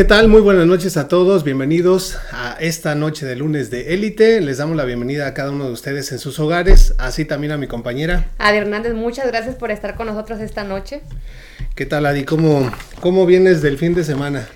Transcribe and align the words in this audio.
¿qué 0.00 0.04
tal? 0.04 0.28
Muy 0.28 0.40
buenas 0.40 0.66
noches 0.66 0.96
a 0.96 1.08
todos. 1.08 1.44
Bienvenidos 1.44 2.16
a 2.32 2.56
esta 2.58 2.94
noche 2.94 3.26
de 3.26 3.36
lunes 3.36 3.68
de 3.68 3.92
élite. 3.92 4.40
Les 4.40 4.56
damos 4.56 4.74
la 4.74 4.86
bienvenida 4.86 5.26
a 5.26 5.34
cada 5.34 5.50
uno 5.50 5.66
de 5.66 5.72
ustedes 5.72 6.10
en 6.10 6.18
sus 6.18 6.38
hogares, 6.40 6.94
así 6.96 7.26
también 7.26 7.52
a 7.52 7.58
mi 7.58 7.66
compañera. 7.66 8.30
Adi 8.38 8.56
Hernández, 8.56 8.94
muchas 8.94 9.26
gracias 9.26 9.56
por 9.56 9.70
estar 9.70 9.96
con 9.96 10.06
nosotros 10.06 10.40
esta 10.40 10.64
noche. 10.64 11.02
¿Qué 11.74 11.84
tal, 11.84 12.06
Adi? 12.06 12.24
¿Cómo, 12.24 12.72
cómo 13.00 13.26
vienes 13.26 13.60
del 13.60 13.76
fin 13.76 13.92
de 13.92 14.02
semana? 14.02 14.48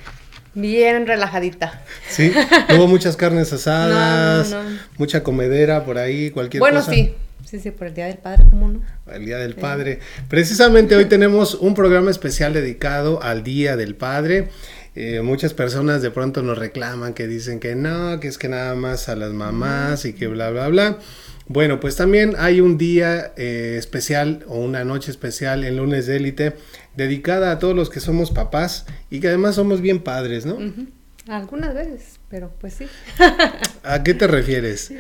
Bien 0.54 1.06
relajadita. 1.06 1.82
Sí, 2.08 2.32
hubo 2.74 2.86
muchas 2.86 3.14
carnes 3.14 3.52
asadas, 3.52 4.48
no, 4.50 4.62
no. 4.62 4.78
mucha 4.96 5.22
comedera 5.22 5.84
por 5.84 5.98
ahí, 5.98 6.30
cualquier 6.30 6.60
bueno, 6.60 6.78
cosa. 6.78 6.90
Bueno, 6.90 7.08
sí. 7.08 7.14
Sí, 7.44 7.60
sí, 7.60 7.70
por 7.70 7.88
el 7.88 7.94
Día 7.94 8.06
del 8.06 8.16
Padre, 8.16 8.44
¿cómo 8.50 8.68
no? 8.68 8.80
El 9.12 9.26
Día 9.26 9.36
del 9.36 9.54
Padre. 9.54 10.00
Precisamente 10.28 10.96
hoy 10.96 11.04
tenemos 11.04 11.54
un 11.54 11.74
programa 11.74 12.10
especial 12.10 12.54
dedicado 12.54 13.22
al 13.22 13.44
Día 13.44 13.76
del 13.76 13.94
Padre. 13.94 14.48
Eh, 14.96 15.22
muchas 15.22 15.54
personas 15.54 16.02
de 16.02 16.10
pronto 16.10 16.42
nos 16.42 16.56
reclaman 16.56 17.14
que 17.14 17.26
dicen 17.26 17.58
que 17.58 17.74
no, 17.74 18.20
que 18.20 18.28
es 18.28 18.38
que 18.38 18.48
nada 18.48 18.74
más 18.74 19.08
a 19.08 19.16
las 19.16 19.32
mamás 19.32 20.04
y 20.04 20.12
que 20.12 20.28
bla, 20.28 20.50
bla, 20.50 20.68
bla. 20.68 20.98
Bueno, 21.46 21.78
pues 21.80 21.96
también 21.96 22.34
hay 22.38 22.60
un 22.60 22.78
día 22.78 23.32
eh, 23.36 23.76
especial 23.78 24.44
o 24.48 24.58
una 24.58 24.84
noche 24.84 25.10
especial 25.10 25.64
en 25.64 25.76
lunes 25.76 26.06
de 26.06 26.16
élite 26.16 26.56
dedicada 26.96 27.50
a 27.50 27.58
todos 27.58 27.74
los 27.74 27.90
que 27.90 28.00
somos 28.00 28.30
papás 28.30 28.86
y 29.10 29.20
que 29.20 29.28
además 29.28 29.56
somos 29.56 29.80
bien 29.80 30.00
padres, 30.00 30.46
¿no? 30.46 30.54
Uh 30.54 30.60
-huh. 30.60 30.88
Algunas 31.28 31.74
veces, 31.74 32.20
pero 32.28 32.50
pues 32.60 32.74
sí. 32.74 32.86
¿A 33.82 34.02
qué 34.02 34.14
te 34.14 34.26
refieres? 34.26 34.92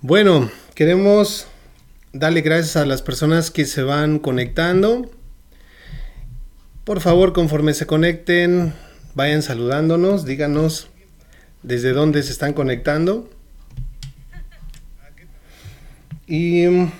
Bueno, 0.00 0.50
queremos 0.74 1.46
darle 2.12 2.42
gracias 2.42 2.76
a 2.76 2.86
las 2.86 3.02
personas 3.02 3.50
que 3.50 3.64
se 3.64 3.82
van 3.82 4.20
conectando. 4.20 5.10
Por 6.84 7.00
favor, 7.00 7.32
conforme 7.32 7.74
se 7.74 7.86
conecten, 7.86 8.72
vayan 9.14 9.42
saludándonos, 9.42 10.24
díganos 10.24 10.88
desde 11.62 11.92
dónde 11.92 12.22
se 12.22 12.32
están 12.32 12.52
conectando. 12.52 13.30
Y 16.26 16.66
mm, 16.66 16.90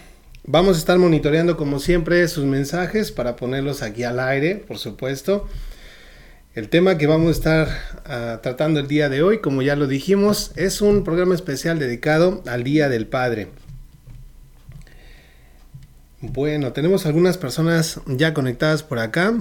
vamos 0.46 0.76
a 0.76 0.78
estar 0.78 0.98
monitoreando 0.98 1.56
como 1.56 1.78
siempre 1.78 2.26
sus 2.28 2.44
mensajes 2.44 3.12
para 3.12 3.36
ponerlos 3.36 3.82
aquí 3.82 4.04
al 4.04 4.20
aire, 4.20 4.56
por 4.56 4.78
supuesto. 4.78 5.48
El 6.54 6.68
tema 6.68 6.98
que 6.98 7.08
vamos 7.08 7.28
a 7.28 7.32
estar 7.32 7.68
uh, 8.06 8.40
tratando 8.40 8.78
el 8.78 8.86
día 8.86 9.08
de 9.08 9.22
hoy, 9.22 9.40
como 9.40 9.62
ya 9.62 9.74
lo 9.74 9.88
dijimos, 9.88 10.52
es 10.54 10.80
un 10.80 11.02
programa 11.02 11.34
especial 11.34 11.80
dedicado 11.80 12.44
al 12.46 12.62
Día 12.62 12.88
del 12.88 13.08
Padre. 13.08 13.48
Bueno, 16.20 16.72
tenemos 16.72 17.06
algunas 17.06 17.38
personas 17.38 18.00
ya 18.06 18.32
conectadas 18.34 18.84
por 18.84 19.00
acá. 19.00 19.34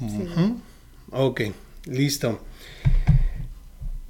Uh 0.00 0.06
-huh. 0.06 0.56
Ok, 1.10 1.40
listo. 1.86 2.40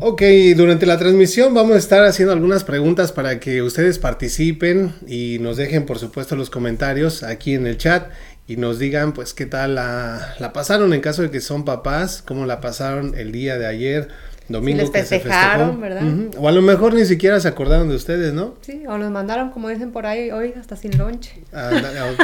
Ok, 0.01 0.23
durante 0.55 0.87
la 0.87 0.97
transmisión 0.97 1.55
vamos 1.55 1.75
a 1.75 1.79
estar 1.79 2.05
haciendo 2.05 2.33
algunas 2.33 2.63
preguntas 2.63 3.11
para 3.11 3.41
que 3.41 3.63
ustedes 3.63 3.99
participen 3.99 4.95
y 5.09 5.39
nos 5.41 5.57
dejen 5.57 5.87
por 5.87 5.99
supuesto 5.99 6.37
los 6.37 6.51
comentarios 6.51 7.25
aquí 7.25 7.55
en 7.55 7.67
el 7.67 7.79
chat 7.79 8.09
y 8.47 8.57
nos 8.59 8.79
digan 8.79 9.13
pues 9.13 9.35
qué 9.35 9.45
tal 9.45 9.75
la, 9.75 10.37
la 10.39 10.53
pasaron 10.53 10.95
en 10.95 11.01
caso 11.01 11.23
de 11.23 11.33
que 11.33 11.41
son 11.41 11.65
papás, 11.65 12.23
cómo 12.25 12.47
la 12.47 12.61
pasaron 12.61 13.17
el 13.17 13.33
día 13.33 13.59
de 13.59 13.67
ayer, 13.67 14.09
domingo 14.49 14.79
si 14.87 14.93
les 14.93 15.09
festejaron, 15.09 15.71
que 15.71 15.75
se 15.75 15.81
¿verdad? 15.81 16.03
Uh 16.03 16.07
-huh. 16.07 16.35
O 16.39 16.49
a 16.49 16.53
lo 16.53 16.63
mejor 16.63 16.95
ni 16.95 17.05
siquiera 17.05 17.39
se 17.41 17.49
acordaron 17.49 17.89
de 17.89 17.97
ustedes, 17.97 18.33
¿no? 18.33 18.55
Sí, 18.63 18.83
o 18.89 18.99
los 18.99 19.11
mandaron 19.11 19.51
como 19.51 19.69
dicen 19.69 19.93
por 19.93 20.07
ahí 20.07 20.31
hoy 20.31 20.55
hasta 20.59 20.77
sin 20.77 20.97
lonche. 20.97 21.43
Ah, 21.53 21.71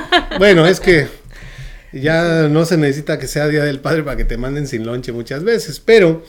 bueno, 0.39 0.67
es 0.67 0.81
que 0.81 1.09
ya 1.93 2.49
no 2.49 2.65
se 2.65 2.77
necesita 2.77 3.19
que 3.19 3.27
sea 3.27 3.47
Día 3.49 3.65
del 3.65 3.81
Padre 3.81 4.03
para 4.03 4.17
que 4.17 4.25
te 4.25 4.37
manden 4.37 4.67
sin 4.67 4.85
lonche 4.85 5.13
muchas 5.13 5.45
veces, 5.45 5.81
pero 5.81 6.23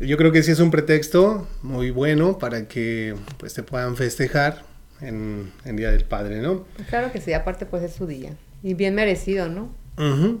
yo 0.00 0.16
creo 0.16 0.32
que 0.32 0.42
sí 0.42 0.50
es 0.50 0.60
un 0.60 0.70
pretexto 0.70 1.46
muy 1.62 1.90
bueno 1.90 2.38
para 2.38 2.66
que 2.66 3.14
pues 3.36 3.54
te 3.54 3.62
puedan 3.62 3.96
festejar 3.96 4.62
en, 5.00 5.52
en 5.64 5.76
Día 5.76 5.90
del 5.90 6.04
Padre, 6.04 6.40
¿no? 6.40 6.66
Claro 6.88 7.12
que 7.12 7.20
sí, 7.20 7.32
aparte 7.32 7.66
pues 7.66 7.82
es 7.82 7.92
su 7.94 8.06
día 8.06 8.30
y 8.62 8.74
bien 8.74 8.94
merecido, 8.94 9.48
¿no? 9.48 9.72
Uh 9.96 10.02
-huh. 10.02 10.40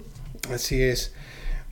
Así 0.52 0.80
es. 0.82 1.12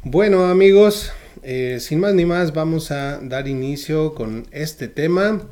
Bueno 0.04 0.46
amigos, 0.46 1.12
eh, 1.48 1.78
sin 1.78 2.00
más 2.00 2.12
ni 2.12 2.24
más 2.24 2.52
vamos 2.52 2.90
a 2.90 3.20
dar 3.20 3.46
inicio 3.46 4.14
con 4.16 4.48
este 4.50 4.88
tema 4.88 5.42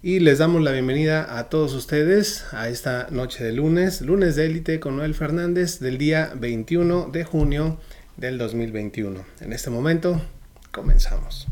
y 0.00 0.20
les 0.20 0.38
damos 0.38 0.62
la 0.62 0.70
bienvenida 0.70 1.36
a 1.36 1.48
todos 1.48 1.74
ustedes 1.74 2.44
a 2.52 2.68
esta 2.68 3.08
noche 3.10 3.42
de 3.42 3.52
lunes, 3.52 4.02
lunes 4.02 4.36
de 4.36 4.46
élite 4.46 4.78
con 4.78 4.96
Noel 4.96 5.14
Fernández 5.14 5.80
del 5.80 5.98
día 5.98 6.32
21 6.36 7.08
de 7.12 7.24
junio 7.24 7.80
del 8.16 8.38
2021. 8.38 9.24
En 9.40 9.52
este 9.52 9.70
momento 9.70 10.22
comenzamos. 10.70 11.51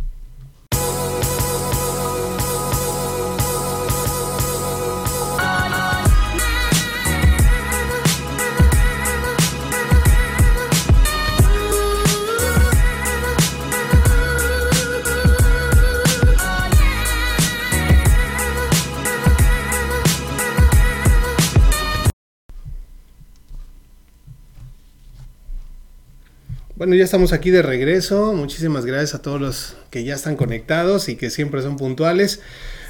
Bueno, 26.80 26.94
ya 26.94 27.04
estamos 27.04 27.34
aquí 27.34 27.50
de 27.50 27.60
regreso. 27.60 28.32
Muchísimas 28.32 28.86
gracias 28.86 29.14
a 29.14 29.20
todos 29.20 29.38
los 29.38 29.76
que 29.91 30.02
ya 30.02 30.14
están 30.14 30.34
conectados 30.34 31.10
y 31.10 31.16
que 31.16 31.28
siempre 31.28 31.60
son 31.60 31.76
puntuales. 31.76 32.41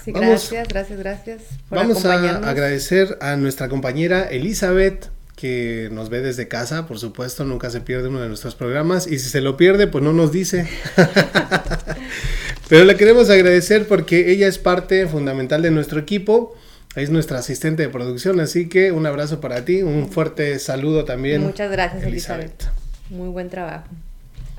Sí, 0.05 0.13
vamos, 0.13 0.29
gracias, 0.29 0.69
gracias, 0.69 0.99
gracias. 1.01 1.43
Por 1.69 1.77
vamos 1.77 2.05
a 2.05 2.37
agradecer 2.49 3.19
a 3.21 3.35
nuestra 3.35 3.69
compañera 3.69 4.29
Elizabeth 4.31 5.09
que 5.35 5.89
nos 5.91 6.09
ve 6.09 6.21
desde 6.21 6.47
casa, 6.47 6.87
por 6.87 7.01
supuesto, 7.01 7.45
nunca 7.45 7.69
se 7.69 7.81
pierde 7.81 8.07
uno 8.07 8.21
de 8.21 8.29
nuestros 8.29 8.55
programas 8.55 9.09
y 9.09 9.19
si 9.19 9.29
se 9.29 9.41
lo 9.41 9.57
pierde, 9.57 9.89
pues 9.89 10.05
no 10.05 10.13
nos 10.13 10.31
dice. 10.31 10.69
Pero 12.69 12.85
le 12.85 12.95
queremos 12.95 13.29
agradecer 13.29 13.89
porque 13.89 14.31
ella 14.31 14.47
es 14.47 14.59
parte 14.59 15.09
fundamental 15.09 15.63
de 15.63 15.73
nuestro 15.73 15.99
equipo. 15.99 16.57
Es 16.95 17.11
nuestra 17.11 17.41
asistente 17.41 17.83
de 17.83 17.89
producción, 17.89 18.39
así 18.39 18.69
que 18.69 18.93
un 18.93 19.07
abrazo 19.07 19.41
para 19.41 19.65
ti, 19.65 19.83
un 19.83 20.13
fuerte 20.13 20.61
saludo 20.61 21.05
también. 21.05 21.43
Muchas 21.43 21.73
gracias, 21.73 22.05
Elizabeth. 22.05 22.53
Elizabeth. 22.53 22.80
Muy 23.11 23.29
buen 23.29 23.51
trabajo. 23.51 23.89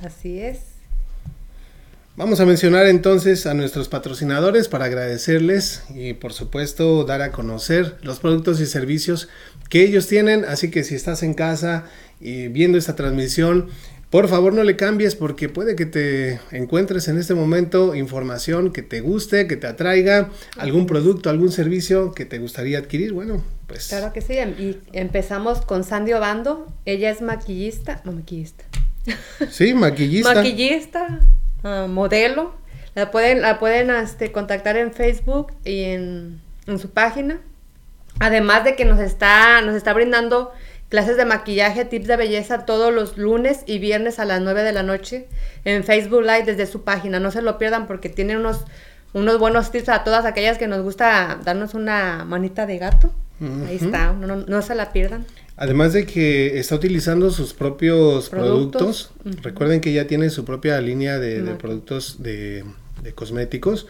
Así 0.03 0.39
es. 0.39 0.59
Vamos 2.17 2.41
a 2.41 2.45
mencionar 2.45 2.88
entonces 2.88 3.45
a 3.45 3.53
nuestros 3.53 3.88
patrocinadores 3.88 4.67
para 4.67 4.85
agradecerles 4.85 5.84
y 5.95 6.13
por 6.13 6.34
supuesto 6.34 7.06
dar 7.06 7.22
a 7.22 7.31
conocer 7.31 7.97
los 8.03 8.19
productos 8.19 8.59
y 8.59 8.66
servicios 8.66 9.29
que 9.69 9.84
ellos 9.84 10.07
tienen. 10.07 10.44
Así 10.44 10.69
que 10.69 10.84
si 10.84 10.94
estás 10.94 11.23
en 11.23 11.34
casa 11.34 11.85
y 12.19 12.50
viendo 12.50 12.78
esta 12.78 12.97
transmisión, 12.97 13.69
por 14.11 14.27
favor 14.27 14.53
no 14.53 14.63
le 14.63 14.75
cambies 14.75 15.16
porque 15.16 15.47
puede 15.47 15.77
que 15.77 15.85
te 15.85 16.41
encuentres 16.51 17.07
en 17.07 17.17
este 17.17 17.33
momento 17.33 17.95
información 17.95 18.73
que 18.73 18.81
te 18.81 18.99
guste, 18.99 19.47
que 19.47 19.55
te 19.55 19.67
atraiga, 19.67 20.29
algún 20.57 20.85
producto, 20.85 21.29
algún 21.29 21.49
servicio 21.49 22.11
que 22.11 22.25
te 22.25 22.38
gustaría 22.38 22.77
adquirir. 22.77 23.13
Bueno, 23.13 23.41
pues... 23.67 23.88
Claro 23.88 24.11
que 24.11 24.19
sí. 24.19 24.33
Y 24.33 24.77
empezamos 24.91 25.61
con 25.61 25.85
Sandy 25.85 26.11
Obando. 26.11 26.67
Ella 26.85 27.09
es 27.09 27.22
maquillista, 27.22 28.01
no 28.03 28.11
maquillista. 28.11 28.66
Sí, 29.49 29.73
maquillista. 29.73 30.35
maquillista, 30.35 31.19
uh, 31.63 31.88
modelo. 31.88 32.53
La 32.93 33.11
pueden, 33.11 33.41
la 33.41 33.59
pueden 33.59 33.89
este, 33.91 34.33
contactar 34.33 34.75
en 34.75 34.91
Facebook 34.91 35.53
y 35.63 35.83
en, 35.85 36.41
en 36.67 36.79
su 36.79 36.89
página. 36.89 37.39
Además 38.19 38.66
de 38.66 38.75
que 38.75 38.83
nos 38.83 38.99
está, 38.99 39.61
nos 39.61 39.73
está 39.73 39.93
brindando 39.93 40.51
clases 40.91 41.16
de 41.16 41.24
maquillaje, 41.24 41.85
tips 41.85 42.06
de 42.06 42.18
belleza 42.18 42.66
todos 42.66 42.94
los 42.94 43.18
lunes 43.18 43.62
y 43.66 43.79
viernes 43.79 44.20
a 44.20 44.26
las 44.26 44.41
9 44.41 44.61
de 44.61 44.73
la 44.73 44.84
noche 44.84 45.26
en 45.64 45.85
Facebook 45.85 46.22
Live 46.22 46.43
desde 46.46 46.67
su 46.67 46.84
página. 46.84 47.17
No 47.22 47.32
se 47.32 47.41
lo 47.41 47.58
pierdan 47.58 47.88
porque 47.88 48.09
tiene 48.09 48.35
unos, 48.35 48.66
unos 49.14 49.40
buenos 49.40 49.72
tips 49.72 49.88
a 49.88 50.03
todas 50.03 50.26
aquellas 50.26 50.58
que 50.58 50.67
nos 50.67 50.82
gusta 50.84 51.40
darnos 51.46 51.76
una 51.76 52.26
manita 52.26 52.66
de 52.66 52.78
gato. 52.78 53.14
Uh 53.40 53.46
-huh. 53.46 53.67
Ahí 53.70 53.78
está, 53.78 54.11
no, 54.11 54.28
no, 54.28 54.35
no, 54.46 54.61
se 54.61 54.76
la 54.76 54.91
pierdan. 54.91 55.26
Además 55.55 55.93
de 55.93 56.05
que 56.05 56.59
está 56.59 56.76
utilizando 56.76 57.32
sus 57.32 57.53
propios 57.53 58.29
productos, 58.29 58.82
productos. 58.82 59.11
Uh 59.23 59.29
-huh. 59.29 59.44
recuerden 59.44 59.79
que 59.79 59.94
ya 59.94 60.08
tiene 60.08 60.29
su 60.29 60.44
propia 60.44 60.79
línea 60.82 61.20
de, 61.20 61.41
de 61.41 61.55
productos 61.55 62.22
de, 62.22 62.66
de 63.02 63.14
cosméticos. 63.14 63.87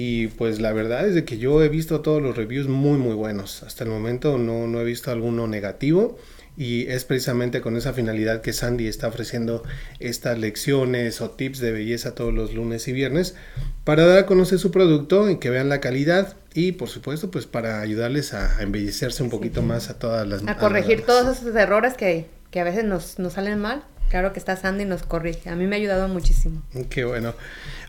Y 0.00 0.28
pues 0.28 0.60
la 0.60 0.72
verdad 0.72 1.08
es 1.08 1.16
de 1.16 1.24
que 1.24 1.38
yo 1.38 1.60
he 1.60 1.68
visto 1.68 2.02
todos 2.02 2.22
los 2.22 2.36
reviews 2.36 2.68
muy 2.68 2.98
muy 2.98 3.14
buenos. 3.14 3.64
Hasta 3.64 3.82
el 3.82 3.90
momento 3.90 4.38
no, 4.38 4.68
no 4.68 4.80
he 4.80 4.84
visto 4.84 5.10
alguno 5.10 5.48
negativo. 5.48 6.16
Y 6.56 6.86
es 6.86 7.04
precisamente 7.04 7.60
con 7.60 7.76
esa 7.76 7.92
finalidad 7.92 8.40
que 8.40 8.52
Sandy 8.52 8.86
está 8.86 9.08
ofreciendo 9.08 9.64
estas 9.98 10.38
lecciones 10.38 11.20
o 11.20 11.30
tips 11.30 11.58
de 11.58 11.72
belleza 11.72 12.14
todos 12.14 12.32
los 12.32 12.54
lunes 12.54 12.86
y 12.86 12.92
viernes 12.92 13.34
para 13.82 14.06
dar 14.06 14.18
a 14.18 14.26
conocer 14.26 14.60
su 14.60 14.70
producto 14.70 15.30
y 15.30 15.38
que 15.38 15.50
vean 15.50 15.68
la 15.68 15.80
calidad 15.80 16.36
y 16.54 16.72
por 16.72 16.88
supuesto 16.88 17.32
pues 17.32 17.46
para 17.46 17.80
ayudarles 17.80 18.34
a 18.34 18.62
embellecerse 18.62 19.24
un 19.24 19.30
poquito 19.30 19.62
sí. 19.62 19.66
más 19.66 19.90
a 19.90 19.98
todas 19.98 20.26
las 20.26 20.46
a 20.46 20.56
corregir 20.56 21.00
a 21.00 21.06
todos 21.06 21.38
esos 21.38 21.54
errores 21.56 21.94
que 21.94 22.26
que 22.50 22.60
a 22.60 22.64
veces 22.64 22.84
nos, 22.84 23.18
nos 23.18 23.34
salen 23.34 23.58
mal, 23.58 23.82
claro 24.10 24.32
que 24.32 24.38
está 24.38 24.56
Sandy 24.56 24.84
y 24.84 24.86
nos 24.86 25.02
corrige. 25.02 25.50
A 25.50 25.56
mí 25.56 25.66
me 25.66 25.76
ha 25.76 25.78
ayudado 25.78 26.08
muchísimo. 26.08 26.62
Qué 26.88 27.04
bueno. 27.04 27.34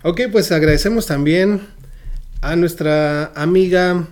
Ok, 0.04 0.22
pues 0.32 0.52
agradecemos 0.52 1.06
también 1.06 1.62
a 2.42 2.56
nuestra 2.56 3.32
amiga 3.36 4.08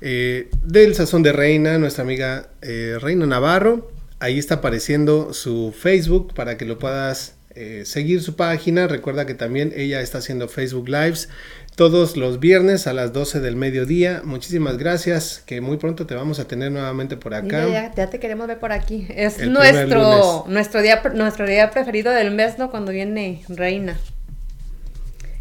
eh, 0.00 0.50
del 0.64 0.94
Sazón 0.94 1.22
de 1.22 1.32
Reina, 1.32 1.78
nuestra 1.78 2.02
amiga 2.02 2.48
eh, 2.62 2.96
Reina 3.00 3.26
Navarro. 3.26 3.90
Ahí 4.18 4.38
está 4.38 4.56
apareciendo 4.56 5.32
su 5.32 5.74
Facebook 5.76 6.34
para 6.34 6.56
que 6.56 6.64
lo 6.64 6.78
puedas 6.78 7.34
eh, 7.54 7.82
seguir 7.86 8.22
su 8.22 8.36
página. 8.36 8.86
Recuerda 8.86 9.26
que 9.26 9.34
también 9.34 9.72
ella 9.76 10.00
está 10.00 10.18
haciendo 10.18 10.48
Facebook 10.48 10.88
Lives 10.88 11.28
todos 11.76 12.16
los 12.16 12.40
viernes 12.40 12.86
a 12.86 12.92
las 12.92 13.12
12 13.12 13.40
del 13.40 13.56
mediodía. 13.56 14.20
Muchísimas 14.24 14.76
gracias, 14.76 15.42
que 15.46 15.60
muy 15.60 15.78
pronto 15.78 16.06
te 16.06 16.14
vamos 16.14 16.38
a 16.38 16.46
tener 16.46 16.70
nuevamente 16.72 17.16
por 17.16 17.34
acá. 17.34 17.66
Ya, 17.68 18.10
te 18.10 18.18
queremos 18.18 18.46
ver 18.46 18.58
por 18.58 18.72
aquí. 18.72 19.06
Es 19.08 19.38
nuestro, 19.46 20.44
nuestro, 20.48 20.82
día, 20.82 21.02
nuestro 21.14 21.46
día 21.46 21.70
preferido 21.70 22.12
del 22.12 22.32
mes, 22.32 22.58
¿no? 22.58 22.70
Cuando 22.70 22.92
viene 22.92 23.42
Reina. 23.48 23.98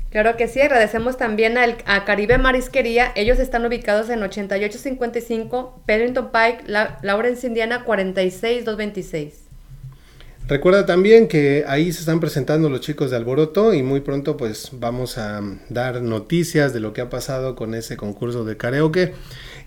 Claro 0.09 0.37
que 0.37 0.47
sí, 0.47 0.59
agradecemos 0.59 1.17
también 1.17 1.55
a 1.57 2.05
Caribe 2.05 2.39
Marisquería. 2.39 3.11
Ellos 3.15 3.37
están 3.37 3.65
ubicados 3.65 4.09
en 4.09 4.23
8855 4.23 5.83
Pennington 5.85 6.31
Pike, 6.31 6.63
Lawrence, 7.03 7.45
Indiana 7.45 7.83
46226. 7.85 9.49
Recuerda 10.47 10.87
también 10.87 11.27
que 11.27 11.63
ahí 11.67 11.91
se 11.93 11.99
están 11.99 12.19
presentando 12.19 12.71
los 12.71 12.81
chicos 12.81 13.11
de 13.11 13.17
Alboroto 13.17 13.71
y 13.75 13.83
muy 13.83 13.99
pronto 13.99 14.35
pues 14.35 14.69
vamos 14.73 15.19
a 15.19 15.43
dar 15.69 16.01
noticias 16.01 16.73
de 16.73 16.79
lo 16.79 16.91
que 16.91 17.01
ha 17.01 17.09
pasado 17.11 17.55
con 17.55 17.75
ese 17.75 17.95
concurso 17.95 18.43
de 18.45 18.57
karaoke. 18.57 19.13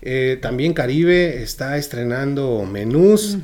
Eh, 0.05 0.37
también 0.41 0.73
Caribe 0.73 1.41
está 1.41 1.77
estrenando 1.77 2.65
menús 2.69 3.37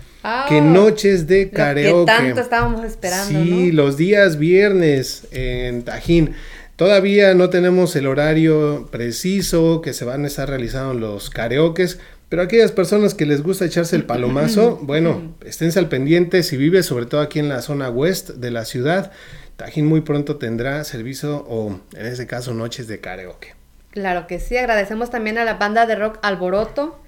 que 0.48 0.60
noches 0.60 1.26
de 1.26 1.50
karaoke. 1.50 2.12
que 2.12 2.18
tanto 2.18 2.40
estábamos 2.40 2.84
esperando. 2.84 3.44
Sí, 3.44 3.72
los 3.72 3.96
días 3.96 4.38
viernes 4.38 5.26
en 5.30 5.82
Tajín. 5.82 6.34
Todavía 6.78 7.34
no 7.34 7.50
tenemos 7.50 7.94
el 7.96 8.06
horario 8.06 8.88
preciso 8.90 9.82
que 9.82 9.92
se 9.92 10.04
van 10.06 10.24
a 10.24 10.28
estar 10.28 10.48
realizando 10.48 10.94
los 10.94 11.28
karaokes, 11.28 11.98
pero 12.28 12.40
aquellas 12.40 12.72
personas 12.72 13.14
que 13.14 13.26
les 13.26 13.42
gusta 13.42 13.64
echarse 13.64 13.96
el 13.96 14.04
palomazo, 14.04 14.78
bueno, 14.80 15.34
esténse 15.44 15.80
al 15.80 15.88
pendiente 15.88 16.42
si 16.42 16.56
vives 16.56 16.86
sobre 16.86 17.06
todo 17.06 17.20
aquí 17.20 17.40
en 17.40 17.48
la 17.48 17.62
zona 17.62 17.90
west 17.90 18.30
de 18.30 18.50
la 18.50 18.64
ciudad. 18.64 19.10
Tajín 19.56 19.86
muy 19.86 20.02
pronto 20.02 20.36
tendrá 20.36 20.84
servicio 20.84 21.44
o 21.48 21.80
en 21.96 22.06
este 22.06 22.28
caso 22.28 22.54
noches 22.54 22.86
de 22.86 23.00
karaoke. 23.00 23.54
Claro 23.90 24.26
que 24.26 24.38
sí, 24.38 24.56
agradecemos 24.56 25.10
también 25.10 25.36
a 25.36 25.44
la 25.44 25.54
banda 25.54 25.84
de 25.84 25.96
rock 25.96 26.18
Alboroto 26.22 27.00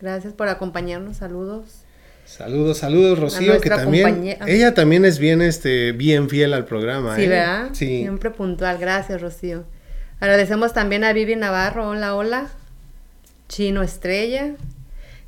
Gracias 0.00 0.34
por 0.34 0.48
acompañarnos, 0.48 1.18
saludos. 1.18 1.83
Saludos, 2.24 2.78
saludos, 2.78 3.18
Rocío, 3.18 3.60
que 3.60 3.68
también 3.68 4.36
ella 4.46 4.74
también 4.74 5.04
es 5.04 5.18
bien 5.18 5.42
este 5.42 5.92
bien 5.92 6.28
fiel 6.28 6.54
al 6.54 6.64
programa, 6.64 7.16
Sí, 7.16 7.24
¿eh? 7.24 7.28
¿verdad? 7.28 7.68
Sí. 7.72 7.98
Siempre 8.00 8.30
puntual. 8.30 8.78
Gracias, 8.78 9.20
Rocío. 9.20 9.64
Agradecemos 10.20 10.72
también 10.72 11.04
a 11.04 11.12
Vivi 11.12 11.36
Navarro, 11.36 11.88
hola, 11.88 12.14
hola. 12.14 12.48
Chino 13.48 13.82
Estrella, 13.82 14.54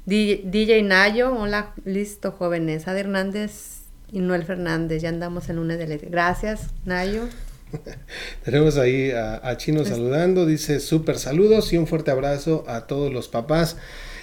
DJ 0.06 0.82
Nayo, 0.82 1.34
hola, 1.34 1.74
listo, 1.84 2.32
jóvenes. 2.32 2.88
Ade 2.88 3.00
Hernández 3.00 3.82
y 4.10 4.20
Noel 4.20 4.44
Fernández, 4.44 5.02
ya 5.02 5.10
andamos 5.10 5.48
en 5.50 5.56
lunes 5.56 5.78
de 5.78 5.98
Gracias, 5.98 6.70
Nayo. 6.84 7.28
Tenemos 8.44 8.78
ahí 8.78 9.10
a, 9.10 9.46
a 9.46 9.56
Chino 9.56 9.80
pues 9.80 9.90
saludando, 9.90 10.46
dice 10.46 10.80
súper 10.80 11.18
saludos 11.18 11.72
y 11.72 11.78
un 11.78 11.86
fuerte 11.86 12.10
abrazo 12.10 12.64
a 12.68 12.86
todos 12.86 13.12
los 13.12 13.28
papás 13.28 13.76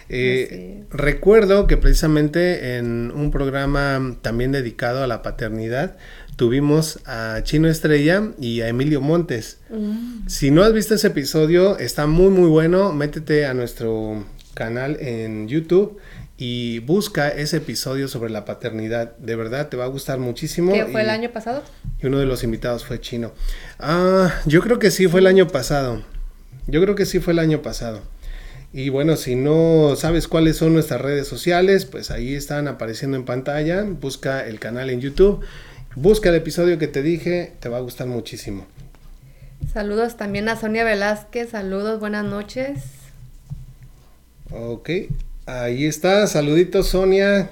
Eh, 0.10 0.84
recuerdo 0.90 1.68
que 1.68 1.78
precisamente 1.78 2.78
en 2.78 3.12
un 3.12 3.32
programa 3.32 4.18
también 4.22 4.52
dedicado 4.52 5.04
a 5.04 5.08
la 5.08 5.22
paternidad, 5.22 5.98
tuvimos 6.36 7.00
a 7.06 7.42
Chino 7.44 7.68
Estrella 7.68 8.32
y 8.40 8.62
a 8.62 8.68
Emilio 8.68 9.02
Montes. 9.02 9.60
Mm. 9.70 10.28
Si 10.28 10.52
no 10.52 10.64
has 10.64 10.74
visto 10.74 10.96
ese 10.96 11.08
episodio, 11.08 11.78
está 11.78 12.08
muy 12.08 12.30
muy 12.30 12.50
bueno. 12.50 12.94
Métete 12.94 13.46
a 13.46 13.54
nuestro 13.54 14.26
canal 14.54 14.98
en 15.00 15.48
YouTube 15.48 16.00
y 16.38 16.80
busca 16.80 17.30
ese 17.30 17.58
episodio 17.58 18.08
sobre 18.08 18.30
la 18.30 18.46
paternidad. 18.46 19.16
De 19.18 19.36
verdad, 19.36 19.70
te 19.70 19.78
va 19.78 19.86
a 19.86 19.88
gustar 19.88 20.20
muchísimo. 20.20 20.74
¿Qué 20.74 20.86
fue 20.86 21.02
el 21.02 21.10
año 21.10 21.32
pasado? 21.32 21.64
Y 22.02 22.08
uno 22.08 22.20
de 22.20 22.26
los 22.26 22.44
invitados 22.44 22.86
fue 22.86 23.00
Chino. 23.00 23.32
Ah, 23.80 24.34
yo 24.46 24.62
creo 24.62 24.80
que 24.80 24.92
sí, 24.92 25.08
fue 25.08 25.20
el 25.20 25.28
año 25.28 25.48
pasado. 25.48 26.04
Yo 26.68 26.82
creo 26.82 26.96
que 26.96 27.06
sí 27.06 27.20
fue 27.20 27.34
el 27.34 27.40
año 27.40 27.62
pasado. 27.62 28.02
Y 28.74 28.90
bueno, 28.90 29.18
si 29.18 29.36
no 29.36 29.96
sabes 29.96 30.28
cuáles 30.28 30.58
son 30.58 30.74
nuestras 30.74 31.00
redes 31.00 31.28
sociales, 31.28 31.86
pues 31.86 32.10
ahí 32.10 32.34
están 32.34 32.68
apareciendo 32.68 33.16
en 33.16 33.24
pantalla. 33.24 33.84
Busca 33.84 34.46
el 34.48 34.60
canal 34.60 34.90
en 34.90 35.00
YouTube. 35.00 35.46
Busca 35.96 36.30
el 36.30 36.36
episodio 36.36 36.80
que 36.80 36.88
te 36.88 37.04
dije, 37.04 37.54
te 37.60 37.70
va 37.70 37.78
a 37.78 37.82
gustar 37.82 38.08
muchísimo. 38.08 38.66
Saludos 39.72 40.18
también 40.18 40.50
a 40.50 40.60
Sonia 40.60 40.84
Velázquez. 40.84 41.52
Saludos, 41.52 42.00
buenas 42.00 42.26
noches. 42.26 42.82
Ok, 44.50 44.90
ahí 45.46 45.86
está. 45.86 46.26
Saluditos, 46.26 46.88
Sonia. 46.88 47.52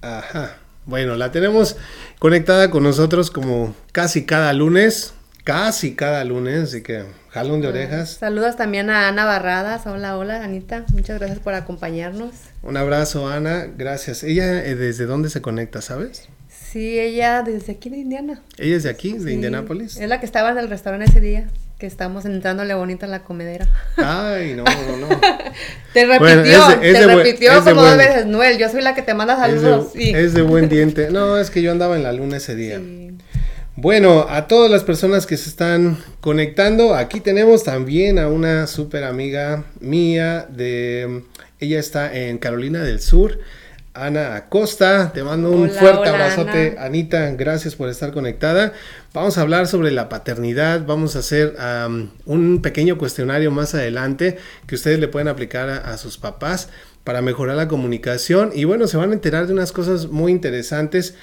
Ajá. 0.00 0.56
Bueno, 0.86 1.16
la 1.16 1.30
tenemos 1.30 1.76
conectada 2.18 2.70
con 2.70 2.82
nosotros 2.82 3.30
como 3.30 3.76
casi 3.92 4.24
cada 4.24 4.54
lunes. 4.54 5.12
Casi 5.44 5.96
cada 5.96 6.22
lunes, 6.22 6.68
así 6.68 6.82
que 6.82 7.02
jalón 7.30 7.60
de 7.60 7.66
orejas. 7.66 8.10
Saludos 8.20 8.54
también 8.54 8.90
a 8.90 9.08
Ana 9.08 9.24
Barradas. 9.24 9.84
Hola, 9.88 10.16
hola, 10.16 10.44
Anita. 10.44 10.84
Muchas 10.92 11.18
gracias 11.18 11.40
por 11.40 11.54
acompañarnos. 11.54 12.30
Un 12.62 12.76
abrazo, 12.76 13.28
Ana. 13.28 13.66
Gracias. 13.76 14.22
¿Ella 14.22 14.64
eh, 14.64 14.76
desde 14.76 15.04
dónde 15.04 15.30
se 15.30 15.42
conecta, 15.42 15.82
sabes? 15.82 16.28
Sí, 16.48 16.96
ella 17.00 17.42
desde 17.42 17.72
aquí 17.72 17.90
de 17.90 17.98
Indiana. 17.98 18.40
¿Ella 18.56 18.76
es 18.76 18.84
de 18.84 18.90
aquí, 18.90 19.14
de 19.14 19.32
Indianápolis? 19.32 19.96
Es 19.96 20.08
la 20.08 20.20
que 20.20 20.26
estaba 20.26 20.52
en 20.52 20.58
el 20.58 20.70
restaurante 20.70 21.10
ese 21.10 21.20
día, 21.20 21.48
que 21.78 21.86
estamos 21.86 22.24
entrándole 22.24 22.72
bonita 22.74 23.06
en 23.06 23.10
la 23.10 23.24
comedera. 23.24 23.66
Ay, 23.96 24.54
no, 24.54 24.62
no, 24.62 25.08
no. 25.08 25.20
te 25.92 26.06
repitió, 26.06 26.78
te 26.80 27.06
repitió 27.06 27.64
como 27.64 27.82
dos 27.82 27.98
veces, 27.98 28.26
Noel, 28.26 28.58
yo 28.58 28.68
soy 28.68 28.80
la 28.80 28.94
que 28.94 29.02
te 29.02 29.12
manda 29.12 29.36
saludos. 29.36 29.88
Es 29.88 30.12
de, 30.12 30.24
es 30.24 30.34
de 30.34 30.42
buen 30.42 30.68
diente. 30.70 31.10
No, 31.10 31.36
es 31.36 31.50
que 31.50 31.62
yo 31.62 31.72
andaba 31.72 31.96
en 31.96 32.04
la 32.04 32.12
luna 32.12 32.36
ese 32.36 32.54
día. 32.54 32.80
Bueno, 33.74 34.26
a 34.28 34.48
todas 34.48 34.70
las 34.70 34.84
personas 34.84 35.26
que 35.26 35.38
se 35.38 35.48
están 35.48 35.96
conectando, 36.20 36.94
aquí 36.94 37.20
tenemos 37.20 37.64
también 37.64 38.18
a 38.18 38.28
una 38.28 38.66
súper 38.66 39.02
amiga 39.04 39.64
mía 39.80 40.46
de... 40.50 41.22
Ella 41.58 41.80
está 41.80 42.14
en 42.14 42.36
Carolina 42.38 42.82
del 42.82 43.00
Sur. 43.00 43.38
Ana 43.94 44.36
Acosta. 44.36 45.12
Te 45.12 45.22
mando 45.22 45.50
un 45.50 45.70
fuerte 45.70 46.08
abrazote, 46.08 46.76
Anita. 46.78 47.30
Gracias 47.32 47.74
por 47.74 47.88
estar 47.88 48.12
conectada. 48.12 48.72
Vamos 49.12 49.36
a 49.36 49.42
hablar 49.42 49.66
sobre 49.66 49.90
la 49.90 50.08
paternidad. 50.08 50.84
Vamos 50.86 51.14
a 51.16 51.20
hacer 51.20 51.54
un 52.24 52.62
pequeño 52.62 52.96
cuestionario 52.96 53.50
más 53.50 53.74
adelante 53.74 54.38
que 54.66 54.74
ustedes 54.74 54.98
le 54.98 55.08
pueden 55.08 55.28
aplicar 55.28 55.68
a, 55.68 55.96
sus 55.98 56.16
papás 56.18 56.68
para 57.04 57.20
mejorar 57.20 57.56
la 57.56 57.68
comunicación. 57.68 58.50
Y 58.54 58.64
bueno, 58.64 58.86
se 58.86 58.96
van 58.96 59.10
a 59.10 59.14
enterar 59.14 59.46
de 59.46 59.52
unas 59.52 59.72
cosas 59.72 60.08
muy 60.08 60.32
interesantes 60.32 61.14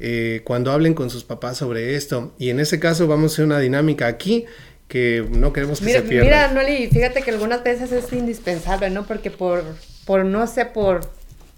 eh, 0.00 0.42
cuando 0.44 0.72
hablen 0.72 0.94
con 0.94 1.10
sus 1.10 1.24
papás 1.24 1.58
sobre 1.58 1.94
esto. 1.96 2.34
Y 2.38 2.50
en 2.50 2.60
ese 2.60 2.78
caso 2.78 3.06
vamos 3.06 3.32
a 3.32 3.34
hacer 3.34 3.44
una 3.44 3.58
dinámica 3.58 4.06
aquí 4.06 4.46
que 4.88 5.26
no 5.30 5.52
queremos 5.52 5.80
que 5.80 5.92
se 5.92 6.02
pierda. 6.02 6.24
Mira, 6.24 6.52
Noli, 6.52 6.88
fíjate 6.88 7.22
que 7.22 7.30
algunas 7.30 7.62
veces 7.62 7.92
es 7.92 8.12
indispensable, 8.12 8.90
¿no? 8.90 9.06
Porque 9.06 9.30
por, 9.30 9.62
por 10.06 10.24
no 10.24 10.46
sé, 10.46 10.64
por 10.64 11.02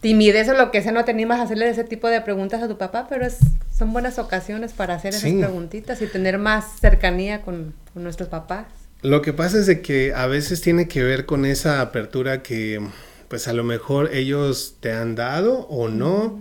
timidez 0.01 0.49
o 0.49 0.55
lo 0.55 0.71
que 0.71 0.83
sea, 0.83 0.93
no 0.93 1.05
te 1.05 1.11
animas 1.11 1.41
a 1.41 1.43
hacerle 1.43 1.69
ese 1.69 1.85
tipo 1.85 2.09
de 2.09 2.21
preguntas 2.23 2.63
a 2.63 2.69
tu 2.69 2.79
papá, 2.79 3.07
pero 3.09 3.27
es, 3.27 3.39
son 3.77 3.93
buenas 3.93 4.19
ocasiones 4.19 4.73
para 4.73 4.95
hacer 4.95 5.15
esas 5.15 5.33
preguntitas 5.33 6.01
y 6.03 6.07
tener 6.07 6.39
más 6.39 6.81
cercanía 6.81 7.43
con, 7.43 7.75
nuestros 7.95 8.29
papás. 8.29 8.67
Lo 9.03 9.21
que 9.21 9.33
pasa 9.33 9.59
es 9.59 9.67
de 9.67 9.81
que 9.81 10.13
a 10.15 10.27
veces 10.27 10.61
tiene 10.61 10.89
que 10.89 11.03
ver 11.03 11.27
con 11.27 11.45
esa 11.45 11.81
apertura 11.81 12.43
que 12.43 12.81
pues 13.29 13.49
a 13.49 13.53
lo 13.53 13.65
mejor 13.65 14.11
ellos 14.13 14.77
te 14.81 14.93
han 14.93 15.15
dado 15.15 15.67
o 15.69 15.89
no. 15.89 16.41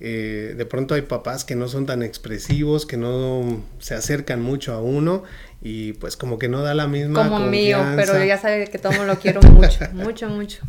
Eh, 0.00 0.54
de 0.56 0.66
pronto 0.66 0.94
hay 0.94 1.02
papás 1.02 1.44
que 1.44 1.54
no 1.54 1.68
son 1.68 1.84
tan 1.84 2.02
expresivos, 2.02 2.86
que 2.86 2.96
no 2.96 3.62
se 3.80 3.94
acercan 3.94 4.40
mucho 4.40 4.72
a 4.72 4.80
uno 4.80 5.24
y 5.62 5.92
pues 5.94 6.16
como 6.16 6.38
que 6.38 6.48
no 6.48 6.62
da 6.62 6.74
la 6.74 6.86
misma 6.86 7.28
como 7.28 7.40
mío 7.40 7.84
pero 7.94 8.24
ya 8.24 8.38
sabe 8.38 8.66
que 8.68 8.78
todo 8.78 9.04
lo 9.04 9.18
quiero 9.20 9.42
mucho 9.42 9.78
mucho 9.92 10.28
mucho 10.30 10.62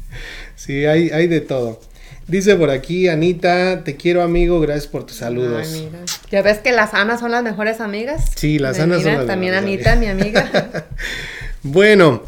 sí 0.55 0.85
hay 0.85 1.11
hay 1.11 1.27
de 1.27 1.39
todo 1.39 1.79
Dice 2.27 2.55
por 2.55 2.69
aquí, 2.69 3.09
Anita, 3.09 3.83
te 3.83 3.97
quiero 3.97 4.21
amigo, 4.21 4.61
gracias 4.61 4.87
por 4.87 5.05
tus 5.05 5.17
saludos. 5.17 5.67
Ay, 5.73 5.89
mira. 5.91 6.05
¿Ya 6.29 6.41
ves 6.41 6.59
que 6.59 6.71
las 6.71 6.93
Anas 6.93 7.19
son 7.19 7.31
las 7.31 7.43
mejores 7.43 7.81
amigas? 7.81 8.31
Sí, 8.35 8.59
las 8.59 8.79
Anas 8.79 9.01
son 9.01 9.15
las 9.15 9.27
También 9.27 9.53
Anita, 9.53 9.95
mi 9.97 10.05
amiga. 10.05 10.85
bueno, 11.63 12.23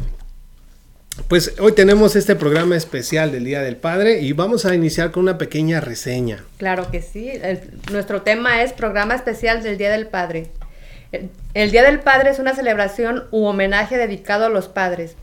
pues 1.28 1.54
hoy 1.60 1.72
tenemos 1.72 2.16
este 2.16 2.34
programa 2.34 2.76
especial 2.76 3.30
del 3.30 3.44
Día 3.44 3.62
del 3.62 3.76
Padre 3.76 4.20
y 4.20 4.32
vamos 4.32 4.66
a 4.66 4.74
iniciar 4.74 5.10
con 5.10 5.22
una 5.22 5.38
pequeña 5.38 5.80
reseña. 5.80 6.44
Claro 6.58 6.90
que 6.90 7.02
sí, 7.02 7.32
nuestro 7.92 8.22
tema 8.22 8.62
es 8.62 8.72
programa 8.72 9.14
especial 9.14 9.62
del 9.62 9.78
Día 9.78 9.90
del 9.90 10.08
Padre. 10.08 10.50
el 11.54 11.70
Día 11.70 11.84
del 11.84 12.00
Padre 12.00 12.30
es 12.30 12.38
una 12.38 12.54
celebración 12.54 13.24
u 13.30 13.44
homenaje 13.44 13.96
dedicado 13.96 14.46
a 14.46 14.48
los 14.48 14.68
padres. 14.68 15.16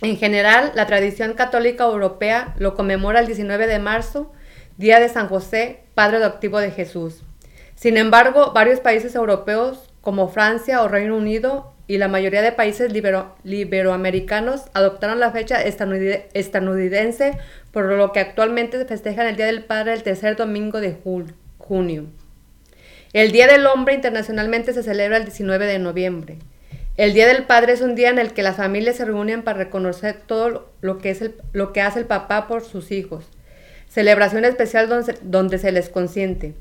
En 0.00 0.16
general, 0.16 0.72
la 0.76 0.86
tradición 0.86 1.34
católica 1.34 1.84
europea 1.84 2.54
lo 2.56 2.76
conmemora 2.76 3.18
el 3.18 3.26
19 3.26 3.66
de 3.66 3.78
marzo, 3.80 4.32
Día 4.76 5.00
de 5.00 5.08
San 5.08 5.28
José, 5.28 5.80
Padre 5.94 6.18
adoptivo 6.18 6.60
de 6.60 6.70
Jesús. 6.70 7.24
Sin 7.74 7.96
embargo, 7.96 8.52
varios 8.54 8.78
países 8.78 9.16
europeos, 9.16 9.90
como 10.00 10.28
Francia 10.28 10.82
o 10.82 10.88
Reino 10.88 11.16
Unido, 11.16 11.72
y 11.88 11.96
la 11.96 12.06
mayoría 12.06 12.42
de 12.42 12.52
países 12.52 12.92
liberoamericanos 13.42 14.64
adoptaron 14.74 15.20
la 15.20 15.32
fecha 15.32 15.62
estadounidense, 15.62 17.38
por 17.72 17.86
lo 17.86 18.12
que 18.12 18.20
actualmente 18.20 18.78
se 18.78 18.84
festejan 18.84 19.26
el 19.26 19.36
Día 19.36 19.46
del 19.46 19.64
Padre 19.64 19.94
el 19.94 20.02
tercer 20.02 20.36
domingo 20.36 20.82
de 20.82 20.94
junio. 21.58 22.04
El 23.14 23.32
Día 23.32 23.46
del 23.46 23.66
Hombre 23.66 23.94
internacionalmente 23.94 24.74
se 24.74 24.82
celebra 24.82 25.16
el 25.16 25.24
19 25.24 25.64
de 25.64 25.78
noviembre. 25.78 26.36
El 26.98 27.14
Día 27.14 27.26
del 27.26 27.44
Padre 27.44 27.72
es 27.72 27.80
un 27.80 27.94
día 27.94 28.10
en 28.10 28.18
el 28.18 28.34
que 28.34 28.42
las 28.42 28.56
familias 28.56 28.96
se 28.96 29.06
reúnen 29.06 29.42
para 29.42 29.56
reconocer 29.56 30.14
todo 30.26 30.70
lo 30.82 30.98
que, 30.98 31.08
es 31.08 31.30
lo 31.54 31.72
que 31.72 31.80
hace 31.80 32.00
el 32.00 32.04
papá 32.04 32.46
por 32.46 32.62
sus 32.62 32.92
hijos. 32.92 33.24
Celebración 33.88 34.44
especial 34.44 34.90
donde, 34.90 35.14
donde 35.22 35.56
se 35.56 35.72
les 35.72 35.88
consiente. 35.88 36.52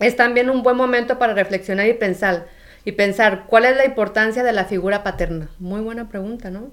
Es 0.00 0.16
también 0.16 0.48
un 0.48 0.62
buen 0.62 0.76
momento 0.76 1.18
para 1.18 1.34
reflexionar 1.34 1.86
y 1.86 1.92
pensar, 1.92 2.46
y 2.88 2.92
pensar 2.92 3.44
cuál 3.46 3.66
es 3.66 3.76
la 3.76 3.84
importancia 3.84 4.42
de 4.42 4.50
la 4.50 4.64
figura 4.64 5.02
paterna. 5.02 5.50
Muy 5.58 5.82
buena 5.82 6.08
pregunta, 6.08 6.50
¿no? 6.50 6.72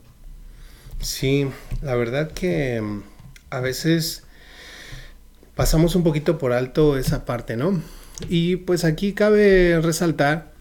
Sí, 1.01 1.49
la 1.81 1.93
verdad 1.95 2.31
que 2.31 2.79
mm, 2.79 3.03
a 3.49 3.59
veces 3.59 4.23
pasamos 5.55 5.93
un 5.93 6.05
poquito 6.05 6.37
por 6.37 6.53
alto 6.53 6.97
esa 6.97 7.25
parte, 7.25 7.57
¿no? 7.57 7.81
Y 8.29 8.55
pues 8.55 8.85
aquí 8.85 9.11
cabe 9.11 9.81
resaltar 9.81 10.53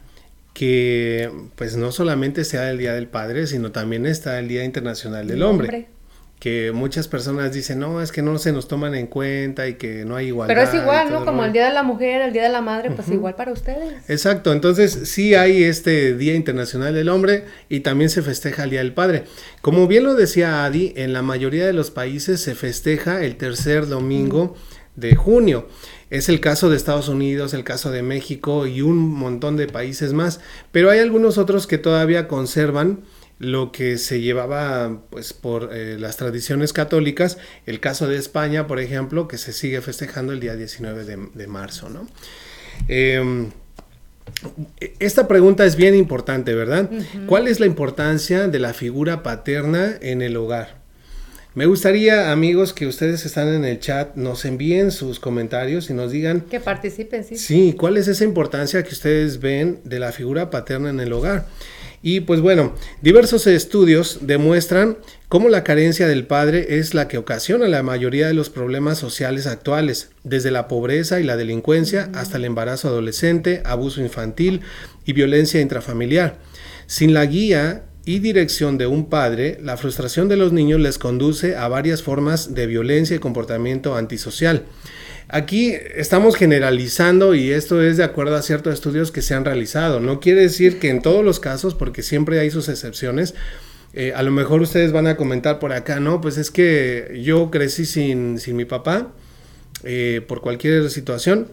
que 0.54 1.30
pues 1.54 1.76
no 1.76 1.92
solamente 1.92 2.44
sea 2.44 2.68
el 2.68 2.78
Día 2.78 2.92
del 2.92 3.06
Padre, 3.06 3.46
sino 3.46 3.70
también 3.70 4.06
está 4.06 4.40
el 4.40 4.48
Día 4.48 4.64
Internacional 4.64 5.28
del 5.28 5.44
hombre. 5.44 5.86
Que 6.44 6.72
muchas 6.72 7.08
personas 7.08 7.54
dicen, 7.54 7.78
no, 7.78 8.02
es 8.02 8.12
que 8.12 8.20
no 8.20 8.36
se 8.38 8.52
nos 8.52 8.68
toman 8.68 8.94
en 8.94 9.06
cuenta 9.06 9.66
y 9.66 9.76
que 9.76 10.04
no 10.04 10.14
hay 10.14 10.26
igualdad. 10.26 10.54
Pero 10.54 10.68
es 10.68 10.74
igual, 10.74 11.10
¿no? 11.10 11.24
Como 11.24 11.42
el 11.42 11.54
Día 11.54 11.64
de 11.64 11.72
la 11.72 11.82
Mujer, 11.82 12.20
el 12.20 12.34
Día 12.34 12.42
de 12.42 12.50
la 12.50 12.60
Madre, 12.60 12.90
pues 12.90 13.08
igual 13.08 13.34
para 13.34 13.50
ustedes. 13.50 14.10
Exacto, 14.10 14.52
entonces 14.52 14.92
sí 15.04 15.34
hay 15.34 15.64
este 15.64 16.14
Día 16.14 16.34
Internacional 16.34 16.92
del 16.92 17.08
Hombre 17.08 17.44
y 17.70 17.80
también 17.80 18.10
se 18.10 18.20
festeja 18.20 18.64
el 18.64 18.68
Día 18.68 18.80
del 18.80 18.92
Padre. 18.92 19.24
Como 19.62 19.86
bien 19.86 20.04
lo 20.04 20.12
decía 20.12 20.66
Adi, 20.66 20.92
en 20.96 21.14
la 21.14 21.22
mayoría 21.22 21.64
de 21.64 21.72
los 21.72 21.90
países 21.90 22.42
se 22.42 22.54
festeja 22.54 23.24
el 23.24 23.36
tercer 23.36 23.86
domingo 23.86 24.54
de 24.96 25.14
junio. 25.14 25.66
Es 26.10 26.28
el 26.28 26.40
caso 26.40 26.68
de 26.68 26.76
Estados 26.76 27.08
Unidos, 27.08 27.54
el 27.54 27.64
caso 27.64 27.90
de 27.90 28.02
México 28.02 28.66
y 28.66 28.82
un 28.82 28.98
montón 28.98 29.56
de 29.56 29.66
países 29.66 30.12
más, 30.12 30.40
pero 30.72 30.90
hay 30.90 30.98
algunos 30.98 31.38
otros 31.38 31.66
que 31.66 31.78
todavía 31.78 32.28
conservan 32.28 33.00
lo 33.38 33.72
que 33.72 33.98
se 33.98 34.20
llevaba 34.20 35.00
pues 35.10 35.32
por 35.32 35.70
eh, 35.72 35.98
las 35.98 36.16
tradiciones 36.16 36.72
católicas, 36.72 37.38
el 37.66 37.80
caso 37.80 38.08
de 38.08 38.16
España, 38.16 38.66
por 38.66 38.80
ejemplo, 38.80 39.28
que 39.28 39.38
se 39.38 39.52
sigue 39.52 39.80
festejando 39.80 40.32
el 40.32 40.40
día 40.40 40.56
19 40.56 41.04
de, 41.04 41.46
marzo, 41.46 41.88
¿no? 41.88 42.08
Em, 42.88 43.50
esta 44.98 45.28
pregunta 45.28 45.64
es 45.64 45.76
bien 45.76 45.94
importante, 45.94 46.54
¿verdad? 46.54 46.90
¿Cuál 47.26 47.48
es 47.48 47.60
la 47.60 47.66
importancia 47.66 48.48
de 48.48 48.58
la 48.58 48.72
figura 48.72 49.22
paterna 49.22 49.96
en 50.00 50.22
el 50.22 50.36
hogar? 50.36 50.82
Me 51.54 51.66
gustaría, 51.66 52.32
amigos, 52.32 52.72
que 52.72 52.86
ustedes 52.86 53.24
están 53.24 53.46
en 53.46 53.64
el 53.64 53.78
chat, 53.78 54.16
nos 54.16 54.44
envíen 54.44 54.90
sus 54.90 55.20
comentarios 55.20 55.88
y 55.88 55.94
nos 55.94 56.10
digan... 56.10 56.40
Que 56.40 56.58
participen, 56.58 57.22
sí. 57.22 57.36
Sí, 57.36 57.76
¿cuál 57.78 57.96
es 57.96 58.08
esa 58.08 58.24
importancia 58.24 58.82
que 58.82 58.92
ustedes 58.92 59.38
ven 59.38 59.78
de 59.84 60.00
la 60.00 60.10
figura 60.10 60.50
paterna 60.50 60.90
en 60.90 60.98
el 60.98 61.12
hogar? 61.12 61.46
Y 62.06 62.20
pues 62.20 62.42
bueno, 62.42 62.74
diversos 63.00 63.46
estudios 63.46 64.18
demuestran 64.20 64.98
cómo 65.30 65.48
la 65.48 65.64
carencia 65.64 66.06
del 66.06 66.26
padre 66.26 66.76
es 66.78 66.92
la 66.92 67.08
que 67.08 67.16
ocasiona 67.16 67.66
la 67.66 67.82
mayoría 67.82 68.26
de 68.26 68.34
los 68.34 68.50
problemas 68.50 68.98
sociales 68.98 69.46
actuales, 69.46 70.10
desde 70.22 70.50
la 70.50 70.68
pobreza 70.68 71.18
y 71.18 71.24
la 71.24 71.38
delincuencia 71.38 72.10
hasta 72.12 72.36
el 72.36 72.44
embarazo 72.44 72.88
adolescente, 72.88 73.62
abuso 73.64 74.02
infantil 74.02 74.60
y 75.06 75.14
violencia 75.14 75.62
intrafamiliar. 75.62 76.36
Sin 76.86 77.14
la 77.14 77.24
guía 77.24 77.84
y 78.04 78.18
dirección 78.18 78.76
de 78.76 78.86
un 78.86 79.08
padre, 79.08 79.56
la 79.62 79.78
frustración 79.78 80.28
de 80.28 80.36
los 80.36 80.52
niños 80.52 80.80
les 80.80 80.98
conduce 80.98 81.56
a 81.56 81.68
varias 81.68 82.02
formas 82.02 82.54
de 82.54 82.66
violencia 82.66 83.16
y 83.16 83.18
comportamiento 83.18 83.96
antisocial. 83.96 84.66
Aquí 85.34 85.74
estamos 85.96 86.36
generalizando 86.36 87.34
y 87.34 87.50
esto 87.50 87.82
es 87.82 87.96
de 87.96 88.04
acuerdo 88.04 88.36
a 88.36 88.42
ciertos 88.42 88.72
estudios 88.72 89.10
que 89.10 89.20
se 89.20 89.34
han 89.34 89.44
realizado. 89.44 89.98
No 89.98 90.20
quiere 90.20 90.42
decir 90.42 90.78
que 90.78 90.90
en 90.90 91.02
todos 91.02 91.24
los 91.24 91.40
casos, 91.40 91.74
porque 91.74 92.04
siempre 92.04 92.38
hay 92.38 92.52
sus 92.52 92.68
excepciones, 92.68 93.34
eh, 93.94 94.12
a 94.14 94.22
lo 94.22 94.30
mejor 94.30 94.62
ustedes 94.62 94.92
van 94.92 95.08
a 95.08 95.16
comentar 95.16 95.58
por 95.58 95.72
acá, 95.72 95.98
no, 95.98 96.20
pues 96.20 96.38
es 96.38 96.52
que 96.52 97.20
yo 97.20 97.50
crecí 97.50 97.84
sin, 97.84 98.38
sin 98.38 98.54
mi 98.54 98.64
papá 98.64 99.10
eh, 99.82 100.24
por 100.24 100.40
cualquier 100.40 100.88
situación 100.88 101.48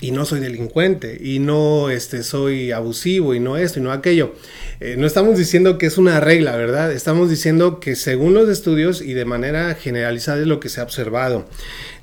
y 0.00 0.10
no 0.10 0.24
soy 0.24 0.40
delincuente 0.40 1.18
y 1.20 1.38
no 1.38 1.90
este, 1.90 2.22
soy 2.22 2.70
abusivo 2.70 3.34
y 3.34 3.40
no 3.40 3.56
esto 3.56 3.80
y 3.80 3.82
no 3.82 3.92
aquello. 3.92 4.34
Eh, 4.80 4.96
no 4.98 5.06
estamos 5.06 5.38
diciendo 5.38 5.78
que 5.78 5.86
es 5.86 5.98
una 5.98 6.20
regla, 6.20 6.56
¿verdad? 6.56 6.92
Estamos 6.92 7.30
diciendo 7.30 7.80
que 7.80 7.96
según 7.96 8.34
los 8.34 8.48
estudios 8.48 9.00
y 9.00 9.14
de 9.14 9.24
manera 9.24 9.74
generalizada 9.74 10.40
es 10.40 10.46
lo 10.46 10.60
que 10.60 10.68
se 10.68 10.80
ha 10.80 10.84
observado. 10.84 11.46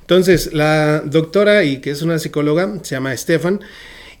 Entonces, 0.04 0.52
la 0.52 1.00
doctora, 1.00 1.64
y 1.64 1.78
que 1.78 1.90
es 1.90 2.02
una 2.02 2.18
psicóloga, 2.18 2.78
se 2.82 2.94
llama 2.94 3.16
Stefan, 3.16 3.60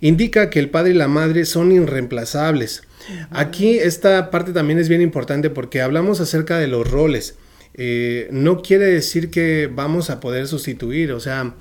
indica 0.00 0.48
que 0.48 0.58
el 0.58 0.70
padre 0.70 0.92
y 0.92 0.94
la 0.94 1.08
madre 1.08 1.44
son 1.44 1.72
irreemplazables. 1.72 2.84
Aquí 3.30 3.76
esta 3.78 4.30
parte 4.30 4.52
también 4.52 4.78
es 4.78 4.88
bien 4.88 5.02
importante 5.02 5.50
porque 5.50 5.82
hablamos 5.82 6.20
acerca 6.20 6.58
de 6.58 6.68
los 6.68 6.90
roles. 6.90 7.34
Eh, 7.74 8.28
no 8.30 8.62
quiere 8.62 8.86
decir 8.86 9.30
que 9.30 9.68
vamos 9.70 10.08
a 10.08 10.20
poder 10.20 10.46
sustituir, 10.46 11.12
o 11.12 11.20
sea, 11.20 11.54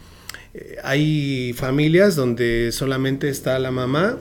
eh, 0.53 0.77
hay 0.83 1.53
familias 1.53 2.15
donde 2.15 2.71
solamente 2.71 3.27
está 3.27 3.59
la 3.59 3.71
mamá 3.71 4.17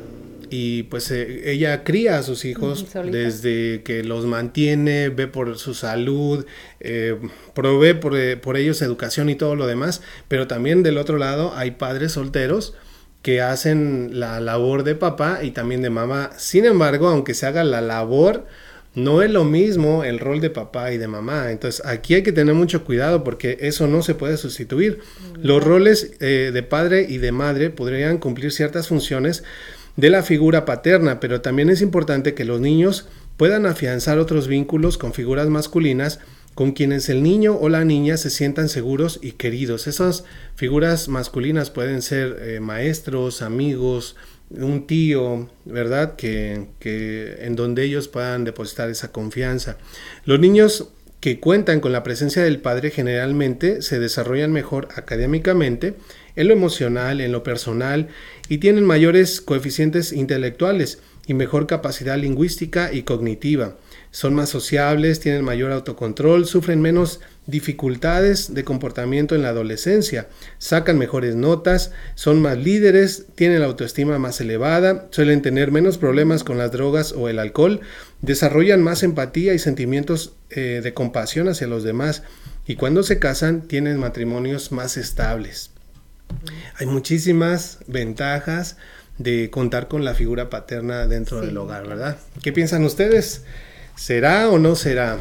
y 0.52 0.82
pues 0.82 1.10
eh, 1.10 1.50
ella 1.50 1.82
cría 1.82 2.18
a 2.18 2.22
sus 2.22 2.44
hijos 2.44 2.86
desde 3.10 3.82
que 3.84 4.04
los 4.04 4.26
mantiene, 4.26 5.08
ve 5.08 5.26
por 5.26 5.56
su 5.56 5.72
salud, 5.72 6.44
eh, 6.78 7.16
provee 7.54 7.94
por, 7.94 8.14
eh, 8.14 8.36
por, 8.36 8.58
ellos 8.58 8.82
educación 8.82 9.30
y 9.30 9.34
todo 9.34 9.56
lo 9.56 9.66
demás, 9.66 10.02
pero 10.28 10.46
también 10.48 10.82
del 10.82 10.98
otro 10.98 11.16
lado 11.16 11.54
hay 11.56 11.70
padres 11.70 12.12
solteros 12.12 12.74
que 13.22 13.40
hacen 13.40 14.20
la 14.20 14.40
labor 14.40 14.84
de 14.84 14.94
papá 14.94 15.42
y 15.42 15.52
también 15.52 15.80
de 15.80 15.88
mamá. 15.88 16.32
Sin 16.36 16.66
embargo, 16.66 17.08
aunque 17.08 17.32
se 17.32 17.46
haga 17.46 17.64
la 17.64 17.80
labor, 17.80 18.44
no 18.94 19.22
es 19.22 19.30
lo 19.30 19.44
mismo 19.44 20.04
el 20.04 20.18
rol 20.18 20.42
de 20.42 20.50
papá 20.50 20.92
y 20.92 20.98
de 20.98 21.08
mamá. 21.08 21.50
Entonces 21.50 21.82
aquí 21.86 22.12
hay 22.12 22.22
que 22.22 22.32
tener 22.32 22.54
mucho 22.54 22.84
cuidado 22.84 23.24
porque 23.24 23.56
eso 23.62 23.86
no 23.86 24.02
se 24.02 24.14
puede 24.14 24.36
sustituir. 24.36 25.00
Los 25.40 25.64
roles 25.64 26.18
de 26.18 26.62
padre 26.68 27.06
y 27.08 27.16
de 27.16 27.32
madre 27.32 27.70
podrían 27.70 28.18
cumplir 28.18 28.52
ciertas 28.52 28.88
funciones 28.88 29.44
de 29.96 30.10
la 30.10 30.22
figura 30.22 30.64
paterna, 30.64 31.20
pero 31.20 31.40
también 31.40 31.70
es 31.70 31.82
importante 31.82 32.34
que 32.34 32.44
los 32.44 32.60
niños 32.60 33.08
puedan 33.36 33.66
afianzar 33.66 34.18
otros 34.18 34.48
vínculos 34.48 34.98
con 34.98 35.12
figuras 35.12 35.48
masculinas 35.48 36.20
con 36.54 36.72
quienes 36.72 37.08
el 37.08 37.22
niño 37.22 37.56
o 37.58 37.68
la 37.68 37.84
niña 37.84 38.16
se 38.16 38.30
sientan 38.30 38.68
seguros 38.68 39.18
y 39.22 39.32
queridos. 39.32 39.86
Esas 39.86 40.24
figuras 40.54 41.08
masculinas 41.08 41.70
pueden 41.70 42.02
ser 42.02 42.36
eh, 42.40 42.60
maestros, 42.60 43.42
amigos, 43.42 44.16
un 44.50 44.86
tío, 44.86 45.48
¿verdad? 45.64 46.14
Que, 46.16 46.66
que 46.78 47.38
en 47.40 47.56
donde 47.56 47.84
ellos 47.84 48.08
puedan 48.08 48.44
depositar 48.44 48.90
esa 48.90 49.12
confianza. 49.12 49.78
Los 50.26 50.40
niños 50.40 50.90
que 51.20 51.40
cuentan 51.40 51.80
con 51.80 51.92
la 51.92 52.02
presencia 52.02 52.42
del 52.42 52.60
padre 52.60 52.90
generalmente 52.90 53.80
se 53.80 53.98
desarrollan 53.98 54.52
mejor 54.52 54.88
académicamente, 54.96 55.94
en 56.34 56.48
lo 56.48 56.54
emocional, 56.54 57.20
en 57.20 57.32
lo 57.32 57.42
personal 57.42 58.08
y 58.48 58.58
tienen 58.58 58.84
mayores 58.84 59.40
coeficientes 59.40 60.12
intelectuales 60.12 60.98
y 61.26 61.34
mejor 61.34 61.66
capacidad 61.66 62.18
lingüística 62.18 62.92
y 62.92 63.02
cognitiva. 63.02 63.76
Son 64.10 64.34
más 64.34 64.50
sociables, 64.50 65.20
tienen 65.20 65.44
mayor 65.44 65.72
autocontrol, 65.72 66.46
sufren 66.46 66.82
menos 66.82 67.20
dificultades 67.46 68.52
de 68.54 68.62
comportamiento 68.62 69.34
en 69.34 69.42
la 69.42 69.48
adolescencia, 69.48 70.28
sacan 70.58 70.98
mejores 70.98 71.34
notas, 71.34 71.92
son 72.14 72.42
más 72.42 72.58
líderes, 72.58 73.26
tienen 73.34 73.60
la 73.60 73.66
autoestima 73.66 74.18
más 74.18 74.40
elevada, 74.40 75.08
suelen 75.10 75.42
tener 75.42 75.72
menos 75.72 75.96
problemas 75.96 76.44
con 76.44 76.58
las 76.58 76.72
drogas 76.72 77.12
o 77.12 77.28
el 77.28 77.38
alcohol, 77.38 77.80
desarrollan 78.20 78.82
más 78.82 79.02
empatía 79.02 79.54
y 79.54 79.58
sentimientos 79.58 80.34
eh, 80.50 80.80
de 80.82 80.94
compasión 80.94 81.48
hacia 81.48 81.66
los 81.66 81.82
demás 81.82 82.22
y 82.66 82.76
cuando 82.76 83.02
se 83.02 83.18
casan 83.18 83.62
tienen 83.62 83.98
matrimonios 83.98 84.72
más 84.72 84.96
estables. 84.96 85.71
Hay 86.78 86.86
muchísimas 86.86 87.78
ventajas 87.86 88.76
de 89.18 89.50
contar 89.50 89.88
con 89.88 90.04
la 90.04 90.14
figura 90.14 90.50
paterna 90.50 91.06
dentro 91.06 91.40
del 91.40 91.56
hogar, 91.56 91.86
¿verdad? 91.86 92.18
¿Qué 92.42 92.52
piensan 92.52 92.84
ustedes? 92.84 93.44
¿Será 93.96 94.48
o 94.48 94.58
no 94.58 94.74
será? 94.74 95.18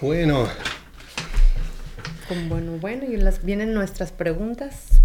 Bueno. 0.00 0.48
Bueno, 2.48 2.72
bueno, 2.78 3.04
y 3.04 3.16
las, 3.16 3.44
vienen 3.44 3.72
nuestras 3.72 4.12
preguntas. 4.12 5.00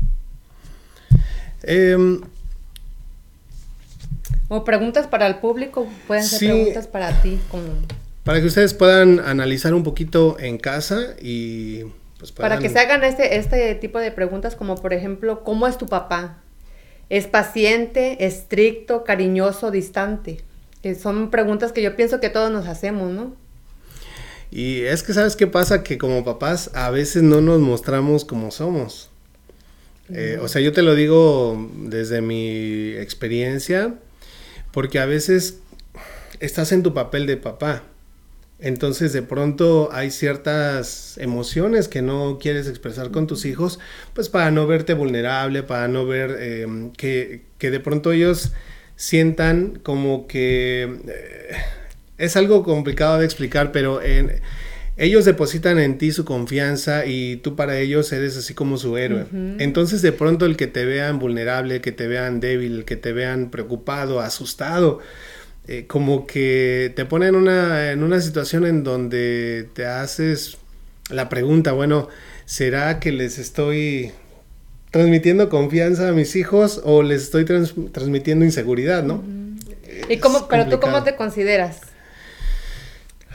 Em, 1.63 2.21
o 4.49 4.63
preguntas 4.65 5.07
para 5.07 5.25
el 5.25 5.37
público, 5.37 5.87
pueden 6.05 6.25
ser 6.25 6.51
preguntas 6.51 6.87
para 6.87 7.21
ti. 7.21 7.39
Como... 7.49 7.63
Para 8.23 8.39
que 8.39 8.47
ustedes 8.47 8.73
puedan 8.73 9.19
analizar 9.19 9.73
un 9.73 9.83
poquito 9.83 10.37
en 10.39 10.57
casa 10.57 11.15
y 11.21 11.83
pues 12.17 12.31
Para 12.31 12.59
que 12.59 12.69
se 12.69 12.79
hagan 12.79 13.03
este, 13.03 13.37
este 13.37 13.75
tipo 13.75 13.99
de 13.99 14.11
preguntas 14.11 14.55
como 14.55 14.75
por 14.75 14.93
ejemplo, 14.93 15.43
¿cómo 15.43 15.67
es 15.67 15.77
tu 15.77 15.87
papá? 15.87 16.41
¿Es 17.09 17.27
paciente, 17.27 18.25
estricto, 18.25 19.03
cariñoso, 19.03 19.71
distante? 19.71 20.39
Que 20.81 20.95
son 20.95 21.31
preguntas 21.31 21.73
que 21.73 21.81
yo 21.81 21.97
pienso 21.97 22.21
que 22.21 22.29
todos 22.29 22.49
nos 22.49 22.67
hacemos, 22.67 23.11
¿no? 23.11 23.35
Y 24.51 24.81
es 24.81 25.03
que 25.03 25.13
sabes 25.13 25.35
qué 25.35 25.47
pasa, 25.47 25.83
que 25.83 25.97
como 25.97 26.23
papás 26.23 26.71
a 26.75 26.89
veces 26.91 27.23
no 27.23 27.41
nos 27.41 27.59
mostramos 27.59 28.23
como 28.23 28.51
somos. 28.51 29.09
Eh, 30.09 30.37
o 30.41 30.47
sea, 30.47 30.61
yo 30.61 30.71
te 30.71 30.81
lo 30.81 30.95
digo 30.95 31.69
desde 31.75 32.21
mi 32.21 32.93
experiencia, 32.93 33.95
porque 34.71 34.99
a 34.99 35.05
veces 35.05 35.59
estás 36.39 36.71
en 36.71 36.83
tu 36.83 36.93
papel 36.93 37.25
de 37.25 37.35
papá 37.37 37.83
entonces 38.63 39.11
de 39.11 39.21
pronto 39.21 39.89
hay 39.91 40.09
ciertas 40.09 41.17
emociones 41.17 41.89
que 41.89 42.01
no 42.01 42.39
quieres 42.41 42.67
expresar 42.69 43.11
con 43.11 43.27
tus 43.27 43.45
hijos, 43.45 43.77
pues 44.13 44.29
para 44.29 44.51
no 44.51 44.65
verte 44.67 44.93
vulnerable, 44.93 45.63
para 45.63 45.89
no 45.89 46.05
ver 46.05 46.41
em, 46.41 46.91
que, 46.91 47.43
de 47.59 47.79
pronto 47.81 48.13
ellos 48.13 48.53
sientan 48.95 49.79
como 49.83 50.27
que 50.27 50.83
eh, 50.83 51.55
es 52.17 52.37
algo 52.37 52.63
complicado 52.63 53.19
de 53.19 53.25
explicar, 53.25 53.73
pero 53.73 53.99
ellos 54.95 55.25
depositan 55.25 55.77
en 55.79 55.97
ti 55.97 56.13
su 56.13 56.23
confianza 56.23 57.05
y 57.05 57.37
tú 57.37 57.57
para 57.57 57.79
ellos 57.79 58.13
eres 58.13 58.37
así 58.37 58.53
como 58.53 58.77
su 58.77 58.95
héroe. 58.95 59.25
Entonces 59.59 60.01
de 60.01 60.13
pronto 60.13 60.45
el 60.45 60.55
que 60.55 60.67
te 60.67 60.85
vean 60.85 61.19
vulnerable, 61.19 61.81
que 61.81 61.91
te 61.91 62.07
vean 62.07 62.39
débil, 62.39 62.85
que 62.85 62.95
te 62.95 63.11
vean 63.11 63.49
preocupado, 63.49 64.21
asustado, 64.21 64.99
eh, 65.67 65.85
como 65.87 66.27
que 66.27 66.91
te 66.95 67.05
pone 67.05 67.27
en 67.27 67.35
una, 67.35 67.91
en 67.91 68.03
una 68.03 68.19
situación 68.19 68.65
en 68.65 68.83
donde 68.83 69.69
te 69.73 69.85
haces 69.85 70.57
la 71.09 71.29
pregunta, 71.29 71.71
bueno, 71.71 72.09
¿será 72.45 72.99
que 72.99 73.11
les 73.11 73.39
estoy 73.39 74.11
transmitiendo 74.91 75.49
confianza 75.49 76.09
a 76.09 76.11
mis 76.11 76.35
hijos 76.35 76.81
o 76.83 77.01
les 77.01 77.23
estoy 77.23 77.45
transmitiendo 77.45 78.45
inseguridad, 78.45 79.03
no? 79.03 79.23
¿Y 80.09 80.17
cómo, 80.17 80.47
pero 80.47 80.67
tú 80.67 80.79
cómo 80.79 81.03
te 81.03 81.15
consideras? 81.15 81.92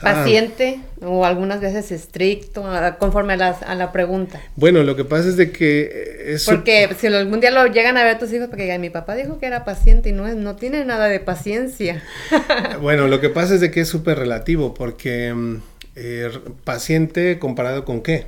Paciente 0.01 0.79
o 1.01 1.25
algunas 1.25 1.61
veces 1.61 1.91
estricto, 1.91 2.63
conforme 2.99 3.33
a 3.33 3.37
la, 3.37 3.49
a 3.49 3.75
la, 3.75 3.91
pregunta. 3.91 4.41
Bueno, 4.55 4.83
lo 4.83 4.95
que 4.95 5.05
pasa 5.05 5.29
es 5.29 5.37
de 5.37 5.51
que... 5.51 6.33
Eso... 6.33 6.51
Porque 6.51 6.89
si 6.97 7.07
algún 7.07 7.39
día 7.39 7.51
lo 7.51 7.65
llegan 7.67 7.97
a 7.97 8.03
ver 8.03 8.15
a 8.15 8.19
tus 8.19 8.31
hijos, 8.33 8.47
porque 8.49 8.77
mi 8.79 8.89
papá 8.89 9.15
dijo 9.15 9.39
que 9.39 9.45
era 9.45 9.65
paciente 9.65 10.09
y 10.09 10.11
no, 10.11 10.27
es, 10.27 10.35
no 10.35 10.55
tiene 10.55 10.85
nada 10.85 11.07
de 11.07 11.19
paciencia. 11.19 12.03
bueno, 12.81 13.07
lo 13.07 13.19
que 13.21 13.29
pasa 13.29 13.55
es 13.55 13.61
de 13.61 13.71
que 13.71 13.81
es 13.81 13.87
súper 13.87 14.17
relativo, 14.19 14.73
porque 14.73 15.33
mm, 15.33 15.55
eh, 15.95 16.29
paciente 16.63 17.39
comparado 17.39 17.85
con 17.85 18.01
qué. 18.01 18.25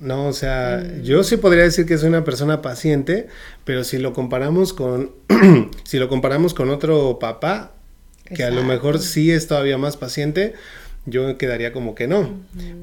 No, 0.00 0.26
o 0.26 0.32
sea, 0.32 0.82
mm. 0.84 1.02
yo 1.02 1.22
sí 1.22 1.36
podría 1.36 1.64
decir 1.64 1.86
que 1.86 1.98
soy 1.98 2.08
una 2.08 2.24
persona 2.24 2.62
paciente, 2.62 3.28
pero 3.64 3.84
si 3.84 3.98
lo 3.98 4.12
comparamos 4.12 4.72
con, 4.72 5.12
si 5.84 5.98
lo 5.98 6.08
comparamos 6.08 6.52
con 6.54 6.70
otro 6.70 7.18
papá, 7.18 7.72
que 8.34 8.42
a 8.42 8.50
lo 8.50 8.62
mejor 8.64 8.98
sí 8.98 9.30
es 9.30 9.46
todavía 9.46 9.78
más 9.78 9.96
paciente, 9.96 10.54
yo 11.06 11.36
quedaría 11.38 11.72
como 11.72 11.94
que 11.94 12.06
no. 12.08 12.28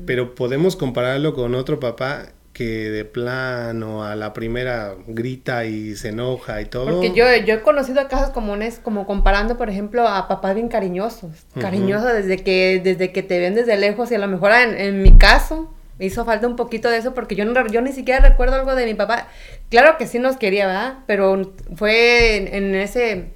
Pero 0.06 0.36
podemos 0.36 0.76
compararlo 0.76 1.34
con 1.34 1.56
otro 1.56 1.80
papá 1.80 2.30
que 2.54 2.90
de 2.90 3.06
plano 3.06 4.04
a 4.04 4.16
la 4.16 4.34
primera 4.34 4.96
grita 5.08 5.66
y 5.66 5.96
se 5.96 6.10
enoja 6.10 6.62
y 6.62 6.66
todo. 6.66 6.86
Porque 6.86 7.14
yo, 7.14 7.26
yo 7.46 7.56
he 7.56 7.62
conocido 7.62 8.08
casos 8.08 8.32
comunes 8.32 8.80
como 8.80 9.06
comparando, 9.06 9.58
por 9.58 9.70
ejemplo, 9.70 10.08
a 10.08 10.28
papás 10.28 10.56
bien 10.56 10.68
cariñosos. 10.68 11.32
Cariñosos 11.60 12.14
desde 12.14 12.38
que, 12.38 12.82
desde 12.84 13.12
que 13.12 13.24
te 13.24 13.40
ven 13.40 13.56
desde 13.56 13.78
lejos 13.78 14.12
y 14.12 14.16
a 14.16 14.20
lo 14.20 14.28
mejor 14.28 14.52
en, 14.52 14.78
en 14.78 15.02
mi 15.02 15.18
caso 15.18 15.74
hizo 16.02 16.26
falta 16.26 16.48
un 16.48 16.56
poquito 16.56 16.90
de 16.90 16.98
eso 16.98 17.14
porque 17.14 17.36
yo, 17.36 17.46
no, 17.46 17.68
yo 17.68 17.82
ni 17.82 17.92
siquiera 17.92 18.28
recuerdo 18.28 18.56
algo 18.56 18.76
de 18.76 18.86
mi 18.86 18.94
papá. 18.94 19.28
Claro 19.70 19.98
que 19.98 20.08
sí 20.08 20.20
nos 20.20 20.38
quería, 20.38 20.68
¿verdad? 20.68 20.98
Pero 21.06 21.54
fue 21.76 22.56
en, 22.56 22.76
ese 22.76 23.32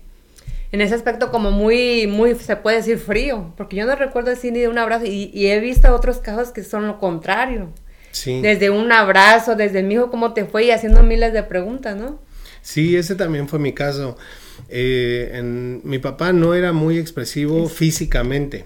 en 0.72 0.82
ese 0.82 0.96
aspecto 0.96 1.32
como 1.32 1.52
muy, 1.52 2.08
muy, 2.08 2.36
se 2.36 2.56
puede 2.56 2.78
decir 2.78 2.98
frío, 2.98 3.54
porque 3.58 3.76
yo 3.76 3.86
no 3.86 3.96
recuerdo 3.96 4.32
así 4.32 4.52
ni 4.52 4.60
de 4.60 4.68
un 4.68 4.78
abrazo 4.78 5.06
y, 5.06 5.32
y 5.34 5.48
he 5.48 5.60
visto 5.60 5.94
otros 5.94 6.18
casos 6.18 6.52
que 6.52 6.64
son 6.64 6.88
lo 6.88 7.00
contrario. 7.00 7.72
Desde 8.24 8.70
un 8.70 8.92
abrazo, 8.92 9.56
desde 9.56 9.84
mi 9.84 9.96
hijo, 9.96 10.10
¿cómo 10.10 10.34
te 10.34 10.46
fue? 10.46 10.66
Y 10.66 10.72
haciendo 10.72 11.04
miles 11.04 11.34
de 11.34 11.44
preguntas, 11.44 11.96
¿no? 11.96 12.20
Sí, 12.62 12.96
ese 12.96 13.16
también 13.16 13.48
fue 13.48 13.60
mi 13.60 13.74
caso. 13.74 14.18
Eh, 14.70 15.32
en, 15.34 15.82
mi 15.84 16.00
papá 16.00 16.32
no 16.32 16.54
era 16.54 16.72
muy 16.72 16.98
expresivo 16.98 17.68
físicamente. 17.68 18.66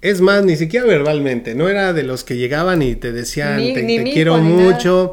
Es 0.00 0.20
más, 0.20 0.44
ni 0.44 0.56
siquiera 0.56 0.86
verbalmente. 0.86 1.54
No 1.54 1.68
era 1.68 1.92
de 1.92 2.04
los 2.04 2.24
que 2.24 2.36
llegaban 2.36 2.82
y 2.82 2.94
te 2.94 3.12
decían, 3.12 3.58
te, 3.58 4.10
quiero 4.12 4.38
mucho. 4.38 5.12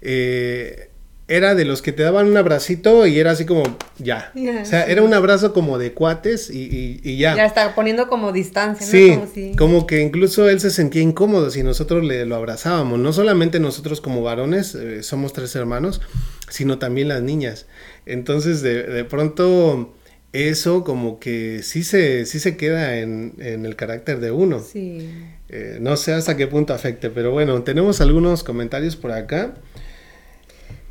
Eh, 0.00 0.87
era 1.28 1.54
de 1.54 1.66
los 1.66 1.82
que 1.82 1.92
te 1.92 2.02
daban 2.02 2.26
un 2.26 2.36
abracito 2.38 3.06
y 3.06 3.18
era 3.18 3.32
así 3.32 3.44
como, 3.44 3.62
ya. 3.98 4.32
o 4.34 4.64
sea, 4.64 4.84
era 4.84 5.02
un 5.02 5.12
abrazo 5.12 5.52
como 5.52 5.76
de 5.76 5.92
cuates 5.92 6.48
y, 6.50 7.18
ya. 7.18 7.36
Ya 7.36 7.44
está 7.44 7.74
poniendo 7.74 8.08
como 8.08 8.32
distancia, 8.32 8.86
¿no? 9.16 9.28
Sí, 9.32 9.52
como, 9.56 9.86
que 9.86 10.00
incluso 10.00 10.48
él 10.48 10.58
se 10.58 10.70
sentía 10.70 11.02
incómodo 11.02 11.50
si 11.50 11.62
nosotros 11.62 12.02
le 12.02 12.24
lo 12.24 12.34
abrazábamos. 12.34 12.98
No 12.98 13.12
solamente 13.12 13.60
nosotros 13.60 14.00
como 14.00 14.22
varones, 14.22 14.74
eh, 14.74 15.02
somos 15.02 15.34
tres 15.34 15.54
hermanos, 15.54 16.00
sino 16.48 16.78
también 16.78 17.08
las 17.08 17.22
niñas. 17.22 17.66
Entonces, 18.06 18.62
de, 18.62 18.84
de 18.84 19.04
pronto, 19.04 19.94
eso 20.32 20.82
como 20.82 21.20
que 21.20 21.62
sí 21.62 21.84
se, 21.84 22.24
sí 22.24 22.40
se 22.40 22.56
queda 22.56 22.98
en, 22.98 23.34
en 23.38 23.66
el 23.66 23.76
carácter 23.76 24.20
de 24.20 24.30
uno. 24.30 24.60
Sí. 24.60 25.10
Eh, 25.50 25.78
no 25.80 25.96
sé 25.96 26.12
hasta 26.12 26.36
qué 26.36 26.46
punto 26.46 26.74
afecte, 26.74 27.08
pero 27.08 27.32
bueno, 27.32 27.62
tenemos 27.62 28.00
algunos 28.00 28.44
comentarios 28.44 28.96
por 28.96 29.12
acá. 29.12 29.54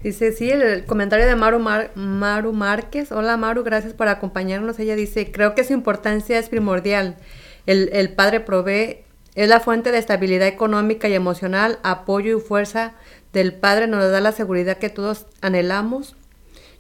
Dice, 0.08 0.32
sí, 0.32 0.50
el, 0.50 0.86
comentario 0.86 1.26
de 1.26 1.36
Maru, 1.36 1.60
Maru 1.60 2.54
Márquez. 2.54 3.12
Hola 3.12 3.36
Maru, 3.36 3.66
gracias 3.66 3.94
por 3.94 4.08
acompañarnos. 4.08 4.80
Ella 4.80 4.96
dice, 4.96 5.34
creo 5.34 5.54
que 5.54 5.66
su 5.66 5.74
importancia 5.74 6.40
es 6.40 6.48
primordial. 6.48 7.18
El, 7.66 7.90
el 7.92 8.14
padre 8.14 8.40
provee, 8.40 9.00
es 9.36 9.50
la 9.50 9.60
fuente 9.60 9.92
de 9.92 9.98
estabilidad 9.98 10.48
económica 10.48 11.10
y 11.10 11.14
emocional, 11.14 11.80
apoyo 11.84 12.38
y 12.38 12.40
fuerza 12.40 12.94
del 13.34 13.54
padre 13.54 13.88
nos 13.88 14.10
da 14.10 14.22
la 14.22 14.32
seguridad 14.32 14.78
que 14.78 14.88
todos 14.88 15.26
anhelamos. 15.42 16.16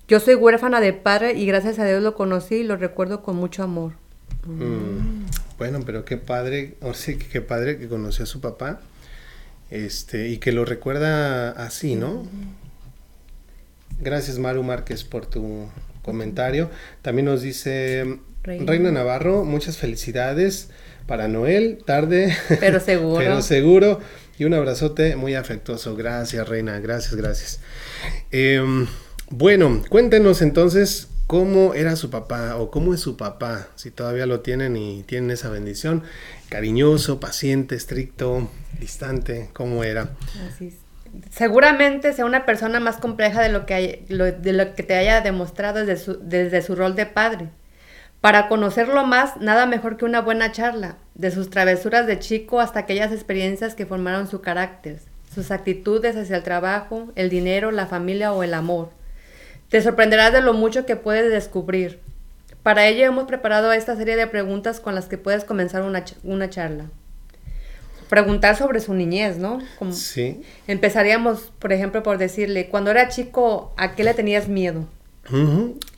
Yo 0.07 0.21
soy 0.21 0.35
huérfana 0.35 0.79
de 0.79 0.93
padre 0.93 1.33
y 1.33 1.45
gracias 1.45 1.79
a 1.79 1.85
Dios 1.85 2.01
lo 2.01 2.15
conocí 2.15 2.55
y 2.55 2.63
lo 2.63 2.77
recuerdo 2.77 3.23
con 3.23 3.35
mucho 3.35 3.61
amor. 3.61 3.91
Mm, 4.45 5.25
bueno, 5.57 5.81
pero 5.85 6.05
qué 6.05 6.15
padre, 6.15 6.75
o 6.79 6.93
sí, 6.93 7.17
qué 7.17 7.41
padre 7.41 7.77
que 7.77 7.89
conoció 7.89 8.23
a 8.23 8.27
su 8.27 8.39
papá 8.39 8.79
este, 9.69 10.29
y 10.29 10.37
que 10.37 10.53
lo 10.53 10.63
recuerda 10.63 11.51
así, 11.51 11.97
¿no? 11.97 12.25
Gracias 13.99 14.37
Maru 14.39 14.63
Márquez 14.63 15.03
por 15.03 15.25
tu 15.25 15.67
comentario. 16.03 16.69
También 17.01 17.25
nos 17.25 17.41
dice 17.41 18.19
Reina, 18.43 18.91
Navarro, 18.91 19.43
muchas 19.43 19.77
felicidades 19.77 20.69
para 21.05 21.27
Noel, 21.27 21.79
tarde, 21.85 22.35
pero 22.59 22.79
seguro. 22.81 23.17
pero 23.17 23.41
seguro. 23.41 23.99
Y 24.39 24.45
un 24.45 24.53
abrazote 24.53 25.15
muy 25.15 25.35
afectuoso. 25.35 25.95
Gracias, 25.95 26.47
Reina. 26.47 26.79
Gracias, 26.79 27.15
gracias. 27.15 27.59
Em, 28.31 28.87
bueno, 29.29 29.81
cuéntenos 29.89 30.41
entonces 30.41 31.07
cómo 31.25 31.73
era 31.73 31.95
su 31.95 32.09
papá 32.09 32.55
o 32.55 32.69
cómo 32.69 32.93
es 32.93 32.99
su 32.99 33.17
papá, 33.17 33.67
si 33.75 33.91
todavía 33.91 34.25
lo 34.27 34.41
tienen 34.41 34.77
y 34.77 35.03
tienen 35.03 35.31
esa 35.31 35.49
bendición. 35.49 36.03
Cariñoso, 36.49 37.19
paciente, 37.19 37.75
estricto, 37.75 38.49
distante, 38.79 39.49
¿cómo 39.53 39.83
era? 39.83 40.11
Así 40.47 40.67
es 40.67 40.86
seguramente 41.29 42.13
sea 42.13 42.25
una 42.25 42.45
persona 42.45 42.79
más 42.79 42.97
compleja 42.97 43.41
de 43.41 43.49
lo 43.49 43.65
que, 43.65 44.05
de 44.07 44.53
lo 44.53 44.75
que 44.75 44.83
te 44.83 44.95
haya 44.95 45.21
demostrado 45.21 45.79
desde 45.79 45.97
su, 45.97 46.19
desde 46.21 46.61
su 46.61 46.75
rol 46.75 46.95
de 46.95 47.05
padre. 47.05 47.49
Para 48.21 48.47
conocerlo 48.47 49.05
más, 49.05 49.37
nada 49.37 49.65
mejor 49.65 49.97
que 49.97 50.05
una 50.05 50.21
buena 50.21 50.51
charla, 50.51 50.97
de 51.15 51.31
sus 51.31 51.49
travesuras 51.49 52.07
de 52.07 52.19
chico 52.19 52.59
hasta 52.59 52.79
aquellas 52.79 53.11
experiencias 53.11 53.75
que 53.75 53.85
formaron 53.85 54.27
su 54.27 54.41
carácter, 54.41 54.99
sus 55.33 55.51
actitudes 55.51 56.15
hacia 56.15 56.37
el 56.37 56.43
trabajo, 56.43 57.09
el 57.15 57.29
dinero, 57.29 57.71
la 57.71 57.85
familia 57.85 58.33
o 58.33 58.43
el 58.43 58.53
amor. 58.53 58.89
Te 59.69 59.81
sorprenderás 59.81 60.33
de 60.33 60.41
lo 60.41 60.53
mucho 60.53 60.85
que 60.85 60.95
puedes 60.95 61.31
descubrir. 61.31 61.99
Para 62.63 62.87
ello 62.87 63.05
hemos 63.05 63.25
preparado 63.25 63.71
esta 63.71 63.95
serie 63.95 64.15
de 64.15 64.27
preguntas 64.27 64.79
con 64.79 64.95
las 64.95 65.07
que 65.07 65.17
puedes 65.17 65.43
comenzar 65.43 65.83
una, 65.83 66.03
una 66.23 66.49
charla 66.49 66.85
preguntar 68.09 68.57
sobre 68.57 68.79
su 68.79 68.93
niñez, 68.93 69.37
¿no? 69.37 69.59
sí. 69.91 70.41
Empezaríamos, 70.67 71.51
por 71.59 71.73
ejemplo, 71.73 72.03
por 72.03 72.17
decirle, 72.17 72.69
cuando 72.69 72.91
era 72.91 73.09
chico, 73.09 73.73
¿a 73.77 73.95
qué 73.95 74.03
le 74.03 74.13
tenías 74.13 74.47
miedo? 74.47 74.87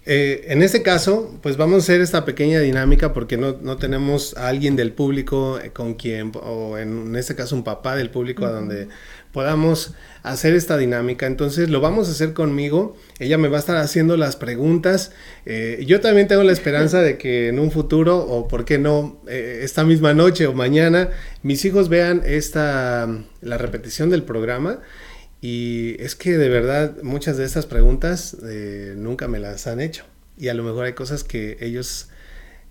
Eh, 0.06 0.46
en 0.48 0.64
este 0.64 0.82
caso, 0.82 1.38
pues 1.44 1.56
vamos 1.56 1.76
a 1.76 1.78
hacer 1.80 2.02
esta 2.02 2.26
pequeña 2.26 2.60
dinámica 2.60 3.14
porque 3.14 3.38
no, 3.38 3.58
no 3.62 3.78
tenemos 3.78 4.36
a 4.38 4.48
alguien 4.48 4.76
del 4.76 4.92
público 4.92 5.60
eh, 5.60 5.70
con 5.70 5.94
quien, 5.94 6.32
o 6.42 6.78
en, 6.78 7.16
este 7.16 7.36
caso 7.36 7.56
un 7.56 7.64
papá 7.64 7.96
del 7.96 8.10
público 8.10 8.46
a 8.46 8.52
donde 8.52 8.88
podamos 9.32 9.94
hacer 10.24 10.54
esta 10.54 10.78
dinámica. 10.78 11.28
Entonces 11.28 11.70
lo 11.70 11.82
vamos 11.82 12.08
a 12.08 12.12
hacer 12.12 12.34
conmigo. 12.34 12.96
Ella 13.20 13.38
me 13.38 13.48
va 13.48 13.58
a 13.58 13.60
estar 13.60 13.78
haciendo 13.78 14.18
las 14.18 14.36
preguntas. 14.36 15.12
Eh, 15.46 15.84
yo 15.88 16.02
también 16.02 16.28
tengo 16.28 16.44
la 16.44 16.52
esperanza 16.52 17.02
de 17.02 17.18
que 17.18 17.48
en 17.48 17.60
un 17.60 17.72
futuro, 17.72 18.18
o 18.18 18.48
por 18.48 18.66
qué 18.66 18.78
no, 18.78 19.22
esta 19.28 19.84
misma 19.84 20.14
noche 20.14 20.48
o 20.48 20.54
mañana, 20.54 21.10
mis 21.44 21.64
hijos 21.66 21.90
vean 21.90 22.22
esta, 22.26 23.08
la 23.42 23.58
repetición 23.58 24.10
del 24.10 24.24
programa 24.24 24.80
y 25.42 25.96
es 26.00 26.16
que 26.16 26.38
de 26.38 26.50
verdad 26.50 26.96
muchas 27.02 27.38
de 27.38 27.46
estas 27.46 27.66
preguntas 27.66 28.36
eh, 28.44 28.94
nunca 28.98 29.28
me 29.28 29.40
las 29.40 29.68
han 29.68 29.80
hecho. 29.80 30.04
Y 30.38 30.50
a 30.50 30.54
lo 30.54 30.64
mejor 30.64 30.86
hay 30.86 30.94
cosas 30.94 31.24
que 31.24 31.58
ellos 31.62 32.10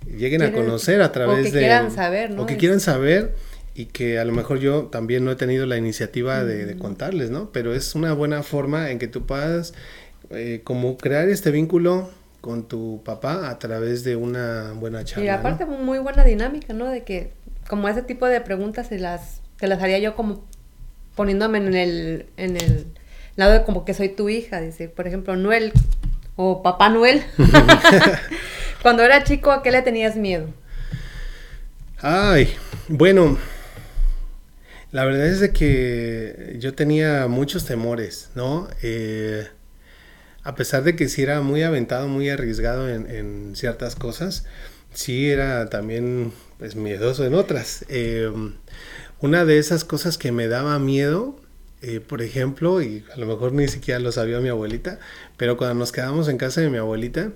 lleguen 0.06 0.42
a 0.42 0.52
conocer 0.52 1.02
a 1.02 1.12
través 1.12 1.44
de... 1.44 1.48
O 1.48 1.52
que 1.52 1.58
quieran 1.58 1.90
saber, 1.90 2.30
¿no? 2.30 2.42
O 2.42 2.46
que 2.46 2.56
quieran 2.56 2.80
saber 2.80 3.34
y 3.78 3.86
que 3.86 4.18
a 4.18 4.24
lo 4.24 4.32
mejor 4.32 4.58
yo 4.58 4.86
también 4.86 5.24
no 5.24 5.30
he 5.30 5.36
tenido 5.36 5.64
la 5.64 5.76
iniciativa 5.76 6.42
de, 6.42 6.74
mm. 6.74 6.78
contarles, 6.80 7.30
¿no? 7.30 7.52
Pero 7.52 7.72
es 7.72 7.94
una 7.94 8.12
buena 8.12 8.42
forma 8.42 8.90
en 8.90 8.98
que 8.98 9.06
tú 9.06 9.24
puedas 9.24 9.72
eh, 10.30 10.62
como 10.64 10.96
crear 10.96 11.28
este 11.28 11.52
vínculo 11.52 12.10
con 12.40 12.66
tu 12.66 13.02
papá 13.04 13.48
a 13.48 13.60
través 13.60 14.02
de 14.02 14.16
una 14.16 14.72
buena 14.72 15.04
charla. 15.04 15.24
Y 15.24 15.28
aparte 15.28 15.64
muy 15.64 16.00
buena 16.00 16.24
dinámica, 16.24 16.72
¿no? 16.72 16.86
De 16.86 17.04
que 17.04 17.30
como 17.68 17.88
ese 17.88 18.02
tipo 18.02 18.26
de 18.26 18.40
preguntas 18.40 18.88
se 18.88 18.98
las, 18.98 19.42
te 19.58 19.68
las 19.68 19.80
haría 19.80 20.00
yo 20.00 20.16
como 20.16 20.44
poniéndome 21.14 21.58
en 21.58 21.74
el, 21.74 22.26
en 22.36 22.56
el 22.56 22.86
lado 23.36 23.52
de 23.52 23.62
como 23.62 23.84
que 23.84 23.94
soy 23.94 24.08
tu 24.08 24.28
hija, 24.28 24.60
dice, 24.60 24.88
por 24.88 25.06
ejemplo, 25.06 25.36
Noel 25.36 25.72
o 26.34 26.64
Papá 26.64 26.88
Noel. 26.88 27.22
Cuando 28.82 29.04
era 29.04 29.22
chico, 29.22 29.52
¿a 29.52 29.62
qué 29.62 29.70
le 29.70 29.82
tenías 29.82 30.16
miedo? 30.16 30.48
Ay, 32.00 32.52
bueno, 32.88 33.38
la 34.90 35.04
verdad 35.04 35.26
es 35.26 35.40
de 35.40 35.52
que 35.52 36.56
yo 36.58 36.74
tenía 36.74 37.26
muchos 37.28 37.64
temores, 37.64 38.30
¿no? 38.34 38.68
Eh, 38.82 39.46
a 40.42 40.54
pesar 40.54 40.82
de 40.82 40.96
que 40.96 41.08
sí 41.08 41.22
era 41.22 41.42
muy 41.42 41.62
aventado, 41.62 42.08
muy 42.08 42.30
arriesgado 42.30 42.88
en, 42.88 43.54
ciertas 43.54 43.96
cosas, 43.96 44.46
sí 44.94 45.28
era 45.28 45.68
también 45.68 46.32
pues 46.58 46.74
miedoso 46.74 47.26
en 47.26 47.34
otras. 47.34 47.84
Eh, 47.90 48.32
una 49.20 49.44
de 49.44 49.58
esas 49.58 49.84
cosas 49.84 50.16
que 50.16 50.32
me 50.32 50.48
daba 50.48 50.78
miedo, 50.78 51.38
eh, 51.82 52.00
por 52.00 52.22
ejemplo, 52.22 52.80
y 52.80 53.04
a 53.12 53.18
lo 53.18 53.26
mejor 53.26 53.52
ni 53.52 53.68
siquiera 53.68 54.00
lo 54.00 54.10
sabía 54.10 54.40
mi 54.40 54.48
abuelita, 54.48 54.98
pero 55.36 55.58
cuando 55.58 55.74
nos 55.74 55.92
quedamos 55.92 56.28
en 56.28 56.38
casa 56.38 56.62
de 56.62 56.70
mi 56.70 56.78
abuelita, 56.78 57.32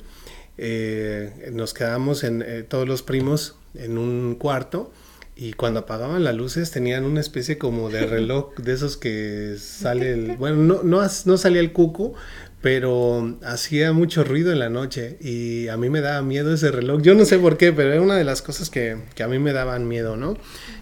eh, 0.57 1.51
nos 1.53 1.75
quedamos 1.75 2.25
en 2.25 2.67
todos 2.67 2.89
los 2.89 3.03
primos 3.03 3.57
en 3.75 3.99
un 3.99 4.37
cuarto 4.37 4.91
y 5.35 5.55
cuando 5.55 5.81
apagaban 5.81 6.25
las 6.25 6.35
luces 6.35 6.71
tenían 6.71 7.05
una 7.05 7.21
especie 7.21 7.57
como 7.59 7.89
de 7.89 8.07
reloj 8.07 8.55
de 8.57 8.73
esos 8.73 8.97
que 8.97 9.57
sale 9.59 10.13
el, 10.13 10.37
bueno, 10.39 10.57
no, 10.57 10.83
no, 10.83 11.01
no 11.25 11.37
salía 11.37 11.61
el 11.61 11.73
cuco, 11.73 12.15
pero 12.61 13.39
hacía 13.45 13.93
mucho 13.93 14.25
ruido 14.25 14.53
en 14.53 14.61
la 14.61 14.69
noche 14.69 15.19
y 15.21 15.69
a 15.69 15.77
mí 15.77 15.91
me 15.91 16.01
daba 16.01 16.23
miedo 16.23 16.55
ese 16.55 16.71
reloj. 16.71 17.03
Yo 17.03 17.15
no 17.15 17.25
sé 17.25 17.39
por 17.39 17.57
qué, 17.57 17.73
pero 17.73 17.93
era 17.93 18.01
una 18.01 18.17
de 18.17 18.25
las 18.25 18.41
cosas 18.41 18.71
que, 18.71 18.99
que 19.15 19.23
a 19.23 19.29
mí 19.29 19.39
me 19.39 19.53
daban 19.53 19.89
miedo, 19.89 20.17
¿no? 20.17 20.37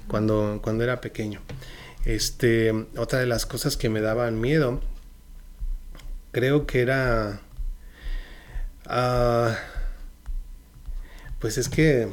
Cuando, 0.06 0.60
cuando 0.62 0.84
era 0.84 1.00
pequeño. 1.00 1.40
Este, 2.04 2.72
otra 2.96 3.20
de 3.20 3.26
las 3.26 3.46
cosas 3.46 3.76
que 3.76 3.88
me 3.88 4.00
daban 4.00 4.40
miedo, 4.40 4.80
creo 6.32 6.66
que 6.66 6.80
era... 6.80 7.40
Uh, 8.86 9.54
pues 11.38 11.56
es 11.56 11.68
que, 11.68 12.08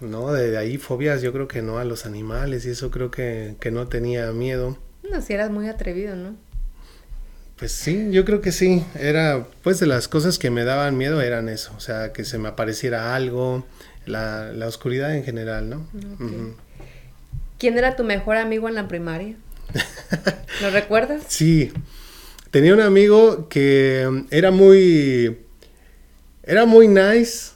no, 0.00 0.32
de, 0.32 0.56
ahí 0.56 0.78
fobias 0.78 1.22
yo 1.22 1.32
creo 1.32 1.48
que 1.48 1.62
no 1.62 1.78
a 1.78 1.84
los 1.84 2.06
animales 2.06 2.66
y 2.66 2.70
eso 2.70 2.90
creo 2.90 3.10
que, 3.10 3.56
que 3.60 3.70
no 3.70 3.88
tenía 3.88 4.30
miedo. 4.32 4.78
No, 5.10 5.20
si 5.20 5.32
eras 5.32 5.50
muy 5.50 5.68
atrevido, 5.68 6.16
¿no? 6.16 6.36
Pues 7.58 7.72
sí, 7.72 8.08
yo 8.10 8.24
creo 8.24 8.42
que 8.42 8.52
sí. 8.52 8.84
Era, 8.98 9.46
pues 9.62 9.80
de 9.80 9.86
las 9.86 10.08
cosas 10.08 10.38
que 10.38 10.50
me 10.50 10.64
daban 10.64 10.98
miedo 10.98 11.22
eran 11.22 11.48
eso, 11.48 11.72
o 11.76 11.80
sea, 11.80 12.12
que 12.12 12.24
se 12.24 12.38
me 12.38 12.48
apareciera 12.48 13.14
algo, 13.14 13.64
la, 14.04 14.52
la 14.52 14.66
oscuridad 14.66 15.14
en 15.16 15.24
general, 15.24 15.70
¿no? 15.70 15.86
¿Quién 17.58 17.78
era 17.78 17.96
tu 17.96 18.04
mejor 18.04 18.36
amigo 18.36 18.68
en 18.68 18.74
la 18.74 18.88
primaria? 18.88 19.36
¿Lo 20.60 20.70
recuerdas? 20.70 21.22
Sí, 21.28 21.72
tenía 22.50 22.74
un 22.74 22.80
amigo 22.80 23.48
que 23.48 24.24
era 24.30 24.50
muy, 24.50 25.38
era 26.42 26.66
muy 26.66 26.88
nice, 26.88 27.52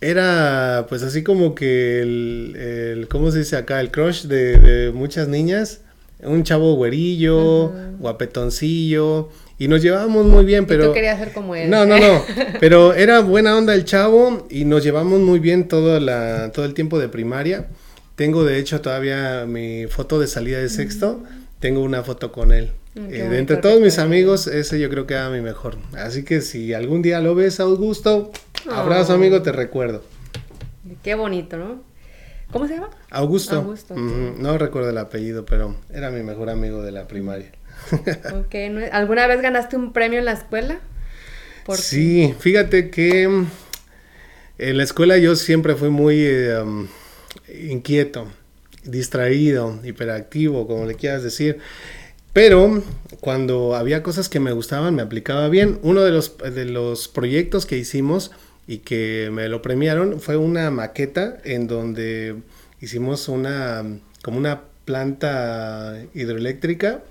era 0.00 0.86
pues 0.88 1.02
así 1.02 1.22
como 1.22 1.54
que 1.54 2.00
el, 2.00 2.56
el 2.56 3.08
¿cómo 3.08 3.30
se 3.30 3.38
dice 3.38 3.56
acá? 3.56 3.80
El 3.80 3.90
crush 3.90 4.24
de, 4.24 4.92
muchas 4.94 5.28
niñas. 5.28 5.80
Un 6.22 6.44
chavo 6.44 6.74
güerillo, 6.76 7.72
guapetoncillo, 7.98 9.28
y 9.58 9.68
nos 9.68 9.82
llevábamos 9.82 10.24
muy 10.24 10.46
bien, 10.46 10.64
pero... 10.66 10.84
¿Y 10.84 10.86
tú 10.88 10.92
querías 10.94 11.18
ser 11.18 11.32
como 11.32 11.54
él. 11.54 11.68
No, 11.68 11.84
no, 11.84 11.98
no, 11.98 12.24
pero 12.60 12.94
era 12.94 13.20
buena 13.20 13.56
onda 13.56 13.74
el 13.74 13.84
chavo 13.84 14.46
y 14.50 14.64
nos 14.64 14.82
llevamos 14.82 15.20
muy 15.20 15.40
bien 15.40 15.68
todo, 15.68 16.00
la, 16.00 16.52
todo 16.52 16.64
el 16.64 16.72
tiempo 16.72 16.98
de 16.98 17.08
primaria. 17.08 17.68
Tengo 18.16 18.44
de 18.44 18.58
hecho 18.58 18.80
todavía 18.80 19.44
mi 19.46 19.86
foto 19.88 20.18
de 20.18 20.26
salida 20.26 20.58
de 20.58 20.70
sexto, 20.70 21.22
tengo 21.60 21.82
una 21.82 22.02
foto 22.02 22.32
con 22.32 22.50
él. 22.50 22.70
Mm, 22.94 23.06
eh, 23.12 23.28
de 23.28 23.38
entre 23.38 23.56
todos 23.58 23.80
mis 23.80 23.98
amigos, 23.98 24.46
ese 24.46 24.80
yo 24.80 24.88
creo 24.88 25.06
que 25.06 25.14
era 25.14 25.28
mi 25.28 25.42
mejor. 25.42 25.76
Así 25.92 26.22
que 26.22 26.40
si 26.40 26.72
algún 26.72 27.02
día 27.02 27.20
lo 27.20 27.34
ves, 27.34 27.60
Augusto, 27.60 28.32
abrazo 28.70 29.12
amigo, 29.14 29.42
te 29.42 29.52
recuerdo. 29.52 30.02
Qué 31.02 31.14
bonito, 31.14 31.56
¿no? 31.56 31.82
¿Cómo 32.52 32.68
se 32.68 32.74
llama? 32.74 32.90
Augusto. 33.10 33.56
Augusto. 33.56 33.94
No 33.94 34.56
recuerdo 34.58 34.90
el 34.90 34.98
apellido, 34.98 35.44
pero 35.44 35.76
era 35.92 36.10
mi 36.10 36.22
mejor 36.22 36.48
amigo 36.48 36.82
de 36.82 36.92
la 36.92 37.08
primaria. 37.08 37.50
okay. 38.46 38.72
¿Alguna 38.92 39.26
vez 39.26 39.42
ganaste 39.42 39.76
un 39.76 39.92
premio 39.92 40.18
en 40.18 40.24
la 40.24 40.32
escuela? 40.32 40.80
Sí, 41.74 42.34
fíjate 42.38 42.90
que 42.90 43.26
mm, 43.26 43.46
en 44.58 44.76
la 44.76 44.84
escuela 44.84 45.18
yo 45.18 45.34
siempre 45.34 45.74
fui 45.74 45.90
muy 45.90 46.20
eh, 46.20 46.60
um, 46.60 46.86
inquieto, 47.52 48.28
distraído, 48.84 49.80
hiperactivo, 49.82 50.66
como 50.68 50.86
le 50.86 50.94
quieras 50.94 51.24
decir. 51.24 51.58
Pero 52.32 52.82
cuando 53.20 53.74
había 53.74 54.02
cosas 54.02 54.28
que 54.28 54.40
me 54.40 54.52
gustaban, 54.52 54.94
me 54.94 55.02
aplicaba 55.02 55.48
bien. 55.48 55.78
Uno 55.82 56.02
de 56.02 56.12
los, 56.12 56.36
de 56.38 56.66
los 56.66 57.08
proyectos 57.08 57.66
que 57.66 57.76
hicimos 57.78 58.30
y 58.66 58.78
que 58.78 59.30
me 59.32 59.48
lo 59.48 59.62
premiaron 59.62 60.20
fue 60.20 60.36
una 60.36 60.70
maqueta 60.70 61.38
en 61.44 61.66
donde 61.66 62.36
hicimos 62.80 63.28
una, 63.28 63.84
como 64.22 64.38
una 64.38 64.62
planta 64.84 66.02
hidroeléctrica 66.14 67.02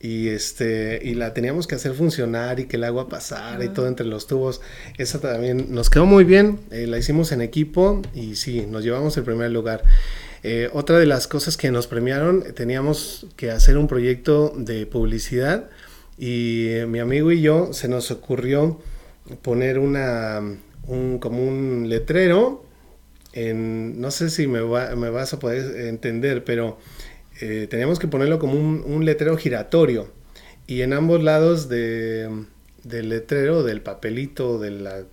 y 0.00 0.28
este 0.28 1.00
y 1.02 1.14
la 1.14 1.34
teníamos 1.34 1.66
que 1.66 1.74
hacer 1.74 1.92
funcionar 1.92 2.60
y 2.60 2.66
que 2.66 2.76
el 2.76 2.84
agua 2.84 3.08
pasara 3.08 3.64
y 3.64 3.68
todo 3.68 3.88
entre 3.88 4.06
los 4.06 4.26
tubos. 4.26 4.60
Esa 4.96 5.20
también 5.20 5.66
nos 5.70 5.90
quedó 5.90 6.06
muy 6.06 6.24
bien 6.24 6.60
eh, 6.70 6.86
la 6.86 6.98
hicimos 6.98 7.32
en 7.32 7.40
equipo 7.40 8.02
y 8.14 8.36
sí 8.36 8.66
nos 8.66 8.84
llevamos 8.84 9.16
el 9.16 9.24
primer 9.24 9.50
lugar. 9.50 9.82
Eh, 10.44 10.70
otra 10.72 10.98
de 10.98 11.06
las 11.06 11.26
cosas 11.26 11.56
que 11.56 11.72
nos 11.72 11.88
premiaron, 11.88 12.44
teníamos 12.54 13.26
que 13.34 13.50
hacer 13.50 13.76
un 13.76 13.88
proyecto 13.88 14.52
de 14.56 14.86
publicidad 14.86 15.68
y 16.16 16.68
eh, 16.68 16.86
mi 16.86 17.00
amigo 17.00 17.32
y 17.32 17.40
yo 17.40 17.72
se 17.72 17.88
nos 17.88 18.12
ocurrió 18.12 18.80
poner 19.42 19.80
una, 19.80 20.40
un, 20.88 21.18
como 21.18 21.42
un 21.46 21.88
letrero 21.88 22.64
en, 23.32 24.00
no 24.00 24.10
sé 24.10 24.30
si 24.30 24.48
me, 24.48 24.60
me 24.62 25.10
vas 25.10 25.32
a 25.32 25.38
poder 25.38 25.86
entender, 25.86 26.42
pero 26.44 26.78
eh, 27.40 27.68
teníamos 27.70 27.98
que 28.00 28.08
ponerlo 28.08 28.38
como 28.40 28.54
un, 28.54 29.04
letrero 29.04 29.36
giratorio 29.36 30.08
y 30.66 30.82
en 30.82 30.92
ambos 30.92 31.22
lados 31.22 31.68
de, 31.68 32.28
del 32.82 33.10
letrero, 33.10 33.62
del 33.62 33.80
papelito, 33.80 34.58
de 34.58 34.72
la 34.72 35.04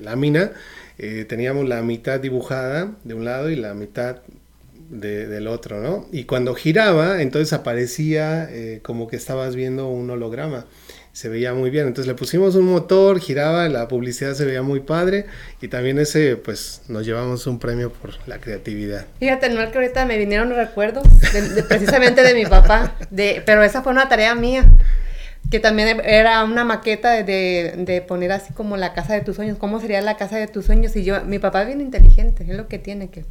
lámina, 0.00 0.52
teníamos 1.28 1.68
la 1.68 1.82
mitad 1.82 2.20
dibujada 2.20 2.96
de 3.04 3.14
un 3.14 3.26
lado 3.26 3.50
y 3.50 3.56
la 3.56 3.74
mitad 3.74 4.22
del 4.90 5.48
otro, 5.48 5.80
¿no? 5.80 6.06
Y 6.12 6.24
cuando 6.24 6.54
giraba, 6.54 7.20
entonces 7.22 7.52
aparecía 7.52 8.48
eh, 8.50 8.80
como 8.82 9.08
que 9.08 9.16
estabas 9.16 9.56
viendo 9.56 9.88
un 9.88 10.08
holograma. 10.10 10.66
Se 11.16 11.30
veía 11.30 11.54
muy 11.54 11.70
bien. 11.70 11.86
Entonces 11.86 12.06
le 12.06 12.14
pusimos 12.14 12.56
un 12.56 12.66
motor, 12.66 13.20
giraba, 13.20 13.70
la 13.70 13.88
publicidad 13.88 14.34
se 14.34 14.44
veía 14.44 14.60
muy 14.60 14.80
padre 14.80 15.24
y 15.62 15.68
también 15.68 15.98
ese, 15.98 16.36
pues 16.36 16.82
nos 16.88 17.06
llevamos 17.06 17.46
un 17.46 17.58
premio 17.58 17.90
por 17.90 18.10
la 18.28 18.36
creatividad. 18.36 19.06
Fíjate, 19.18 19.48
no 19.48 19.62
es 19.62 19.70
que 19.70 19.78
ahorita 19.78 20.04
me 20.04 20.18
vinieron 20.18 20.50
recuerdos 20.50 21.04
precisamente 21.68 22.22
de 22.22 22.34
mi 22.34 22.44
papá, 22.44 22.96
de, 23.08 23.42
pero 23.46 23.62
esa 23.62 23.80
fue 23.80 23.92
una 23.92 24.10
tarea 24.10 24.34
mía 24.34 24.66
que 25.50 25.58
también 25.58 26.02
era 26.04 26.44
una 26.44 26.64
maqueta 26.64 27.12
de, 27.12 27.72
de, 27.78 28.02
poner 28.02 28.32
así 28.32 28.52
como 28.52 28.76
la 28.76 28.92
casa 28.92 29.14
de 29.14 29.22
tus 29.22 29.36
sueños, 29.36 29.56
cómo 29.56 29.80
sería 29.80 30.02
la 30.02 30.18
casa 30.18 30.36
de 30.36 30.48
tus 30.48 30.66
sueños. 30.66 30.94
Y 30.96 31.04
yo, 31.04 31.24
mi 31.24 31.38
papá 31.38 31.62
es 31.62 31.68
bien 31.68 31.80
inteligente, 31.80 32.44
es 32.46 32.54
lo 32.54 32.68
que 32.68 32.78
tiene, 32.78 33.08
que 33.08 33.24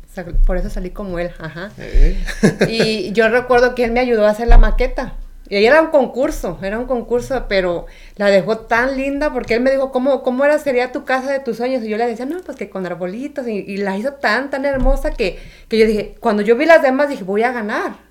por 0.47 0.57
eso 0.57 0.71
salí 0.71 0.89
como 0.89 1.19
él, 1.19 1.29
ajá. 1.37 1.69
Eh. 1.77 2.17
Y 2.67 3.11
yo 3.11 3.29
recuerdo 3.29 3.75
que 3.75 3.83
él 3.83 3.91
me 3.91 3.99
ayudó 3.99 4.25
a 4.25 4.31
hacer 4.31 4.47
la 4.47 4.57
maqueta. 4.57 5.17
Y 5.47 5.57
ahí 5.57 5.65
era 5.65 5.81
un 5.81 5.89
concurso, 5.89 6.57
era 6.61 6.79
un 6.79 6.85
concurso, 6.85 7.45
pero 7.47 7.85
la 8.15 8.27
dejó 8.27 8.57
tan 8.59 8.97
linda 8.97 9.31
porque 9.31 9.55
él 9.55 9.61
me 9.61 9.71
dijo, 9.71 9.91
¿cómo, 9.91 10.23
cómo 10.23 10.43
era, 10.45 10.57
sería 10.57 10.91
tu 10.91 11.05
casa 11.05 11.31
de 11.31 11.39
tus 11.39 11.57
sueños? 11.57 11.83
Y 11.83 11.89
yo 11.89 11.97
le 11.97 12.07
decía, 12.07 12.25
no, 12.25 12.39
pues 12.39 12.57
que 12.57 12.69
con 12.69 12.85
arbolitos. 12.85 13.47
Y, 13.47 13.63
y 13.67 13.77
la 13.77 13.97
hizo 13.97 14.13
tan, 14.13 14.49
tan 14.49 14.65
hermosa 14.65 15.11
que, 15.11 15.39
que 15.67 15.77
yo 15.77 15.85
dije, 15.85 16.15
cuando 16.19 16.41
yo 16.41 16.55
vi 16.55 16.65
las 16.65 16.81
demás, 16.81 17.09
dije, 17.09 17.23
voy 17.23 17.43
a 17.43 17.51
ganar 17.51 18.05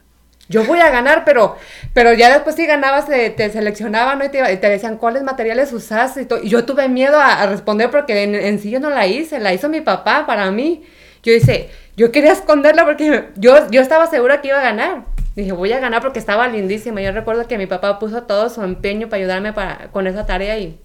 yo 0.48 0.64
voy 0.64 0.78
a 0.80 0.90
ganar, 0.90 1.24
pero, 1.24 1.56
pero 1.94 2.12
ya 2.12 2.30
después 2.30 2.56
si 2.56 2.66
ganabas 2.66 3.06
te, 3.06 3.50
seleccionaban 3.50 4.22
y, 4.24 4.28
te, 4.28 4.68
decían 4.68 4.98
cuáles 4.98 5.22
materiales 5.22 5.72
usas 5.72 6.16
y, 6.18 6.26
y 6.42 6.48
yo 6.48 6.64
tuve 6.64 6.88
miedo 6.88 7.18
a, 7.18 7.46
responder 7.46 7.90
porque 7.90 8.24
en, 8.24 8.58
sí 8.58 8.70
yo 8.70 8.80
no 8.80 8.90
la 8.90 9.06
hice, 9.06 9.40
la 9.40 9.54
hizo 9.54 9.68
mi 9.68 9.80
papá 9.80 10.26
para 10.26 10.50
mí. 10.50 10.84
Yo 11.22 11.32
hice, 11.32 11.70
yo 11.96 12.12
quería 12.12 12.32
esconderla 12.32 12.84
porque 12.84 13.30
yo, 13.36 13.70
yo 13.70 13.80
estaba 13.80 14.06
segura 14.06 14.42
que 14.42 14.48
iba 14.48 14.58
a 14.58 14.62
ganar. 14.62 15.13
Dije, 15.36 15.52
voy 15.52 15.72
a 15.72 15.80
ganar 15.80 16.02
porque 16.02 16.18
estaba 16.18 16.46
lindísima. 16.48 17.00
Yo 17.00 17.12
recuerdo 17.12 17.46
que 17.48 17.58
mi 17.58 17.66
papá 17.66 17.98
puso 17.98 18.22
todo 18.22 18.48
su 18.50 18.62
empeño 18.62 19.08
para 19.08 19.20
ayudarme 19.20 19.52
para, 19.52 19.90
con 19.90 20.06
esa 20.06 20.26
tarea 20.26 20.58
y, 20.58 20.78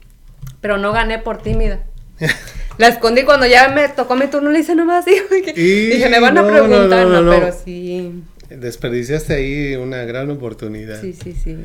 pero 0.61 0.77
no 0.77 0.91
gané 0.91 1.19
por 1.19 1.41
tímida. 1.41 1.83
La 2.77 2.87
escondí 2.87 3.23
cuando 3.23 3.45
ya 3.45 3.67
me 3.69 3.89
tocó 3.89 4.15
mi 4.15 4.27
turno, 4.27 4.51
le 4.51 4.59
hice 4.59 4.73
nomás 4.73 5.05
así. 5.07 5.21
Dije, 5.53 6.09
me 6.09 6.19
van 6.19 6.37
a 6.37 6.47
preguntar, 6.47 7.07
no, 7.07 7.29
pero 7.29 7.51
sí. 7.51 8.23
Desperdiciaste 8.49 9.33
ahí 9.33 9.75
una 9.75 10.05
gran 10.05 10.31
oportunidad. 10.31 10.99
Sí, 10.99 11.13
sí, 11.13 11.33
sí. 11.33 11.57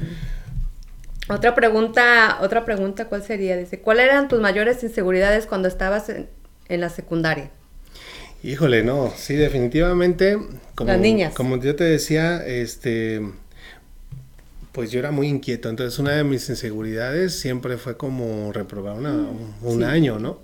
Otra 1.29 1.55
pregunta, 1.55 2.38
otra 2.42 2.66
pregunta, 2.66 3.07
¿cuál 3.07 3.23
sería? 3.23 3.57
Dice, 3.57 3.81
¿cuáles 3.81 4.07
eran 4.07 4.29
tus 4.29 4.40
mayores 4.40 4.83
inseguridades 4.83 5.47
cuando 5.47 5.68
estabas 5.68 6.11
en, 6.11 6.29
la 6.68 6.90
secundaria? 6.90 7.51
Híjole, 8.45 8.85
no, 8.85 9.11
sí, 9.17 9.35
definitivamente. 9.37 10.39
Como, 10.75 10.91
Las 10.91 11.01
niñas. 11.01 11.33
Como 11.35 11.59
yo 11.59 11.75
te 11.77 11.85
decía, 11.85 12.47
este, 12.47 13.23
pues 14.73 14.91
yo 14.91 14.99
era 14.99 15.11
muy 15.11 15.29
inquieto. 15.29 15.71
Entonces, 15.71 15.99
una 15.99 16.13
de 16.13 16.25
mis 16.25 16.47
inseguridades 16.51 17.41
siempre 17.41 17.79
fue 17.79 17.97
como 17.97 18.53
reprobar 18.53 18.97
mm, 18.97 19.65
un 19.67 19.83
año, 19.83 20.19
¿no? 20.19 20.41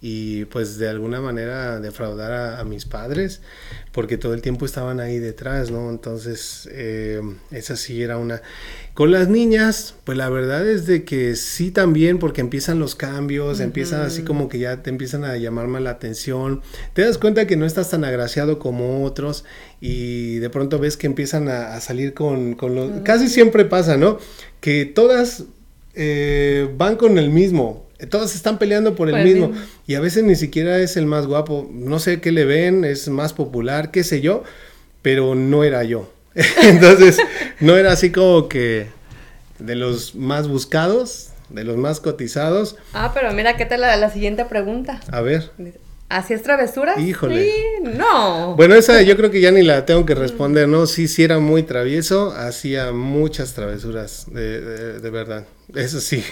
Y 0.00 0.44
pues 0.46 0.78
de 0.78 0.88
alguna 0.88 1.20
manera 1.20 1.80
defraudar 1.80 2.58
a, 2.58 2.64
mis 2.64 2.84
padres 2.84 3.40
porque 3.92 4.16
todo 4.16 4.34
el 4.34 4.42
tiempo 4.42 4.64
estaban 4.64 5.00
ahí 5.00 5.18
detrás, 5.18 5.70
¿no? 5.70 5.90
Entonces 5.90 6.68
eh, 6.70 7.20
esa 7.50 7.76
sí 7.76 8.02
era 8.02 8.18
una... 8.18 8.42
Con 8.94 9.10
las 9.10 9.28
niñas, 9.28 9.94
pues 10.04 10.18
la 10.18 10.28
verdad 10.28 10.68
es 10.68 10.86
de 10.86 11.04
que 11.04 11.34
sí 11.36 11.70
también 11.70 12.18
porque 12.18 12.40
empiezan 12.40 12.78
los 12.78 12.94
cambios, 12.94 13.60
empiezan 13.60 14.02
así 14.02 14.22
como 14.22 14.48
que 14.48 14.58
ya 14.58 14.82
te 14.82 14.90
empiezan 14.90 15.24
a 15.24 15.36
llamar 15.36 15.66
más 15.68 15.82
la 15.82 15.90
atención, 15.90 16.62
te 16.94 17.02
das 17.02 17.18
cuenta 17.18 17.46
que 17.46 17.56
no 17.56 17.64
estás 17.64 17.90
tan 17.90 18.04
agraciado 18.04 18.58
como 18.58 19.04
otros 19.04 19.44
y 19.80 20.38
de 20.38 20.50
pronto 20.50 20.78
ves 20.78 20.96
que 20.96 21.06
empiezan 21.06 21.48
a, 21.48 21.80
salir 21.80 22.14
con, 22.14 22.54
con 22.54 22.74
los... 22.74 23.02
Casi 23.02 23.28
siempre 23.28 23.64
pasa, 23.64 23.96
¿no? 23.96 24.18
Que 24.60 24.84
todas 24.84 25.44
eh, 25.94 26.72
van 26.76 26.94
con 26.96 27.18
el 27.18 27.30
mismo, 27.30 27.87
todos 28.06 28.34
están 28.34 28.58
peleando 28.58 28.94
por 28.94 29.08
el 29.08 29.24
mismo. 29.24 29.52
Y 29.86 29.94
a 29.96 30.00
veces 30.00 30.22
ni 30.22 30.36
siquiera 30.36 30.78
es 30.78 30.96
el 30.96 31.06
más 31.06 31.26
guapo. 31.26 31.68
No 31.72 31.98
sé 31.98 32.20
qué 32.20 32.30
le 32.30 32.44
ven, 32.44 32.84
es 32.84 33.08
más 33.08 33.32
popular, 33.32 33.90
qué 33.90 34.04
sé 34.04 34.20
yo, 34.20 34.44
pero 35.02 35.34
no 35.34 35.64
era 35.64 35.82
yo. 35.82 36.12
Entonces, 36.62 37.18
no 37.60 37.76
era 37.76 37.92
así 37.92 38.12
como 38.12 38.48
que 38.48 38.86
de 39.58 39.74
los 39.74 40.14
más 40.14 40.46
buscados, 40.46 41.30
de 41.48 41.64
los 41.64 41.76
más 41.76 41.98
cotizados. 41.98 42.76
Ah, 42.92 43.10
pero 43.12 43.32
mira, 43.32 43.56
¿qué 43.56 43.66
tal 43.66 43.80
la, 43.80 43.96
la 43.96 44.10
siguiente 44.10 44.44
pregunta? 44.44 45.00
A 45.10 45.20
ver. 45.20 45.50
¿Hacías 46.08 46.42
travesuras? 46.42 46.98
Híjole. 47.00 47.44
Sí, 47.44 47.52
no. 47.96 48.54
Bueno, 48.54 48.76
esa 48.76 49.02
yo 49.02 49.16
creo 49.16 49.30
que 49.30 49.40
ya 49.40 49.50
ni 49.50 49.62
la 49.62 49.84
tengo 49.84 50.06
que 50.06 50.14
responder, 50.14 50.68
¿no? 50.68 50.86
Sí, 50.86 51.08
sí 51.08 51.24
era 51.24 51.38
muy 51.38 51.64
travieso, 51.64 52.32
hacía 52.32 52.92
muchas 52.92 53.54
travesuras, 53.54 54.26
de, 54.32 55.00
de 55.00 55.10
verdad. 55.10 55.44
Eso 55.74 56.00
sí. 56.00 56.22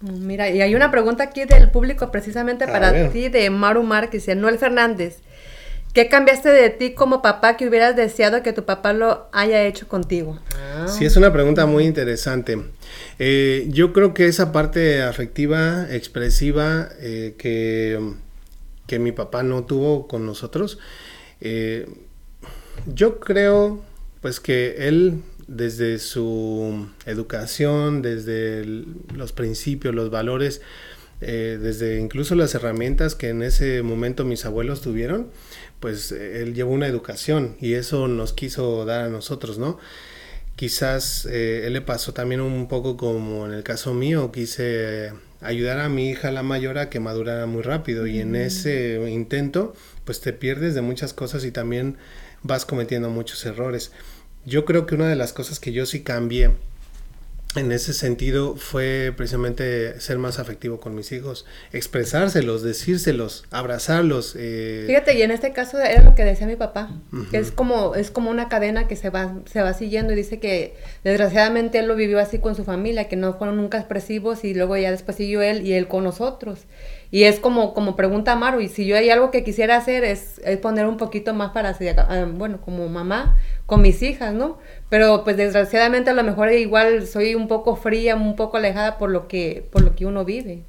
Mira, 0.00 0.50
y 0.50 0.60
hay 0.60 0.74
una 0.74 0.90
pregunta 0.90 1.24
aquí 1.24 1.44
del 1.44 1.70
público 1.70 2.10
precisamente 2.10 2.66
para 2.66 3.10
ti 3.10 3.28
de 3.28 3.48
Maru 3.50 3.82
Mar 3.82 4.10
que 4.10 4.18
dice, 4.18 4.34
Noel 4.34 4.58
Fernández, 4.58 5.18
¿qué 5.94 6.08
cambiaste 6.08 6.50
de 6.50 6.68
ti 6.68 6.92
como 6.92 7.22
papá 7.22 7.56
que 7.56 7.66
hubieras 7.66 7.96
deseado 7.96 8.42
que 8.42 8.52
tu 8.52 8.64
papá 8.64 8.92
lo 8.92 9.28
haya 9.32 9.62
hecho 9.64 9.88
contigo? 9.88 10.38
Sí, 10.86 11.06
es 11.06 11.16
una 11.16 11.32
pregunta 11.32 11.64
muy 11.64 11.84
interesante. 11.84 12.58
Eh, 13.18 13.66
yo 13.70 13.94
creo 13.94 14.12
que 14.12 14.26
esa 14.26 14.52
parte 14.52 15.02
afectiva, 15.02 15.86
expresiva, 15.90 16.90
eh, 17.00 17.34
que, 17.38 17.98
que, 18.86 18.98
mi 18.98 19.12
papá 19.12 19.42
no 19.42 19.64
tuvo 19.64 20.06
con 20.06 20.26
nosotros, 20.26 20.78
eh, 21.40 21.88
yo 22.86 23.18
creo 23.18 23.82
pues 24.20 24.40
que 24.40 24.88
él 24.88 25.22
desde 25.48 25.98
su 25.98 26.88
educación, 27.06 28.02
desde 28.02 28.64
los 29.14 29.32
principios, 29.32 29.94
los 29.94 30.10
valores, 30.10 30.60
desde 31.20 31.98
incluso 31.98 32.34
las 32.34 32.54
herramientas 32.54 33.14
que 33.14 33.30
en 33.30 33.42
ese 33.42 33.82
momento 33.82 34.24
mis 34.24 34.44
abuelos 34.44 34.82
tuvieron, 34.82 35.28
pues 35.80 36.12
él 36.12 36.54
llevó 36.54 36.72
una 36.72 36.88
educación 36.88 37.56
y 37.60 37.74
eso 37.74 38.08
nos 38.08 38.32
quiso 38.32 38.84
dar 38.84 39.04
a 39.04 39.08
nosotros, 39.08 39.58
¿no? 39.58 39.78
Quizás 40.56 41.26
eh, 41.26 41.66
él 41.66 41.74
le 41.74 41.82
pasó 41.82 42.14
también 42.14 42.40
un 42.40 42.66
poco 42.66 42.96
como 42.96 43.44
en 43.44 43.52
el 43.52 43.62
caso 43.62 43.92
mío, 43.92 44.32
quise 44.32 45.12
ayudar 45.42 45.78
a 45.80 45.90
mi 45.90 46.08
hija 46.08 46.30
la 46.30 46.42
mayor 46.42 46.78
a 46.78 46.88
que 46.88 46.98
madurara 46.98 47.44
muy 47.44 47.60
rápido 47.62 48.06
y 48.06 48.20
en 48.20 48.32
mm. 48.32 48.36
ese 48.36 49.10
intento 49.10 49.74
pues 50.06 50.22
te 50.22 50.32
pierdes 50.32 50.74
de 50.74 50.80
muchas 50.80 51.12
cosas 51.12 51.44
y 51.44 51.50
también 51.50 51.98
vas 52.42 52.64
cometiendo 52.64 53.10
muchos 53.10 53.44
errores. 53.44 53.92
Yo 54.46 54.64
creo 54.64 54.86
que 54.86 54.94
una 54.94 55.08
de 55.08 55.16
las 55.16 55.32
cosas 55.32 55.58
que 55.58 55.72
yo 55.72 55.86
sí 55.86 56.02
cambié 56.02 56.52
en 57.56 57.72
ese 57.72 57.92
sentido 57.92 58.54
fue 58.56 59.12
precisamente 59.16 59.98
ser 60.00 60.18
más 60.18 60.38
afectivo 60.38 60.78
con 60.78 60.94
mis 60.94 61.10
hijos, 61.12 61.46
expresárselos, 61.72 62.62
decírselos, 62.62 63.44
abrazarlos. 63.50 64.34
Eh. 64.38 64.84
Fíjate, 64.86 65.18
y 65.18 65.22
en 65.22 65.30
este 65.30 65.52
caso 65.52 65.78
era 65.78 66.02
lo 66.02 66.14
que 66.14 66.24
decía 66.24 66.46
mi 66.46 66.56
papá, 66.56 66.90
que 67.30 67.38
es 67.38 67.50
como, 67.50 67.94
es 67.94 68.10
como 68.10 68.30
una 68.30 68.48
cadena 68.48 68.86
que 68.86 68.96
se 68.96 69.10
va, 69.10 69.34
se 69.46 69.62
va 69.62 69.72
siguiendo 69.74 70.12
y 70.12 70.16
dice 70.16 70.38
que 70.38 70.76
desgraciadamente 71.02 71.78
él 71.78 71.88
lo 71.88 71.96
vivió 71.96 72.20
así 72.20 72.38
con 72.38 72.54
su 72.54 72.64
familia, 72.64 73.08
que 73.08 73.16
no 73.16 73.34
fueron 73.34 73.56
nunca 73.56 73.78
expresivos 73.78 74.44
y 74.44 74.54
luego 74.54 74.76
ya 74.76 74.90
después 74.90 75.16
siguió 75.16 75.42
él 75.42 75.66
y 75.66 75.72
él 75.72 75.88
con 75.88 76.04
nosotros. 76.04 76.66
Y 77.10 77.22
es 77.24 77.38
como, 77.38 77.72
como 77.72 77.96
pregunta 77.96 78.34
Maru, 78.36 78.60
y 78.60 78.68
si 78.68 78.84
yo 78.84 78.96
hay 78.96 79.10
algo 79.10 79.30
que 79.30 79.44
quisiera 79.44 79.76
hacer 79.76 80.04
es, 80.04 80.40
poner 80.60 80.86
un 80.86 80.96
poquito 80.96 81.34
más 81.34 81.52
para, 81.52 81.76
ah, 81.98 82.26
bueno, 82.30 82.60
como 82.60 82.88
mamá, 82.88 83.36
con 83.66 83.82
mis 83.82 84.02
hijas, 84.02 84.32
¿no? 84.32 84.58
Pero 84.88 85.24
pues 85.24 85.36
desgraciadamente 85.36 86.10
a 86.10 86.14
lo 86.14 86.22
mejor 86.22 86.52
igual 86.52 87.06
soy 87.06 87.34
un 87.34 87.48
poco 87.48 87.76
fría, 87.76 88.14
un 88.14 88.36
poco 88.36 88.56
alejada 88.56 88.96
por 88.96 89.10
lo 89.10 89.28
que, 89.28 89.68
por 89.70 89.82
lo 89.82 89.94
que 89.94 90.06
uno 90.06 90.24
vive. 90.24 90.62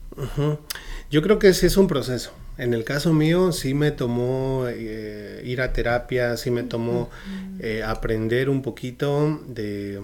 Yo 1.11 1.21
creo 1.21 1.39
que 1.39 1.53
sí 1.53 1.67
es 1.67 1.77
un 1.77 1.87
proceso. 1.87 2.33
En 2.57 2.73
el 2.73 2.83
caso 2.83 3.13
mío 3.13 3.51
sí 3.51 3.75
me 3.75 3.91
tomó 3.91 4.65
eh, 4.67 5.41
ir 5.45 5.61
a 5.61 5.73
terapia, 5.73 6.35
sí 6.37 6.49
me 6.49 6.63
tomó 6.63 7.09
eh, 7.59 7.83
aprender 7.83 8.49
un 8.49 8.63
poquito 8.63 9.39
de, 9.47 10.01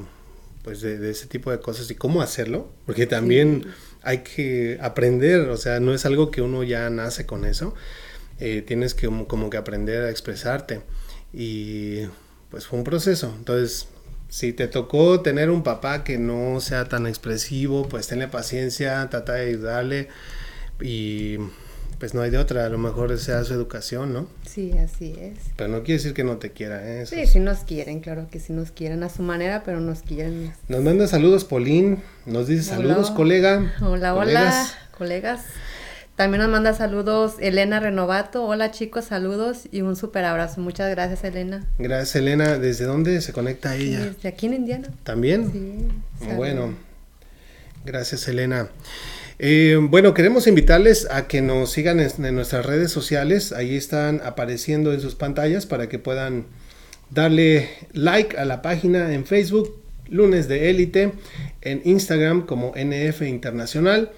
pues 0.63 0.81
de, 0.81 1.09
ese 1.09 1.25
tipo 1.25 1.49
de 1.49 1.59
cosas 1.59 1.89
y 1.89 1.95
cómo 1.95 2.21
hacerlo, 2.21 2.71
porque 2.85 3.07
también 3.07 3.65
hay 4.03 4.19
que 4.19 4.77
aprender, 4.81 5.49
o 5.49 5.57
sea, 5.57 5.79
no 5.79 5.95
es 5.95 6.05
algo 6.05 6.29
que 6.29 6.43
uno 6.43 6.61
ya 6.61 6.91
nace 6.91 7.25
con 7.25 7.43
eso, 7.43 7.73
eh, 8.39 8.61
tienes 8.61 8.93
que 8.93 9.07
como 9.27 9.49
que 9.49 9.57
aprender 9.57 10.03
a 10.03 10.11
expresarte 10.11 10.81
y 11.33 12.01
pues 12.53 12.67
fue 12.67 12.77
un 12.77 12.85
proceso, 12.85 13.33
entonces 13.35 13.87
si 14.29 14.53
te 14.53 14.67
tocó 14.67 15.21
tener 15.21 15.49
un 15.49 15.63
papá 15.63 16.03
que 16.03 16.19
no 16.19 16.59
sea 16.59 16.85
tan 16.85 17.07
expresivo, 17.07 17.89
pues 17.89 18.05
tenle 18.05 18.27
paciencia, 18.27 19.07
trata 19.09 19.33
de 19.33 19.47
ayudarle 19.47 20.07
y 20.79 21.37
pues 21.97 22.13
no 22.13 22.21
hay 22.21 22.29
de 22.29 22.37
otra, 22.37 22.67
a 22.67 22.69
lo 22.69 22.77
mejor 22.77 23.17
sea 23.17 23.43
su 23.43 23.55
educación, 23.55 24.13
¿no? 24.13 24.27
Sí, 24.47 24.77
así 24.77 25.15
es. 25.19 25.39
Pero 25.55 25.67
no 25.69 25.79
quiere 25.79 25.93
decir 25.93 26.13
que 26.13 26.23
no 26.23 26.37
te 26.37 26.51
quiera, 26.51 26.87
¿eh? 26.87 27.07
Sí, 27.07 27.25
sí 27.25 27.39
nos 27.39 27.61
quieren, 27.61 28.01
claro 28.01 28.27
que 28.29 28.39
sí 28.39 28.53
nos 28.53 28.69
quieren 28.69 29.01
a 29.01 29.09
su 29.09 29.23
manera, 29.23 29.63
pero 29.65 29.81
nos 29.81 30.03
quieren. 30.03 30.53
Nos 30.67 30.83
manda 30.83 31.07
saludos 31.07 31.45
Polín, 31.45 32.03
nos 32.27 32.45
dice 32.45 32.61
saludos 32.61 33.09
colega. 33.09 33.73
Hola, 33.81 34.13
hola, 34.13 34.67
colegas. 34.95 35.41
También 36.15 36.43
nos 36.43 36.51
manda 36.51 36.73
saludos 36.73 37.37
Elena 37.39 37.79
Renovato. 37.79 38.45
Hola 38.45 38.69
chicos, 38.69 39.05
saludos 39.05 39.67
y 39.71 39.81
un 39.81 39.95
super 39.95 40.23
abrazo. 40.25 40.61
Muchas 40.61 40.91
gracias 40.91 41.23
Elena. 41.23 41.65
Gracias 41.79 42.15
Elena. 42.15 42.59
¿Desde 42.59 42.85
dónde 42.85 43.19
se 43.21 43.33
conecta 43.33 43.75
ella? 43.75 44.05
Desde 44.05 44.29
aquí 44.29 44.45
en 44.45 44.53
Indiana. 44.53 44.89
¿También? 45.03 45.51
Sí. 45.51 46.27
Bueno, 46.35 46.75
gracias 47.83 48.27
Elena. 48.27 48.69
Eh, 49.39 49.79
bueno, 49.81 50.13
queremos 50.13 50.45
invitarles 50.45 51.07
a 51.09 51.25
que 51.25 51.41
nos 51.41 51.71
sigan 51.71 51.99
en, 51.99 52.35
nuestras 52.35 52.63
redes 52.63 52.91
sociales. 52.91 53.51
Ahí 53.51 53.75
están 53.75 54.21
apareciendo 54.23 54.93
en 54.93 55.01
sus 55.01 55.15
pantallas 55.15 55.65
para 55.65 55.89
que 55.89 55.97
puedan 55.97 56.45
darle 57.09 57.69
like 57.91 58.37
a 58.37 58.45
la 58.45 58.61
página 58.61 59.15
en 59.15 59.25
Facebook, 59.25 59.75
Lunes 60.09 60.47
de 60.47 60.69
Élite, 60.69 61.11
en 61.61 61.81
Instagram 61.85 62.45
como 62.45 62.71
NF 62.75 63.23
Internacional 63.23 64.11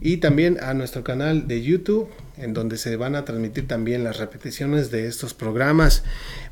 y 0.00 0.18
también 0.18 0.58
a 0.62 0.74
nuestro 0.74 1.04
canal 1.04 1.46
de 1.46 1.62
YouTube 1.62 2.08
en 2.36 2.54
donde 2.54 2.78
se 2.78 2.96
van 2.96 3.14
a 3.14 3.24
transmitir 3.24 3.68
también 3.68 4.04
las 4.04 4.18
repeticiones 4.18 4.90
de 4.90 5.06
estos 5.06 5.34
programas. 5.34 6.04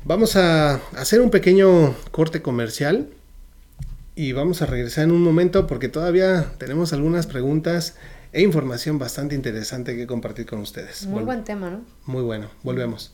Vamos 0.05 0.35
a 0.35 0.75
hacer 0.95 1.21
un 1.21 1.31
pequeño 1.31 1.95
corte 2.11 2.41
comercial 2.41 3.09
y 4.15 4.33
vamos 4.33 4.61
a 4.61 4.65
regresar 4.65 5.05
en 5.05 5.11
un 5.11 5.23
momento 5.23 5.65
porque 5.65 5.89
todavía 5.89 6.51
tenemos 6.57 6.93
algunas 6.93 7.25
preguntas 7.25 7.95
e 8.31 8.41
información 8.41 8.99
bastante 8.99 9.33
interesante 9.33 9.95
que 9.95 10.05
compartir 10.05 10.45
con 10.45 10.59
ustedes. 10.59 11.07
Muy 11.07 11.23
buen 11.23 11.43
tema, 11.43 11.69
¿no? 11.69 11.81
Muy 12.05 12.21
bueno. 12.21 12.49
Volvemos. 12.63 13.13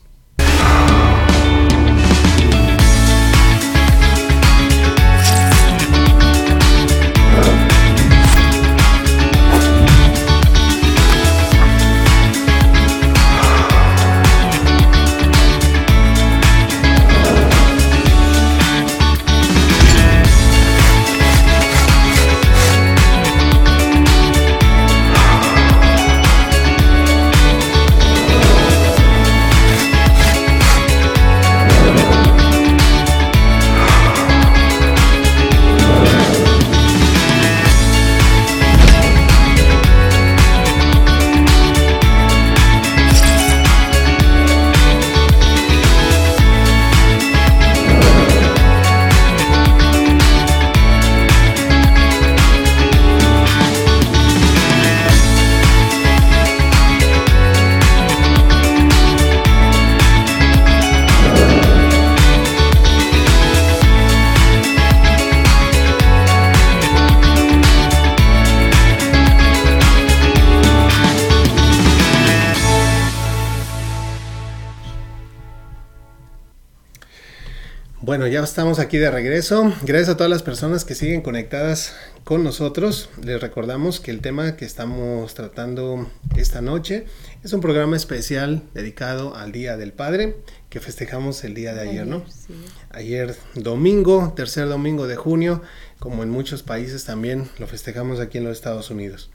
Estamos 78.56 78.78
aquí 78.78 78.96
de 78.96 79.10
regreso. 79.10 79.70
Gracias 79.82 80.08
a 80.08 80.16
todas 80.16 80.30
las 80.30 80.42
personas 80.42 80.86
que 80.86 80.94
siguen 80.94 81.20
conectadas 81.20 81.94
con 82.24 82.42
nosotros. 82.42 83.10
Les 83.22 83.38
recordamos 83.38 84.00
que 84.00 84.10
el 84.10 84.22
tema 84.22 84.56
que 84.56 84.64
estamos 84.64 85.34
tratando 85.34 86.10
esta 86.38 86.62
noche 86.62 87.04
es 87.44 87.52
un 87.52 87.60
programa 87.60 87.96
especial 87.96 88.62
dedicado 88.72 89.36
al 89.36 89.52
Día 89.52 89.76
del 89.76 89.92
Padre 89.92 90.36
que 90.70 90.80
festejamos 90.80 91.44
el 91.44 91.52
día 91.52 91.74
de 91.74 91.82
ayer, 91.82 92.06
¿no? 92.06 92.24
Ayer 92.92 93.36
domingo, 93.56 94.32
tercer 94.34 94.66
domingo 94.70 95.06
de 95.06 95.16
junio, 95.16 95.60
como 95.98 96.22
en 96.22 96.30
muchos 96.30 96.62
países 96.62 97.04
también 97.04 97.50
lo 97.58 97.66
festejamos 97.66 98.20
aquí 98.20 98.38
en 98.38 98.44
los 98.44 98.56
Estados 98.56 98.90
Unidos. 98.90 99.28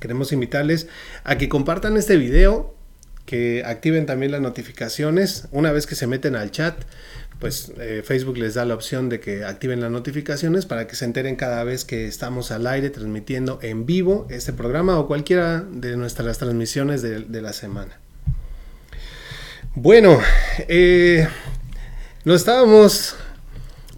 Queremos 0.00 0.32
invitarles 0.32 0.86
a 1.24 1.38
que 1.38 1.48
compartan 1.48 1.96
este 1.96 2.18
video, 2.18 2.74
que 3.24 3.62
activen 3.64 4.04
también 4.04 4.32
las 4.32 4.42
notificaciones 4.42 5.48
una 5.50 5.72
vez 5.72 5.86
que 5.86 5.94
se 5.94 6.06
meten 6.06 6.36
al 6.36 6.50
chat 6.50 6.74
pues 7.42 7.72
eh, 7.80 8.04
Facebook 8.04 8.38
les 8.38 8.54
da 8.54 8.64
la 8.64 8.74
opción 8.74 9.08
de 9.08 9.18
que 9.18 9.44
activen 9.44 9.80
las 9.80 9.90
notificaciones 9.90 10.64
para 10.64 10.86
que 10.86 10.94
se 10.94 11.04
enteren 11.04 11.34
cada 11.34 11.64
vez 11.64 11.84
que 11.84 12.06
estamos 12.06 12.52
al 12.52 12.68
aire 12.68 12.88
transmitiendo 12.88 13.58
en 13.62 13.84
vivo 13.84 14.28
este 14.30 14.52
programa 14.52 14.96
o 15.00 15.08
cualquiera 15.08 15.66
de 15.68 15.96
nuestras 15.96 16.38
transmisiones 16.38 17.02
de, 17.02 17.42
la 17.42 17.52
semana. 17.52 17.98
Bueno, 19.74 20.20
eh, 20.68 21.26
nos 22.24 22.36
estábamos 22.36 23.16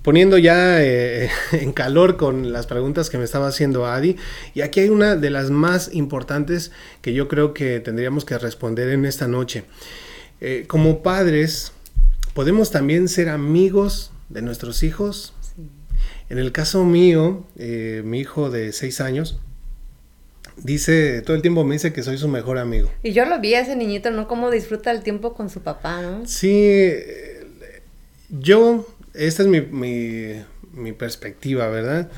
poniendo 0.01 0.39
ya 0.39 0.83
eh, 0.83 1.29
en 1.53 1.75
calor 1.75 2.17
con 2.17 2.51
las 2.51 2.67
preguntas 2.67 3.11
que 3.11 3.19
me 3.19 3.25
estaba 3.25 3.49
haciendo 3.49 3.85
Adi. 3.85 4.17
Y 4.55 4.63
aquí 4.63 4.81
hay 4.81 4.89
una 4.89 5.17
de 5.17 5.29
las 5.29 5.51
más 5.51 5.93
importantes 5.93 6.73
que 7.03 7.13
yo 7.13 7.29
creo 7.29 7.53
que 7.53 7.79
tendríamos 7.81 8.25
que 8.25 8.39
responder 8.39 8.89
en 8.89 9.05
esta 9.05 9.29
noche. 9.29 9.65
Eh, 10.41 10.65
como 10.67 11.03
padres, 11.03 11.74
¿podemos 12.35 12.71
también 12.71 13.09
ser 13.09 13.29
amigos 13.29 14.13
de 14.29 14.43
nuestros 14.43 14.83
hijos? 14.83 15.33
En 16.29 16.39
el 16.39 16.53
caso 16.53 16.85
mío, 16.85 17.47
eh, 17.57 18.03
mi 18.05 18.21
hijo 18.21 18.51
de 18.51 18.73
seis 18.73 19.01
años, 19.01 19.39
dice, 20.57 21.23
todo 21.23 21.37
el 21.37 21.43
tiempo 21.43 21.65
me 21.65 21.75
dice 21.75 21.93
que 21.93 22.03
soy 22.03 22.19
su 22.19 22.29
mejor 22.29 22.59
amigo. 22.59 22.91
Y 23.03 23.13
yo 23.13 23.25
lo 23.25 23.41
vi 23.41 23.55
a 23.55 23.61
ese 23.61 23.77
niñito, 23.77 24.11
¿no? 24.11 24.27
Cómo 24.29 24.51
disfruta 24.51 24.91
el 24.91 25.03
tiempo 25.03 25.35
con 25.35 25.51
su 25.51 25.63
papá, 25.63 26.03
¿no? 26.03 26.27
Sí, 26.27 26.93
yo, 28.31 28.87
esta 29.13 29.43
es 29.43 29.49
mi, 29.49 29.61
mi, 30.73 30.93
perspectiva, 30.93 31.69
¿verdad? 31.69 32.11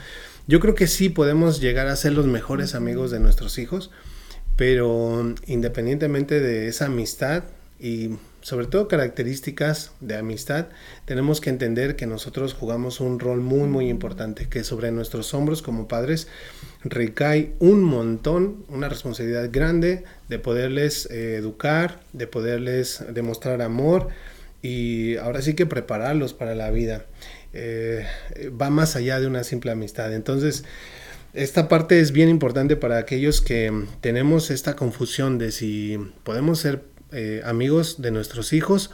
Yo 0.47 0.61
creo 0.61 0.75
que 0.75 0.87
sí 0.87 1.09
podemos 1.09 1.61
llegar 1.61 1.89
a 1.89 1.97
ser 1.97 2.13
los 2.13 2.27
mejores 2.27 2.75
amigos 2.75 3.11
de 3.11 3.21
nuestros 3.21 3.59
hijos, 3.59 3.91
pero 4.55 5.35
independientemente 5.47 6.41
de 6.41 6.69
esa 6.69 6.87
amistad 6.87 7.45
y 7.81 8.11
sobre 8.47 8.69
todo 8.69 8.87
características 8.87 9.91
de 9.99 10.15
amistad, 10.15 10.67
tenemos 11.05 11.41
que 11.41 11.51
entender 11.51 11.97
que 11.97 12.07
nosotros 12.07 12.55
jugamos 12.55 13.01
un 13.01 13.19
rol 13.19 13.41
muy 13.41 13.69
muy 13.69 13.89
importante, 13.89 14.47
que 14.49 14.63
sobre 14.63 14.93
nuestros 14.93 15.35
hombros 15.35 15.63
como 15.63 15.89
padres 15.89 16.29
recae 16.85 17.55
un 17.59 17.83
montón, 17.83 18.65
una 18.69 18.89
responsabilidad 18.89 19.49
grande 19.51 20.05
de 20.29 20.39
poderles 20.39 21.09
eh, 21.11 21.35
educar, 21.35 21.99
de 22.13 22.29
poderles 22.29 23.03
demostrar 23.13 23.63
amor 23.63 24.11
y 24.63 25.17
ahora 25.17 25.43
sí 25.43 25.55
que 25.55 25.67
prepararlos 25.67 26.33
para 26.33 26.55
la 26.55 26.71
vida. 26.71 27.05
Eh, 27.53 28.07
va 28.51 28.71
más 28.71 28.95
allá 28.95 29.19
de 29.19 29.27
una 29.27 29.43
simple 29.43 29.73
amistad. 29.73 30.15
Entonces, 30.15 30.63
esta 31.35 31.67
parte 31.67 31.99
es 31.99 32.13
bien 32.13 32.29
importante 32.29 32.77
para 32.77 32.99
aquellos 32.99 33.41
que 33.41 33.73
tenemos 34.01 34.53
esta 34.53 34.77
confusión 34.77 35.37
de 35.37 35.51
si 35.51 35.99
podemos 36.23 36.61
ser 36.61 36.95
eh, 37.17 37.41
amigos 37.45 38.03
de 38.03 38.11
nuestros 38.11 38.53
hijos 38.53 38.91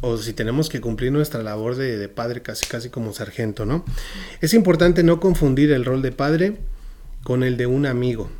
o 0.00 0.16
si 0.16 0.32
tenemos 0.32 0.68
que 0.68 0.80
cumplir 0.80 1.10
nuestra 1.10 1.42
labor 1.42 1.74
de, 1.74 2.08
padre 2.08 2.40
casi 2.40 2.66
casi 2.66 2.88
como 2.88 3.12
sargento, 3.12 3.66
¿no? 3.66 3.84
Es 4.40 4.54
importante 4.54 5.02
no 5.02 5.18
confundir 5.18 5.72
el 5.72 5.84
rol 5.84 6.00
de 6.00 6.12
padre 6.12 6.56
con 7.24 7.42
el 7.42 7.56
de 7.56 7.66
un 7.66 7.84
amigo. 7.86 8.30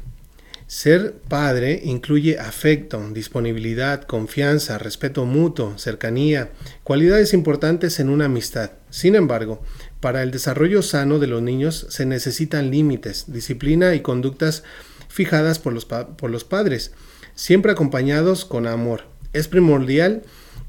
Ser 0.69 1.15
padre 1.29 1.81
incluye 1.85 2.39
afecto, 2.39 3.03
disponibilidad, 3.11 4.03
confianza, 4.03 4.79
respeto 4.79 5.25
mutuo, 5.27 5.77
cercanía, 5.79 6.51
cualidades 6.85 7.35
importantes 7.35 8.01
en 8.01 8.11
una 8.11 8.27
amistad. 8.27 8.71
Sin 8.89 9.15
embargo, 9.15 9.63
para 10.01 10.23
el 10.23 10.31
desarrollo 10.31 10.81
sano 10.83 11.19
de 11.19 11.27
los 11.27 11.43
niños 11.43 11.87
se 11.91 12.07
necesitan 12.07 12.71
límites, 12.71 13.25
disciplina 13.27 13.95
y 13.95 14.01
conductas 14.01 14.63
fijadas 15.09 15.59
por 15.59 15.73
los, 15.73 15.85
por 15.85 16.31
los 16.31 16.45
padres, 16.45 16.93
siempre 17.35 17.73
acompañados 17.73 18.45
con 18.45 18.67
amor. 18.67 19.14
Es 19.35 19.49
primordial 19.49 20.23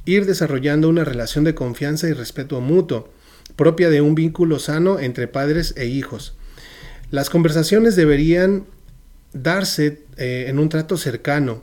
ir 0.04 0.26
desarrollando 0.26 0.90
una 0.90 1.06
relación 1.06 1.44
de 1.46 1.56
confianza 1.56 2.10
y 2.10 2.14
respeto 2.14 2.60
mutuo, 2.60 3.14
propia 3.56 3.90
de 3.90 4.02
un 4.02 4.16
vínculo 4.16 4.60
sano 4.60 5.00
entre 5.00 5.28
padres 5.28 5.74
e 5.78 5.86
hijos. 5.86 6.34
Las 7.12 7.30
conversaciones 7.30 7.96
deberían 7.96 8.66
darse 9.34 10.02
eh, 10.18 10.46
en 10.48 10.60
un 10.60 10.70
trato 10.70 10.98
cercano, 10.98 11.62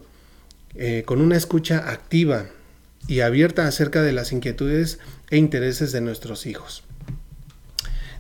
eh, 0.75 1.03
con 1.05 1.21
una 1.21 1.37
escucha 1.37 1.91
activa 1.91 2.47
y 3.09 3.21
abierta 3.21 3.67
acerca 3.67 4.03
de 4.03 4.13
las 4.13 4.33
inquietudes 4.33 4.99
e 5.31 5.37
intereses 5.37 5.93
de 5.93 6.01
nuestros 6.01 6.47
hijos. 6.47 6.85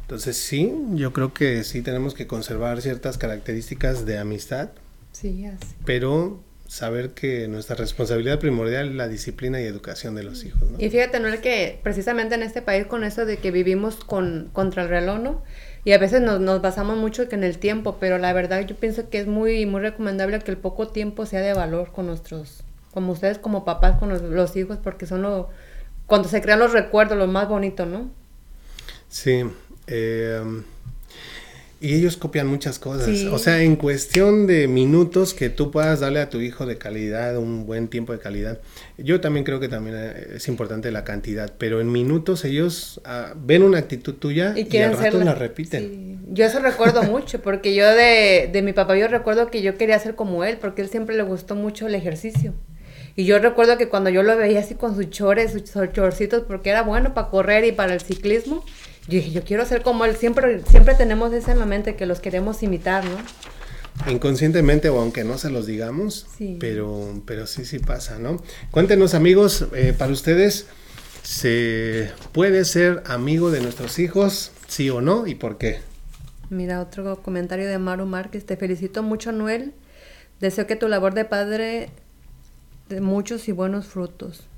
Entonces 0.02 0.36
sí, 0.36 0.72
yo 0.94 1.12
creo 1.12 1.32
que 1.32 1.64
sí 1.64 1.82
tenemos 1.82 2.14
que 2.14 2.26
conservar 2.26 2.82
ciertas 2.82 3.16
características 3.16 4.04
de 4.04 4.18
amistad. 4.18 4.70
Sí, 5.12 5.46
así. 5.46 5.74
Pero 5.86 6.42
saber 6.72 7.10
que 7.10 7.48
nuestra 7.48 7.76
responsabilidad 7.76 8.38
primordial 8.38 8.88
es 8.88 8.94
la 8.94 9.06
disciplina 9.06 9.60
y 9.60 9.64
educación 9.64 10.14
de 10.14 10.22
los 10.22 10.42
hijos. 10.42 10.70
¿no? 10.70 10.78
Y 10.78 10.88
fíjate, 10.88 11.20
¿no? 11.20 11.28
que 11.42 11.78
precisamente 11.82 12.34
en 12.34 12.42
este 12.42 12.62
país 12.62 12.86
con 12.86 13.04
eso 13.04 13.26
de 13.26 13.36
que 13.36 13.50
vivimos 13.50 13.96
con, 13.96 14.48
contra 14.54 14.84
el 14.84 14.88
reloj, 14.88 15.18
¿no? 15.18 15.42
Y 15.84 15.92
a 15.92 15.98
veces 15.98 16.22
nos, 16.22 16.40
nos 16.40 16.62
basamos 16.62 16.96
mucho 16.96 17.24
en 17.30 17.44
el 17.44 17.58
tiempo, 17.58 17.98
pero 18.00 18.16
la 18.16 18.32
verdad 18.32 18.66
yo 18.66 18.74
pienso 18.74 19.10
que 19.10 19.18
es 19.20 19.26
muy, 19.26 19.66
muy 19.66 19.82
recomendable 19.82 20.38
que 20.38 20.50
el 20.50 20.56
poco 20.56 20.88
tiempo 20.88 21.26
sea 21.26 21.42
de 21.42 21.52
valor 21.52 21.92
con 21.92 22.06
nuestros, 22.06 22.64
como 22.94 23.12
ustedes 23.12 23.36
como 23.36 23.66
papás, 23.66 23.98
con 23.98 24.08
los, 24.34 24.56
hijos, 24.56 24.78
porque 24.82 25.04
son 25.04 25.20
lo, 25.20 25.50
cuando 26.06 26.30
se 26.30 26.40
crean 26.40 26.58
los 26.58 26.72
recuerdos, 26.72 27.18
lo 27.18 27.26
más 27.26 27.50
bonito, 27.50 27.84
¿no? 27.84 28.10
Sí. 29.10 29.44
Eh, 29.88 30.42
y 31.82 31.94
ellos 31.94 32.16
copian 32.16 32.46
muchas 32.46 32.78
cosas. 32.78 33.24
O 33.24 33.38
sea, 33.38 33.60
en 33.62 33.74
cuestión 33.74 34.46
de 34.46 34.68
minutos 34.68 35.34
que 35.34 35.50
tú 35.50 35.72
puedas 35.72 35.98
darle 35.98 36.20
a 36.20 36.30
tu 36.30 36.40
hijo 36.40 36.64
de 36.64 36.78
calidad, 36.78 37.36
un 37.36 37.66
buen 37.66 37.88
tiempo 37.88 38.12
de 38.12 38.20
calidad. 38.20 38.60
Yo 38.98 39.20
también 39.20 39.44
creo 39.44 39.58
que 39.58 39.68
también 39.68 39.96
eh, 39.98 40.26
es 40.36 40.46
importante 40.46 40.92
la 40.92 41.02
cantidad, 41.02 41.52
pero 41.58 41.80
en 41.80 41.90
minutos 41.90 42.44
ellos 42.44 43.00
ah, 43.04 43.34
ven 43.36 43.64
una 43.64 43.78
actitud 43.78 44.14
tuya 44.14 44.54
y, 44.56 44.76
al 44.76 44.96
rato 44.96 45.18
la 45.18 45.34
repiten. 45.34 46.20
Yo 46.28 46.44
eso 46.44 46.60
recuerdo 46.60 47.02
mucho, 47.02 47.42
porque 47.42 47.74
yo 47.74 47.90
de, 47.90 48.48
de 48.52 48.62
mi 48.62 48.72
papá 48.72 48.96
yo 48.96 49.08
recuerdo 49.08 49.50
que 49.50 49.60
yo 49.60 49.76
quería 49.76 49.98
ser 49.98 50.14
como 50.14 50.44
él, 50.44 50.58
porque 50.58 50.82
él 50.82 50.88
siempre 50.88 51.16
le 51.16 51.24
gustó 51.24 51.56
mucho 51.56 51.88
el 51.88 51.96
ejercicio. 51.96 52.54
Y 53.16 53.24
yo 53.24 53.38
recuerdo 53.40 53.76
que 53.76 53.88
cuando 53.88 54.08
yo 54.08 54.22
lo 54.22 54.36
veía 54.36 54.60
así 54.60 54.76
con 54.76 54.94
sus 54.94 55.10
chores, 55.10 55.52
sus 55.52 55.92
chorcitos, 55.92 56.44
porque 56.44 56.70
era 56.70 56.82
bueno 56.82 57.12
para 57.12 57.28
correr 57.28 57.64
y 57.64 57.72
para 57.72 57.92
el 57.92 58.00
ciclismo, 58.00 58.64
yo 59.08 59.14
dije, 59.14 59.30
yo 59.30 59.42
quiero 59.42 59.66
ser 59.66 59.82
como 59.82 60.04
él. 60.04 60.16
Siempre, 60.16 60.62
siempre 60.68 60.94
tenemos 60.94 61.32
eso 61.32 61.50
en 61.50 61.58
la 61.58 61.66
mente 61.66 61.96
que 61.96 62.06
los 62.06 62.20
queremos 62.20 62.62
imitar, 62.62 63.04
¿no? 63.04 63.16
Inconscientemente 64.10 64.88
o 64.88 65.00
aunque 65.00 65.24
no 65.24 65.38
se 65.38 65.50
los 65.50 65.66
digamos, 65.66 66.26
Pero, 66.58 67.22
pero 67.26 67.46
sí, 67.46 67.64
sí 67.64 67.78
pasa, 67.78 68.18
¿no? 68.18 68.42
Cuéntenos 68.70 69.14
amigos, 69.14 69.66
eh, 69.74 69.94
para 69.96 70.12
ustedes, 70.12 70.66
¿se 71.22 72.10
puede 72.32 72.64
ser 72.64 73.02
amigo 73.06 73.50
de 73.50 73.60
nuestros 73.60 73.98
hijos, 73.98 74.52
sí 74.66 74.88
o 74.90 75.00
no, 75.00 75.26
y 75.26 75.34
por 75.34 75.58
qué? 75.58 75.80
Mira, 76.50 76.80
otro 76.80 77.22
comentario 77.22 77.68
de 77.68 77.78
Maru 77.78 78.06
Márquez, 78.06 78.44
te 78.44 78.56
felicito 78.56 79.02
mucho, 79.02 79.30
Noel. 79.30 79.72
Deseo 80.40 80.66
que 80.66 80.76
tu 80.76 80.88
labor 80.88 81.14
de 81.14 81.24
padre 81.24 81.90
de 82.88 83.00
muchos 83.00 83.48
y 83.48 83.52
buenos 83.52 83.86
frutos. 83.86 84.48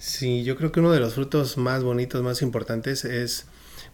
Sí, 0.00 0.44
yo 0.44 0.56
creo 0.56 0.72
que 0.72 0.80
uno 0.80 0.92
de 0.92 0.98
los 0.98 1.14
frutos 1.14 1.58
más 1.58 1.84
bonitos, 1.84 2.22
más 2.22 2.40
importantes 2.40 3.04
es 3.04 3.44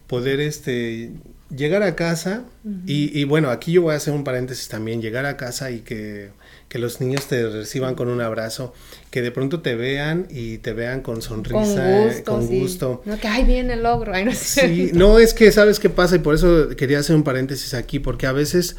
poder 0.07 0.39
este 0.39 1.11
llegar 1.53 1.83
a 1.83 1.97
casa 1.97 2.45
y, 2.85 3.23
bueno, 3.25 3.49
aquí 3.49 3.73
yo 3.73 3.81
voy 3.81 3.93
a 3.93 3.97
hacer 3.97 4.13
un 4.13 4.23
paréntesis 4.23 4.69
también, 4.69 5.01
llegar 5.01 5.25
a 5.25 5.35
casa 5.35 5.69
y 5.69 5.79
que, 5.79 6.31
los 6.71 7.01
niños 7.01 7.27
te 7.27 7.49
reciban 7.49 7.95
con 7.95 8.07
un 8.07 8.21
abrazo, 8.21 8.73
que 9.11 9.21
de 9.21 9.31
pronto 9.31 9.61
te 9.61 9.75
vean 9.75 10.27
y 10.29 10.59
te 10.59 10.71
vean 10.71 11.01
con 11.01 11.21
sonrisa, 11.21 12.23
con 12.23 12.47
gusto. 12.47 13.01
No, 13.03 13.19
que 13.19 13.27
ahí 13.27 13.43
viene 13.43 13.73
el 13.73 13.83
logro. 13.83 14.13
no, 14.23 14.31
sí, 14.31 14.91
no 14.93 15.19
es 15.19 15.33
que 15.33 15.51
sabes 15.51 15.79
qué 15.79 15.89
pasa 15.89 16.15
y 16.15 16.19
por 16.19 16.35
eso 16.35 16.69
quería 16.77 16.99
hacer 16.99 17.17
un 17.17 17.23
paréntesis 17.23 17.73
aquí, 17.73 17.99
porque 17.99 18.27
a 18.27 18.31
veces 18.31 18.77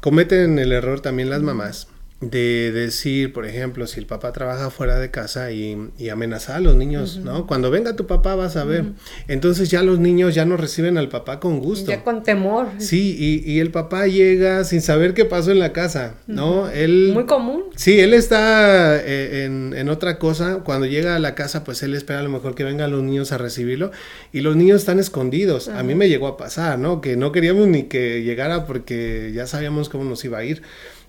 cometen 0.00 0.58
el 0.58 0.72
error 0.72 1.00
también 1.00 1.30
las 1.30 1.42
mamás 1.42 1.86
de 2.20 2.72
decir, 2.72 3.32
por 3.32 3.46
ejemplo, 3.46 3.86
si 3.86 4.00
el 4.00 4.06
papá 4.06 4.32
trabaja 4.32 4.70
fuera 4.70 4.98
de 4.98 5.10
casa 5.12 5.52
y, 5.52 5.90
y 5.98 6.08
amenazar 6.08 6.56
a 6.56 6.60
los 6.60 6.74
niños, 6.74 7.18
¿no? 7.18 7.46
Cuando 7.46 7.70
venga 7.70 7.94
tu 7.94 8.08
papá 8.08 8.34
vas 8.34 8.56
a 8.56 8.64
ver. 8.64 8.86
Entonces 9.28 9.70
ya 9.70 9.84
los 9.84 10.00
niños 10.00 10.34
ya 10.34 10.44
no 10.44 10.56
reciben 10.56 10.98
al 10.98 11.08
papá 11.08 11.38
con 11.38 11.60
gusto. 11.60 11.92
Ya 11.92 12.02
con 12.02 12.24
temor. 12.24 12.70
Sí, 12.78 13.16
y, 13.16 13.48
y 13.48 13.60
el 13.60 13.70
papá 13.70 14.08
llega 14.08 14.64
sin 14.64 14.82
saber 14.82 15.14
qué 15.14 15.26
pasó 15.26 15.52
en 15.52 15.60
la 15.60 15.72
casa, 15.72 16.14
¿no? 16.26 16.68
Él... 16.68 17.12
Muy 17.14 17.26
común. 17.26 17.66
Sí, 17.76 18.00
él 18.00 18.12
está 18.14 18.96
eh, 18.96 19.44
en, 19.44 19.72
en, 19.76 19.88
otra 19.88 20.18
cosa. 20.18 20.62
Cuando 20.64 20.86
llega 20.86 21.14
a 21.14 21.20
la 21.20 21.36
casa, 21.36 21.62
pues 21.62 21.84
él 21.84 21.94
espera 21.94 22.18
a 22.18 22.24
lo 22.24 22.30
mejor 22.30 22.56
que 22.56 22.64
vengan 22.64 22.90
los 22.90 23.04
niños 23.04 23.30
a 23.30 23.38
recibirlo 23.38 23.92
y 24.32 24.40
los 24.40 24.56
niños 24.56 24.80
están 24.80 24.98
escondidos. 24.98 25.68
A 25.68 25.84
mí 25.84 25.94
me 25.94 26.08
llegó 26.08 26.26
a 26.26 26.36
pasar, 26.36 26.80
¿no? 26.80 27.00
Que 27.00 27.16
no 27.16 27.30
queríamos 27.30 27.68
ni 27.68 27.84
que 27.84 28.24
llegara 28.24 28.66
porque 28.66 29.30
ya 29.32 29.46
sabíamos 29.46 29.88
cómo 29.88 30.02
nos 30.02 30.24
iba 30.24 30.38
a 30.38 30.44
ir. 30.44 30.62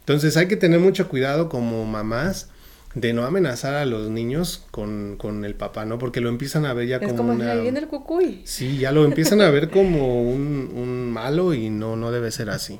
Entonces 0.09 0.37
hay 0.37 0.47
que 0.47 0.55
tener 0.55 0.79
mucho 0.79 1.07
cuidado 1.07 1.49
como 1.49 1.85
mamás 1.85 2.49
de 2.95 3.13
no 3.13 3.25
amenazar 3.25 3.75
a 3.75 3.85
los 3.85 4.09
niños 4.09 4.65
con, 4.71 5.17
con 5.17 5.45
el 5.45 5.53
papá, 5.53 5.85
¿no? 5.85 5.99
Porque 5.99 6.19
lo 6.19 6.29
empiezan 6.29 6.65
a 6.65 6.73
ver 6.73 6.87
ya 6.87 6.99
como, 6.99 7.15
como 7.15 7.33
una... 7.33 7.53
viene 7.53 7.77
el 7.77 7.87
cucuy. 7.87 8.41
Sí, 8.43 8.79
ya 8.79 8.91
lo 8.91 9.05
empiezan 9.05 9.39
a 9.41 9.51
ver 9.51 9.69
como 9.71 10.23
un, 10.23 10.71
un 10.75 11.11
malo 11.11 11.53
y 11.53 11.69
no, 11.69 11.95
no 11.95 12.11
debe 12.11 12.31
ser 12.31 12.49
así. 12.49 12.79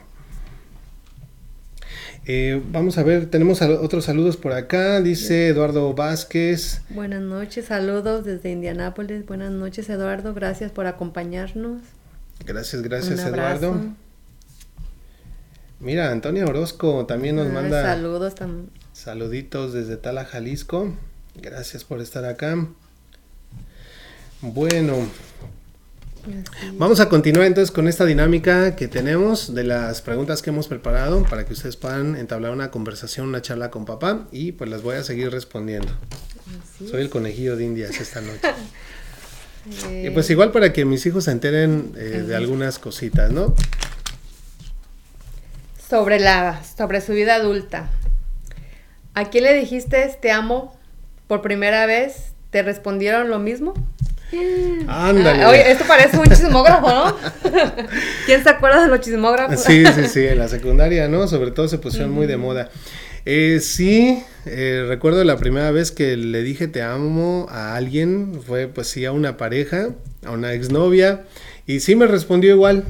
Eh, 2.25 2.59
vamos 2.71 2.97
a 2.97 3.03
ver, 3.03 3.27
tenemos 3.27 3.61
otros 3.61 4.05
saludos 4.05 4.36
por 4.36 4.53
acá, 4.53 4.99
dice 4.99 5.49
Eduardo 5.49 5.93
Vázquez. 5.93 6.82
Buenas 6.89 7.21
noches, 7.21 7.65
saludos 7.65 8.25
desde 8.25 8.49
Indianápolis. 8.49 9.23
Buenas 9.27 9.51
noches, 9.51 9.88
Eduardo, 9.88 10.34
gracias 10.34 10.71
por 10.71 10.88
acompañarnos. 10.88 11.84
Gracias, 12.43 12.82
gracias, 12.82 13.19
Eduardo. 13.23 13.93
Mira, 15.80 16.11
Antonio 16.11 16.47
Orozco 16.47 17.05
también 17.05 17.36
nos 17.36 17.47
ah, 17.47 17.51
manda 17.51 17.84
saludos 17.84 18.36
también. 18.36 18.69
Saluditos 18.93 19.73
desde 19.73 19.97
Tala, 19.97 20.25
Jalisco. 20.25 20.93
Gracias 21.36 21.84
por 21.84 22.01
estar 22.01 22.25
acá. 22.25 22.67
Bueno, 24.41 25.07
Vamos 26.73 26.99
a 26.99 27.09
continuar 27.09 27.47
entonces 27.47 27.71
con 27.71 27.88
esta 27.88 28.05
dinámica 28.05 28.75
que 28.75 28.88
tenemos 28.88 29.53
de 29.53 29.63
las 29.63 30.01
preguntas 30.01 30.41
que 30.41 30.49
hemos 30.49 30.67
preparado 30.67 31.23
para 31.23 31.45
que 31.45 31.53
ustedes 31.53 31.77
puedan 31.77 32.15
entablar 32.15 32.51
una 32.51 32.71
conversación, 32.71 33.27
una 33.27 33.41
charla 33.41 33.71
con 33.71 33.86
papá 33.86 34.27
y 34.32 34.51
pues 34.51 34.69
las 34.69 34.82
voy 34.82 34.97
a 34.97 35.03
seguir 35.03 35.32
respondiendo. 35.32 35.91
Soy 36.89 37.01
el 37.01 37.09
conejillo 37.09 37.55
de 37.55 37.65
indias 37.65 37.99
esta 37.99 38.21
noche. 38.21 38.41
y 40.03 40.09
pues 40.09 40.30
igual 40.30 40.51
para 40.51 40.73
que 40.73 40.86
mis 40.86 41.05
hijos 41.05 41.25
se 41.25 41.32
enteren 41.32 41.93
eh, 41.95 42.23
de 42.27 42.36
algunas 42.36 42.80
cositas, 42.80 43.32
¿no? 43.32 43.55
Sobre 45.89 46.19
la, 46.19 46.61
sobre 46.77 47.01
su 47.01 47.13
vida 47.13 47.35
adulta. 47.35 47.89
¿A 49.15 49.29
quién 49.29 49.45
le 49.45 49.53
dijiste 49.53 50.15
te 50.21 50.31
amo 50.31 50.77
por 51.27 51.41
primera 51.41 51.85
vez? 51.85 52.33
¿Te 52.51 52.61
respondieron 52.61 53.29
lo 53.29 53.39
mismo? 53.39 53.73
Ándale. 54.87 55.43
Ah, 55.43 55.49
oye, 55.49 55.71
esto 55.71 55.85
parece 55.87 56.17
un 56.17 56.25
chismógrafo, 56.25 56.89
¿no? 56.89 57.17
¿Quién 58.25 58.43
se 58.43 58.49
acuerda 58.49 58.83
de 58.83 58.87
los 58.87 58.99
chismógrafos? 58.99 59.63
Sí, 59.63 59.83
sí, 59.87 60.07
sí, 60.07 60.27
en 60.27 60.37
la 60.37 60.47
secundaria, 60.47 61.07
¿no? 61.07 61.27
Sobre 61.27 61.51
todo 61.51 61.67
se 61.67 61.79
pusieron 61.79 62.11
muy 62.11 62.27
de 62.27 62.37
moda. 62.37 62.69
Eh, 63.25 63.59
sí, 63.59 64.23
eh, 64.45 64.85
recuerdo 64.87 65.23
la 65.23 65.37
primera 65.37 65.71
vez 65.71 65.91
que 65.91 66.15
le 66.15 66.43
dije 66.43 66.67
te 66.67 66.81
amo 66.81 67.47
a 67.49 67.75
alguien, 67.75 68.41
fue 68.45 68.67
pues 68.67 68.87
sí 68.87 69.05
a 69.05 69.11
una 69.11 69.37
pareja, 69.37 69.89
a 70.25 70.31
una 70.31 70.53
exnovia, 70.53 71.25
y 71.65 71.79
sí 71.79 71.95
me 71.95 72.07
respondió 72.07 72.51
igual. 72.51 72.85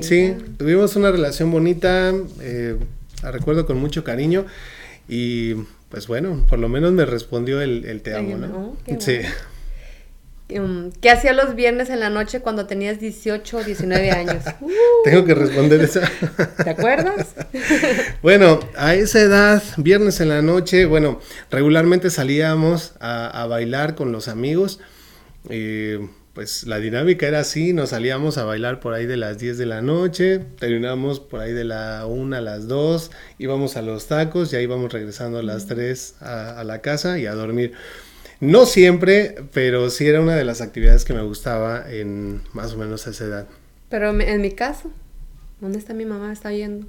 Sí, 0.00 0.34
tuvimos 0.58 0.96
una 0.96 1.10
relación 1.10 1.50
bonita, 1.50 2.12
eh, 2.40 2.76
la 3.22 3.30
recuerdo 3.30 3.66
con 3.66 3.78
mucho 3.78 4.04
cariño, 4.04 4.46
y 5.08 5.54
pues 5.88 6.06
bueno, 6.06 6.44
por 6.48 6.58
lo 6.58 6.68
menos 6.68 6.92
me 6.92 7.04
respondió 7.04 7.60
el, 7.60 8.00
te 8.02 8.14
amo, 8.14 8.36
¿no? 8.36 8.76
sí. 8.98 9.20
Um, 10.50 10.92
¿Qué 11.00 11.08
hacías 11.08 11.34
los 11.34 11.54
viernes 11.54 11.88
en 11.88 12.00
la 12.00 12.10
noche 12.10 12.40
cuando 12.40 12.66
tenías 12.66 13.00
18 13.00 13.56
o 13.56 13.64
19 13.64 14.10
años? 14.10 14.44
Tengo 15.04 15.24
que 15.24 15.34
responder 15.34 15.80
esa. 15.80 16.02
¿Te 16.64 16.68
acuerdas? 16.68 17.28
bueno, 18.22 18.60
a 18.76 18.94
esa 18.94 19.20
edad, 19.20 19.62
viernes 19.78 20.20
en 20.20 20.28
la 20.28 20.42
noche, 20.42 20.84
bueno, 20.84 21.18
regularmente 21.50 22.10
salíamos 22.10 22.92
a, 23.00 23.46
bailar 23.48 23.94
con 23.94 24.12
los 24.12 24.28
amigos. 24.28 24.80
Pues 26.34 26.64
la 26.64 26.78
dinámica 26.78 27.26
era 27.26 27.40
así, 27.40 27.72
nos 27.72 27.90
salíamos 27.90 28.38
a 28.38 28.44
bailar 28.44 28.80
por 28.80 28.92
ahí 28.92 29.06
de 29.06 29.16
las 29.16 29.38
10 29.38 29.56
de 29.56 29.66
la 29.66 29.82
noche, 29.82 30.40
terminamos 30.58 31.20
por 31.20 31.40
ahí 31.40 31.52
de 31.52 31.64
la 31.64 32.06
1 32.06 32.36
a 32.36 32.40
las 32.40 32.66
2, 32.68 33.10
íbamos 33.38 33.76
a 33.76 33.82
los 33.82 34.06
tacos, 34.08 34.50
ya 34.50 34.60
íbamos 34.60 34.92
regresando 34.92 35.38
a 35.38 35.42
las 35.42 35.66
3 35.66 36.16
a, 36.20 36.60
a 36.60 36.64
la 36.64 36.80
casa 36.80 37.18
y 37.18 37.26
a 37.26 37.34
dormir. 37.34 37.72
No 38.40 38.66
siempre, 38.66 39.36
pero 39.52 39.88
sí 39.90 40.06
era 40.06 40.20
una 40.20 40.34
de 40.34 40.44
las 40.44 40.60
actividades 40.60 41.04
que 41.04 41.14
me 41.14 41.22
gustaba 41.22 41.84
en 41.88 42.42
más 42.52 42.74
o 42.74 42.76
menos 42.76 43.06
esa 43.06 43.24
edad. 43.24 43.46
Pero 43.88 44.10
en 44.20 44.40
mi 44.40 44.50
caso, 44.50 44.90
¿dónde 45.60 45.78
está 45.78 45.94
mi 45.94 46.04
mamá? 46.04 46.32
Está 46.32 46.52
yendo. 46.52 46.86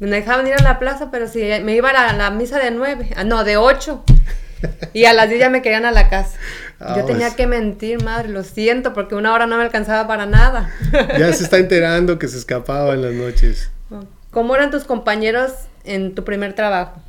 Me 0.00 0.10
dejaban 0.10 0.46
ir 0.48 0.54
a 0.54 0.62
la 0.62 0.80
plaza, 0.80 1.12
pero 1.12 1.28
si 1.28 1.38
me 1.62 1.76
iba 1.76 1.90
a 1.90 2.12
la, 2.12 2.30
misa 2.32 2.58
de 2.58 2.72
nueve, 2.72 3.10
ah, 3.14 3.22
no, 3.24 3.44
de 3.44 3.56
ocho. 3.56 4.04
Y 4.92 5.06
a 5.06 5.12
las 5.12 5.28
diez 5.28 5.40
ya 5.40 5.50
me 5.50 5.60
querían 5.60 5.84
a 5.84 5.90
la 5.90 6.08
casa. 6.08 6.38
Ah, 6.84 6.96
Yo 6.96 7.04
tenía 7.04 7.26
pues. 7.28 7.34
que 7.34 7.46
mentir, 7.46 8.02
madre, 8.02 8.28
lo 8.28 8.42
siento, 8.42 8.92
porque 8.92 9.14
una 9.14 9.32
hora 9.32 9.46
no 9.46 9.56
me 9.56 9.62
alcanzaba 9.62 10.08
para 10.08 10.26
nada. 10.26 10.70
Ya 11.18 11.32
se 11.32 11.44
está 11.44 11.58
enterando 11.58 12.18
que 12.18 12.28
se 12.28 12.38
escapaba 12.38 12.94
en 12.94 13.02
las 13.02 13.12
noches. 13.12 13.70
¿Cómo 14.30 14.54
eran 14.56 14.70
tus 14.70 14.84
compañeros 14.84 15.52
en 15.84 16.14
tu 16.14 16.24
primer 16.24 16.54
trabajo? 16.54 17.00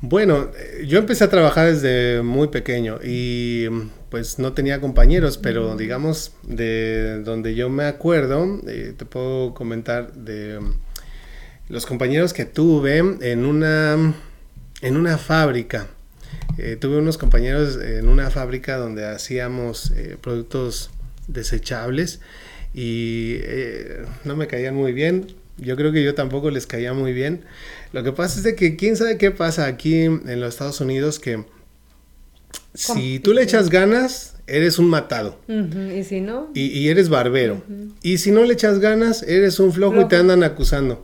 Bueno, 0.00 0.50
eh, 0.58 0.84
yo 0.86 0.98
empecé 0.98 1.24
a 1.24 1.30
trabajar 1.30 1.66
desde 1.72 2.20
muy 2.22 2.48
pequeño 2.48 2.98
y 3.02 3.68
pues 4.10 4.38
no 4.38 4.52
tenía 4.52 4.80
compañeros, 4.80 5.38
pero 5.38 5.76
digamos 5.76 6.32
de 6.42 7.22
donde 7.22 7.54
yo 7.54 7.70
me 7.70 7.84
acuerdo, 7.84 8.60
eh, 8.66 8.92
te 8.96 9.06
puedo 9.06 9.54
comentar 9.54 10.12
de 10.12 10.60
los 11.68 11.86
compañeros 11.86 12.32
que 12.34 12.44
tuve 12.44 12.98
en 12.98 13.46
una, 13.46 14.14
en 14.82 14.96
una 14.96 15.16
fábrica. 15.16 15.86
Eh, 16.58 16.76
tuve 16.80 16.98
unos 16.98 17.18
compañeros 17.18 17.78
en 17.82 18.08
una 18.08 18.30
fábrica 18.30 18.76
donde 18.76 19.06
hacíamos 19.06 19.92
productos 20.20 20.90
desechables 21.26 22.20
y 22.72 23.38
no 24.24 24.36
me 24.36 24.46
caían 24.46 24.74
muy 24.74 24.92
bien. 24.92 25.26
Yo 25.56 25.76
creo 25.76 25.92
que 25.92 26.02
yo 26.02 26.14
tampoco 26.14 26.50
les 26.50 26.66
caía 26.66 26.92
muy 26.92 27.12
bien. 27.12 27.44
Lo 27.92 28.02
que 28.02 28.12
pasa 28.12 28.38
es 28.38 28.44
de 28.44 28.56
que 28.56 28.76
quién 28.76 28.96
sabe 28.96 29.18
qué 29.18 29.30
pasa 29.30 29.66
aquí 29.66 30.02
en 30.02 30.40
los 30.40 30.54
Estados 30.54 30.80
Unidos 30.80 31.18
que 31.18 31.44
si 32.74 33.20
tú 33.20 33.32
le 33.32 33.42
echas 33.42 33.70
ganas, 33.70 34.34
eres 34.48 34.80
un 34.80 34.86
matado. 34.86 35.38
Y 35.48 36.02
si 36.02 36.20
no. 36.20 36.50
Y, 36.54 36.88
eres 36.88 37.08
barbero. 37.08 37.62
Y 38.02 38.18
si 38.18 38.32
no 38.32 38.42
le 38.42 38.54
echas 38.54 38.80
ganas, 38.80 39.22
eres 39.22 39.60
un 39.60 39.72
flojo, 39.72 40.02
y 40.02 40.08
te 40.08 40.16
andan 40.16 40.42
acusando. 40.42 41.02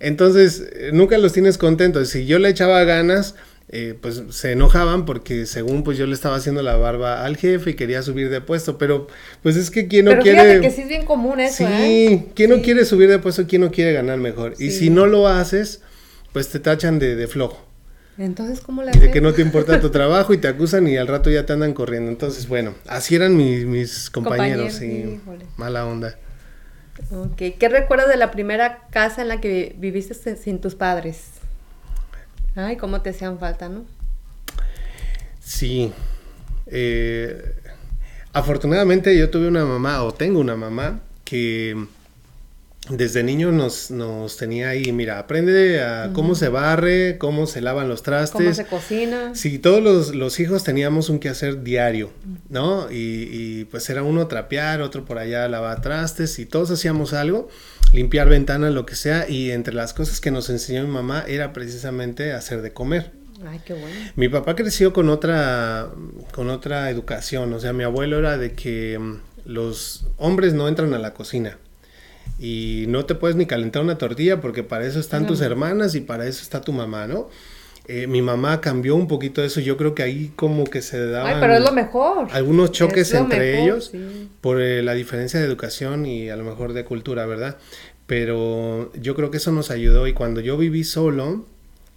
Entonces, 0.00 0.64
eh, 0.72 0.90
nunca 0.92 1.18
los 1.18 1.32
tienes 1.32 1.58
contentos. 1.58 2.08
Si 2.08 2.24
yo 2.24 2.38
le 2.38 2.48
echaba 2.48 2.82
ganas, 2.84 3.34
eh, 3.74 3.96
pues 3.98 4.22
se 4.28 4.52
enojaban 4.52 5.06
porque 5.06 5.46
según 5.46 5.82
pues 5.82 5.96
yo 5.96 6.06
le 6.06 6.12
estaba 6.12 6.36
haciendo 6.36 6.60
la 6.60 6.76
barba 6.76 7.24
al 7.24 7.38
jefe 7.38 7.70
y 7.70 7.74
quería 7.74 8.02
subir 8.02 8.28
de 8.28 8.42
puesto, 8.42 8.76
pero 8.76 9.06
pues 9.42 9.56
es 9.56 9.70
que 9.70 9.88
quien 9.88 10.04
no 10.04 10.10
pero 10.10 10.22
quiere... 10.22 10.60
que 10.60 10.70
sí 10.70 10.82
es 10.82 10.88
bien 10.88 11.06
común 11.06 11.40
eso, 11.40 11.66
Sí, 11.66 11.72
¿eh? 11.72 12.26
quien 12.34 12.50
no 12.50 12.60
quiere 12.60 12.84
subir 12.84 13.08
de 13.08 13.18
puesto, 13.18 13.46
quien 13.46 13.62
no 13.62 13.70
quiere 13.70 13.94
ganar 13.94 14.18
mejor. 14.18 14.54
Y 14.58 14.72
si 14.72 14.90
no 14.90 15.06
lo 15.06 15.26
haces, 15.26 15.80
pues 16.34 16.50
te 16.50 16.60
tachan 16.60 16.98
de, 16.98 17.26
flojo. 17.26 17.66
Entonces, 18.18 18.60
¿cómo 18.60 18.82
le 18.82 18.92
De 18.92 19.10
que 19.10 19.22
no 19.22 19.32
te 19.32 19.40
importa 19.40 19.80
tu 19.80 19.88
trabajo 19.90 20.34
y 20.34 20.36
te 20.36 20.48
acusan 20.48 20.86
y 20.86 20.98
al 20.98 21.08
rato 21.08 21.30
ya 21.30 21.46
te 21.46 21.54
andan 21.54 21.72
corriendo. 21.72 22.10
Entonces, 22.10 22.48
bueno, 22.48 22.74
así 22.86 23.14
eran 23.14 23.34
mis, 23.38 24.10
compañeros, 24.10 24.74
sí, 24.74 25.18
mala 25.56 25.86
onda. 25.86 26.18
Ok, 27.10 27.56
¿qué 27.58 27.68
recuerdas 27.70 28.10
de 28.10 28.18
la 28.18 28.30
primera 28.32 28.86
casa 28.90 29.22
en 29.22 29.28
la 29.28 29.40
que 29.40 29.74
viviste 29.78 30.36
sin 30.36 30.60
tus 30.60 30.74
padres? 30.74 31.41
Ay, 32.54 32.76
cómo 32.76 33.00
te 33.00 33.10
hacían 33.10 33.38
falta, 33.38 33.68
¿no? 33.68 33.84
Sí. 35.40 35.92
Eh, 36.66 37.54
afortunadamente 38.32 39.16
yo 39.16 39.30
tuve 39.30 39.48
una 39.48 39.64
mamá, 39.64 40.02
o 40.02 40.12
tengo 40.12 40.40
una 40.40 40.56
mamá, 40.56 41.00
que 41.24 41.76
desde 42.90 43.22
niño 43.22 43.52
nos, 43.52 43.90
nos 43.90 44.36
tenía 44.36 44.70
ahí, 44.70 44.90
mira, 44.92 45.18
aprende 45.18 45.82
a 45.82 46.10
cómo 46.12 46.34
se 46.34 46.48
barre, 46.48 47.16
cómo 47.16 47.46
se 47.46 47.60
lavan 47.60 47.88
los 47.88 48.02
trastes. 48.02 48.42
Cómo 48.42 48.54
se 48.54 48.66
cocina. 48.66 49.34
Sí, 49.34 49.58
todos 49.58 50.12
los, 50.14 50.40
hijos 50.40 50.64
teníamos 50.64 51.08
un 51.08 51.20
quehacer 51.20 51.62
diario, 51.62 52.10
¿no? 52.48 52.90
Y, 52.90 53.28
y, 53.30 53.64
pues 53.66 53.88
era 53.88 54.02
uno 54.02 54.26
trapear, 54.26 54.82
otro 54.82 55.04
por 55.04 55.18
allá 55.18 55.48
lavar 55.48 55.80
trastes 55.80 56.38
y 56.38 56.46
todos 56.46 56.70
hacíamos 56.72 57.12
algo, 57.12 57.48
limpiar 57.92 58.28
ventanas, 58.28 58.72
lo 58.72 58.86
que 58.86 58.96
sea. 58.96 59.28
Y 59.28 59.50
entre 59.50 59.74
las 59.74 59.94
cosas 59.94 60.20
que 60.20 60.30
nos 60.30 60.50
enseñó 60.50 60.82
mi 60.82 60.90
mamá 60.90 61.24
era 61.26 61.52
precisamente 61.52 62.32
hacer 62.32 62.62
de 62.62 62.72
comer. 62.72 63.12
Ay, 63.46 63.60
qué 63.64 63.74
bueno. 63.74 63.96
Mi 64.16 64.28
papá 64.28 64.54
creció 64.54 64.92
con 64.92 65.08
otra, 65.08 65.88
con 66.32 66.48
otra 66.50 66.90
educación, 66.90 67.52
o 67.52 67.60
sea, 67.60 67.72
mi 67.72 67.82
abuelo 67.82 68.18
era 68.18 68.38
de 68.38 68.52
que 68.52 68.98
mm, 68.98 69.16
los 69.46 70.06
hombres 70.16 70.54
no 70.54 70.68
entran 70.68 70.94
a 70.94 70.98
la 70.98 71.12
cocina 71.12 71.58
y 72.38 72.84
no 72.88 73.04
te 73.04 73.14
puedes 73.14 73.36
ni 73.36 73.46
calentar 73.46 73.82
una 73.82 73.98
tortilla 73.98 74.40
porque 74.40 74.62
para 74.62 74.86
eso 74.86 75.00
están 75.00 75.26
tus 75.26 75.40
hermanas 75.40 75.94
y 75.94 76.00
para 76.00 76.26
eso 76.26 76.42
está 76.42 76.60
tu 76.60 76.72
mamá, 76.72 77.06
¿no? 77.06 77.28
Eh, 77.88 78.06
mi 78.06 78.22
mamá 78.22 78.60
cambió 78.60 78.94
un 78.94 79.08
poquito 79.08 79.42
eso, 79.42 79.60
yo 79.60 79.76
creo 79.76 79.94
que 79.94 80.04
ahí 80.04 80.32
como 80.36 80.64
que 80.64 80.82
se 80.82 81.04
daban... 81.04 81.34
Ay, 81.34 81.40
pero 81.40 81.54
es 81.54 81.62
lo 81.62 81.72
mejor. 81.72 82.28
Algunos 82.30 82.70
choques 82.70 83.12
entre 83.12 83.62
ellos 83.62 83.90
por 84.40 84.60
eh, 84.60 84.82
la 84.82 84.94
diferencia 84.94 85.40
de 85.40 85.46
educación 85.46 86.06
y 86.06 86.30
a 86.30 86.36
lo 86.36 86.44
mejor 86.44 86.74
de 86.74 86.84
cultura, 86.84 87.26
¿verdad? 87.26 87.56
Pero 88.06 88.92
yo 88.94 89.16
creo 89.16 89.30
que 89.30 89.38
eso 89.38 89.50
nos 89.50 89.70
ayudó 89.70 90.06
y 90.06 90.12
cuando 90.12 90.40
yo 90.40 90.56
viví 90.56 90.84
solo, 90.84 91.44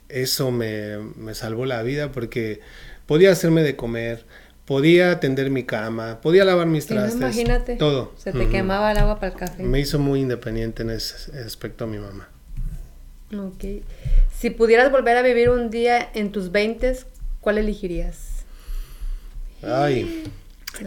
eso 0.09 0.51
me, 0.51 0.97
me 1.17 1.35
salvó 1.35 1.65
la 1.65 1.83
vida 1.83 2.11
porque 2.11 2.61
podía 3.05 3.31
hacerme 3.31 3.61
de 3.61 3.75
comer, 3.75 4.25
podía 4.65 5.19
tender 5.19 5.51
mi 5.51 5.63
cama, 5.65 6.19
podía 6.21 6.45
lavar 6.45 6.67
mis 6.67 6.87
trastes. 6.87 7.15
imagínate. 7.15 7.75
Todo. 7.75 8.13
Se 8.17 8.31
te 8.31 8.49
quemaba 8.49 8.91
el 8.91 8.97
agua 8.97 9.19
para 9.19 9.33
el 9.33 9.37
café. 9.37 9.63
Me 9.63 9.79
hizo 9.79 9.99
muy 9.99 10.21
independiente 10.21 10.83
en 10.83 10.89
ese 10.89 11.37
aspecto 11.39 11.85
mi 11.85 11.99
mamá. 11.99 12.29
Ok. 13.39 13.83
Si 14.37 14.49
pudieras 14.49 14.91
volver 14.91 15.17
a 15.17 15.21
vivir 15.21 15.49
un 15.49 15.69
día 15.69 16.09
en 16.13 16.31
tus 16.31 16.51
20, 16.51 16.97
¿cuál 17.41 17.57
elegirías? 17.57 18.45
Ay. 19.63 20.23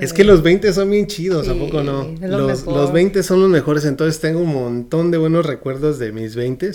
Es 0.01 0.13
que 0.13 0.23
los 0.23 0.43
20 0.43 0.73
son 0.73 0.91
bien 0.91 1.07
chidos, 1.07 1.49
¿a 1.49 1.55
poco 1.55 1.83
no? 1.83 2.15
Los, 2.21 2.67
los 2.67 2.93
20 2.93 3.23
son 3.23 3.41
los 3.41 3.49
mejores, 3.49 3.87
entonces 3.87 4.21
tengo 4.21 4.41
un 4.41 4.53
montón 4.53 5.11
de 5.11 5.17
buenos 5.17 5.47
recuerdos 5.47 5.99
de 5.99 6.13
mis 6.13 6.37
20. 6.37 6.73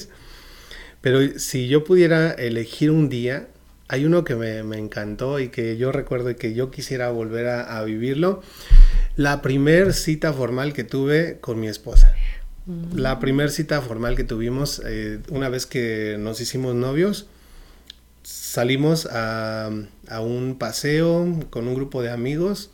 Pero 1.01 1.37
si 1.37 1.67
yo 1.67 1.83
pudiera 1.83 2.31
elegir 2.31 2.89
un 2.89 3.09
día, 3.09 3.49
hay 3.93 4.05
uno 4.05 4.23
que 4.23 4.35
me, 4.35 4.77
encantó 4.77 5.39
y 5.39 5.49
que 5.49 5.77
yo 5.77 5.91
recuerdo 5.91 6.29
y 6.31 6.35
que 6.35 6.53
yo 6.53 6.71
quisiera 6.71 7.11
volver 7.11 7.47
a, 7.47 7.83
vivirlo. 7.83 8.41
La 9.15 9.41
primer 9.41 9.93
cita 9.93 10.33
formal 10.33 10.73
que 10.73 10.83
tuve 10.83 11.37
con 11.39 11.59
mi 11.59 11.67
esposa. 11.67 12.15
Mm. 12.65 12.97
La 12.97 13.19
primer 13.19 13.51
cita 13.51 13.81
formal 13.81 14.15
que 14.15 14.23
tuvimos 14.23 14.81
eh, 14.85 15.19
una 15.29 15.49
vez 15.49 15.65
que 15.65 16.15
nos 16.19 16.39
hicimos 16.41 16.75
novios. 16.75 17.27
Salimos 18.23 19.07
a, 19.11 19.69
un 20.21 20.57
paseo 20.57 21.27
con 21.49 21.67
un 21.67 21.75
grupo 21.75 22.01
de 22.01 22.11
amigos. 22.11 22.71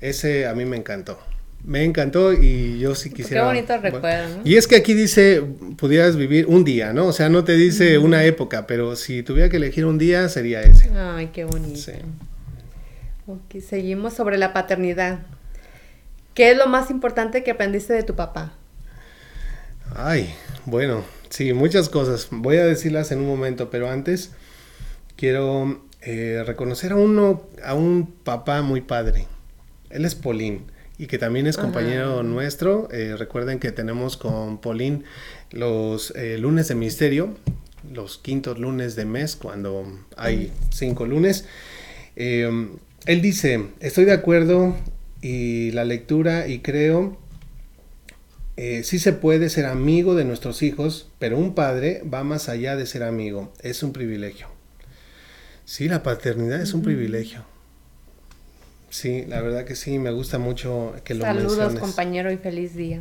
Ese 0.00 0.46
a 0.46 0.54
mí 0.54 0.64
me 0.64 0.76
encantó. 0.76 1.18
Me 1.64 1.82
encantó 1.82 2.32
y 2.32 2.78
yo 2.78 2.94
sí 2.94 3.10
quisiera. 3.10 3.42
Qué 3.42 3.46
bonito 3.46 3.76
recuerdo, 3.78 4.36
¿no? 4.36 4.42
Y 4.44 4.56
es 4.56 4.68
que 4.68 4.76
aquí 4.76 4.94
dice, 4.94 5.42
pudieras 5.76 6.14
vivir 6.14 6.46
un 6.46 6.62
día, 6.62 6.92
¿no? 6.92 7.06
O 7.06 7.12
sea, 7.12 7.28
no 7.28 7.42
te 7.42 7.54
dice 7.54 7.98
una 7.98 8.22
época, 8.24 8.68
pero 8.68 8.94
si 8.94 9.24
tuviera 9.24 9.48
que 9.48 9.56
elegir 9.56 9.86
un 9.86 9.98
día, 9.98 10.28
sería 10.28 10.60
ese. 10.60 10.90
Ay, 10.94 11.30
qué 11.32 11.44
bonito. 11.44 11.76
Sí. 11.76 11.92
Ok, 13.26 13.60
seguimos 13.60 14.14
sobre 14.14 14.38
la 14.38 14.52
paternidad. 14.52 15.18
¿Qué 16.34 16.52
es 16.52 16.56
lo 16.56 16.68
más 16.68 16.90
importante 16.90 17.42
que 17.42 17.50
aprendiste 17.50 17.94
de 17.94 18.04
tu 18.04 18.14
papá? 18.14 18.52
Ay, 19.98 20.34
bueno, 20.66 21.04
sí, 21.30 21.54
muchas 21.54 21.88
cosas. 21.88 22.28
Voy 22.30 22.58
a 22.58 22.66
decirlas 22.66 23.12
en 23.12 23.20
un 23.20 23.26
momento, 23.26 23.70
pero 23.70 23.88
antes 23.88 24.32
quiero 25.16 25.82
eh, 26.02 26.42
reconocer 26.44 26.92
a 26.92 26.96
uno, 26.96 27.48
a 27.64 27.72
un 27.72 28.06
papá 28.06 28.60
muy 28.60 28.82
padre. 28.82 29.26
Él 29.88 30.04
es 30.04 30.14
Polín 30.14 30.64
y 30.98 31.06
que 31.06 31.16
también 31.16 31.46
es 31.46 31.56
compañero 31.56 32.22
nuestro. 32.22 32.90
Eh, 32.92 33.16
recuerden 33.16 33.58
que 33.58 33.72
tenemos 33.72 34.18
con 34.18 34.58
Polín 34.60 35.04
los 35.50 36.10
eh, 36.14 36.36
lunes 36.36 36.68
de 36.68 36.74
misterio, 36.74 37.34
los 37.90 38.18
quintos 38.18 38.58
lunes 38.58 38.96
de 38.96 39.06
mes, 39.06 39.34
cuando 39.34 39.86
hay 40.18 40.52
cinco 40.68 41.06
lunes. 41.06 41.46
él 42.16 43.22
dice, 43.22 43.68
estoy 43.80 44.04
de 44.04 44.12
acuerdo 44.12 44.76
y 45.22 45.70
la 45.70 45.86
lectura 45.86 46.48
y 46.48 46.58
creo 46.58 47.16
eh, 48.56 48.82
sí 48.84 48.98
se 48.98 49.12
puede 49.12 49.50
ser 49.50 49.66
amigo 49.66 50.14
de 50.14 50.24
nuestros 50.24 50.62
hijos, 50.62 51.10
pero 51.18 51.36
un 51.36 51.54
padre 51.54 52.02
va 52.12 52.24
más 52.24 52.48
allá 52.48 52.76
de 52.76 52.86
ser 52.86 53.02
amigo, 53.02 53.52
es 53.62 53.82
un 53.82 53.92
privilegio. 53.92 54.48
Sí, 55.64 55.88
la 55.88 56.02
paternidad 56.02 56.60
es 56.60 56.72
un 56.72 56.82
privilegio. 56.82 57.44
Sí, 58.88 59.24
la 59.26 59.42
verdad 59.42 59.64
que 59.64 59.76
sí, 59.76 59.98
me 59.98 60.10
gusta 60.10 60.38
mucho 60.38 60.94
que 61.04 61.14
lo 61.14 61.24
Saludos, 61.24 61.74
compañero, 61.78 62.32
y 62.32 62.38
feliz 62.38 62.74
día. 62.74 63.00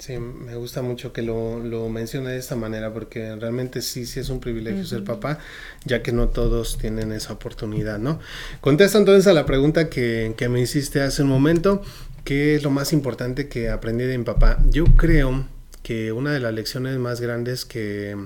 Sí, 0.00 0.16
me 0.18 0.56
gusta 0.56 0.80
mucho 0.80 1.12
que 1.12 1.20
lo, 1.20 1.60
lo, 1.60 1.90
mencione 1.90 2.30
de 2.30 2.38
esta 2.38 2.56
manera 2.56 2.90
porque 2.90 3.36
realmente 3.36 3.82
sí, 3.82 4.06
sí 4.06 4.18
es 4.18 4.30
un 4.30 4.40
privilegio 4.40 4.86
ser 4.86 5.04
papá, 5.04 5.38
ya 5.84 6.02
que 6.02 6.10
no 6.10 6.30
todos 6.30 6.78
tienen 6.78 7.12
esa 7.12 7.34
oportunidad, 7.34 7.98
¿no? 7.98 8.18
Contesto 8.62 8.96
entonces 8.96 9.26
a 9.26 9.34
la 9.34 9.44
pregunta 9.44 9.90
que, 9.90 10.32
que 10.38 10.48
me 10.48 10.58
hiciste 10.62 11.02
hace 11.02 11.22
un 11.22 11.28
momento. 11.28 11.82
¿Qué 12.30 12.54
es 12.54 12.62
lo 12.62 12.70
más 12.70 12.92
importante 12.92 13.48
que 13.48 13.70
aprendí 13.70 14.04
de 14.04 14.16
mi 14.16 14.22
papá? 14.22 14.62
Yo 14.70 14.84
creo 14.84 15.48
que 15.82 16.12
una 16.12 16.32
de 16.32 16.38
las 16.38 16.54
lecciones 16.54 16.96
más 16.96 17.20
grandes 17.20 17.64
que, 17.64 18.16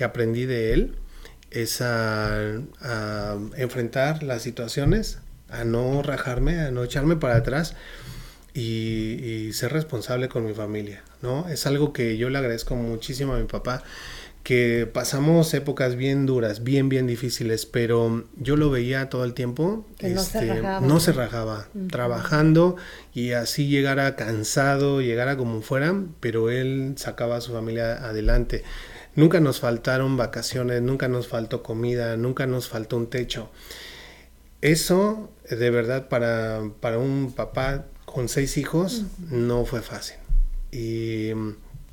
aprendí 0.00 0.46
de 0.46 0.72
él 0.72 0.94
es 1.50 1.80
a, 1.80 2.38
enfrentar 3.56 4.22
las 4.22 4.42
situaciones, 4.42 5.18
a 5.48 5.64
no 5.64 6.04
rajarme, 6.04 6.60
a 6.60 6.70
no 6.70 6.84
echarme 6.84 7.16
para 7.16 7.34
atrás 7.34 7.74
y, 8.54 9.18
y, 9.20 9.52
ser 9.54 9.72
responsable 9.72 10.28
con 10.28 10.46
mi 10.46 10.54
familia, 10.54 11.02
¿no? 11.20 11.48
Es 11.48 11.66
algo 11.66 11.92
que 11.92 12.16
yo 12.16 12.30
le 12.30 12.38
agradezco 12.38 12.76
muchísimo 12.76 13.34
a 13.34 13.38
mi 13.38 13.48
papá 13.48 13.82
que 14.42 14.90
pasamos 14.92 15.54
épocas 15.54 15.94
bien 15.94 16.26
duras, 16.26 16.64
bien, 16.64 16.88
bien 16.88 17.06
difíciles, 17.06 17.64
pero 17.64 18.24
yo 18.36 18.56
lo 18.56 18.70
veía 18.70 19.08
todo 19.08 19.24
el 19.24 19.34
tiempo, 19.34 19.86
no 20.00 20.22
se 20.22 20.38
este, 20.38 20.54
rajaba, 20.54 20.86
no 20.86 21.00
se 21.00 21.12
rajaba 21.12 21.68
trabajando 21.88 22.76
y 23.14 23.32
así 23.32 23.68
llegara 23.68 24.16
cansado, 24.16 25.00
llegara 25.00 25.36
como 25.36 25.62
fuera, 25.62 25.94
pero 26.18 26.50
él 26.50 26.94
sacaba 26.96 27.36
a 27.36 27.40
su 27.40 27.52
familia 27.52 28.04
adelante. 28.04 28.64
Nunca 29.14 29.40
nos 29.40 29.60
faltaron 29.60 30.16
vacaciones, 30.16 30.82
nunca 30.82 31.06
nos 31.06 31.28
faltó 31.28 31.62
comida, 31.62 32.16
nunca 32.16 32.46
nos 32.46 32.68
faltó 32.68 32.96
un 32.96 33.08
techo. 33.08 33.50
Eso, 34.60 35.30
de 35.48 35.70
verdad, 35.70 36.08
para, 36.08 36.62
para 36.80 36.98
un 36.98 37.32
papá 37.32 37.84
con 38.06 38.28
seis 38.28 38.56
hijos, 38.56 39.04
no 39.30 39.64
fue 39.66 39.82
fácil. 39.82 40.16
Y 40.70 41.32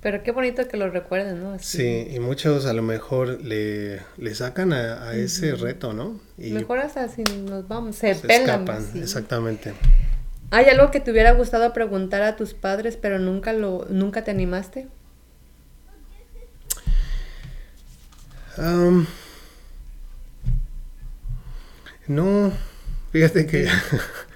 pero 0.01 0.23
qué 0.23 0.31
bonito 0.31 0.67
que 0.67 0.77
lo 0.77 0.89
recuerden, 0.89 1.43
¿no? 1.43 1.59
Sí, 1.59 2.07
y 2.11 2.19
muchos 2.19 2.65
a 2.65 2.73
lo 2.73 2.81
mejor 2.81 3.41
le, 3.41 4.01
le 4.17 4.35
sacan 4.35 4.71
a, 4.71 5.13
ese 5.13 5.55
reto, 5.55 5.93
¿no? 5.93 6.19
Y 6.37 6.51
mejor 6.51 6.79
hasta 6.79 7.07
si 7.09 7.23
nos 7.23 7.67
vamos, 7.67 7.97
se, 7.97 8.13
se 8.15 8.33
escapan, 8.33 8.85
exactamente. 8.95 9.73
¿Hay 10.51 10.65
algo 10.65 10.89
que 10.89 10.99
te 10.99 11.11
hubiera 11.11 11.31
gustado 11.33 11.73
preguntar 11.73 12.23
a 12.23 12.35
tus 12.35 12.53
padres, 12.53 12.97
pero 12.97 13.19
nunca 13.19 13.53
lo, 13.53 13.85
nunca 13.89 14.23
te 14.23 14.31
animaste? 14.31 14.87
no, 22.07 22.51
fíjate 23.11 23.45
que 23.45 23.69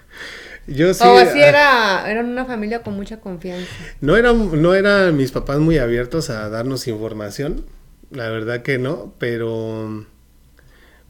Yo 0.67 0.93
sí. 0.93 1.03
O 1.05 1.17
así 1.17 1.41
era, 1.41 2.09
eran 2.09 2.27
una 2.27 2.45
familia 2.45 2.83
con 2.83 2.95
mucha 2.95 3.19
confianza. 3.19 3.67
No 4.01 4.15
eran, 4.15 4.61
no 4.61 4.73
eran 4.73 5.15
mis 5.17 5.31
papás 5.31 5.59
muy 5.59 5.77
abiertos 5.77 6.29
a 6.29 6.49
darnos 6.49 6.87
información, 6.87 7.65
la 8.11 8.29
verdad 8.29 8.61
que 8.61 8.77
no, 8.77 9.13
pero 9.19 10.05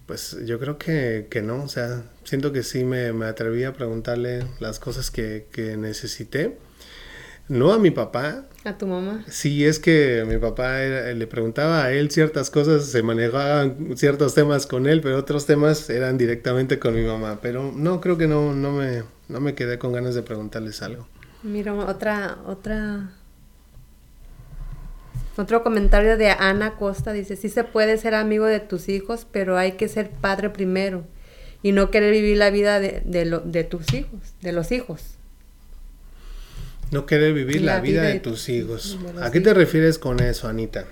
pues 0.06 0.38
yo 0.45 0.60
creo 0.60 0.78
que, 0.78 1.28
que 1.30 1.41
no, 1.41 1.64
o 1.64 1.68
sea, 1.68 2.04
siento 2.24 2.51
que 2.51 2.64
sí 2.64 2.84
me, 2.84 3.14
me 3.14 3.26
atreví 3.26 3.64
a 3.64 3.74
preguntarle 3.74 4.45
las 4.60 4.80
cosas 4.80 5.12
que, 5.12 5.47
que 5.51 5.78
necesité. 5.78 6.58
No 7.49 7.74
a 7.74 7.80
mi 7.80 7.91
papá. 7.91 8.45
¿A 8.64 8.78
tu 8.78 8.88
mamá? 8.88 9.26
Sí, 9.28 9.66
es 9.66 9.78
que 9.78 10.24
mi 10.26 10.38
papá 10.38 10.80
le 10.80 11.28
preguntaba 11.28 11.84
a 11.84 11.91
él 11.91 12.10
ciertas 12.10 12.49
cosas, 12.49 12.86
se 12.86 13.04
manejaban 13.04 13.97
ciertos 13.97 14.34
temas 14.34 14.66
con 14.66 14.88
él, 14.88 15.01
pero 15.01 15.18
otros 15.18 15.45
temas 15.45 15.89
eran 15.89 16.18
directamente 16.18 16.80
con 16.80 16.95
mi 16.95 17.04
mamá. 17.04 17.39
Pero 17.41 17.74
no, 17.76 17.99
creo 17.99 18.18
que 18.18 18.28
no, 18.28 18.54
no 18.54 18.72
me, 18.72 19.04
no 19.28 19.40
me 19.40 19.56
quedé 19.56 19.78
con 19.78 19.94
ganas 19.94 20.16
de 20.16 20.24
preguntarles 20.24 20.82
algo. 20.82 21.08
Mira, 21.44 21.74
otra, 21.74 22.38
otra, 22.46 23.12
otro 25.36 25.64
comentario 25.64 26.18
de 26.18 26.30
Ana 26.30 26.76
Costa 26.76 27.12
dice, 27.12 27.36
sí 27.36 27.50
se 27.50 27.64
puede 27.64 27.98
ser 27.98 28.16
amigo 28.16 28.46
de 28.46 28.60
tus 28.60 28.90
hijos, 28.90 29.28
pero 29.32 29.58
hay 29.58 29.74
que 29.74 29.88
ser 29.88 30.10
padre 30.10 30.50
primero 30.50 31.06
y 31.62 31.72
no 31.72 31.92
querer 31.92 32.12
vivir 32.12 32.38
la 32.38 32.50
vida 32.50 32.80
de, 32.80 33.02
de 33.04 33.64
tus 33.64 33.94
hijos, 33.94 34.20
de 34.42 34.52
los 34.52 34.72
hijos. 34.72 35.18
No 36.92 37.08
querer 37.08 37.34
vivir 37.34 37.62
la, 37.62 37.80
vida, 37.80 38.04
de, 38.04 38.20
tus 38.20 38.50
hijos. 38.50 39.00
¿A 39.20 39.32
qué 39.32 39.42
te 39.42 39.54
refieres 39.54 39.98
con 39.98 40.20
eso, 40.20 40.48
Anita? 40.48 40.86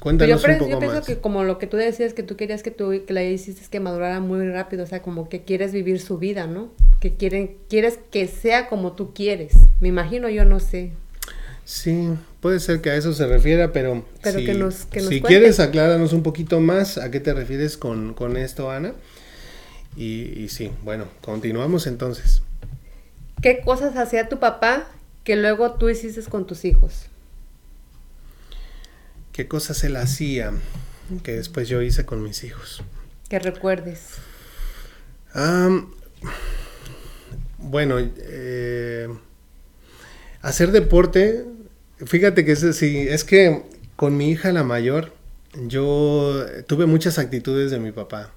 Cuéntanos 0.00 0.42
yo, 0.42 0.52
un 0.52 0.58
poco 0.58 0.70
yo 0.70 0.78
pienso 0.78 1.02
que 1.02 1.18
como 1.18 1.44
lo 1.44 1.58
que 1.58 1.66
tú 1.66 1.76
decías, 1.76 2.12
que 2.12 2.22
tú 2.22 2.36
querías 2.36 2.62
que, 2.62 2.70
tú, 2.70 2.92
que 3.06 3.12
la 3.12 3.24
hiciste 3.24 3.62
que 3.70 3.80
madurara 3.80 4.20
muy 4.20 4.48
rápido, 4.48 4.84
o 4.84 4.86
sea, 4.86 5.02
como 5.02 5.28
que 5.28 5.42
quieres 5.42 5.72
vivir 5.72 6.00
su 6.00 6.18
vida, 6.18 6.46
¿no? 6.46 6.72
Que 7.00 7.14
quieren, 7.14 7.56
quieres 7.68 7.98
que 8.10 8.26
sea 8.28 8.68
como 8.68 8.92
tú 8.92 9.14
quieres. 9.14 9.54
Me 9.80 9.88
imagino, 9.88 10.28
yo 10.28 10.44
no 10.44 10.60
sé. 10.60 10.92
Sí, 11.64 12.10
puede 12.40 12.60
ser 12.60 12.80
que 12.80 12.90
a 12.90 12.96
eso 12.96 13.12
se 13.12 13.26
refiera, 13.26 13.72
pero, 13.72 14.04
pero 14.22 14.38
si, 14.38 14.44
que 14.44 14.54
nos, 14.54 14.86
que 14.86 15.00
si 15.00 15.20
quieres 15.20 15.58
aclárdanos 15.58 16.12
un 16.12 16.22
poquito 16.22 16.60
más 16.60 16.98
a 16.98 17.10
qué 17.10 17.18
te 17.18 17.34
refieres 17.34 17.76
con, 17.76 18.14
con 18.14 18.36
esto, 18.36 18.70
Ana. 18.70 18.92
Y, 19.96 20.32
y 20.38 20.48
sí, 20.50 20.70
bueno, 20.84 21.06
continuamos 21.22 21.86
entonces. 21.86 22.42
¿Qué 23.42 23.60
cosas 23.64 23.96
hacía 23.96 24.28
tu 24.28 24.38
papá 24.38 24.86
que 25.24 25.36
luego 25.36 25.72
tú 25.72 25.88
hiciste 25.88 26.22
con 26.30 26.46
tus 26.46 26.64
hijos? 26.64 27.06
¿Qué 29.36 29.46
cosas 29.46 29.84
él 29.84 29.96
hacía 29.96 30.50
que 31.22 31.32
después 31.32 31.68
yo 31.68 31.82
hice 31.82 32.06
con 32.06 32.22
mis 32.22 32.42
hijos? 32.42 32.82
Que 33.28 33.38
recuerdes. 33.38 34.12
bueno, 37.58 37.96
eh, 37.98 39.08
hacer 40.40 40.72
deporte, 40.72 41.44
fíjate 42.02 42.46
que 42.46 42.52
es, 42.52 42.76
sí, 42.78 43.06
es 43.10 43.24
que 43.24 43.62
con 43.96 44.16
mi 44.16 44.30
hija 44.30 44.52
la 44.52 44.64
mayor, 44.64 45.12
yo 45.66 46.46
tuve 46.66 46.86
muchas 46.86 47.18
actitudes 47.18 47.70
de 47.70 47.78
mi 47.78 47.92
papá, 47.92 48.32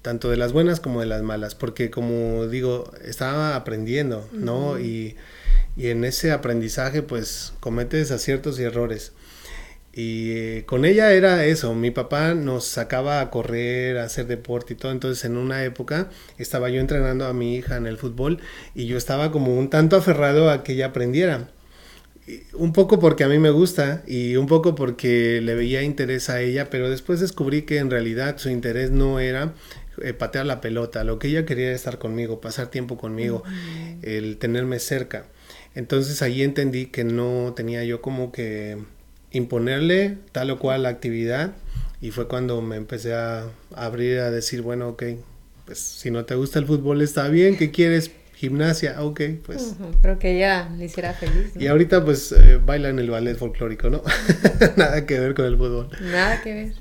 tanto 0.00 0.30
de 0.30 0.38
las 0.38 0.54
buenas 0.54 0.80
como 0.80 1.00
de 1.00 1.06
las 1.08 1.20
malas, 1.20 1.54
porque 1.54 1.90
como 1.90 2.46
digo, 2.46 2.90
estaba 3.04 3.54
aprendiendo, 3.54 4.26
¿no? 4.32 4.80
y 4.80 5.18
y 5.76 5.88
en 5.88 6.04
ese 6.04 6.32
aprendizaje 6.32 7.02
pues 7.02 7.52
cometes 7.60 8.10
aciertos 8.10 8.58
y 8.58 8.64
errores. 8.64 9.12
Y 9.92 10.32
eh, 10.32 10.64
con 10.66 10.84
ella 10.84 11.12
era 11.12 11.44
eso, 11.44 11.74
mi 11.74 11.90
papá 11.90 12.34
nos 12.34 12.64
sacaba 12.64 13.20
a 13.20 13.30
correr, 13.30 13.98
a 13.98 14.04
hacer 14.04 14.26
deporte 14.28 14.74
y 14.74 14.76
todo, 14.76 14.92
entonces 14.92 15.24
en 15.24 15.36
una 15.36 15.64
época 15.64 16.08
estaba 16.38 16.70
yo 16.70 16.80
entrenando 16.80 17.26
a 17.26 17.32
mi 17.32 17.56
hija 17.56 17.76
en 17.76 17.86
el 17.86 17.98
fútbol 17.98 18.38
y 18.74 18.86
yo 18.86 18.96
estaba 18.96 19.32
como 19.32 19.58
un 19.58 19.68
tanto 19.68 19.96
aferrado 19.96 20.48
a 20.48 20.62
que 20.62 20.74
ella 20.74 20.86
aprendiera. 20.86 21.48
Un 22.52 22.72
poco 22.72 23.00
porque 23.00 23.24
a 23.24 23.28
mí 23.28 23.38
me 23.40 23.50
gusta 23.50 24.04
y 24.06 24.36
un 24.36 24.46
poco 24.46 24.76
porque 24.76 25.40
le 25.42 25.56
veía 25.56 25.82
interés 25.82 26.30
a 26.30 26.40
ella, 26.40 26.70
pero 26.70 26.88
después 26.88 27.18
descubrí 27.18 27.62
que 27.62 27.78
en 27.78 27.90
realidad 27.90 28.38
su 28.38 28.50
interés 28.50 28.92
no 28.92 29.18
era 29.18 29.54
eh, 30.00 30.12
patear 30.12 30.46
la 30.46 30.60
pelota, 30.60 31.02
lo 31.02 31.18
que 31.18 31.26
ella 31.28 31.44
quería 31.44 31.66
era 31.66 31.74
estar 31.74 31.98
conmigo, 31.98 32.40
pasar 32.40 32.68
tiempo 32.68 32.96
conmigo, 32.96 33.42
el 34.02 34.36
tenerme 34.36 34.78
cerca. 34.78 35.26
Entonces 35.74 36.22
ahí 36.22 36.42
entendí 36.42 36.86
que 36.86 37.02
no 37.02 37.52
tenía 37.56 37.82
yo 37.82 38.00
como 38.00 38.30
que 38.30 38.78
imponerle 39.32 40.18
tal 40.32 40.50
o 40.50 40.58
cual 40.58 40.86
actividad 40.86 41.52
y 42.00 42.10
fue 42.10 42.28
cuando 42.28 42.60
me 42.62 42.76
empecé 42.76 43.14
a 43.14 43.44
abrir 43.74 44.20
a 44.20 44.30
decir, 44.30 44.62
bueno, 44.62 44.88
ok, 44.88 45.02
pues 45.66 45.78
si 45.78 46.10
no 46.10 46.24
te 46.24 46.34
gusta 46.34 46.58
el 46.58 46.66
fútbol 46.66 47.02
está 47.02 47.28
bien, 47.28 47.56
¿qué 47.56 47.70
quieres? 47.70 48.10
Gimnasia, 48.34 49.02
ok, 49.02 49.20
pues. 49.44 49.76
Creo 50.00 50.18
que 50.18 50.36
ella 50.36 50.70
le 50.78 50.86
hiciera 50.86 51.12
feliz. 51.12 51.52
Y 51.56 51.66
ahorita 51.66 52.02
pues 52.02 52.32
eh, 52.32 52.58
baila 52.64 52.88
en 52.88 52.98
el 52.98 53.10
ballet 53.10 53.36
folclórico, 53.36 53.90
¿no? 53.90 54.02
Nada 54.76 55.04
que 55.04 55.20
ver 55.20 55.34
con 55.34 55.44
el 55.44 55.58
fútbol. 55.58 55.90
Nada 56.00 56.40
que 56.40 56.54
ver. 56.54 56.72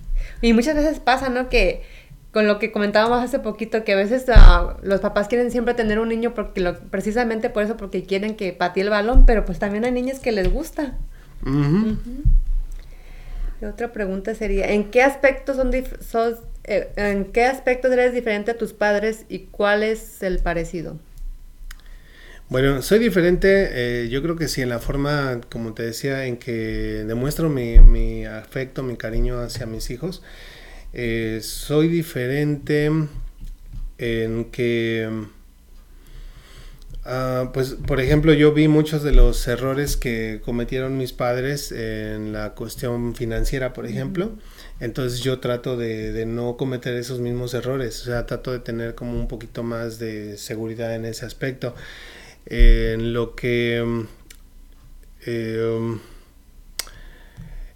Y 0.42 0.54
muchas 0.54 0.76
veces 0.76 1.02
pasa, 1.02 1.28
¿no? 1.28 1.50
Que 1.50 1.84
con 2.32 2.48
lo 2.48 2.60
que 2.60 2.72
comentábamos 2.72 3.22
hace 3.22 3.40
poquito, 3.40 3.84
que 3.84 3.94
a 3.94 3.96
veces 3.98 4.26
uh, 4.30 4.78
los 4.84 5.02
papás 5.02 5.28
quieren 5.28 5.52
siempre 5.52 5.74
tener 5.74 6.00
un 6.00 6.08
niño 6.08 6.34
porque 6.34 6.62
lo, 6.62 6.80
precisamente 6.80 7.50
por 7.50 7.64
eso, 7.64 7.76
porque 7.76 8.04
quieren 8.04 8.36
que 8.36 8.54
patee 8.54 8.84
el 8.84 8.90
balón, 8.90 9.26
pero 9.26 9.44
pues 9.44 9.60
también 9.60 9.84
hay 9.84 9.92
niñas 9.92 10.20
que 10.20 10.32
les 10.32 10.50
gusta. 10.50 10.98
Y 13.62 13.66
otra 13.66 13.92
pregunta 13.92 14.36
sería, 14.36 14.72
¿en 14.72 14.90
qué 14.92 15.02
aspectos 15.02 15.58
son, 15.58 15.72
sos, 16.00 16.40
eh, 16.64 16.90
en 16.96 17.26
qué 17.26 17.46
aspectos 17.46 17.92
eres 17.92 18.14
diferente 18.14 18.52
a 18.52 18.58
tus 18.58 18.74
padres 18.74 19.26
y 19.28 19.40
cuál 19.52 19.84
es 19.84 20.24
el 20.24 20.40
parecido? 20.40 20.98
Bueno, 22.50 22.82
soy 22.82 22.98
diferente, 22.98 23.70
eh, 23.74 24.10
yo 24.10 24.24
creo 24.24 24.36
que 24.36 24.48
sí, 24.48 24.62
en 24.62 24.70
la 24.70 24.80
forma, 24.80 25.40
como 25.52 25.74
te 25.76 25.84
decía, 25.84 26.26
en 26.26 26.38
que 26.38 27.04
demuestro 27.06 27.48
mi, 27.48 28.26
afecto, 28.26 28.82
mi 28.82 28.98
cariño 28.98 29.40
hacia 29.40 29.68
mis 29.68 29.92
hijos. 29.92 30.24
Eh, 30.94 31.42
soy 31.44 31.90
diferente 31.90 32.90
en 34.00 34.46
que, 34.46 35.28
ah, 37.06 37.52
pues, 37.54 37.76
por 37.88 38.00
ejemplo, 38.00 38.34
yo 38.34 38.54
vi 38.54 38.68
muchos 38.68 39.04
de 39.04 39.12
los 39.12 39.48
errores 39.48 39.98
que 39.98 40.42
cometieron 40.44 40.98
mis 40.98 41.14
padres 41.14 41.72
en 41.72 42.34
la 42.34 42.54
cuestión 42.56 43.16
financiera, 43.16 43.74
por 43.74 43.86
ejemplo. 43.86 44.32
Entonces 44.80 45.20
yo 45.20 45.40
trato 45.40 45.76
de, 45.76 46.14
de, 46.14 46.26
no 46.26 46.56
cometer 46.56 46.96
esos 46.96 47.20
mismos 47.20 47.54
errores, 47.54 48.02
o 48.04 48.06
sea, 48.06 48.26
trato 48.26 48.54
de 48.54 48.60
tener 48.60 48.96
como 48.96 49.20
un 49.20 49.28
poquito 49.28 49.62
más 49.62 50.00
de 50.00 50.38
seguridad 50.38 50.96
en 50.96 51.06
ese 51.06 51.26
aspecto 51.26 51.76
en 52.50 53.14
lo 53.14 53.36
que... 53.36 54.08
Em, 55.26 56.00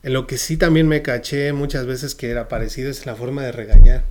en 0.04 0.14
lo 0.14 0.28
que 0.28 0.38
sí 0.38 0.58
también 0.58 0.88
me 0.88 1.02
caché 1.02 1.54
muchas 1.54 1.86
veces 1.86 2.14
que 2.16 2.30
era 2.30 2.50
parecido 2.50 2.90
es 2.90 3.06
la 3.06 3.16
forma 3.16 3.44
de 3.44 3.54
regañar. 3.54 4.04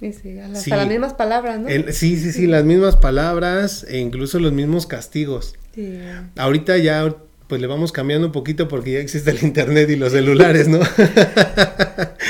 Sí, 0.00 0.12
sí, 0.12 0.38
hasta 0.38 0.76
las 0.76 0.88
mismas 0.88 1.14
palabras, 1.14 1.58
¿no? 1.58 1.68
sí, 1.68 2.18
sí, 2.18 2.32
sí, 2.32 2.46
las 2.46 2.64
mismas 2.64 2.96
palabras 2.96 3.86
e 3.88 3.98
incluso 3.98 4.38
los 4.38 4.52
mismos 4.52 4.86
castigos. 4.86 5.54
Sí. 5.74 5.98
Ahorita 6.36 6.76
ya 6.76 7.14
pues 7.48 7.60
le 7.60 7.66
vamos 7.66 7.92
cambiando 7.92 8.26
un 8.26 8.32
poquito 8.32 8.68
porque 8.68 8.92
ya 8.92 8.98
existe 8.98 9.30
el 9.30 9.42
internet 9.42 9.88
y 9.88 9.96
los 9.96 10.12
celulares, 10.12 10.68
¿no? 10.68 10.80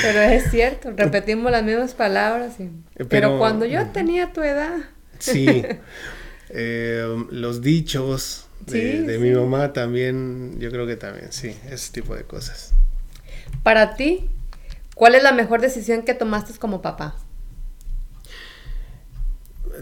Pero 0.01 0.21
es 0.21 0.51
cierto, 0.51 0.91
repetimos 0.95 1.51
las 1.51 1.63
mismas 1.63 1.93
palabras. 1.93 2.53
Pero, 3.09 3.37
cuando 3.39 3.65
yo 3.65 3.87
tenía 3.87 4.31
tu 4.31 4.41
edad. 4.41 4.77
Sí, 5.19 5.63
Eh, 6.49 7.05
los 7.29 7.61
dichos 7.61 8.47
de, 8.65 9.17
mi 9.19 9.31
mamá 9.31 9.73
también, 9.73 10.57
yo 10.59 10.71
creo 10.71 10.87
que 10.87 10.95
también, 10.95 11.31
sí, 11.31 11.53
ese 11.69 11.91
tipo 11.91 12.15
de 12.15 12.23
cosas. 12.23 12.73
Para 13.63 13.95
ti, 13.95 14.29
¿cuál 14.95 15.15
es 15.15 15.23
la 15.23 15.33
mejor 15.33 15.59
decisión 15.59 16.03
que 16.03 16.13
tomaste 16.13 16.57
como 16.57 16.81
papá? 16.81 17.15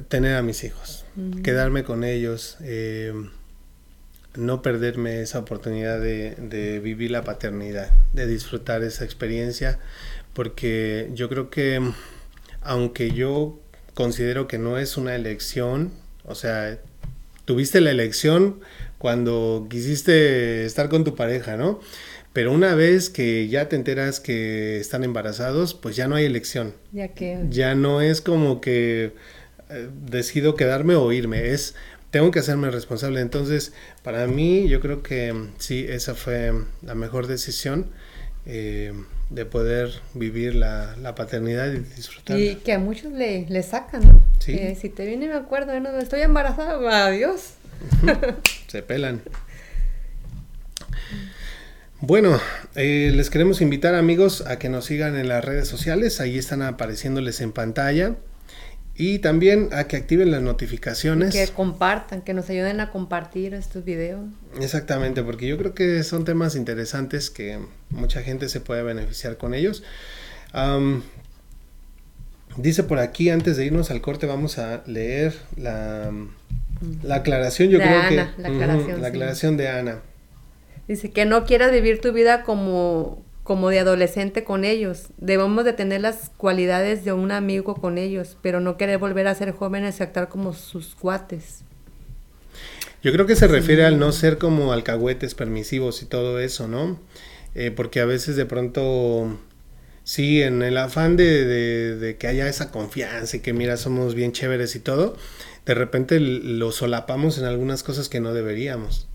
Tener 0.08 0.36
a 0.36 0.42
mis 0.42 0.64
hijos, 0.64 1.06
mm. 1.16 1.42
quedarme 1.42 1.84
con 1.84 2.04
ellos, 2.04 2.58
eh, 2.62 3.14
no 4.36 4.62
perderme 4.62 5.22
esa 5.22 5.40
oportunidad 5.40 6.00
de, 6.00 6.36
de, 6.36 6.80
vivir 6.80 7.12
la 7.12 7.24
paternidad, 7.24 7.92
de 8.14 8.28
disfrutar 8.28 8.84
esa 8.84 9.06
experiencia, 9.06 9.80
porque 10.34 11.10
yo 11.14 11.30
creo 11.30 11.50
que 11.50 11.82
aunque 12.62 13.12
yo 13.12 13.60
considero 13.94 14.48
que 14.48 14.58
no 14.58 14.78
es 14.78 14.98
una 14.98 15.16
elección, 15.16 15.92
o 16.26 16.36
sea, 16.36 16.78
tuviste 17.46 17.80
la 17.80 17.92
elección 17.92 18.60
cuando 18.98 19.68
quisiste 19.70 20.66
estar 20.66 20.90
con 20.90 21.04
tu 21.04 21.16
pareja, 21.16 21.58
¿no? 21.58 21.80
Pero 22.34 22.52
una 22.52 22.76
vez 22.76 23.10
que 23.10 23.48
ya 23.48 23.70
te 23.70 23.78
enteras 23.78 24.20
que 24.20 24.78
están 24.78 25.06
embarazados, 25.06 25.74
pues 25.74 25.96
ya 25.96 26.08
no 26.08 26.16
hay 26.16 26.26
elección. 26.26 26.74
Ya 26.92 27.08
que. 27.10 27.46
Ya 27.50 27.76
no 27.76 28.02
es 28.02 28.20
como 28.20 28.60
que 28.60 29.14
eh, 29.76 29.90
decido 29.94 30.56
quedarme 30.56 30.96
o 30.96 31.12
irme, 31.12 31.50
es 31.50 31.76
tengo 32.12 32.32
que 32.32 32.40
hacerme 32.40 32.72
responsable. 32.72 33.22
Entonces, 33.22 33.74
para 34.04 34.26
mí, 34.28 34.68
yo 34.70 34.80
creo 34.80 35.04
que 35.04 35.50
sí, 35.58 35.86
esa 35.88 36.16
fue 36.16 36.54
la 36.82 36.96
mejor 36.96 37.28
decisión. 37.28 37.88
Eh, 38.48 38.94
de 39.30 39.46
poder 39.46 39.90
vivir 40.14 40.56
la, 40.56 40.96
paternidad 41.16 41.72
y 41.74 41.80
disfrutar. 41.80 42.40
Y 42.40 42.56
que 42.58 42.74
a 42.74 42.80
muchos 42.80 43.12
le, 43.12 43.46
le 43.50 43.64
sacan, 43.64 44.06
¿no? 44.06 44.22
Sí. 44.40 44.76
si 44.80 44.90
te 44.90 45.06
viene, 45.06 45.28
me 45.28 45.34
acuerdo, 45.34 45.80
no, 45.80 45.90
estoy 45.98 46.22
embarazada, 46.22 47.08
adiós. 47.08 47.54
Se 48.68 48.84
pelan. 48.84 49.22
Bueno, 52.02 52.40
eh, 52.76 53.12
les 53.16 53.30
queremos 53.30 53.62
invitar 53.62 53.96
amigos 53.96 54.42
a 54.46 54.60
que 54.60 54.70
nos 54.70 54.86
sigan 54.86 55.16
en 55.16 55.28
las 55.28 55.44
redes 55.44 55.68
sociales, 55.68 56.22
ahí 56.22 56.38
están 56.38 56.62
apareciéndoles 56.62 57.42
en 57.42 57.52
pantalla. 57.52 58.16
Y 58.98 59.20
también 59.20 59.70
a 59.74 59.86
que 59.86 59.98
activen 59.98 60.32
las 60.32 60.42
notificaciones. 60.42 61.34
que 61.34 61.48
compartan, 61.50 62.22
que 62.22 62.34
nos 62.34 62.50
ayuden 62.50 62.80
a 62.80 62.92
compartir 62.92 63.54
estos 63.54 63.84
videos. 63.84 64.24
Exactamente, 64.62 65.22
porque 65.22 65.48
yo 65.48 65.58
creo 65.58 65.74
que 65.74 66.02
son 66.04 66.24
temas 66.24 66.56
interesantes 66.56 67.30
que 67.30 67.60
mucha 67.90 68.22
gente 68.22 68.48
se 68.48 68.62
puede 68.62 68.84
beneficiar 68.84 69.38
con 69.38 69.54
ellos. 69.54 69.84
dice 72.56 72.84
por 72.84 73.00
aquí, 73.00 73.30
antes 73.30 73.58
de 73.58 73.66
irnos 73.66 73.92
al 73.92 74.02
corte, 74.02 74.28
vamos 74.28 74.58
a 74.60 74.82
leer 74.86 75.34
la, 75.58 76.14
la 77.04 77.16
aclaración. 77.16 77.70
Yo 77.70 77.80
creo 77.80 78.08
que. 78.08 78.16
La 78.16 78.48
aclaración, 78.48 79.02
la 79.02 79.08
aclaración 79.10 79.58
de 79.58 79.68
Ana. 79.68 80.00
Dice 80.88 81.12
que 81.12 81.26
no 81.26 81.46
quieras 81.46 81.72
vivir 81.72 82.00
tu 82.00 82.14
vida 82.14 82.44
como 82.44 83.26
como 83.46 83.70
de 83.70 83.78
adolescente 83.78 84.44
con 84.44 84.66
ellos. 84.66 85.10
Debemos 85.18 85.64
de 85.66 85.74
tener 85.74 86.02
las 86.02 86.32
cualidades 86.36 87.06
de 87.06 87.14
un 87.14 87.32
amigo 87.32 87.76
con 87.76 88.00
ellos, 88.00 88.38
pero 88.42 88.60
no 88.60 88.76
querer 88.76 88.98
volver 88.98 89.28
a 89.28 89.36
ser 89.36 89.52
jóvenes 89.52 90.00
y 90.00 90.04
actuar 90.04 90.30
como 90.30 90.54
sus 90.54 90.96
cuates. 90.96 91.60
Yo 93.04 93.14
creo 93.14 93.28
que 93.28 93.36
se 93.36 93.48
refiere 93.48 93.86
al 93.86 94.00
no 94.00 94.12
ser 94.12 94.40
como 94.40 94.74
alcahuetes 94.74 95.36
permisivos 95.36 96.02
y 96.02 96.08
todo 96.08 96.40
eso, 96.40 96.68
¿no? 96.68 97.00
Eh, 97.54 97.70
porque 97.70 98.00
a 98.00 98.06
veces 98.06 98.36
de 98.36 98.48
pronto, 98.48 99.38
sí, 100.04 100.42
en 100.42 100.64
el 100.64 100.76
afán 100.76 101.16
de, 101.16 101.46
de, 101.46 102.18
que 102.18 102.26
haya 102.26 102.50
esa 102.50 102.72
confianza 102.72 103.38
y 103.38 103.42
que 103.42 103.54
mira, 103.54 103.78
somos 103.78 104.16
bien 104.16 104.32
chéveres 104.32 104.76
y 104.76 104.80
todo, 104.80 105.18
de 105.68 105.76
repente 105.76 106.20
lo 106.20 106.72
solapamos 106.72 107.38
en 107.38 107.46
algunas 107.46 107.84
cosas 107.84 108.10
que 108.10 108.20
no 108.20 108.34
deberíamos. 108.34 109.08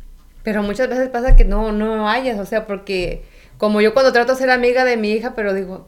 Pero 0.44 0.62
muchas 0.62 0.88
veces 0.88 1.08
pasa 1.08 1.34
que 1.34 1.44
no, 1.44 1.72
no 1.72 2.08
hayas, 2.08 2.38
o 2.38 2.46
sea, 2.46 2.68
porque 2.68 3.24
como 3.60 3.82
yo 3.82 3.92
cuando 3.92 4.10
trato 4.10 4.32
de 4.32 4.38
ser 4.38 4.48
amiga 4.48 4.86
de 4.86 4.96
mi 4.96 5.12
hija, 5.12 5.34
pero 5.36 5.52
digo, 5.52 5.86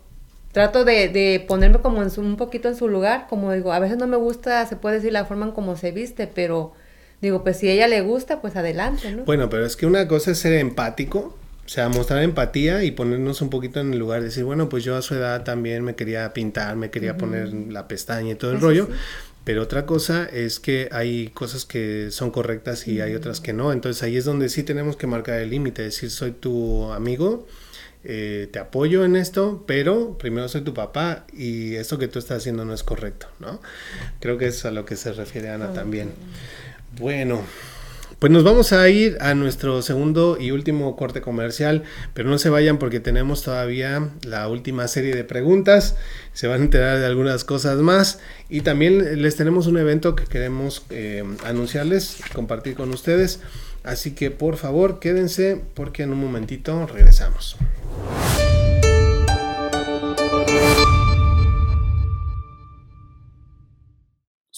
trato 0.52 0.84
de, 0.84 1.42
ponerme 1.48 1.78
como 1.78 2.02
en 2.02 2.10
un 2.18 2.36
poquito 2.36 2.68
en 2.68 2.76
su 2.76 2.86
lugar, 2.86 3.26
como 3.30 3.50
digo, 3.50 3.72
a 3.72 3.78
veces 3.78 3.96
no 3.96 4.06
me 4.06 4.18
gusta, 4.18 4.66
se 4.66 4.76
puede 4.76 4.96
decir 4.96 5.10
la 5.10 5.24
forma 5.24 5.46
en 5.46 5.52
cómo 5.52 5.74
se 5.74 5.90
viste, 5.90 6.26
pero 6.26 6.74
digo, 7.22 7.42
pues 7.42 7.56
si 7.56 7.70
a 7.70 7.72
ella 7.72 7.88
le 7.88 8.02
gusta, 8.02 8.42
pues 8.42 8.56
adelante, 8.56 9.10
¿no? 9.10 9.24
Bueno, 9.24 9.48
pero 9.48 9.64
es 9.64 9.76
que 9.76 9.86
una 9.86 10.06
cosa 10.06 10.32
es 10.32 10.38
ser 10.38 10.52
empático, 10.52 11.34
o 11.64 11.68
sea, 11.68 11.88
mostrar 11.88 12.22
empatía 12.22 12.84
y 12.84 12.90
ponernos 12.90 13.40
un 13.40 13.48
poquito 13.48 13.80
en 13.80 13.94
el 13.94 13.98
lugar, 13.98 14.20
de 14.20 14.26
decir, 14.26 14.44
bueno, 14.44 14.68
pues 14.68 14.84
yo 14.84 14.94
a 14.94 15.00
su 15.00 15.14
edad 15.14 15.42
también 15.42 15.82
me 15.82 15.94
quería 15.94 16.30
pintar, 16.34 16.76
me 16.76 16.90
quería 16.90 17.16
poner 17.16 17.54
la 17.54 17.88
pestaña 17.88 18.32
y 18.32 18.34
todo 18.34 18.52
el 18.52 18.60
rollo. 18.60 18.88
Pero 19.44 19.62
otra 19.62 19.86
cosa 19.86 20.24
es 20.24 20.60
que 20.60 20.88
hay 20.92 21.28
cosas 21.28 21.64
que 21.64 22.10
son 22.10 22.30
correctas 22.30 22.86
y 22.86 23.00
hay 23.00 23.14
otras 23.14 23.40
que 23.40 23.52
no. 23.52 23.72
Entonces 23.72 24.02
ahí 24.02 24.16
es 24.16 24.24
donde 24.24 24.48
sí 24.48 24.62
tenemos 24.62 24.96
que 24.96 25.06
marcar 25.06 25.40
el 25.40 25.50
límite, 25.50 25.82
decir 25.82 26.10
soy 26.10 26.30
tu 26.30 26.92
amigo, 26.92 27.46
eh, 28.04 28.48
te 28.52 28.58
apoyo 28.60 29.04
en 29.04 29.16
esto, 29.16 29.64
pero 29.66 30.16
primero 30.16 30.48
soy 30.48 30.62
tu 30.62 30.74
papá 30.74 31.26
y 31.32 31.74
esto 31.74 31.98
que 31.98 32.08
tú 32.08 32.18
estás 32.18 32.38
haciendo 32.38 32.64
no 32.64 32.72
es 32.72 32.84
correcto, 32.84 33.26
¿no? 33.40 33.60
Creo 34.20 34.38
que 34.38 34.46
es 34.46 34.64
a 34.64 34.70
lo 34.70 34.84
que 34.84 34.96
se 34.96 35.12
refiere 35.12 35.50
Ana 35.50 35.72
también. 35.72 36.10
Bueno, 36.98 37.42
pues 38.22 38.30
nos 38.30 38.44
vamos 38.44 38.72
a 38.72 38.88
ir 38.88 39.18
a 39.20 39.34
nuestro 39.34 39.82
segundo 39.82 40.36
y 40.40 40.52
último 40.52 40.94
corte 40.94 41.20
comercial, 41.20 41.82
pero 42.14 42.30
no 42.30 42.38
se 42.38 42.50
vayan 42.50 42.78
porque 42.78 43.00
tenemos 43.00 43.42
todavía 43.42 44.10
la 44.24 44.46
última 44.46 44.86
serie 44.86 45.12
de 45.12 45.24
preguntas, 45.24 45.96
se 46.32 46.46
van 46.46 46.60
a 46.60 46.64
enterar 46.64 47.00
de 47.00 47.06
algunas 47.06 47.42
cosas 47.42 47.78
más 47.78 48.20
y 48.48 48.60
también 48.60 49.20
les 49.20 49.34
tenemos 49.34 49.66
un 49.66 49.76
evento 49.76 50.14
que 50.14 50.26
queremos 50.26 50.84
eh, 50.90 51.24
anunciarles, 51.44 52.18
compartir 52.32 52.76
con 52.76 52.90
ustedes. 52.90 53.40
Así 53.82 54.12
que 54.12 54.30
por 54.30 54.56
favor 54.56 55.00
quédense 55.00 55.60
porque 55.74 56.04
en 56.04 56.12
un 56.12 56.20
momentito 56.20 56.86
regresamos. 56.86 57.56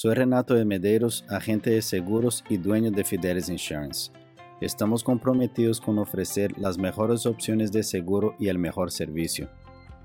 Soy 0.04 0.12
Renato 0.12 0.52
de 0.52 0.66
Medeiros, 0.66 1.24
agente 1.30 1.70
de 1.70 1.80
seguros 1.80 2.44
y 2.50 2.58
dueño 2.58 2.90
de 2.90 3.04
Fidelis 3.04 3.48
Insurance. 3.48 4.12
Estamos 4.60 5.02
comprometidos 5.02 5.80
con 5.80 5.98
ofrecer 5.98 6.52
las 6.58 6.76
mejores 6.76 7.24
opciones 7.24 7.72
de 7.72 7.82
seguro 7.82 8.36
y 8.38 8.48
el 8.48 8.58
mejor 8.58 8.90
servicio. 8.90 9.48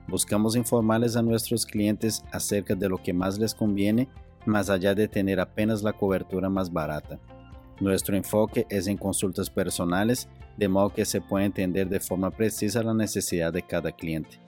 Buscamos 0.08 0.56
informarles 0.56 1.18
a 1.18 1.22
nuestros 1.22 1.66
clientes 1.66 2.24
acerca 2.32 2.76
de 2.76 2.88
lo 2.88 3.04
que 3.04 3.12
más 3.12 3.39
les 3.39 3.54
conviene 3.54 4.08
más 4.45 4.70
allá 4.70 4.95
de 4.95 5.10
tener 5.10 5.41
apenas 5.41 5.84
la 5.84 5.91
cobertura 5.91 6.47
más 6.47 6.72
barata. 6.72 7.20
Nuestro 7.82 8.16
enfoque 8.16 8.66
es 8.70 8.88
en 8.88 8.95
consultas 8.95 9.50
personales, 9.50 10.30
de 10.56 10.70
modo 10.70 10.93
que 10.93 11.04
se 11.04 11.20
pueda 11.20 11.43
entender 11.43 11.89
de 11.89 12.00
forma 12.00 12.32
precisa 12.32 12.82
la 12.84 12.93
necesidad 12.93 13.52
de 13.52 13.64
cada 13.64 13.91
cliente. 13.91 14.39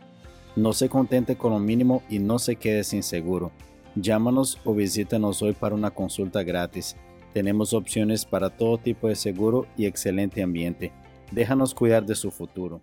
No 0.56 0.72
se 0.72 0.88
contente 0.88 1.36
con 1.36 1.52
lo 1.52 1.60
mínimo 1.60 2.04
y 2.10 2.20
no 2.20 2.40
se 2.40 2.56
quede 2.56 2.86
sin 2.86 3.04
seguro. 3.04 3.52
Llámanos 3.96 4.58
o 4.64 4.74
visítanos 4.74 5.42
hoy 5.42 5.52
para 5.52 5.76
una 5.76 5.92
consulta 5.92 6.44
gratis. 6.44 6.96
Tenemos 7.34 7.74
opciones 7.74 8.26
para 8.26 8.50
todo 8.50 8.78
tipo 8.78 9.10
de 9.10 9.16
seguro 9.16 9.68
y 9.78 9.86
excelente 9.86 10.42
ambiente. 10.42 10.94
Déjanos 11.32 11.74
cuidar 11.74 12.06
de 12.06 12.16
su 12.16 12.32
futuro. 12.32 12.82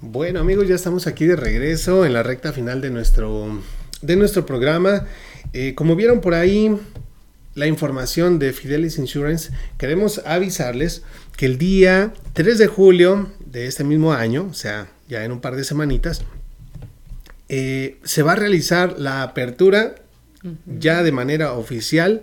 Bueno 0.00 0.40
amigos, 0.40 0.68
ya 0.68 0.74
estamos 0.74 1.06
aquí 1.06 1.24
de 1.24 1.36
regreso 1.36 2.04
en 2.04 2.12
la 2.12 2.22
recta 2.22 2.52
final 2.52 2.82
de 2.82 2.90
nuestro, 2.90 3.62
de 4.02 4.16
nuestro 4.16 4.44
programa. 4.44 5.06
Eh, 5.54 5.74
como 5.74 5.96
vieron 5.96 6.20
por 6.20 6.34
ahí 6.34 6.76
la 7.54 7.66
información 7.66 8.38
de 8.38 8.52
Fidelis 8.52 8.98
Insurance, 8.98 9.52
queremos 9.78 10.20
avisarles 10.26 11.02
que 11.38 11.46
el 11.46 11.56
día 11.56 12.12
3 12.34 12.58
de 12.58 12.66
julio 12.66 13.30
de 13.46 13.66
este 13.66 13.84
mismo 13.84 14.12
año, 14.12 14.48
o 14.50 14.54
sea, 14.54 14.88
ya 15.08 15.24
en 15.24 15.32
un 15.32 15.40
par 15.40 15.56
de 15.56 15.64
semanitas, 15.64 16.22
eh, 17.48 17.98
se 18.04 18.22
va 18.22 18.32
a 18.32 18.36
realizar 18.36 18.98
la 18.98 19.22
apertura 19.22 19.96
ya 20.66 21.02
de 21.02 21.12
manera 21.12 21.52
oficial 21.52 22.22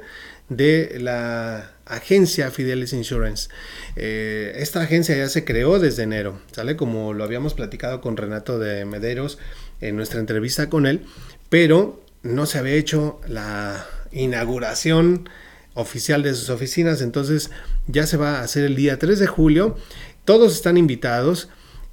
de 0.49 0.97
la 0.99 1.71
agencia 1.85 2.51
Fidelis 2.51 2.93
Insurance. 2.93 3.49
Eh, 3.95 4.53
esta 4.57 4.81
agencia 4.81 5.15
ya 5.15 5.29
se 5.29 5.45
creó 5.45 5.79
desde 5.79 6.03
enero, 6.03 6.39
¿sale? 6.51 6.75
Como 6.75 7.13
lo 7.13 7.23
habíamos 7.23 7.53
platicado 7.53 8.01
con 8.01 8.17
Renato 8.17 8.59
de 8.59 8.85
Mederos 8.85 9.37
en 9.79 9.95
nuestra 9.95 10.19
entrevista 10.19 10.69
con 10.69 10.85
él, 10.85 11.05
pero 11.49 12.03
no 12.23 12.45
se 12.45 12.59
había 12.59 12.73
hecho 12.73 13.19
la 13.27 13.85
inauguración 14.11 15.29
oficial 15.73 16.21
de 16.21 16.33
sus 16.33 16.49
oficinas, 16.49 17.01
entonces 17.01 17.49
ya 17.87 18.05
se 18.05 18.17
va 18.17 18.39
a 18.39 18.43
hacer 18.43 18.65
el 18.65 18.75
día 18.75 18.99
3 18.99 19.19
de 19.19 19.27
julio. 19.27 19.77
Todos 20.25 20.53
están 20.53 20.77
invitados. 20.77 21.49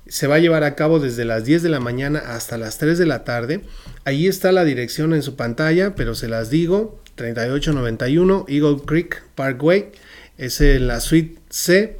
Se 0.08 0.26
va 0.26 0.36
a 0.36 0.40
llevar 0.40 0.64
a 0.64 0.74
cabo 0.74 1.00
desde 1.00 1.24
las 1.24 1.44
10 1.44 1.62
de 1.62 1.68
la 1.68 1.80
mañana 1.80 2.18
hasta 2.18 2.58
las 2.58 2.78
3 2.78 2.98
de 2.98 3.06
la 3.06 3.24
tarde. 3.24 3.60
Ahí 4.04 4.26
está 4.26 4.52
la 4.52 4.64
dirección 4.64 5.12
en 5.12 5.22
su 5.22 5.36
pantalla, 5.36 5.94
pero 5.94 6.14
se 6.14 6.28
las 6.28 6.50
digo. 6.50 7.00
3891 7.14 8.46
Eagle 8.48 8.78
Creek 8.86 9.22
Parkway. 9.34 9.90
Es 10.38 10.60
en 10.60 10.86
la 10.86 11.00
suite 11.00 11.38
C 11.50 11.98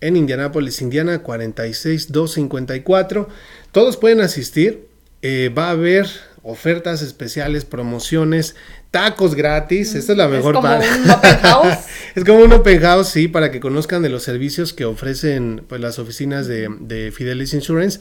en 0.00 0.16
Indianápolis, 0.16 0.80
Indiana 0.80 1.22
46254. 1.22 3.28
Todos 3.72 3.96
pueden 3.96 4.20
asistir. 4.20 4.86
Eh, 5.22 5.52
va 5.56 5.68
a 5.68 5.72
haber 5.72 6.06
ofertas 6.42 7.02
especiales, 7.02 7.64
promociones, 7.64 8.54
tacos 8.90 9.34
gratis. 9.34 9.94
Esta 9.94 10.12
es 10.12 10.18
la 10.18 10.28
mejor 10.28 10.60
parte. 10.60 10.86
Es 10.86 10.94
como 10.94 11.04
un 11.04 11.10
open 11.10 11.38
house. 11.42 11.78
es 12.14 12.24
como 12.24 12.38
un 12.40 12.52
open 12.52 12.80
house, 12.80 13.08
sí, 13.08 13.28
para 13.28 13.50
que 13.50 13.60
conozcan 13.60 14.02
de 14.02 14.08
los 14.08 14.22
servicios 14.22 14.72
que 14.72 14.84
ofrecen 14.84 15.64
pues, 15.68 15.80
las 15.80 15.98
oficinas 15.98 16.46
de, 16.46 16.68
de 16.80 17.12
Fidelis 17.12 17.54
Insurance. 17.54 18.00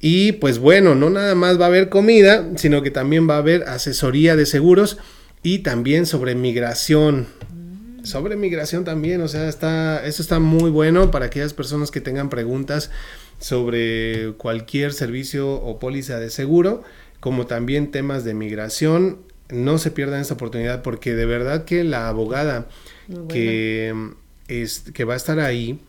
Y 0.00 0.32
pues 0.32 0.58
bueno, 0.58 0.94
no 0.94 1.08
nada 1.08 1.34
más 1.34 1.58
va 1.58 1.64
a 1.64 1.68
haber 1.68 1.88
comida, 1.88 2.50
sino 2.56 2.82
que 2.82 2.90
también 2.90 3.28
va 3.28 3.36
a 3.36 3.38
haber 3.38 3.62
asesoría 3.64 4.36
de 4.36 4.44
seguros 4.44 4.98
y 5.42 5.60
también 5.60 6.06
sobre 6.06 6.34
migración. 6.34 7.26
Mm. 7.52 8.04
Sobre 8.04 8.36
migración 8.36 8.84
también, 8.84 9.22
o 9.22 9.28
sea, 9.28 9.48
está, 9.48 10.04
eso 10.04 10.20
está 10.20 10.40
muy 10.40 10.70
bueno 10.70 11.10
para 11.10 11.26
aquellas 11.26 11.54
personas 11.54 11.90
que 11.90 12.02
tengan 12.02 12.28
preguntas 12.28 12.90
sobre 13.38 14.34
cualquier 14.36 14.92
servicio 14.92 15.54
o 15.54 15.78
póliza 15.78 16.18
de 16.18 16.30
seguro 16.30 16.82
como 17.24 17.46
también 17.46 17.90
temas 17.90 18.22
de 18.22 18.34
migración. 18.34 19.20
No 19.54 19.78
se 19.78 19.90
pierdan 19.90 20.20
esta 20.20 20.34
oportunidad 20.34 20.82
porque 20.82 21.14
de 21.14 21.26
verdad 21.26 21.64
que 21.64 21.84
la 21.84 22.08
abogada 22.08 22.66
que, 23.28 23.94
es, 24.48 24.80
que 24.92 25.04
va 25.04 25.14
a 25.14 25.16
estar 25.16 25.40
ahí 25.40 25.80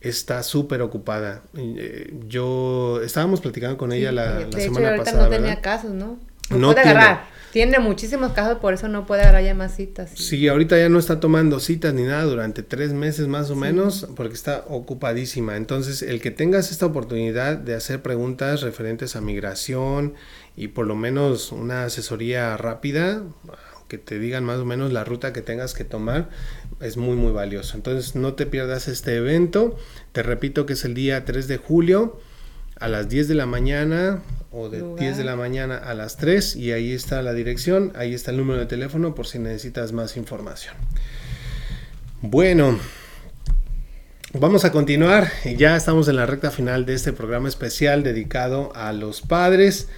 está 0.00 0.42
súper 0.42 0.82
ocupada. 0.82 1.42
Eh, 1.56 2.14
yo 2.28 3.00
estábamos 3.02 3.40
platicando 3.40 3.76
con 3.76 3.92
ella 3.92 4.12
la, 4.12 4.40
la 4.40 4.60
semana 4.60 4.96
pasada. 4.96 5.24
No 5.24 5.30
tenía 5.30 5.60
casos, 5.60 5.90
¿no? 5.90 6.18
No, 6.50 6.72
puede 6.72 6.88
agarrar. 6.88 7.38
Tiene 7.52 7.78
muchísimos 7.78 8.32
casos, 8.32 8.58
por 8.58 8.74
eso 8.74 8.88
no 8.88 9.06
puede 9.06 9.22
agarrar 9.22 9.42
ya 9.42 9.54
más 9.54 9.74
citas. 9.74 10.10
Sí. 10.14 10.46
ahorita 10.48 10.76
ya 10.78 10.90
no 10.90 10.98
está 10.98 11.18
tomando 11.18 11.60
citas 11.60 11.94
ni 11.94 12.02
nada 12.02 12.24
durante 12.24 12.62
tres 12.62 12.92
meses 12.92 13.26
más 13.26 13.50
o 13.50 13.56
menos, 13.56 14.06
porque 14.16 14.34
está 14.34 14.64
ocupadísima. 14.68 15.56
Entonces, 15.56 16.02
el 16.02 16.20
que 16.20 16.30
tengas 16.30 16.70
esta 16.70 16.84
oportunidad 16.84 17.56
de 17.56 17.74
hacer 17.74 18.02
preguntas 18.02 18.60
referentes 18.60 19.16
a 19.16 19.22
migración 19.22 20.14
y 20.58 20.68
por 20.68 20.86
lo 20.86 20.96
menos 20.96 21.52
una 21.52 21.84
asesoría 21.84 22.56
rápida, 22.56 23.22
que 23.86 23.96
te 23.96 24.18
digan 24.18 24.44
más 24.44 24.58
o 24.58 24.64
menos 24.64 24.92
la 24.92 25.04
ruta 25.04 25.32
que 25.32 25.40
tengas 25.40 25.72
que 25.72 25.84
tomar, 25.84 26.28
es 26.80 26.96
muy 26.96 27.16
muy 27.16 27.32
valioso. 27.32 27.76
Entonces 27.76 28.16
no 28.16 28.34
te 28.34 28.44
pierdas 28.44 28.88
este 28.88 29.16
evento. 29.16 29.76
Te 30.12 30.22
repito 30.22 30.66
que 30.66 30.72
es 30.74 30.84
el 30.84 30.94
día 30.94 31.24
3 31.24 31.46
de 31.46 31.56
julio 31.58 32.20
a 32.80 32.88
las 32.88 33.08
10 33.08 33.28
de 33.28 33.34
la 33.34 33.46
mañana 33.46 34.20
o 34.50 34.68
de 34.68 34.82
10 34.98 35.16
de 35.16 35.24
la 35.24 35.36
mañana 35.36 35.76
a 35.76 35.94
las 35.94 36.16
3 36.16 36.56
y 36.56 36.72
ahí 36.72 36.92
está 36.92 37.22
la 37.22 37.34
dirección, 37.34 37.92
ahí 37.94 38.12
está 38.12 38.32
el 38.32 38.36
número 38.36 38.58
de 38.58 38.66
teléfono 38.66 39.14
por 39.14 39.26
si 39.26 39.38
necesitas 39.38 39.92
más 39.92 40.16
información. 40.16 40.74
Bueno, 42.20 42.78
vamos 44.32 44.64
a 44.64 44.72
continuar. 44.72 45.30
Ya 45.56 45.76
estamos 45.76 46.08
en 46.08 46.16
la 46.16 46.26
recta 46.26 46.50
final 46.50 46.84
de 46.84 46.94
este 46.94 47.12
programa 47.12 47.48
especial 47.48 48.02
dedicado 48.02 48.72
a 48.74 48.92
los 48.92 49.22
padres. 49.22 49.88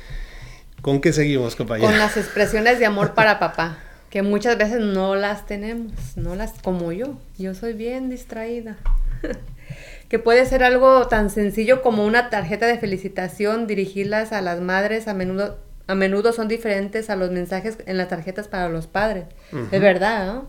¿Con 0.83 1.01
qué 1.01 1.13
seguimos, 1.13 1.57
compañero? 1.57 1.89
Con 1.89 1.99
las 1.99 2.17
expresiones 2.17 2.79
de 2.79 2.87
amor 2.87 3.15
para 3.15 3.39
papá, 3.39 3.79
que 4.09 4.23
muchas 4.23 4.57
veces 4.57 4.81
no 4.81 5.15
las 5.15 5.47
tenemos, 5.47 5.93
no 6.17 6.35
las 6.37 6.53
como 6.63 6.93
yo. 6.93 7.19
Yo 7.39 7.55
soy 7.55 7.75
bien 7.75 8.09
distraída. 8.09 8.79
que 10.09 10.19
puede 10.19 10.47
ser 10.47 10.65
algo 10.65 11.07
tan 11.07 11.31
sencillo 11.31 11.83
como 11.83 12.05
una 12.05 12.31
tarjeta 12.31 12.67
de 12.67 12.79
felicitación, 12.79 13.67
dirigirlas 13.67 14.33
a 14.33 14.41
las 14.41 14.61
madres 14.61 15.07
a 15.07 15.15
menudo 15.15 15.59
a 15.87 15.97
menudo 15.97 16.33
son 16.33 16.47
diferentes 16.47 17.11
a 17.11 17.17
los 17.17 17.33
mensajes 17.33 17.79
en 17.85 17.97
las 17.97 18.09
tarjetas 18.09 18.47
para 18.47 18.69
los 18.69 18.87
padres. 18.87 19.25
Es 19.73 19.81
verdad, 19.81 20.25
¿no? 20.25 20.47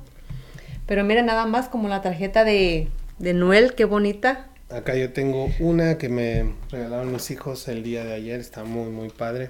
Pero 0.86 1.04
miren 1.04 1.26
nada 1.26 1.48
más 1.48 1.68
como 1.68 1.90
la 1.90 2.04
tarjeta 2.04 2.44
de, 2.44 2.90
de 3.18 3.34
Noel, 3.34 3.74
qué 3.74 3.86
bonita. 3.86 4.50
Acá 4.70 4.96
yo 4.96 5.12
tengo 5.14 5.50
una 5.60 5.98
que 5.98 6.10
me 6.10 6.54
regalaron 6.70 7.12
mis 7.12 7.32
hijos 7.32 7.68
el 7.68 7.82
día 7.82 8.04
de 8.04 8.14
ayer, 8.14 8.40
está 8.40 8.64
muy 8.64 8.92
muy 8.92 9.10
padre. 9.10 9.50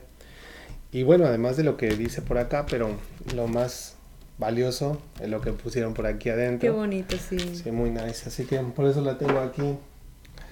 Y 0.92 1.04
bueno, 1.04 1.26
además 1.26 1.58
de 1.58 1.64
lo 1.64 1.78
que 1.78 1.88
dice 1.90 2.22
por 2.22 2.38
acá, 2.38 2.66
pero 2.70 2.90
lo 3.34 3.48
más 3.48 3.96
valioso 4.38 5.02
es 5.22 5.30
lo 5.30 5.40
que 5.40 5.54
pusieron 5.54 5.94
por 5.94 6.06
aquí 6.06 6.30
adentro. 6.30 6.60
Qué 6.60 6.70
bonito, 6.70 7.16
sí. 7.18 7.40
Sí, 7.56 7.72
muy 7.72 7.92
nice. 7.92 8.28
Así 8.28 8.46
que 8.46 8.58
por 8.60 8.88
eso 8.88 9.02
la 9.02 9.18
tengo 9.18 9.40
aquí. 9.40 9.78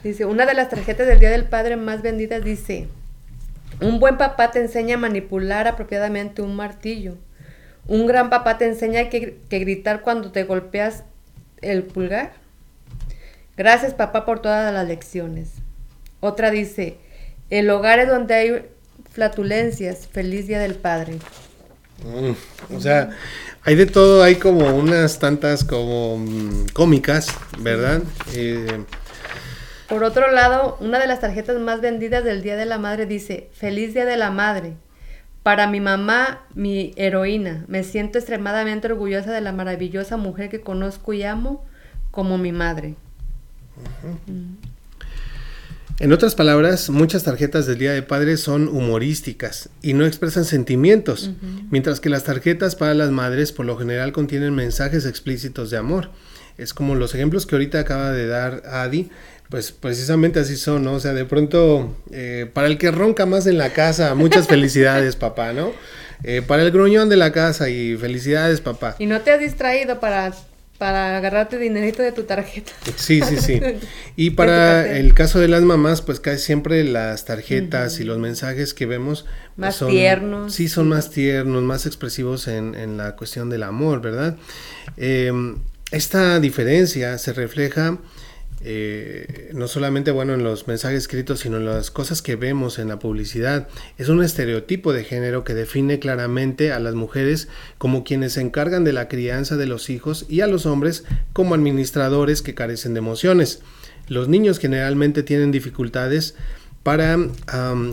Dice, 0.03 0.25
una 0.25 0.45
de 0.45 0.53
las 0.53 0.69
tarjetas 0.69 1.07
del 1.07 1.19
Día 1.19 1.29
del 1.31 1.45
Padre 1.45 1.75
más 1.75 2.01
vendidas 2.01 2.43
dice, 2.43 2.87
un 3.81 3.99
buen 3.99 4.17
papá 4.17 4.51
te 4.51 4.59
enseña 4.59 4.95
a 4.95 4.99
manipular 4.99 5.67
apropiadamente 5.67 6.41
un 6.41 6.55
martillo. 6.55 7.15
Un 7.87 8.05
gran 8.07 8.29
papá 8.29 8.57
te 8.57 8.65
enseña 8.65 9.09
que, 9.09 9.39
que 9.49 9.59
gritar 9.59 10.01
cuando 10.01 10.31
te 10.31 10.43
golpeas 10.43 11.03
el 11.61 11.83
pulgar. 11.83 12.33
Gracias 13.57 13.93
papá 13.93 14.25
por 14.25 14.41
todas 14.41 14.73
las 14.73 14.87
lecciones. 14.87 15.55
Otra 16.21 16.49
dice, 16.49 16.97
el 17.49 17.69
hogar 17.69 17.99
es 17.99 18.07
donde 18.07 18.33
hay 18.33 18.65
flatulencias. 19.20 20.07
Feliz 20.07 20.47
Día 20.47 20.59
del 20.59 20.76
Padre. 20.76 21.20
Mm, 22.05 22.74
o 22.74 22.80
sea, 22.80 23.09
hay 23.63 23.76
de 23.76 23.86
todo, 23.86 24.24
hay 24.24 24.36
como 24.36 24.74
unas 24.74 25.20
tantas 25.20 25.65
como 25.65 26.17
mm, 26.20 26.67
cómicas, 26.72 27.28
¿verdad? 27.59 28.01
Eh, 28.34 28.86
Por 29.89 30.05
otro 30.05 30.32
lado, 30.32 30.78
una 30.80 30.99
de 30.99 31.07
las 31.07 31.20
tarjetas 31.20 31.59
más 31.59 31.82
vendidas 31.82 32.24
del 32.24 32.41
Día 32.41 32.55
de 32.55 32.65
la 32.65 32.78
Madre 32.78 33.05
dice, 33.05 33.49
Feliz 33.51 33.93
Día 33.93 34.05
de 34.05 34.15
la 34.15 34.32
Madre. 34.32 34.76
Para 35.43 35.67
mi 35.67 35.82
mamá, 35.82 36.45
mi 36.53 36.93
heroína, 36.95 37.65
me 37.67 37.84
siento 37.84 38.20
extremadamente 38.20 38.88
orgullosa 38.88 39.34
de 39.34 39.41
la 39.41 39.51
maravillosa 39.51 40.15
mujer 40.15 40.49
que 40.49 40.61
conozco 40.61 41.11
y 41.11 41.24
amo 41.24 41.65
como 42.11 42.38
mi 42.38 42.53
madre. 42.53 42.95
En 46.00 46.14
otras 46.14 46.34
palabras, 46.34 46.89
muchas 46.89 47.24
tarjetas 47.24 47.66
del 47.66 47.78
Día 47.78 47.91
de 47.91 48.02
Padres 48.02 48.39
son 48.39 48.70
humorísticas 48.70 49.68
y 49.82 49.91
no 49.91 50.06
expresan 50.06 50.45
sentimientos, 50.45 51.32
mientras 51.72 52.00
que 52.00 52.08
las 52.08 52.24
tarjetas 52.24 52.78
para 52.78 52.93
las 52.93 53.12
madres 53.12 53.52
por 53.52 53.66
lo 53.66 53.78
general 53.78 54.14
contienen 54.14 54.56
mensajes 54.56 55.06
explícitos 55.06 55.72
de 55.72 55.78
amor. 55.78 56.10
Es 56.58 56.74
como 56.74 56.95
los 56.95 57.14
ejemplos 57.16 57.45
que 57.45 57.56
ahorita 57.56 57.82
acaba 57.82 58.14
de 58.14 58.28
dar 58.28 58.64
Adi, 58.66 59.10
pues 59.50 59.74
precisamente 59.74 60.39
así 60.39 60.56
son, 60.56 60.86
¿no? 60.86 60.93
O 60.93 61.00
sea, 61.02 61.14
de 61.14 61.26
pronto, 61.26 61.97
eh, 62.12 62.50
para 62.54 62.68
el 62.68 62.78
que 62.78 62.91
ronca 62.91 63.26
más 63.26 63.45
en 63.45 63.58
la 63.58 63.74
casa, 63.74 64.16
muchas 64.16 64.47
felicidades, 64.50 65.18
papá, 65.18 65.52
¿no? 65.52 65.74
Eh, 66.24 66.41
para 66.45 66.64
el 66.64 66.72
gruñón 66.72 67.10
de 67.10 67.18
la 67.18 67.34
casa 67.34 67.70
y 67.70 67.97
felicidades, 67.97 68.62
papá. 68.62 68.95
Y 69.00 69.06
no 69.06 69.20
te 69.20 69.32
has 69.32 69.39
distraído 69.41 70.00
para 70.00 70.32
para 70.80 71.17
agarrarte 71.17 71.57
dinerito 71.57 72.01
de 72.01 72.13
tu 72.13 72.23
tarjeta. 72.23 72.71
Sí, 72.95 73.21
sí, 73.21 73.38
sí. 73.38 73.61
Y 74.15 74.32
para 74.32 74.97
el 74.97 75.13
caso 75.13 75.39
de 75.39 75.49
las 75.49 75.61
mamás, 75.61 76.01
pues 76.01 76.19
casi 76.19 76.43
siempre 76.43 76.84
las 76.86 77.25
tarjetas 77.25 77.99
y 77.99 78.05
los 78.05 78.17
mensajes 78.17 78.73
que 78.73 78.86
vemos 78.86 79.23
pues, 79.23 79.57
más 79.57 79.75
son, 79.75 79.91
tiernos. 79.91 80.53
Sí, 80.53 80.69
son 80.69 80.88
más 80.88 81.11
tiernos, 81.11 81.61
más 81.63 81.86
expresivos 81.86 82.47
en, 82.47 82.75
en 82.75 82.97
la 82.97 83.15
cuestión 83.17 83.49
del 83.49 83.63
amor, 83.63 84.01
¿verdad? 84.01 84.38
Em, 84.95 85.57
esta 85.91 86.39
diferencia 86.39 87.17
se 87.17 87.34
refleja 87.34 87.97
eh, 88.62 89.51
no 89.53 89.68
solamente 89.68 90.12
bueno 90.12 90.34
en 90.34 90.43
los 90.43 90.68
mensajes 90.68 90.99
escritos, 90.99 91.39
sino 91.39 91.57
en 91.57 91.66
las 91.66 91.91
cosas 91.91 92.22
que 92.22 92.36
vemos 92.36 92.78
en 92.80 92.89
la 92.89 92.99
publicidad. 92.99 93.68
Es 93.97 94.10
un 94.10 94.24
estereotipo 94.24 94.91
de 94.91 95.03
género 95.03 95.43
que 95.43 95.53
define 95.53 95.99
claramente 95.99 96.72
a 96.72 96.80
las 96.80 96.93
mujeres 96.93 97.47
como 97.78 98.03
quienes 98.03 98.34
se 98.34 98.41
encargan 98.41 98.84
de 98.84 98.93
la 98.93 99.07
crianza 99.07 99.55
de 99.55 99.66
los 99.66 99.89
hijos 99.89 100.26
y 100.28 100.41
a 100.41 100.47
los 100.47 100.66
hombres 100.66 101.05
como 101.34 101.55
administradores 101.55 102.41
que 102.41 102.55
carecen 102.55 102.93
de 102.93 102.99
emociones. 102.99 103.62
Los 104.07 104.28
niños 104.28 104.60
generalmente 104.60 105.24
tienen 105.24 105.51
dificultades 105.51 106.36
para 106.84 107.18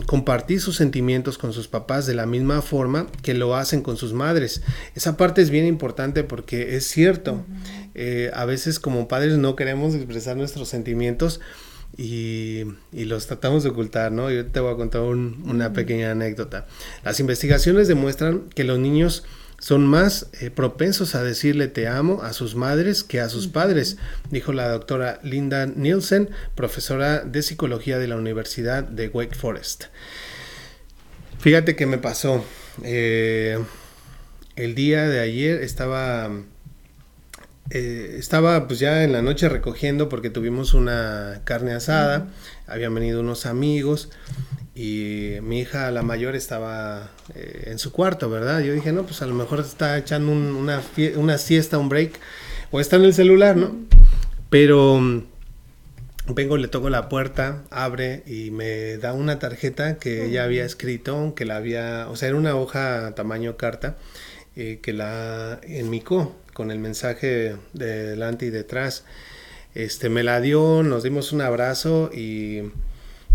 compartir 0.06 0.60
sus 0.60 0.76
sentimientos 0.76 1.38
con 1.38 1.52
sus 1.52 1.68
papás 1.68 2.06
de 2.06 2.14
la 2.14 2.24
misma 2.24 2.62
forma 2.62 3.08
que 3.22 3.34
lo 3.34 3.56
hacen 3.56 3.82
con 3.82 3.96
sus 3.96 4.12
madres. 4.12 4.62
Esa 4.94 5.16
parte 5.16 5.42
es 5.42 5.50
bien 5.50 5.66
importante 5.66 6.22
porque 6.22 6.76
es 6.76 6.86
cierto, 6.86 7.44
eh, 7.98 8.30
a 8.34 8.44
veces 8.44 8.78
como 8.78 9.08
padres 9.08 9.38
no 9.38 9.56
queremos 9.56 9.94
expresar 9.94 10.36
nuestros 10.36 10.68
sentimientos 10.68 11.40
y, 11.96 12.64
los 12.92 13.26
tratamos 13.26 13.62
de 13.62 13.70
ocultar, 13.70 14.12
¿no? 14.12 14.30
Yo 14.30 14.44
te 14.44 14.60
voy 14.60 14.74
a 14.74 14.76
contar 14.76 15.00
una 15.00 15.72
pequeña 15.72 16.10
anécdota. 16.10 16.66
Las 17.04 17.20
investigaciones 17.20 17.88
demuestran 17.88 18.50
que 18.50 18.64
los 18.64 18.78
niños 18.78 19.24
son 19.58 19.86
más 19.86 20.28
eh, 20.42 20.50
propensos 20.50 21.14
a 21.14 21.22
decirle 21.22 21.68
te 21.68 21.88
amo 21.88 22.22
a 22.22 22.34
sus 22.34 22.54
madres 22.54 23.02
que 23.02 23.20
a 23.20 23.30
sus 23.30 23.48
padres, 23.48 23.96
dijo 24.30 24.52
la 24.52 24.68
doctora 24.68 25.18
Linda 25.22 25.64
Nielsen, 25.64 26.28
profesora 26.54 27.20
de 27.20 27.42
psicología 27.42 27.98
de 27.98 28.08
la 28.08 28.16
Universidad 28.16 28.84
de 28.84 29.08
Wake 29.08 29.34
Forest. 29.34 29.84
Fíjate 31.38 31.76
que 31.76 31.86
me 31.86 31.96
pasó. 31.96 32.44
Eh, 32.84 33.58
el 34.56 34.74
día 34.74 35.08
de 35.08 35.20
ayer 35.20 35.62
estaba 35.62 36.30
eh, 37.70 38.16
estaba 38.18 38.68
pues 38.68 38.78
ya 38.78 39.02
en 39.02 39.12
la 39.12 39.22
noche 39.22 39.48
recogiendo 39.48 40.08
porque 40.08 40.30
tuvimos 40.30 40.74
una 40.74 41.40
carne 41.44 41.72
asada, 41.72 42.28
habían 42.66 42.94
venido 42.94 43.20
unos 43.20 43.46
amigos 43.46 44.10
y 44.74 45.36
mi 45.42 45.60
hija, 45.60 45.90
la 45.90 46.02
mayor, 46.02 46.36
estaba 46.36 47.10
eh, 47.34 47.68
en 47.68 47.78
su 47.78 47.92
cuarto, 47.92 48.28
¿verdad? 48.28 48.60
Yo 48.60 48.74
dije, 48.74 48.92
no, 48.92 49.04
pues 49.04 49.22
a 49.22 49.26
lo 49.26 49.34
mejor 49.34 49.60
está 49.60 49.96
echando 49.96 50.30
una, 50.32 50.82
una, 51.16 51.38
siesta, 51.38 51.78
un 51.78 51.88
break, 51.88 52.12
o 52.70 52.78
está 52.78 52.96
en 52.96 53.04
el 53.04 53.14
celular, 53.14 53.56
¿no? 53.56 53.74
Pero 54.50 55.00
mm, 55.00 55.22
vengo, 56.34 56.58
le 56.58 56.68
toco 56.68 56.90
la 56.90 57.08
puerta, 57.08 57.62
abre 57.70 58.22
y 58.26 58.50
me 58.50 58.98
da 58.98 59.14
una 59.14 59.38
tarjeta 59.38 59.96
que 59.96 60.26
ella 60.26 60.44
había 60.44 60.66
escrito, 60.66 61.34
que 61.34 61.46
la 61.46 61.56
había, 61.56 62.08
o 62.10 62.16
sea, 62.16 62.28
era 62.28 62.36
una 62.36 62.54
hoja 62.54 63.14
tamaño 63.14 63.56
carta, 63.56 63.96
eh, 64.56 64.80
que 64.82 64.92
la 64.92 65.58
enmicó 65.62 66.36
con 66.56 66.70
el 66.70 66.78
mensaje 66.78 67.54
de 67.74 68.06
delante 68.06 68.46
y 68.46 68.50
detrás. 68.50 69.04
Este, 69.74 70.08
me 70.08 70.22
la 70.22 70.40
dio, 70.40 70.82
nos 70.82 71.02
dimos 71.02 71.32
un 71.32 71.42
abrazo 71.42 72.10
y 72.14 72.72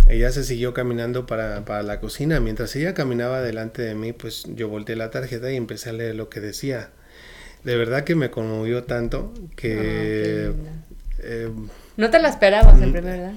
ella 0.09 0.31
se 0.31 0.43
siguió 0.43 0.73
caminando 0.73 1.27
para, 1.27 1.83
la 1.83 1.99
cocina. 1.99 2.39
Mientras 2.39 2.75
ella 2.75 2.95
caminaba 2.95 3.43
delante 3.43 3.83
de 3.83 3.93
mí, 3.93 4.11
pues 4.11 4.45
yo 4.55 4.69
volteé 4.69 4.95
la 4.95 5.11
tarjeta 5.11 5.51
y 5.51 5.55
empecé 5.55 5.91
a 5.91 5.93
leer 5.93 6.15
lo 6.15 6.29
que 6.29 6.39
decía. 6.39 6.89
De 7.63 7.77
verdad 7.77 8.05
que 8.05 8.15
me 8.15 8.31
conmovió 8.31 8.85
tanto 8.85 9.31
que... 9.55 10.51
Ah, 10.51 10.93
eh, 11.19 11.51
no 11.97 12.09
te 12.09 12.17
la 12.17 12.29
esperabas 12.29 12.81
en 12.81 12.91
primer 12.91 13.03
verdad. 13.03 13.33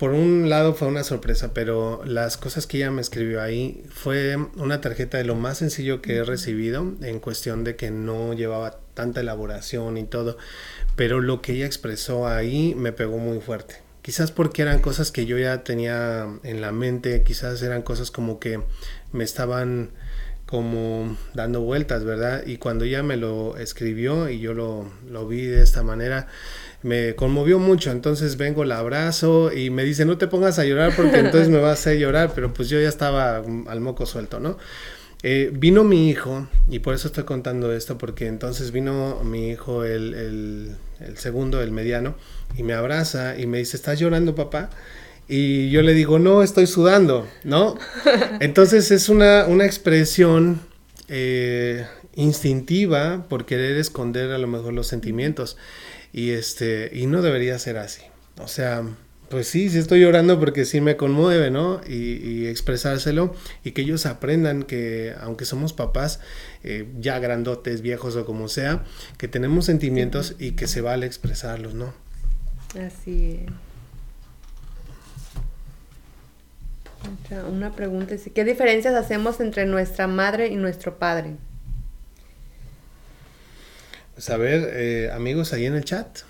Por 0.00 0.12
un 0.12 0.48
lado 0.48 0.72
fue 0.72 0.88
una 0.88 1.04
sorpresa, 1.04 1.52
pero 1.52 2.00
las 2.06 2.38
cosas 2.38 2.66
que 2.66 2.78
ella 2.78 2.90
me 2.90 3.02
escribió 3.02 3.42
ahí 3.42 3.84
fue 3.90 4.34
una 4.56 4.80
tarjeta 4.80 5.18
de 5.18 5.24
lo 5.24 5.34
más 5.34 5.58
sencillo 5.58 6.00
que 6.00 6.16
he 6.16 6.24
recibido 6.24 6.94
en 7.02 7.20
cuestión 7.20 7.64
de 7.64 7.76
que 7.76 7.90
no 7.90 8.32
llevaba 8.32 8.78
tanta 8.94 9.20
elaboración 9.20 9.98
y 9.98 10.04
todo, 10.04 10.38
pero 10.96 11.20
lo 11.20 11.42
que 11.42 11.52
ella 11.52 11.66
expresó 11.66 12.26
ahí 12.26 12.74
me 12.74 12.92
pegó 12.92 13.18
muy 13.18 13.40
fuerte. 13.40 13.82
Quizás 14.00 14.32
porque 14.32 14.62
eran 14.62 14.78
cosas 14.78 15.12
que 15.12 15.26
yo 15.26 15.36
ya 15.36 15.64
tenía 15.64 16.26
en 16.44 16.62
la 16.62 16.72
mente, 16.72 17.22
quizás 17.22 17.60
eran 17.60 17.82
cosas 17.82 18.10
como 18.10 18.40
que 18.40 18.62
me 19.12 19.24
estaban 19.24 19.90
como 20.50 21.16
dando 21.32 21.60
vueltas, 21.60 22.04
¿verdad? 22.04 22.42
Y 22.44 22.56
cuando 22.56 22.84
ella 22.84 23.04
me 23.04 23.16
lo 23.16 23.56
escribió 23.56 24.28
y 24.28 24.40
yo 24.40 24.52
lo, 24.52 24.90
lo, 25.08 25.28
vi 25.28 25.42
de 25.42 25.62
esta 25.62 25.84
manera, 25.84 26.26
me 26.82 27.14
conmovió 27.14 27.60
mucho. 27.60 27.92
Entonces 27.92 28.36
vengo, 28.36 28.64
la 28.64 28.78
abrazo 28.78 29.52
y 29.52 29.70
me 29.70 29.84
dice, 29.84 30.04
no 30.04 30.18
te 30.18 30.26
pongas 30.26 30.58
a 30.58 30.64
llorar 30.64 30.92
porque 30.96 31.18
entonces 31.20 31.48
me 31.48 31.58
vas 31.58 31.70
a 31.70 31.72
hacer 31.74 31.98
llorar, 31.98 32.32
pero 32.34 32.52
pues 32.52 32.68
yo 32.68 32.80
ya 32.80 32.88
estaba 32.88 33.36
al 33.36 33.80
moco 33.80 34.06
suelto, 34.06 34.40
¿no? 34.40 34.58
Eh, 35.22 35.50
vino 35.52 35.84
mi 35.84 36.08
hijo, 36.08 36.48
y 36.68 36.78
por 36.78 36.94
eso 36.94 37.08
estoy 37.08 37.24
contando 37.24 37.72
esto, 37.72 37.98
porque 37.98 38.26
entonces 38.26 38.72
vino 38.72 39.20
mi 39.22 39.50
hijo, 39.50 39.84
el, 39.84 40.14
el, 40.14 40.76
el, 40.98 41.18
segundo, 41.18 41.60
el 41.60 41.72
mediano, 41.72 42.14
y 42.56 42.62
me 42.62 42.72
abraza 42.72 43.38
y 43.38 43.46
me 43.46 43.58
dice, 43.58 43.76
¿estás 43.76 44.00
llorando, 44.00 44.34
papá? 44.34 44.70
Y 45.32 45.70
yo 45.70 45.82
le 45.82 45.94
digo, 45.94 46.18
no, 46.18 46.42
estoy 46.42 46.66
sudando, 46.66 47.24
¿no? 47.44 47.78
Entonces 48.40 48.90
es 48.90 49.08
una, 49.08 49.46
una 49.46 49.64
expresión 49.64 50.60
eh, 51.06 51.86
instintiva 52.16 53.26
por 53.28 53.46
querer 53.46 53.76
esconder 53.76 54.32
a 54.32 54.38
lo 54.38 54.48
mejor 54.48 54.72
los 54.72 54.88
sentimientos, 54.88 55.56
y, 56.12 56.30
este, 56.30 56.90
y 56.92 57.06
no 57.06 57.22
debería 57.22 57.56
ser 57.60 57.78
así. 57.78 58.02
O 58.42 58.48
sea, 58.48 58.82
pues 59.28 59.46
sí, 59.46 59.70
sí 59.70 59.78
estoy 59.78 60.00
llorando 60.00 60.40
porque 60.40 60.64
sí 60.64 60.80
me 60.80 60.96
conmueve, 60.96 61.52
¿no? 61.52 61.80
Y, 61.86 62.48
expresárselo 62.48 63.32
y 63.62 63.70
que 63.70 63.82
ellos 63.82 64.06
aprendan 64.06 64.64
que 64.64 65.14
aunque 65.20 65.44
somos 65.44 65.72
papás, 65.72 66.18
eh, 66.64 66.88
ya 66.98 67.20
grandotes, 67.20 67.82
viejos 67.82 68.16
o 68.16 68.26
como 68.26 68.48
sea, 68.48 68.82
que 69.16 69.28
tenemos 69.28 69.66
sentimientos 69.66 70.34
y 70.40 70.52
que 70.52 70.66
se 70.66 70.80
vale 70.80 71.06
expresarlos, 71.06 71.74
¿no? 71.74 71.94
Así 72.74 73.44
es. 73.46 73.69
Una 77.48 77.72
pregunta 77.72 78.14
¿qué 78.34 78.44
diferencias 78.44 78.94
hacemos 78.94 79.40
entre 79.40 79.66
nuestra 79.66 80.06
madre 80.06 80.48
y 80.48 80.56
nuestro 80.56 80.98
padre? 80.98 81.36
Pues 84.14 84.28
a 84.30 84.36
ver, 84.36 84.70
eh, 84.74 85.10
amigos 85.12 85.52
ahí 85.52 85.66
en 85.66 85.74
el 85.74 85.84
chat, 85.84 86.20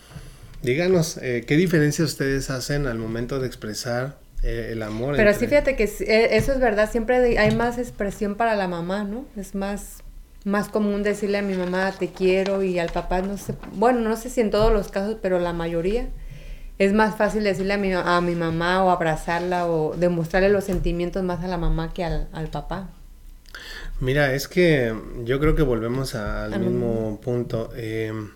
Díganos, 0.62 1.16
eh, 1.16 1.44
¿qué 1.46 1.56
diferencia 1.56 2.04
ustedes 2.04 2.50
hacen 2.50 2.86
al 2.86 2.98
momento 2.98 3.40
de 3.40 3.46
expresar 3.46 4.18
eh, 4.42 4.70
el 4.72 4.82
amor? 4.82 5.16
Pero 5.16 5.32
sí, 5.32 5.46
fíjate 5.46 5.74
que 5.74 5.84
eh, 5.84 6.36
eso 6.36 6.52
es 6.52 6.60
verdad, 6.60 6.90
siempre 6.90 7.38
hay 7.38 7.54
más 7.54 7.78
expresión 7.78 8.34
para 8.34 8.54
la 8.56 8.68
mamá, 8.68 9.04
¿no? 9.04 9.24
Es 9.38 9.54
más, 9.54 10.02
más 10.44 10.68
común 10.68 11.02
decirle 11.02 11.38
a 11.38 11.42
mi 11.42 11.54
mamá 11.54 11.94
te 11.98 12.08
quiero 12.08 12.62
y 12.62 12.78
al 12.78 12.90
papá 12.90 13.22
no 13.22 13.38
sé, 13.38 13.54
bueno, 13.72 14.00
no 14.00 14.16
sé 14.16 14.28
si 14.28 14.42
en 14.42 14.50
todos 14.50 14.70
los 14.70 14.90
casos, 14.90 15.16
pero 15.22 15.38
la 15.38 15.54
mayoría 15.54 16.10
es 16.80 16.94
más 16.94 17.14
fácil 17.14 17.44
decirle 17.44 17.74
a 17.74 17.76
mi, 17.76 17.92
a 17.92 18.20
mi 18.22 18.34
mamá 18.34 18.82
o 18.82 18.90
abrazarla 18.90 19.66
o 19.66 19.94
demostrarle 19.94 20.48
los 20.48 20.64
sentimientos 20.64 21.22
más 21.22 21.44
a 21.44 21.46
la 21.46 21.58
mamá 21.58 21.92
que 21.92 22.04
al, 22.04 22.48
papá. 22.50 22.88
Mira, 24.00 24.32
es 24.32 24.48
que 24.48 24.94
yo 25.24 25.38
creo 25.40 25.54
que 25.54 25.60
volvemos 25.60 26.14
al 26.14 26.58
mismo 26.58 27.20
punto. 27.20 27.70
en 27.76 28.32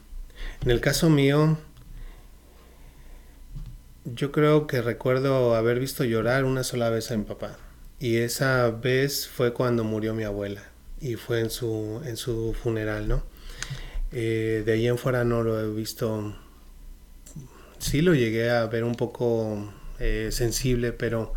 el 0.66 0.80
caso 0.82 1.08
mío, 1.08 1.56
yo 4.04 4.30
creo 4.30 4.66
que 4.66 4.82
recuerdo 4.82 5.54
haber 5.54 5.80
visto 5.80 6.04
llorar 6.04 6.44
una 6.44 6.64
sola 6.64 6.90
vez 6.90 7.10
a 7.10 7.16
mi 7.16 7.24
papá. 7.24 7.56
Y 7.98 8.18
esa 8.18 8.68
vez 8.68 9.26
fue 9.26 9.54
cuando 9.54 9.84
murió 9.84 10.12
mi 10.12 10.24
abuela. 10.24 10.64
Y 11.00 11.14
fue 11.14 11.40
en 11.40 11.48
su, 11.48 12.02
en 12.04 12.18
su 12.18 12.54
funeral, 12.62 13.08
¿no? 13.08 13.22
Eh, 14.12 14.64
de 14.66 14.72
ahí 14.72 14.86
en 14.86 14.98
fuera 14.98 15.24
no 15.24 15.42
lo 15.42 15.58
he 15.58 15.72
visto. 15.72 16.36
Sí 17.84 18.00
lo 18.00 18.14
llegué 18.14 18.50
a 18.50 18.64
ver 18.66 18.82
un 18.82 18.94
poco 18.94 19.70
eh, 20.00 20.30
sensible, 20.32 20.92
pero 20.92 21.34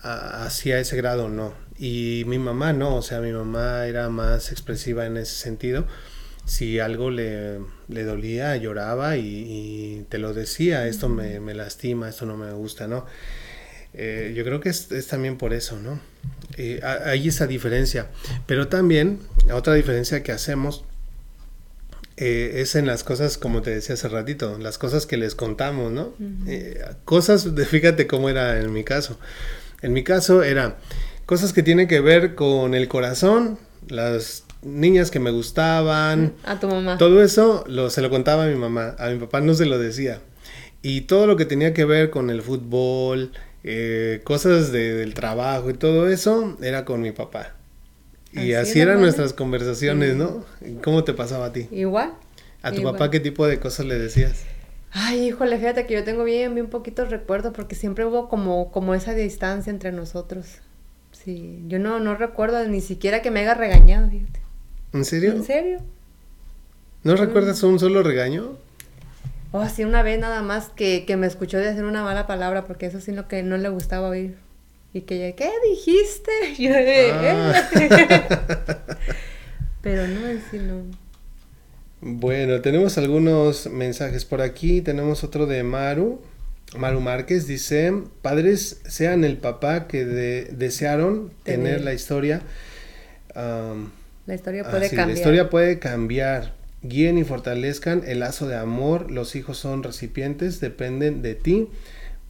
hacia 0.00 0.78
ese 0.78 0.96
grado 0.96 1.28
no. 1.28 1.54
Y 1.76 2.22
mi 2.28 2.38
mamá 2.38 2.72
no, 2.72 2.94
o 2.94 3.02
sea, 3.02 3.20
mi 3.20 3.32
mamá 3.32 3.86
era 3.86 4.08
más 4.08 4.52
expresiva 4.52 5.06
en 5.06 5.16
ese 5.16 5.34
sentido 5.34 5.84
si 6.44 6.78
algo 6.78 7.10
le, 7.10 7.58
dolía, 7.88 8.56
lloraba 8.56 9.16
y, 9.16 10.06
te 10.08 10.18
lo 10.18 10.34
decía, 10.34 10.86
esto 10.86 11.08
me, 11.08 11.40
lastima, 11.52 12.08
esto 12.08 12.26
no 12.26 12.36
me 12.36 12.52
gusta, 12.52 12.86
¿no? 12.86 13.04
Eh, 13.92 14.32
yo 14.36 14.44
creo 14.44 14.60
que 14.60 14.68
es, 14.68 14.88
también 15.08 15.36
por 15.36 15.52
eso, 15.52 15.80
¿no? 15.80 15.98
Eh, 16.56 16.80
hay 16.84 17.26
esa 17.26 17.48
diferencia. 17.48 18.06
Pero 18.46 18.68
también, 18.68 19.18
otra 19.52 19.74
diferencia 19.74 20.22
que 20.22 20.30
hacemos 20.30 20.84
eh, 22.16 22.52
es 22.56 22.74
en 22.74 22.86
las 22.86 23.04
cosas, 23.04 23.38
como 23.38 23.62
te 23.62 23.70
decía 23.70 23.94
hace 23.94 24.08
ratito, 24.08 24.58
las 24.58 24.78
cosas 24.78 25.06
que 25.06 25.16
les 25.16 25.34
contamos, 25.34 25.92
¿no? 25.92 26.14
cosas, 27.04 27.54
de, 27.54 27.64
fíjate 27.66 28.06
cómo 28.06 28.28
era 28.28 28.58
en 28.58 28.72
mi 28.72 28.84
caso. 28.84 29.18
En 29.82 29.92
mi 29.92 30.04
caso 30.04 30.42
era 30.42 30.76
cosas 31.26 31.52
que 31.52 31.62
tienen 31.62 31.88
que 31.88 32.00
ver 32.00 32.34
con 32.34 32.74
el 32.74 32.88
corazón, 32.88 33.58
las 33.88 34.44
niñas 34.62 35.10
que 35.10 35.20
me 35.20 35.30
gustaban. 35.30 36.34
A 36.44 36.58
tu 36.58 36.68
mamá. 36.68 36.98
Todo 36.98 37.22
eso 37.22 37.64
lo, 37.68 37.90
se 37.90 38.00
lo 38.02 38.10
contaba 38.10 38.44
a 38.44 38.48
mi 38.48 38.56
mamá. 38.56 38.94
A 38.98 39.08
mi 39.08 39.18
papá 39.18 39.40
no 39.40 39.54
se 39.54 39.66
lo 39.66 39.78
decía. 39.78 40.20
Y 40.82 41.02
todo 41.02 41.26
lo 41.26 41.36
que 41.36 41.44
tenía 41.44 41.74
que 41.74 41.84
ver 41.84 42.10
con 42.10 42.30
el 42.30 42.42
fútbol, 42.42 43.32
eh, 43.64 44.20
cosas 44.24 44.72
del 44.72 45.14
trabajo 45.14 45.70
y 45.70 45.74
todo 45.74 46.08
eso, 46.08 46.56
era 46.62 46.84
con 46.84 47.00
mi 47.00 47.12
papá. 47.12 47.54
Y 48.36 48.52
así, 48.52 48.80
eran 48.80 49.00
nuestras 49.00 49.32
conversaciones, 49.32 50.16
¿no? 50.16 50.44
¿Cómo 50.84 51.04
te 51.04 51.14
pasaba 51.14 51.46
a 51.46 51.52
ti? 51.52 51.68
Igual. 51.70 52.12
¿A 52.62 52.72
tu 52.72 52.82
papá 52.82 53.10
qué 53.10 53.20
tipo 53.20 53.46
de 53.46 53.58
cosas 53.60 53.86
le 53.86 53.98
decías? 53.98 54.44
Ay, 54.92 55.28
híjole, 55.28 55.58
fíjate 55.58 55.86
que 55.86 55.94
yo 55.94 56.04
tengo 56.04 56.24
bien, 56.24 56.54
bien 56.54 56.68
poquitos 56.68 57.10
recuerdos 57.10 57.52
porque 57.54 57.74
siempre 57.74 58.04
hubo 58.04 58.28
como, 58.28 58.72
como 58.72 58.94
esa 58.94 59.14
distancia 59.14 59.70
entre 59.70 59.92
nosotros. 59.92 60.46
Sí, 61.12 61.62
yo 61.68 61.78
no, 61.78 62.00
no 62.00 62.16
recuerdo 62.16 62.66
ni 62.66 62.80
siquiera 62.80 63.22
que 63.22 63.30
me 63.30 63.40
haya 63.40 63.54
regañado, 63.54 64.08
fíjate. 64.08 64.40
¿En 64.92 65.04
serio? 65.04 65.32
¿En 65.32 65.44
serio? 65.44 65.78
¿No 67.04 67.14
mm. 67.14 67.18
recuerdas 67.18 67.62
un 67.62 67.78
solo 67.78 68.02
regaño? 68.02 68.56
Oh, 69.52 69.68
sí, 69.68 69.84
una 69.84 70.02
vez 70.02 70.18
nada 70.18 70.42
más 70.42 70.68
que, 70.68 71.04
que 71.06 71.16
me 71.16 71.26
escuchó 71.26 71.58
decir 71.58 71.84
una 71.84 72.02
mala 72.02 72.26
palabra 72.26 72.64
porque 72.66 72.86
eso 72.86 73.00
sí 73.00 73.12
lo 73.12 73.28
que 73.28 73.42
no 73.42 73.56
le 73.56 73.68
gustaba 73.68 74.08
oír. 74.08 74.36
Y 74.96 75.02
que 75.02 75.18
yo, 75.18 75.36
¿qué 75.36 75.50
dijiste? 75.68 76.32
Yo, 76.58 76.72
ah. 76.74 77.68
Pero 79.82 80.08
no, 80.08 80.20
sí 80.50 80.58
no. 80.58 80.84
Bueno, 82.00 82.62
tenemos 82.62 82.96
algunos 82.96 83.66
mensajes 83.66 84.24
por 84.24 84.40
aquí. 84.40 84.80
Tenemos 84.80 85.22
otro 85.22 85.44
de 85.44 85.62
Maru. 85.64 86.22
Maru 86.78 87.00
Márquez 87.00 87.46
dice, 87.46 87.92
padres 88.22 88.80
sean 88.86 89.24
el 89.24 89.36
papá 89.36 89.86
que 89.86 90.06
desearon 90.06 91.30
tener. 91.42 91.82
la 91.82 91.92
historia. 91.92 92.40
la 93.34 94.34
historia 94.34 94.64
puede 94.64 94.88
cambiar. 94.88 95.08
La 95.08 95.12
historia 95.12 95.50
puede 95.50 95.78
cambiar. 95.78 96.54
Guíen 96.80 97.18
y 97.18 97.24
fortalezcan 97.24 98.02
el 98.06 98.20
lazo 98.20 98.48
de 98.48 98.56
amor. 98.56 99.10
Los 99.10 99.36
hijos 99.36 99.58
son 99.58 99.82
recipientes, 99.82 100.58
dependen 100.58 101.20
de 101.20 101.34
ti, 101.34 101.68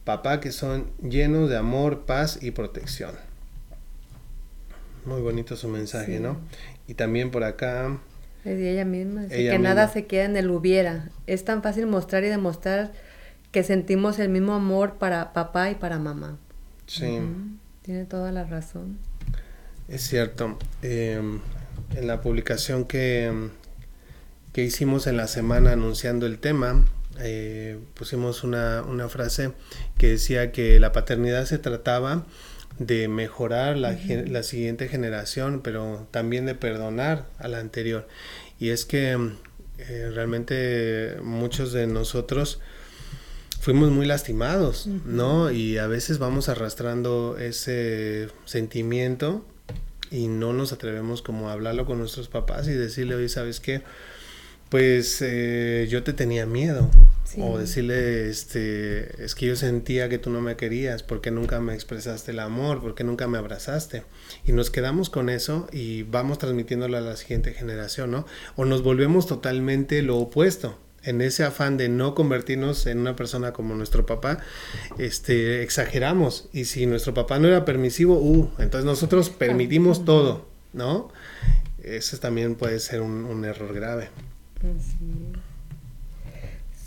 papá, 0.07 0.39
que 0.39 0.53
son 0.53 0.89
llenos 1.01 1.49
de 1.49 1.57
amor, 1.57 2.05
paz 2.05 2.39
y 2.41 2.51
protección. 2.51 3.11
Muy 5.05 5.19
bonito 5.19 5.57
su 5.57 5.67
mensaje, 5.67 6.21
¿no? 6.21 6.37
Y 6.87 6.93
también 6.93 7.29
por 7.29 7.43
acá 7.43 7.99
es 8.45 8.59
ella 8.59 8.85
misma, 8.85 9.27
que 9.27 9.59
nada 9.59 9.89
se 9.89 10.05
queda 10.05 10.23
en 10.23 10.37
el 10.37 10.49
hubiera. 10.49 11.09
Es 11.27 11.43
tan 11.43 11.61
fácil 11.61 11.85
mostrar 11.87 12.23
y 12.23 12.29
demostrar 12.29 12.93
que 13.51 13.61
sentimos 13.63 14.19
el 14.19 14.29
mismo 14.29 14.53
amor 14.53 14.93
para 14.93 15.33
papá 15.33 15.69
y 15.69 15.75
para 15.75 15.99
mamá. 15.99 16.37
Sí. 16.85 17.19
Tiene 17.81 18.05
toda 18.05 18.31
la 18.31 18.45
razón. 18.45 18.99
Es 19.89 20.03
cierto. 20.03 20.57
Em, 20.81 21.41
en 21.93 22.07
la 22.07 22.21
publicación 22.21 22.85
que, 22.85 23.49
que 24.53 24.63
hicimos 24.63 25.07
en 25.07 25.17
la 25.17 25.27
semana 25.27 25.73
anunciando 25.73 26.25
el 26.25 26.39
tema, 26.39 26.85
eh, 27.19 27.79
pusimos 27.93 28.43
una, 28.43 28.83
una, 28.83 29.09
frase 29.09 29.51
que 29.97 30.09
decía 30.09 30.51
que 30.51 30.79
la 30.79 30.91
paternidad 30.91 31.45
se 31.45 31.57
trataba 31.57 32.25
de 32.79 33.07
mejorar 33.07 33.77
la, 33.77 33.97
la, 34.27 34.43
siguiente 34.43 34.87
generación, 34.87 35.61
pero 35.63 36.07
también 36.11 36.45
de 36.45 36.55
perdonar 36.55 37.25
a 37.39 37.47
la 37.47 37.59
anterior. 37.59 38.07
Y 38.59 38.69
es 38.69 38.85
que 38.85 39.17
eh, 39.77 40.11
realmente 40.13 41.17
muchos 41.21 41.71
de 41.71 41.87
nosotros 41.87 42.59
fuimos 43.59 43.91
muy 43.91 44.05
lastimados, 44.05 44.87
¿no? 44.87 45.51
Y 45.51 45.77
a 45.77 45.87
veces 45.87 46.19
vamos 46.19 46.49
arrastrando 46.49 47.37
ese 47.39 48.29
sentimiento 48.45 49.45
y 50.09 50.27
no 50.27 50.53
nos 50.53 50.71
atrevemos 50.71 51.21
como 51.21 51.49
a 51.49 51.53
hablarlo 51.53 51.85
con 51.85 51.99
nuestros 51.99 52.27
papás 52.27 52.67
y 52.67 52.71
decirle, 52.71 53.15
oye, 53.15 53.29
¿sabes 53.29 53.59
qué? 53.59 53.83
Pues 54.69 55.21
eh, 55.21 55.87
yo 55.89 56.03
te 56.03 56.11
tenía 56.11 56.45
miedo, 56.45 56.89
o 57.39 57.57
decirle, 57.57 58.29
este, 58.29 59.23
es 59.23 59.35
que 59.35 59.45
yo 59.45 59.55
sentía 59.55 60.09
que 60.09 60.17
tú 60.17 60.29
no 60.29 60.41
me 60.41 60.55
querías, 60.55 61.03
porque 61.03 61.31
nunca 61.31 61.59
me 61.59 61.73
expresaste 61.73 62.31
el 62.31 62.39
amor, 62.39 62.81
porque 62.81 63.03
nunca 63.03 63.27
me 63.27 63.37
abrazaste. 63.37 64.03
Y 64.45 64.51
nos 64.51 64.69
quedamos 64.69 65.09
con 65.09 65.29
eso 65.29 65.67
y 65.71 66.03
vamos 66.03 66.39
transmitiéndolo 66.39 66.97
a 66.97 67.01
la 67.01 67.15
siguiente 67.15 67.53
generación, 67.53 68.11
¿no? 68.11 68.25
O 68.55 68.65
nos 68.65 68.83
volvemos 68.83 69.27
totalmente 69.27 70.01
lo 70.01 70.17
opuesto. 70.17 70.77
En 71.03 71.21
ese 71.21 71.45
afán 71.45 71.77
de 71.77 71.87
no 71.87 72.15
convertirnos 72.15 72.85
en 72.87 72.99
una 72.99 73.15
persona 73.15 73.53
como 73.53 73.75
nuestro 73.75 74.05
papá, 74.05 74.39
este, 74.97 75.63
exageramos. 75.63 76.49
Y 76.51 76.65
si 76.65 76.85
nuestro 76.87 77.13
papá 77.13 77.39
no 77.39 77.47
era 77.47 77.63
permisivo, 77.63 78.19
uh, 78.19 78.51
entonces 78.59 78.83
nosotros 78.83 79.29
permitimos 79.29 80.03
todo, 80.03 80.47
¿no? 80.73 81.09
Ese 81.81 82.17
también 82.17 82.55
puede 82.55 82.79
ser 82.79 82.99
un, 82.99 83.23
un 83.23 83.45
error 83.45 83.73
grave 83.73 84.09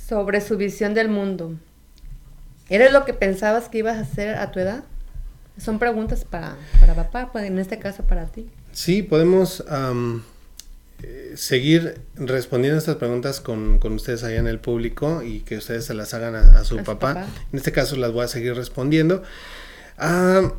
sobre 0.08 0.40
su 0.40 0.56
visión 0.56 0.94
del 0.94 1.08
mundo. 1.08 1.54
¿Eres 2.68 2.92
lo 2.92 3.04
que 3.04 3.14
pensabas 3.14 3.68
que 3.68 3.78
ibas 3.78 3.96
a 3.96 4.00
hacer 4.00 4.36
a 4.36 4.50
tu 4.50 4.60
edad? 4.60 4.84
Son 5.58 5.78
preguntas 5.78 6.24
para, 6.24 6.56
para 6.80 6.94
papá, 6.94 7.30
pues, 7.32 7.44
en 7.44 7.58
este 7.58 7.78
caso 7.78 8.04
para 8.04 8.26
ti. 8.26 8.48
Sí, 8.72 9.02
podemos 9.02 9.64
eh, 11.02 11.32
seguir 11.34 12.00
respondiendo 12.16 12.78
estas 12.78 12.96
preguntas 12.96 13.40
con, 13.40 13.80
ustedes 13.82 14.22
allá 14.22 14.38
en 14.38 14.46
el 14.46 14.58
público 14.58 15.22
y 15.22 15.40
que 15.40 15.56
ustedes 15.56 15.84
se 15.84 15.94
las 15.94 16.14
hagan 16.14 16.34
a, 16.34 16.64
su, 16.64 16.78
papá. 16.78 17.26
En 17.52 17.58
este 17.58 17.72
caso 17.72 17.96
las 17.96 18.12
voy 18.12 18.24
a 18.24 18.28
seguir 18.28 18.54
respondiendo. 18.54 19.22
Ah, 19.98 20.52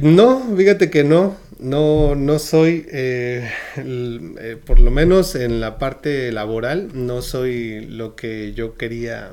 no, 0.00 0.56
fíjate 0.56 0.90
que 0.90 1.04
no, 1.04 1.36
no, 1.58 2.14
no 2.14 2.38
soy, 2.38 2.86
eh, 2.90 3.50
eh, 3.76 4.56
por 4.64 4.80
lo 4.80 4.90
menos 4.90 5.34
en 5.34 5.60
la 5.60 5.78
parte 5.78 6.32
laboral, 6.32 6.88
no 6.94 7.22
soy 7.22 7.86
lo 7.86 8.16
que 8.16 8.52
yo 8.54 8.74
quería, 8.74 9.30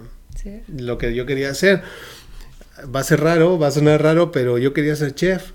lo 0.67 0.97
que 0.97 1.15
yo 1.15 1.25
quería 1.25 1.49
hacer. 1.49 1.81
Va 2.93 3.01
a 3.01 3.03
ser 3.03 3.21
raro, 3.21 3.57
va 3.57 3.67
a 3.67 3.71
sonar 3.71 4.01
raro, 4.01 4.31
pero 4.31 4.57
yo 4.57 4.73
quería 4.73 4.95
ser 4.95 5.13
chef 5.13 5.51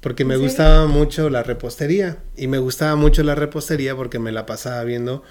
porque 0.00 0.24
me 0.24 0.36
gustaba 0.36 0.86
mucho 0.86 1.28
la 1.28 1.42
repostería 1.42 2.18
y 2.36 2.46
me 2.46 2.58
gustaba 2.58 2.94
mucho 2.94 3.22
la 3.24 3.34
repostería 3.34 3.96
porque 3.96 4.18
me 4.18 4.30
la 4.30 4.46
pasaba 4.46 4.84
viendo 4.84 5.24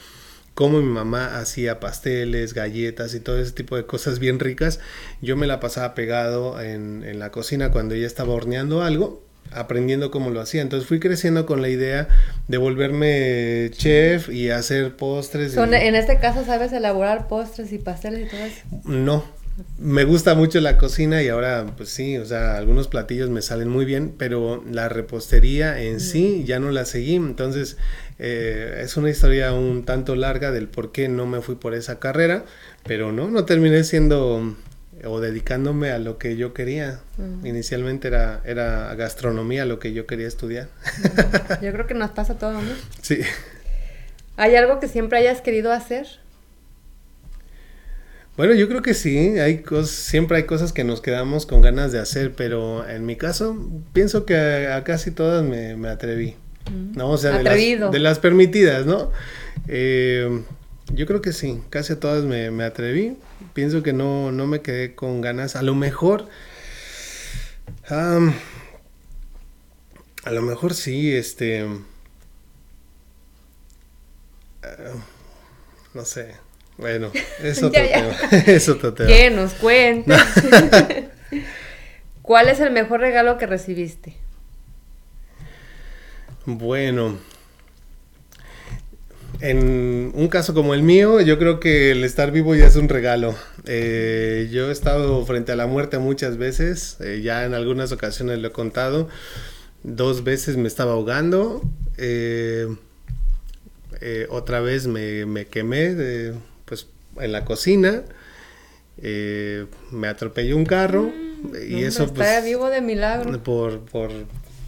cómo 0.58 0.80
mi 0.80 0.92
mamá 0.92 1.38
hacía 1.38 1.80
pasteles, 1.80 2.56
galletas 2.56 3.14
y 3.14 3.20
todo 3.20 3.38
ese 3.38 3.52
tipo 3.52 3.76
de 3.76 3.86
cosas 3.86 4.18
bien 4.18 4.40
ricas. 4.40 4.80
Yo 5.22 5.38
me 5.38 5.46
la 5.46 5.60
pasaba 5.60 5.94
pegado 5.94 6.60
en, 6.60 7.04
en 7.04 7.20
la 7.20 7.30
cocina 7.30 7.70
cuando 7.70 7.94
ella 7.94 8.08
estaba 8.08 8.34
horneando 8.34 8.82
algo 8.82 9.22
aprendiendo 9.52 10.10
cómo 10.10 10.32
lo 10.32 10.42
hacía. 10.42 10.64
Entonces 10.64 10.90
fui 10.90 11.00
creciendo 11.00 11.46
con 11.46 11.62
la 11.62 11.70
idea 11.70 12.08
de 12.48 12.58
volverme 12.58 13.70
chef 13.72 14.30
y 14.30 14.50
hacer 14.50 14.96
postres. 14.96 15.56
En 15.56 15.96
este 15.96 16.18
caso, 16.18 16.44
¿sabes 16.44 16.74
elaborar 16.74 17.28
postres 17.28 17.72
y 17.72 17.78
pasteles 17.78 18.28
y 18.28 18.30
todo 18.32 18.42
eso? 18.42 18.62
No. 18.84 19.38
Me 19.80 20.04
gusta 20.04 20.36
mucho 20.36 20.60
la 20.60 20.78
cocina 20.78 21.24
y 21.24 21.30
ahora, 21.30 21.66
pues 21.78 21.90
sí, 21.90 22.18
o 22.18 22.26
sea, 22.26 22.58
algunos 22.58 22.88
platillos 22.88 23.32
me 23.32 23.42
salen 23.42 23.70
muy 23.70 23.86
bien, 23.86 24.14
pero 24.16 24.64
la 24.70 24.88
repostería 24.88 25.82
en 25.82 26.00
sí 26.00 26.44
ya 26.46 26.60
no 26.60 26.70
la 26.70 26.86
seguí. 26.86 27.16
Entonces, 27.16 27.78
eh, 28.20 28.82
es 28.84 28.98
una 28.98 29.10
historia 29.10 29.54
un 29.54 29.86
tanto 29.86 30.16
larga 30.16 30.52
del 30.52 30.68
por 30.68 30.92
qué 30.92 31.10
no 31.10 31.26
me 31.26 31.42
fui 31.42 31.56
por 31.56 31.74
esa 31.74 32.00
carrera, 32.00 32.46
pero 32.84 33.12
no, 33.12 33.30
no 33.30 33.46
terminé 33.46 33.84
siendo 33.84 34.56
o 35.04 35.20
dedicándome 35.20 35.92
a 35.92 36.00
lo 36.00 36.18
que 36.18 36.38
yo 36.38 36.54
quería. 36.54 37.00
Inicialmente 37.44 38.08
era, 38.08 38.42
era 38.46 38.94
gastronomía 38.96 39.66
lo 39.66 39.80
que 39.80 39.94
yo 39.94 40.08
quería 40.08 40.28
estudiar. 40.28 40.70
Yo 41.62 41.72
creo 41.72 41.88
que 41.88 41.94
nos 41.94 42.12
pasa 42.12 42.38
todo, 42.38 42.54
¿no? 42.54 42.72
Sí. 43.02 43.20
¿Hay 44.38 44.56
algo 44.56 44.80
que 44.80 44.88
siempre 44.88 45.20
hayas 45.20 45.42
querido 45.42 45.72
hacer? 45.72 46.08
Bueno, 48.38 48.54
yo 48.54 48.68
creo 48.70 48.84
que 48.84 48.94
sí, 48.94 49.40
hay 49.40 49.64
cosas, 49.64 49.90
siempre 49.90 50.38
hay 50.38 50.44
cosas 50.44 50.72
que 50.72 50.84
nos 50.84 51.02
quedamos 51.02 51.48
con 51.48 51.62
ganas 51.64 51.92
de 51.92 51.98
hacer, 51.98 52.34
pero 52.36 52.88
en 52.88 53.04
mi 53.04 53.16
caso 53.16 53.58
pienso 53.94 54.28
que 54.28 54.36
a, 54.68 54.84
casi 54.84 55.10
todas 55.10 55.44
me, 55.44 55.90
atreví. 55.90 56.36
¿No? 56.72 57.12
O 57.12 57.18
sea, 57.18 57.38
de 57.38 57.44
las, 57.44 57.92
de 57.92 58.00
las, 58.00 58.20
permitidas, 58.20 58.86
¿no? 58.86 59.12
Eh, 59.68 60.44
yo 60.94 61.06
creo 61.06 61.22
que 61.22 61.34
sí, 61.34 61.62
casi 61.70 61.94
a 61.94 62.00
todas 62.00 62.24
me, 62.24 62.52
me 62.52 62.64
atreví. 62.64 63.18
Pienso 63.54 63.84
que 63.84 63.94
no, 63.94 64.32
no, 64.32 64.48
me 64.48 64.62
quedé 64.62 64.96
con 64.96 65.22
ganas. 65.22 65.56
A 65.56 65.62
lo 65.62 65.76
mejor. 65.76 66.28
a 67.90 68.32
lo 70.32 70.42
mejor 70.42 70.74
sí, 70.74 71.14
este. 71.14 71.66
Ah, 74.64 74.94
no 75.94 76.06
sé. 76.06 76.36
Bueno, 76.78 77.12
es 77.44 77.64
otro 77.64 77.82
tema. 77.82 78.16
es 78.46 78.70
otro 78.70 78.94
tema. 78.94 79.10
¿Qué 79.10 79.30
nos 79.30 79.54
cuentas? 79.54 80.24
¿Cuál 82.22 82.50
es 82.50 82.60
el 82.60 82.72
mejor 82.72 83.00
regalo 83.00 83.38
que 83.38 83.48
recibiste? 83.48 84.16
Bueno, 86.50 87.18
en 89.42 90.14
un 90.16 90.30
caso 90.30 90.54
como 90.54 90.74
el 90.74 90.82
mío, 90.82 91.20
yo 91.20 91.38
creo 91.38 91.60
que 91.60 91.92
el 91.92 92.06
estar 92.06 92.32
vivo 92.32 92.56
ya 92.56 92.68
es 92.68 92.78
un 92.78 92.88
regalo. 92.88 93.36
Eh, 93.66 94.48
yo 94.50 94.70
he 94.70 94.72
estado 94.72 95.26
frente 95.26 95.52
a 95.52 95.58
la 95.58 95.68
muerte 95.68 95.98
muchas 95.98 96.38
veces, 96.38 96.96
eh, 97.02 97.20
ya 97.22 97.44
en 97.44 97.54
algunas 97.54 97.92
ocasiones 97.92 98.40
lo 98.40 98.48
he 98.48 98.52
contado. 98.54 99.10
Dos 99.84 100.24
veces 100.24 100.56
me 100.56 100.70
estaba 100.70 100.94
ahogando. 100.94 101.70
Eh, 101.98 102.74
eh, 104.00 104.28
otra 104.30 104.62
vez 104.62 104.88
me, 104.88 105.26
me 105.26 105.48
quemé 105.48 105.96
de, 105.96 106.34
pues, 106.64 106.88
en 107.20 107.34
la 107.34 107.44
cocina, 107.44 108.04
eh, 109.02 109.66
me 109.92 110.08
atropelló 110.08 110.56
un 110.56 110.66
carro 110.66 111.12
mm, 111.12 111.56
y 111.70 111.84
eso 111.84 112.06
está 112.06 112.16
pues... 112.16 112.46
vivo 112.46 112.70
de 112.70 112.80
milagro. 112.80 113.44
Por, 113.44 113.82
por 113.82 114.12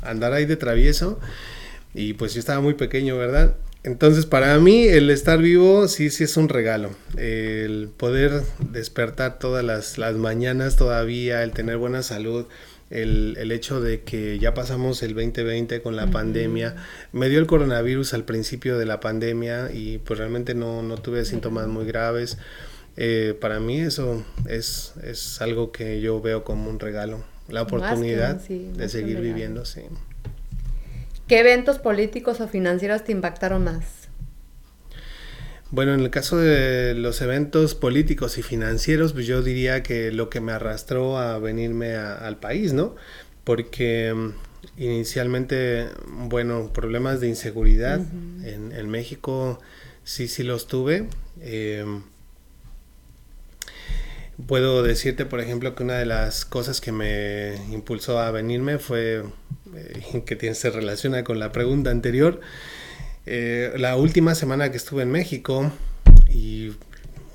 andar 0.02 0.34
ahí 0.34 0.46
de 0.46 0.58
travieso 0.58 1.22
y 2.00 2.14
pues 2.14 2.34
yo 2.34 2.40
estaba 2.40 2.62
muy 2.62 2.76
pequeño, 2.76 3.18
¿verdad? 3.18 3.58
Entonces, 3.84 4.26
para 4.26 4.58
mí, 4.58 4.84
el 4.84 5.10
estar 5.10 5.42
vivo 5.42 5.90
sí, 5.90 6.10
sí 6.12 6.24
es 6.24 6.38
un 6.38 6.48
regalo. 6.48 6.92
El 7.18 7.90
poder 7.98 8.42
despertar 8.72 9.38
todas 9.38 9.66
las, 9.66 9.98
las 9.98 10.16
mañanas 10.16 10.78
todavía, 10.78 11.44
el 11.44 11.52
tener 11.52 11.76
buena 11.76 12.02
salud, 12.02 12.46
el, 12.90 13.36
el, 13.38 13.52
hecho 13.52 13.82
de 13.82 14.04
que 14.04 14.40
ya 14.40 14.54
pasamos 14.54 15.04
el 15.04 15.14
2020 15.14 15.82
con 15.82 15.98
la 15.98 16.08
pandemia. 16.08 16.78
Me 17.12 17.28
dio 17.28 17.38
el 17.38 17.48
coronavirus 17.48 18.14
al 18.14 18.24
principio 18.24 18.78
de 18.78 18.86
la 18.86 19.02
pandemia 19.02 19.70
y 19.74 19.98
pues 19.98 20.20
realmente 20.20 20.56
no, 20.56 20.82
no 20.82 20.96
tuve 21.00 21.26
síntomas 21.26 21.68
muy 21.68 21.84
graves. 21.84 22.38
Eh, 22.96 23.38
para 23.42 23.60
mí 23.60 23.82
eso 23.82 24.24
es, 24.48 24.94
es 25.04 25.42
algo 25.42 25.74
que 25.74 26.00
yo 26.00 26.22
veo 26.22 26.46
como 26.46 26.70
un 26.70 26.80
regalo, 26.80 27.26
la 27.50 27.62
oportunidad 27.62 28.38
de 28.38 28.88
seguir 28.88 29.20
viviendo, 29.20 29.66
sí. 29.66 29.82
¿Qué 31.30 31.42
eventos 31.42 31.78
políticos 31.78 32.42
o 32.42 32.48
financieros 32.48 33.04
te 33.04 33.12
impactaron 33.12 33.64
más? 33.64 34.10
Bueno, 35.70 35.94
en 35.94 36.00
el 36.00 36.10
caso 36.10 36.38
de 36.38 36.96
los 36.96 37.22
eventos 37.22 37.76
políticos 37.76 38.40
y 38.40 38.42
financieros, 38.42 39.14
pues 39.14 39.28
yo 39.28 39.44
diría 39.44 39.84
que 39.84 40.12
lo 40.12 40.32
que 40.32 40.42
me 40.42 40.54
arrastró 40.54 41.20
a 41.20 41.38
venirme 41.38 41.94
al 41.94 42.40
país, 42.40 42.74
¿no? 42.74 42.96
Porque 43.44 44.12
mm, 44.12 44.82
inicialmente, 44.82 45.90
bueno, 46.08 46.74
problemas 46.74 47.20
de 47.20 47.28
inseguridad 47.28 48.02
en, 48.44 48.90
México 48.90 49.60
sí, 50.04 50.28
sí 50.28 50.42
los 50.42 50.66
tuve. 50.66 51.10
Em, 51.42 52.02
puedo 54.48 54.82
decirte, 54.82 55.28
por 55.28 55.42
ejemplo, 55.42 55.76
que 55.76 55.84
una 55.84 56.00
de 56.00 56.08
las 56.08 56.44
cosas 56.44 56.82
que 56.82 56.92
me 56.92 57.56
impulsó 57.72 58.18
a 58.18 58.32
venirme 58.32 58.80
fue 58.80 59.24
eh, 59.76 60.24
que 60.26 60.54
se 60.56 60.70
relaciona 60.70 61.24
con 61.24 61.40
la 61.40 61.52
pregunta 61.52 61.90
anterior. 61.90 62.42
Eh, 63.26 63.74
la 63.78 63.96
última 63.96 64.36
semana 64.36 64.72
que 64.72 64.78
estuve 64.78 65.04
en 65.04 65.12
México 65.12 65.72
y 66.30 66.72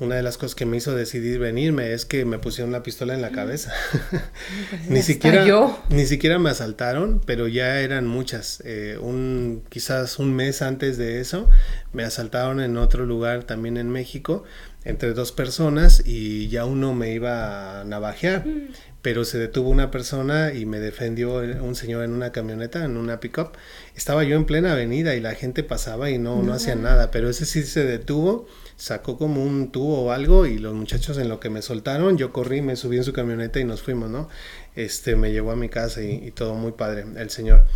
una 0.01 0.17
de 0.17 0.23
las 0.23 0.39
cosas 0.39 0.55
que 0.55 0.67
me 0.67 0.77
hizo 0.77 0.95
decidir 0.95 1.39
venirme 1.39 1.93
es 1.93 2.05
que 2.05 2.25
me 2.25 2.39
pusieron 2.39 2.73
la 2.73 2.83
pistola 2.83 3.15
en 3.15 3.23
la 3.23 3.31
cabeza. 3.31 3.73
Pues 4.01 4.23
ni 4.89 5.03
siquiera 5.03 5.45
ni 5.91 6.07
siquiera 6.07 6.39
me 6.39 6.51
asaltaron, 6.51 7.21
pero 7.25 7.47
ya 7.47 7.81
eran 7.81 8.07
muchas. 8.07 8.61
Eh, 8.65 8.99
un 9.01 9.63
quizás 9.69 10.19
un 10.19 10.35
mes 10.35 10.63
antes 10.63 10.99
de 10.99 11.21
eso 11.21 11.49
me 11.93 12.05
asaltaron 12.05 12.61
en 12.61 12.77
otro 12.77 13.07
lugar 13.07 13.45
también 13.45 13.77
en 13.77 13.89
México 13.89 14.45
entre 14.85 15.15
dos 15.15 15.33
personas 15.33 16.03
y 16.05 16.49
ya 16.49 16.67
uno 16.67 16.93
me 16.93 17.13
iba 17.13 17.81
a 17.81 17.85
navajear. 17.85 18.47
Mm 18.47 18.94
pero 19.05 19.27
se 19.27 19.37
detuvo 19.37 19.69
una 19.69 19.91
persona 19.91 20.55
y 20.55 20.65
me 20.65 20.81
defendió 20.81 21.35
un 21.35 21.75
señor 21.75 22.05
en 22.05 22.13
una 22.13 22.33
camioneta, 22.33 22.87
en 22.87 22.97
una 22.97 23.21
pickup. 23.21 23.51
Estaba 23.95 24.25
yo 24.25 24.35
en 24.35 24.47
plena 24.47 24.73
avenida 24.73 25.15
y 25.15 25.21
la 25.21 25.35
gente 25.35 25.63
pasaba 25.63 26.09
y 26.09 26.17
no, 26.17 26.43
no, 26.43 26.55
hacía 26.55 26.75
nada, 26.75 27.11
pero 27.11 27.29
ese 27.29 27.45
sí 27.45 27.65
se 27.65 27.85
detuvo, 27.85 28.49
sacó 28.77 29.19
como 29.19 29.45
un 29.45 29.71
tubo 29.71 30.05
o 30.05 30.11
algo 30.11 30.47
y 30.47 30.57
los 30.57 30.73
muchachos 30.73 31.19
en 31.19 31.29
lo 31.29 31.39
que 31.39 31.51
me 31.51 31.61
soltaron, 31.61 32.17
yo 32.17 32.33
corrí, 32.33 32.63
me 32.63 32.77
subí 32.77 32.97
en 32.97 33.05
su 33.05 33.13
camioneta 33.13 33.61
y 33.61 33.65
nos 33.65 33.83
fuimos, 33.83 34.09
¿no? 34.09 34.31
Este 34.75 35.17
me 35.17 35.33
llevó 35.33 35.51
a 35.51 35.57
mi 35.57 35.69
casa 35.69 36.01
y, 36.01 36.31
todo 36.31 36.55
muy 36.55 36.73
padre, 36.73 37.05
el 37.19 37.29
señor. 37.29 37.67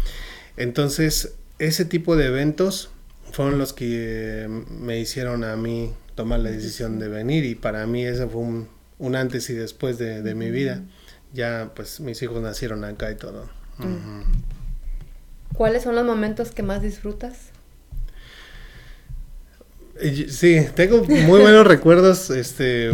Entonces, 0.57 1.35
ese 1.59 1.85
tipo 1.85 2.17
de 2.17 2.25
eventos 2.25 2.89
fueron 3.33 3.59
los 3.59 3.75
que 3.75 4.49
me 4.71 4.99
hicieron 4.99 5.45
a 5.45 5.57
mí 5.57 5.93
tomar 6.15 6.41
la 6.41 6.51
decisión 6.51 6.99
de 6.99 7.09
venir 7.09 7.45
y 7.45 7.55
para 7.55 7.87
mí 7.87 8.07
ese 8.07 8.27
fue 8.29 8.41
un, 8.41 9.15
antes 9.15 9.51
y 9.51 9.53
después 9.53 9.99
de, 9.99 10.23
de 10.23 10.35
mi 10.35 10.51
vida 10.51 10.83
ya 11.39 11.71
pues 11.75 12.01
mis 12.01 12.21
hijos 12.21 12.43
nacieron 12.43 12.85
acá 12.85 13.11
y 13.13 13.15
todo. 13.15 13.49
Mm. 13.79 14.23
¿Cuáles 15.55 15.85
son 15.85 15.95
los 15.95 16.05
momentos 16.05 16.51
que 16.51 16.65
más 16.65 16.83
disfrutas? 16.83 17.37
Sí, 20.29 20.67
tengo 20.75 21.05
muy 21.05 21.41
buenos 21.41 21.67
recuerdos 21.75 22.31
este, 22.31 22.91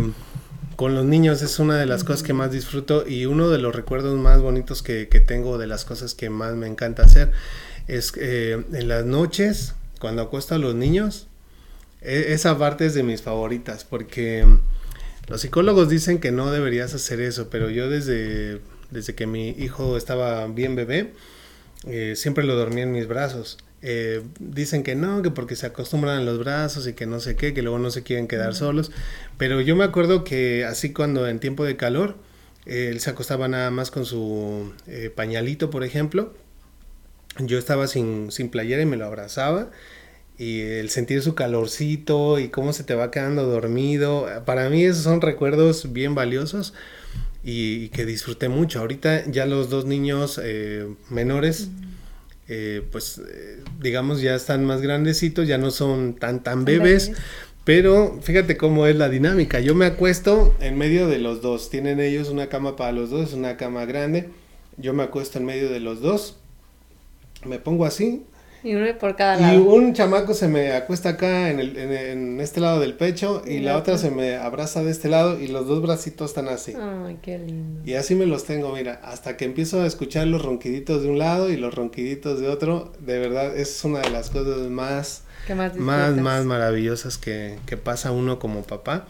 con 0.77 0.95
los 0.95 1.07
niños, 1.07 1.41
es 1.43 1.59
una 1.59 1.79
de 1.79 1.87
las 1.87 2.05
cosas 2.05 2.23
que 2.23 2.35
más 2.35 2.53
disfruto 2.53 3.09
y 3.09 3.27
uno 3.27 3.49
de 3.49 3.59
los 3.59 3.75
recuerdos 3.75 4.17
más 4.19 4.41
bonitos 4.41 4.83
que, 4.83 5.07
tengo 5.27 5.57
de 5.57 5.67
las 5.67 5.87
cosas 5.87 6.15
que 6.15 6.29
más 6.29 6.55
me 6.55 6.67
encanta 6.67 7.03
hacer 7.03 7.33
es 7.89 8.13
eh, 8.19 8.63
en 8.73 8.89
las 8.89 9.05
noches, 9.05 9.75
cuando 10.01 10.23
acuesto 10.23 10.55
a 10.55 10.59
los 10.59 10.75
niños, 10.75 11.29
e, 12.03 12.33
esa 12.35 12.57
parte 12.59 12.87
es 12.87 12.95
de 12.95 13.03
mis 13.03 13.23
favoritas 13.23 13.85
porque 13.85 14.47
los 15.29 15.41
psicólogos 15.41 15.89
dicen 15.89 16.19
que 16.19 16.33
no 16.33 16.51
deberías 16.51 16.95
hacer 16.95 17.21
eso, 17.21 17.49
pero 17.51 17.71
yo 17.71 17.89
desde, 17.89 18.61
desde 18.91 19.15
que 19.15 19.27
mi 19.27 19.51
hijo 19.51 19.97
estaba 19.97 20.47
bien 20.47 20.77
bebé, 20.77 21.13
eh, 21.87 22.15
siempre 22.17 22.45
lo 22.45 22.57
dormía 22.57 22.85
en 22.85 22.93
mis 22.93 23.07
brazos. 23.07 23.59
Eh, 23.87 24.23
dicen 24.39 24.83
que 24.83 24.95
no, 24.95 25.23
que 25.23 25.31
porque 25.31 25.57
se 25.57 25.67
acostumbran 25.67 26.19
a 26.19 26.23
los 26.23 26.39
brazos 26.39 26.87
y 26.87 26.95
que 26.95 27.07
no 27.07 27.21
sé 27.21 27.37
qué, 27.37 27.53
que 27.53 27.63
luego 27.63 27.79
no 27.79 27.91
se 27.91 28.03
quieren 28.03 28.29
quedar 28.29 28.55
solos. 28.55 28.91
Pero 29.37 29.61
yo 29.61 29.77
me 29.77 29.85
acuerdo 29.85 30.25
que 30.25 30.65
así 30.65 30.93
cuando 30.93 31.29
en 31.29 31.39
tiempo 31.39 31.65
de 31.65 31.77
calor, 31.77 32.17
él 32.67 33.01
se 33.01 33.11
acostaba 33.11 33.47
nada 33.49 33.71
más 33.71 33.91
con 33.91 34.07
su 34.07 34.73
eh, 34.87 35.11
pañalito, 35.15 35.71
por 35.71 35.85
ejemplo. 35.85 36.33
Yo 37.39 37.59
estaba 37.59 37.87
sin, 37.87 38.31
sin 38.31 38.49
playera 38.49 38.83
y 38.83 38.87
me 38.87 38.97
lo 38.97 39.07
abrazaba 39.07 39.71
y 40.39 40.61
el 40.63 40.91
sentir 40.91 41.23
su 41.23 41.35
calorcito 41.35 42.39
y 42.39 42.49
cómo 42.49 42.73
se 42.73 42.85
te 42.85 42.95
va 42.95 43.11
quedando 43.11 43.47
dormido. 43.47 44.27
Para 44.45 44.69
mí 44.69 44.85
esos 44.85 45.05
son 45.05 45.21
recuerdos 45.21 45.93
bien 45.93 46.15
valiosos 46.15 46.75
y, 47.45 47.89
que 47.91 48.05
disfruté 48.05 48.49
mucho. 48.49 48.81
Ahorita 48.81 49.27
ya 49.27 49.47
los 49.47 49.71
dos 49.71 49.85
niños 49.85 50.41
eh, 50.43 50.89
menores, 51.11 51.69
eh, 52.49 52.83
pues 52.91 53.19
eh, 53.19 53.63
digamos 53.81 54.21
ya 54.21 54.35
están 54.35 54.65
más 54.65 54.81
grandecitos, 54.81 55.47
ya 55.47 55.59
no 55.59 55.71
son 55.71 56.15
tan 56.15 56.43
tan 56.43 56.65
bebés. 56.65 57.13
Pero 57.65 58.21
fíjate 58.23 58.59
cómo 58.59 58.87
es 58.87 58.97
la 58.97 59.09
dinámica. 59.09 59.61
Yo 59.61 59.75
me 59.75 59.87
acuesto 59.87 60.55
en 60.61 60.77
medio 60.77 61.09
de 61.09 61.19
los 61.19 61.41
dos. 61.41 61.71
Tienen 61.71 61.99
ellos 61.99 62.29
una 62.29 62.49
cama 62.49 62.77
para 62.77 62.93
los 62.93 63.09
dos, 63.09 63.33
una 63.33 63.57
cama 63.57 63.87
grande. 63.87 64.29
Yo 64.77 64.93
me 64.93 65.03
acuesto 65.03 65.39
en 65.39 65.47
medio 65.47 65.71
de 65.71 65.81
los 65.81 66.03
dos. 66.03 66.37
Me 67.47 67.59
pongo 67.59 67.87
así, 67.87 68.25
y 68.65 68.75
uno 68.75 68.87
por 68.99 69.15
cada 69.15 69.37
lado. 69.37 69.55
Y 69.55 69.59
un 69.59 69.93
chamaco 69.93 70.33
se 70.33 70.49
me 70.49 70.73
acuesta 70.73 71.11
acá 71.11 71.51
en, 71.51 71.61
el, 71.61 71.77
en, 71.77 72.41
este 72.41 72.61
lado 72.61 72.81
del 72.81 72.95
pecho 72.95 73.43
y, 73.47 73.59
la 73.59 73.77
otra 73.77 73.99
se 73.99 74.11
me 74.11 74.37
abraza 74.37 74.83
de 74.83 74.91
este 74.91 75.11
lado 75.11 75.39
y 75.39 75.49
los 75.49 75.67
dos 75.67 75.83
bracitos 75.83 76.31
están 76.31 76.49
así. 76.49 76.73
Ay, 76.75 77.19
qué 77.21 77.39
lindo. 77.39 77.83
Y 77.85 77.95
así 77.95 78.15
me 78.15 78.25
los 78.25 78.45
tengo, 78.45 78.75
mira, 78.75 79.01
hasta 79.05 79.37
que 79.37 79.45
empiezo 79.45 79.83
a 79.83 79.87
escuchar 79.87 80.27
los 80.27 80.43
ronquiditos 80.43 81.03
de 81.03 81.11
un 81.11 81.19
lado 81.19 81.51
y 81.51 81.59
los 81.59 81.75
ronquiditos 81.75 82.41
de 82.41 82.49
otro. 82.49 82.91
De 83.01 83.19
verdad, 83.19 83.55
es 83.55 83.85
una 83.85 84.01
de 84.01 84.09
las 84.09 84.31
cosas 84.31 84.71
más, 84.71 85.25
más, 85.77 86.17
más, 86.17 86.45
maravillosas 86.47 87.19
que, 87.19 87.59
que, 87.67 87.77
pasa 87.77 88.13
uno 88.13 88.39
como 88.39 88.63
papá. 88.63 89.07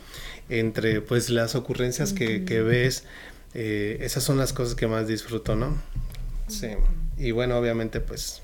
Entre 0.49 1.01
pues 1.01 1.31
las 1.31 1.55
ocurrencias 1.55 2.13
que, 2.13 2.45
que 2.45 2.61
ves, 2.61 3.05
eh, 3.55 3.99
esas 4.01 4.25
son 4.25 4.37
las 4.37 4.53
cosas 4.53 4.75
que 4.75 4.89
más 4.89 5.07
disfruto, 5.07 5.55
¿no? 5.55 5.79
Sí. 6.49 6.71
Y 7.17 7.31
bueno, 7.31 7.57
obviamente 7.57 8.01
pues 8.01 8.43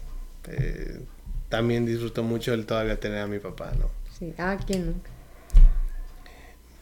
eh, 0.49 1.01
también 1.49 1.87
disfruto 1.87 2.23
mucho 2.23 2.55
el 2.55 2.67
todavía 2.67 2.99
tener 2.99 3.19
a 3.19 3.27
mi 3.27 3.39
papá, 3.39 3.73
¿no? 3.79 3.91
Sí, 4.19 4.35
ah, 4.39 4.57
¿quién 4.67 5.03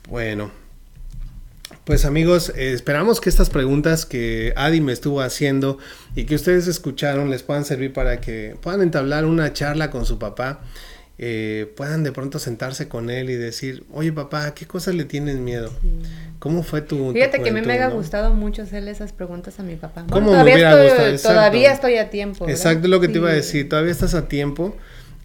Bueno, 0.09 0.51
pues 1.85 2.05
amigos, 2.05 2.51
eh, 2.51 2.73
esperamos 2.73 3.21
que 3.21 3.29
estas 3.29 3.51
preguntas 3.51 4.05
que 4.05 4.53
Adi 4.57 4.81
me 4.81 4.93
estuvo 4.93 5.21
haciendo 5.21 5.79
y 6.15 6.25
que 6.25 6.35
ustedes 6.35 6.67
escucharon 6.67 7.31
les 7.31 7.43
puedan 7.43 7.65
servir 7.65 7.93
para 7.93 8.21
que 8.21 8.57
puedan 8.61 8.83
entablar 8.83 9.25
una 9.25 9.53
charla 9.53 9.91
con 9.91 10.05
su 10.05 10.19
papá 10.19 10.61
eh, 11.20 11.73
puedan 11.77 12.05
de 12.05 12.12
pronto 12.12 12.39
sentarse 12.39 12.86
con 12.86 13.11
él 13.11 13.28
y 13.28 13.35
decir, 13.35 13.82
oye 13.93 14.12
papá, 14.12 14.55
¿qué 14.55 14.66
cosas 14.66 14.95
le 14.95 15.05
tienes 15.05 15.36
miedo? 15.36 15.73
¿Cómo 16.39 16.62
fue 16.62 16.81
tu... 16.81 17.12
Fíjate 17.12 17.43
que 17.43 17.51
a 17.51 17.53
mí 17.53 17.61
me 17.61 17.77
ha 17.77 17.89
gustado 17.89 18.32
mucho 18.32 18.62
hacerle 18.62 18.93
esas 18.93 19.12
preguntas 19.12 19.59
a 19.59 19.65
mi 19.65 19.74
papá. 19.74 20.05
todavía, 20.07 20.85
estoy, 20.86 21.19
todavía 21.19 21.73
estoy 21.73 21.97
a 21.97 22.11
tiempo. 22.11 22.49
Exacto, 22.49 22.86
lo 22.86 23.01
que 23.01 23.09
te 23.09 23.19
iba 23.19 23.31
a 23.31 23.32
decir, 23.32 23.69
todavía 23.69 23.90
estás 23.90 24.15
a 24.15 24.28
tiempo. 24.28 24.77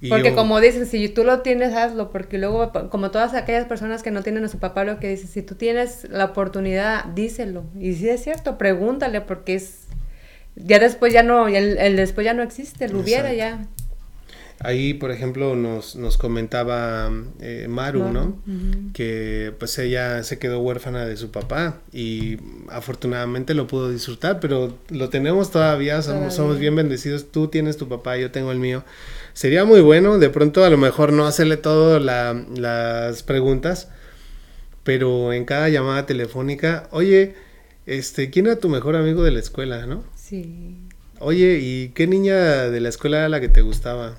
porque 0.09 0.33
como 0.33 0.59
dicen, 0.59 0.87
si 0.87 1.09
tú 1.09 1.23
lo 1.23 1.41
tienes, 1.41 1.75
hazlo, 1.75 2.11
porque 2.11 2.39
luego, 2.39 2.71
como 2.89 3.11
todas 3.11 3.35
aquellas 3.35 3.65
personas 3.65 4.01
que 4.01 4.09
no 4.09 4.23
tienen 4.23 4.43
a 4.45 4.47
su 4.47 4.57
papá, 4.57 4.85
lo 4.85 4.99
que 4.99 5.09
dicen, 5.09 5.27
si 5.27 5.43
tú 5.43 5.53
tienes 5.53 6.07
la 6.09 6.25
oportunidad, 6.25 7.05
díselo. 7.13 7.65
Y 7.79 7.93
si 7.93 8.09
es 8.09 8.23
cierto, 8.23 8.57
pregúntale, 8.57 9.21
porque 9.21 9.53
es, 9.53 9.81
ya 10.55 10.79
después 10.79 11.13
ya 11.13 11.21
no, 11.21 11.47
el, 11.47 11.95
después 11.95 12.25
ya 12.25 12.33
no 12.33 12.41
existe, 12.41 12.89
lo 12.89 12.99
hubiera 12.99 13.31
ya. 13.31 13.67
Ahí, 14.63 14.93
por 14.93 15.11
ejemplo, 15.11 15.57
nos, 15.57 15.97
nos 15.97 16.17
comentaba 16.17 17.11
eh, 17.41 17.67
Maru, 17.69 18.09
¿no? 18.13 18.41
Que 18.93 19.53
pues 19.59 19.77
ella 19.77 20.23
se 20.23 20.39
quedó 20.39 20.61
huérfana 20.61 21.05
de 21.05 21.17
su 21.17 21.31
papá 21.31 21.81
y 21.91 22.37
afortunadamente 22.69 23.53
lo 23.55 23.67
pudo 23.67 23.91
disfrutar, 23.91 24.39
pero 24.39 24.77
lo 24.89 25.09
tenemos 25.09 25.51
todavía, 25.51 26.01
somos, 26.01 26.33
somos 26.33 26.59
bien 26.59 26.77
bendecidos. 26.77 27.29
Tú 27.29 27.49
tienes 27.49 27.75
tu 27.75 27.89
papá, 27.89 28.15
yo 28.15 28.31
tengo 28.31 28.53
el 28.53 28.59
mío. 28.59 28.85
Sería 29.33 29.65
muy 29.65 29.81
bueno, 29.81 30.17
de 30.17 30.29
pronto 30.29 30.63
a 30.63 30.69
lo 30.69 30.77
mejor 30.77 31.11
no 31.11 31.27
hacerle 31.27 31.57
todas 31.57 32.01
las 32.01 33.23
preguntas, 33.23 33.89
pero 34.85 35.33
en 35.33 35.43
cada 35.43 35.67
llamada 35.67 36.05
telefónica, 36.05 36.87
oye, 36.91 37.35
este, 37.85 38.29
¿quién 38.29 38.45
era 38.45 38.55
tu 38.55 38.69
mejor 38.69 38.95
amigo 38.95 39.23
de 39.23 39.31
la 39.31 39.39
escuela, 39.39 39.85
no? 39.87 40.05
Sí. 40.15 40.77
Oye, 41.19 41.59
¿y 41.61 41.89
qué 41.89 42.07
niña 42.07 42.69
de 42.69 42.79
la 42.79 42.87
escuela 42.87 43.17
era 43.17 43.29
la 43.29 43.41
que 43.41 43.49
te 43.49 43.61
gustaba? 43.61 44.17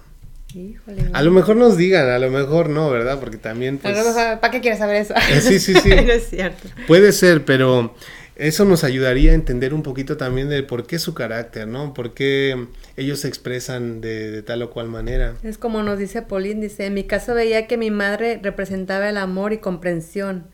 Híjole. 0.54 1.10
A 1.12 1.22
lo 1.22 1.30
mejor 1.30 1.56
nos 1.56 1.76
digan, 1.76 2.08
a 2.08 2.18
lo 2.18 2.30
mejor 2.30 2.68
no, 2.68 2.90
¿verdad? 2.90 3.18
Porque 3.18 3.36
también, 3.36 3.78
pues... 3.78 3.96
¿Para 4.14 4.50
qué 4.50 4.60
quieres 4.60 4.78
saber 4.78 4.96
eso? 4.96 5.14
Eh, 5.14 5.40
sí, 5.40 5.58
sí, 5.58 5.74
sí. 5.82 5.90
es 5.92 6.28
cierto. 6.30 6.68
Puede 6.86 7.12
ser, 7.12 7.44
pero 7.44 7.94
eso 8.36 8.64
nos 8.64 8.82
ayudaría 8.82 9.30
a 9.30 9.34
entender 9.34 9.72
un 9.72 9.82
poquito 9.82 10.16
también 10.16 10.48
de 10.48 10.64
por 10.64 10.86
qué 10.86 10.98
su 10.98 11.14
carácter, 11.14 11.68
¿no? 11.68 11.94
Por 11.94 12.14
qué 12.14 12.66
ellos 12.96 13.20
se 13.20 13.28
expresan 13.28 14.00
de, 14.00 14.42
tal 14.42 14.62
o 14.62 14.70
cual 14.70 14.88
manera. 14.88 15.34
Es 15.44 15.56
como 15.56 15.82
nos 15.82 15.98
dice 15.98 16.22
Pauline, 16.22 16.60
dice, 16.60 16.86
en 16.86 16.94
mi 16.94 17.04
caso 17.04 17.34
veía 17.34 17.68
que 17.68 17.76
mi 17.76 17.92
madre 17.92 18.40
representaba 18.42 19.08
el 19.08 19.18
amor 19.18 19.52
y 19.52 19.58
comprensión, 19.58 20.46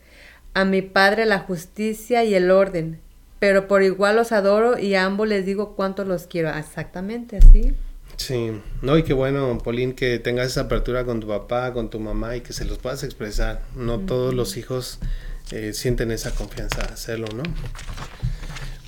a 0.52 0.66
mi 0.66 0.82
padre 0.82 1.24
la 1.24 1.38
justicia 1.38 2.22
y 2.24 2.34
el 2.34 2.50
orden, 2.50 3.00
pero 3.38 3.66
por 3.66 3.82
igual 3.82 4.16
los 4.16 4.32
adoro 4.32 4.78
y 4.78 4.94
a 4.94 5.06
ambos 5.06 5.28
les 5.28 5.46
digo 5.46 5.74
cuánto 5.74 6.04
los 6.04 6.26
quiero. 6.26 6.50
Exactamente 6.50 7.38
así. 7.38 7.74
Sí, 8.20 8.50
no, 8.82 8.98
y 8.98 9.02
qué 9.02 9.14
bueno, 9.14 9.56
Pauline, 9.64 9.94
que 9.94 10.18
tengas 10.18 10.48
esa 10.48 10.62
apertura 10.62 11.06
con 11.06 11.20
tu 11.20 11.26
papá, 11.26 11.72
con 11.72 11.88
tu 11.88 11.98
mamá 11.98 12.36
y 12.36 12.42
que 12.42 12.52
se 12.52 12.66
los 12.66 12.76
puedas 12.76 13.02
expresar. 13.02 13.62
No 13.74 14.00
todos 14.00 14.34
los 14.34 14.58
hijos 14.58 14.98
eh, 15.52 15.72
sienten 15.72 16.10
esa 16.10 16.30
confianza 16.32 16.82
de 16.82 16.92
hacerlo, 16.92 17.28
¿no? 17.34 17.42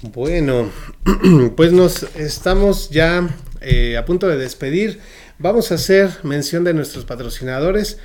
Bueno, 0.03 0.71
pues 1.57 1.73
nos 1.73 2.03
estamos 2.15 2.91
ya 2.91 3.27
eh, 3.63 3.97
a 3.97 4.05
punto 4.05 4.29
de 4.29 4.37
despedir. 4.37 5.01
Vamos 5.39 5.73
a 5.73 5.77
hacer 5.77 6.11
mención 6.25 6.63
de 6.63 6.75
nuestros 6.75 7.07
patrocinadores 7.07 7.97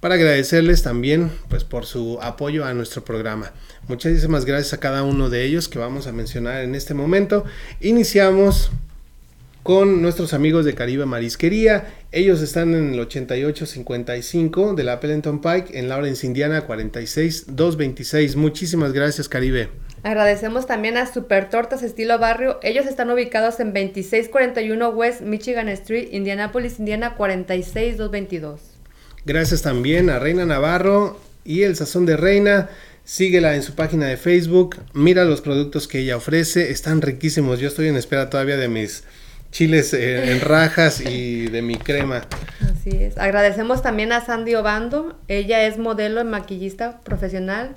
para 0.00 0.14
agradecerles 0.14 0.82
también 0.82 1.30
pues 1.50 1.62
por 1.62 1.84
su 1.84 2.18
apoyo 2.22 2.64
a 2.64 2.72
nuestro 2.72 3.04
programa. 3.04 3.52
Muchísimas 3.86 4.46
gracias 4.46 4.72
a 4.72 4.80
cada 4.80 5.02
uno 5.02 5.28
de 5.28 5.44
ellos 5.44 5.68
que 5.68 5.78
vamos 5.78 6.06
a 6.06 6.12
mencionar 6.12 6.62
en 6.62 6.74
este 6.74 6.94
momento. 6.94 7.44
Iniciamos 7.82 8.70
con 9.62 10.02
nuestros 10.02 10.32
amigos 10.32 10.64
de 10.64 10.74
Caribe 10.74 11.06
Marisquería. 11.06 11.86
Ellos 12.12 12.40
están 12.40 12.74
en 12.74 12.94
el 12.94 13.00
8855 13.00 14.74
de 14.74 14.84
la 14.84 15.00
Pellenton 15.00 15.40
Pike 15.40 15.78
en 15.78 15.88
Lawrence, 15.88 16.26
Indiana 16.26 16.62
46226. 16.62 18.36
Muchísimas 18.36 18.92
gracias, 18.92 19.28
Caribe. 19.28 19.68
Agradecemos 20.02 20.66
también 20.66 20.96
a 20.96 21.12
Super 21.12 21.50
Tortas 21.50 21.82
Estilo 21.82 22.18
Barrio. 22.18 22.58
Ellos 22.62 22.86
están 22.86 23.10
ubicados 23.10 23.60
en 23.60 23.74
2641 23.74 24.88
West 24.88 25.20
Michigan 25.20 25.68
Street, 25.68 26.08
Indianapolis, 26.12 26.78
Indiana 26.78 27.14
46222. 27.16 28.60
Gracias 29.26 29.60
también 29.60 30.08
a 30.08 30.18
Reina 30.18 30.46
Navarro 30.46 31.20
y 31.44 31.62
el 31.62 31.76
Sazón 31.76 32.06
de 32.06 32.16
Reina. 32.16 32.70
Síguela 33.04 33.54
en 33.54 33.62
su 33.62 33.74
página 33.74 34.06
de 34.06 34.16
Facebook. 34.16 34.76
Mira 34.94 35.24
los 35.24 35.42
productos 35.42 35.86
que 35.86 35.98
ella 35.98 36.16
ofrece. 36.16 36.70
Están 36.70 37.02
riquísimos. 37.02 37.58
Yo 37.58 37.68
estoy 37.68 37.88
en 37.88 37.96
espera 37.96 38.30
todavía 38.30 38.56
de 38.56 38.68
mis 38.68 39.04
chiles 39.50 39.92
eh, 39.94 40.32
en 40.32 40.40
rajas 40.40 41.00
y 41.00 41.48
de 41.48 41.62
mi 41.62 41.76
crema. 41.76 42.22
Así 42.60 42.90
es. 42.90 43.18
Agradecemos 43.18 43.82
también 43.82 44.12
a 44.12 44.24
Sandy 44.24 44.54
Obando. 44.54 45.18
Ella 45.28 45.66
es 45.66 45.78
modelo 45.78 46.20
y 46.20 46.24
maquillista 46.24 47.00
profesional. 47.00 47.74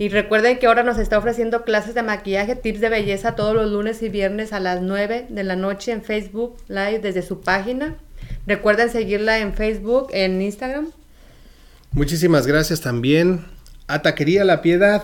Y 0.00 0.10
recuerden 0.10 0.58
que 0.58 0.66
ahora 0.66 0.84
nos 0.84 0.96
está 0.98 1.18
ofreciendo 1.18 1.64
clases 1.64 1.94
de 1.94 2.02
maquillaje, 2.02 2.54
tips 2.54 2.80
de 2.80 2.88
belleza 2.88 3.34
todos 3.34 3.54
los 3.54 3.70
lunes 3.70 4.00
y 4.02 4.08
viernes 4.08 4.52
a 4.52 4.60
las 4.60 4.80
9 4.80 5.26
de 5.28 5.44
la 5.44 5.56
noche 5.56 5.90
en 5.90 6.04
Facebook 6.04 6.56
Live 6.68 7.00
desde 7.00 7.22
su 7.22 7.40
página. 7.40 7.96
Recuerden 8.46 8.90
seguirla 8.90 9.38
en 9.38 9.54
Facebook, 9.54 10.08
en 10.12 10.40
Instagram. 10.40 10.92
Muchísimas 11.90 12.46
gracias 12.46 12.80
también 12.80 13.44
a 13.88 14.02
Taquería 14.02 14.44
La 14.44 14.62
Piedad, 14.62 15.02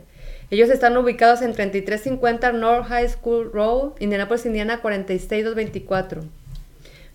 Ellos 0.51 0.69
están 0.69 0.95
ubicados 0.95 1.41
en 1.41 1.51
3350 1.51 2.53
North 2.53 2.87
High 2.87 3.09
School 3.09 3.51
Road, 3.51 3.95
Indianapolis, 3.99 4.45
Indiana 4.45 4.79
46224. 4.81 6.23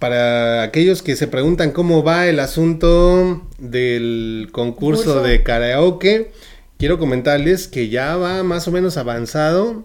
Para 0.01 0.65
aquellos 0.65 1.03
que 1.03 1.15
se 1.15 1.29
preguntan 1.29 1.71
cómo 1.71 2.03
va 2.03 2.27
el 2.27 2.41
asunto 2.41 3.47
del 3.59 4.49
concurso 4.51 5.23
de 5.23 5.45
karaoke, 5.45 6.33
quiero 6.79 6.99
comentarles 6.99 7.69
que 7.69 7.89
ya 7.89 8.17
va 8.17 8.43
más 8.43 8.67
o 8.67 8.73
menos 8.73 8.97
avanzado. 8.97 9.85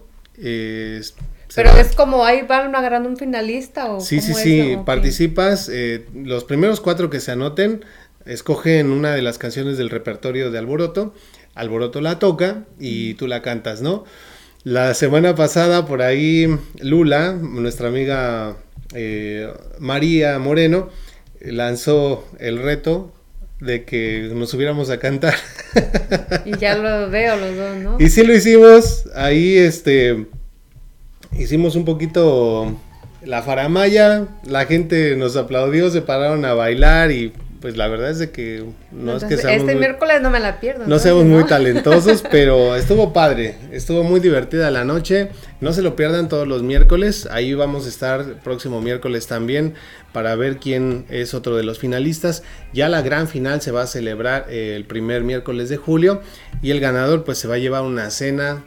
Pero 1.54 1.70
es 1.76 1.94
como 1.94 2.24
ahí 2.24 2.42
van 2.42 2.74
agarrando 2.74 3.08
un 3.08 3.16
finalista 3.16 3.92
o 3.92 4.00
Sí, 4.00 4.20
sí, 4.20 4.34
sí, 4.34 4.76
participas. 4.84 5.70
Eh, 5.72 6.04
los 6.14 6.44
primeros 6.44 6.80
cuatro 6.80 7.10
que 7.10 7.20
se 7.20 7.32
anoten 7.32 7.84
escogen 8.26 8.90
una 8.90 9.14
de 9.14 9.22
las 9.22 9.38
canciones 9.38 9.78
del 9.78 9.90
repertorio 9.90 10.50
de 10.50 10.58
Alboroto, 10.58 11.14
Alboroto 11.54 12.00
la 12.00 12.18
toca 12.18 12.64
y 12.78 13.14
tú 13.14 13.26
la 13.26 13.42
cantas, 13.42 13.82
¿no? 13.82 14.04
La 14.64 14.94
semana 14.94 15.34
pasada 15.34 15.86
por 15.86 16.02
ahí 16.02 16.48
Lula, 16.80 17.32
nuestra 17.34 17.88
amiga 17.88 18.56
eh, 18.94 19.52
María 19.78 20.38
Moreno, 20.38 20.88
lanzó 21.40 22.26
el 22.38 22.62
reto 22.62 23.12
de 23.60 23.84
que 23.84 24.30
nos 24.32 24.50
subiéramos 24.50 24.90
a 24.90 24.98
cantar. 24.98 25.34
Y 26.44 26.56
ya 26.58 26.76
lo 26.76 27.10
veo 27.10 27.36
los 27.36 27.56
dos, 27.56 27.76
¿no? 27.76 27.96
Y 28.00 28.08
sí 28.08 28.24
lo 28.24 28.34
hicimos, 28.34 29.04
ahí 29.14 29.56
este, 29.56 30.26
hicimos 31.38 31.76
un 31.76 31.84
poquito 31.84 32.74
la 33.22 33.42
faramaya, 33.42 34.26
la 34.44 34.66
gente 34.66 35.16
nos 35.16 35.36
aplaudió, 35.36 35.90
se 35.90 36.02
pararon 36.02 36.44
a 36.44 36.54
bailar 36.54 37.10
y 37.10 37.32
pues 37.64 37.78
la 37.78 37.88
verdad 37.88 38.10
es 38.10 38.18
de 38.18 38.30
que 38.30 38.62
no 38.92 39.16
es 39.16 39.24
que 39.24 39.38
seamos 39.38 39.62
Este 39.62 39.74
miércoles 39.74 40.20
no 40.20 40.28
me 40.28 40.38
la 40.38 40.60
pierdo. 40.60 40.86
No 40.86 40.98
seamos 40.98 41.24
muy 41.24 41.44
talentosos, 41.44 42.22
pero 42.30 42.76
estuvo 42.76 43.14
padre, 43.14 43.54
estuvo 43.72 44.02
muy 44.02 44.20
divertida 44.20 44.70
la 44.70 44.84
noche. 44.84 45.30
No 45.62 45.72
se 45.72 45.80
lo 45.80 45.96
pierdan 45.96 46.28
todos 46.28 46.46
los 46.46 46.62
miércoles, 46.62 47.26
ahí 47.30 47.54
vamos 47.54 47.86
a 47.86 47.88
estar 47.88 48.42
próximo 48.42 48.82
miércoles 48.82 49.26
también 49.26 49.72
para 50.12 50.36
ver 50.36 50.58
quién 50.58 51.06
es 51.08 51.32
otro 51.32 51.56
de 51.56 51.62
los 51.62 51.78
finalistas. 51.78 52.42
Ya 52.74 52.90
la 52.90 53.00
gran 53.00 53.28
final 53.28 53.62
se 53.62 53.70
va 53.70 53.84
a 53.84 53.86
celebrar 53.86 54.44
el 54.50 54.84
primer 54.84 55.22
miércoles 55.22 55.70
de 55.70 55.78
julio 55.78 56.20
y 56.60 56.70
el 56.70 56.80
ganador 56.80 57.24
pues 57.24 57.38
se 57.38 57.48
va 57.48 57.54
a 57.54 57.58
llevar 57.58 57.80
una 57.84 58.10
cena 58.10 58.62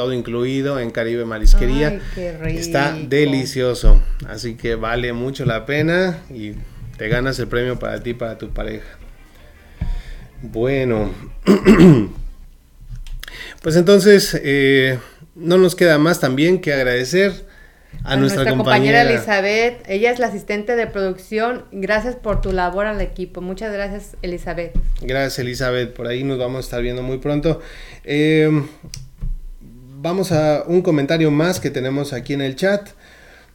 todo 0.00 0.14
incluido 0.14 0.80
en 0.80 0.90
Caribe 0.90 1.26
Marisquería. 1.26 2.00
Está 2.46 2.96
delicioso, 2.98 4.00
así 4.26 4.54
que 4.54 4.74
vale 4.74 5.12
mucho 5.12 5.44
la 5.44 5.66
pena 5.66 6.20
y 6.30 6.52
te 6.96 7.08
ganas 7.08 7.38
el 7.38 7.48
premio 7.48 7.78
para 7.78 8.02
ti, 8.02 8.14
para 8.14 8.38
tu 8.38 8.48
pareja. 8.48 8.88
Bueno. 10.42 11.10
Pues 13.62 13.76
entonces, 13.76 14.40
eh, 14.42 14.98
no 15.34 15.58
nos 15.58 15.74
queda 15.74 15.98
más 15.98 16.18
también 16.18 16.62
que 16.62 16.72
agradecer 16.72 17.44
a, 18.04 18.16
nuestra, 18.16 18.48
compañera, 18.48 19.02
Elizabeth. 19.02 19.82
Ella 19.86 20.10
es 20.10 20.18
la 20.18 20.28
asistente 20.28 20.76
de 20.76 20.86
producción. 20.86 21.64
Gracias 21.70 22.16
por 22.16 22.40
tu 22.40 22.52
labor 22.52 22.86
al 22.86 23.00
equipo. 23.00 23.40
Muchas 23.40 23.72
gracias, 23.72 24.16
Elizabeth. 24.22 24.72
Gracias, 25.02 25.38
Elizabeth. 25.40 25.92
Por 25.92 26.06
ahí 26.06 26.24
nos 26.24 26.38
vamos 26.38 26.58
a 26.58 26.60
estar 26.60 26.82
viendo 26.82 27.02
muy 27.02 27.18
pronto. 27.18 27.60
Em, 28.04 28.66
vamos 30.02 30.32
a 30.32 30.64
un 30.66 30.80
comentario 30.80 31.30
más 31.30 31.60
que 31.60 31.70
tenemos 31.70 32.14
aquí 32.14 32.32
en 32.32 32.40
el 32.40 32.56
chat. 32.56 32.88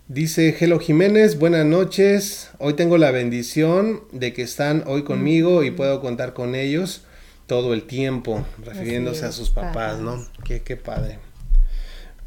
Dice 0.07 0.53
Gelo 0.53 0.79
Jiménez, 0.79 1.39
buenas 1.39 1.65
noches. 1.65 2.51
Hoy 2.59 2.75
tengo 2.75 2.99
la 2.99 3.09
bendición 3.09 4.03
de 4.11 4.31
que 4.31 4.43
están 4.43 4.83
hoy 4.85 5.03
conmigo 5.03 5.63
y 5.63 5.71
puedo 5.71 6.01
contar 6.01 6.33
con 6.33 6.53
ellos 6.53 7.03
todo 7.47 7.73
el 7.73 7.83
tiempo, 7.83 8.45
refiriéndose 8.63 9.25
a 9.25 9.31
sus 9.31 9.49
papás, 9.49 9.99
¿no? 9.99 10.23
Qué, 10.43 10.61
qué 10.61 10.77
padre. 10.77 11.17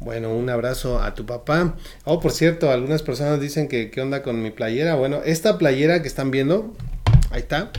Bueno, 0.01 0.35
un 0.35 0.49
abrazo 0.49 1.01
a 1.01 1.13
tu 1.13 1.25
papá. 1.25 1.75
Oh, 2.03 2.19
por 2.19 2.33
cierto, 2.33 2.71
algunas 2.71 3.01
personas 3.03 3.39
dicen 3.39 3.69
que 3.69 3.89
qué 3.89 4.01
onda 4.01 4.21
con 4.21 4.41
mi 4.41 4.51
playera. 4.51 4.95
Bueno, 4.95 5.21
esta 5.23 5.57
playera 5.57 6.01
que 6.01 6.09
están 6.09 6.29
viendo, 6.29 6.73
ahí 7.31 7.39
está. 7.39 7.71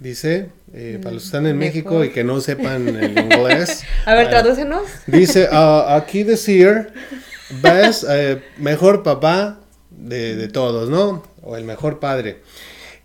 Dice, 0.00 0.50
eh, 0.78 0.98
para 1.02 1.14
los 1.14 1.22
que 1.22 1.26
están 1.26 1.46
en 1.46 1.56
México 1.56 2.04
y 2.04 2.10
que 2.10 2.22
no 2.22 2.40
sepan 2.42 2.86
el 2.88 3.18
inglés. 3.18 3.82
a 4.04 4.14
ver, 4.14 4.28
tradúcenos. 4.28 4.82
Dice, 5.06 5.48
uh, 5.52 5.88
aquí 5.88 6.22
decir, 6.22 6.92
ves, 7.62 8.04
eh, 8.08 8.42
mejor 8.58 9.02
papá 9.02 9.60
de, 9.90 10.36
de 10.36 10.48
todos, 10.48 10.90
¿no? 10.90 11.22
O 11.42 11.56
el 11.56 11.64
mejor 11.64 11.98
padre. 11.98 12.42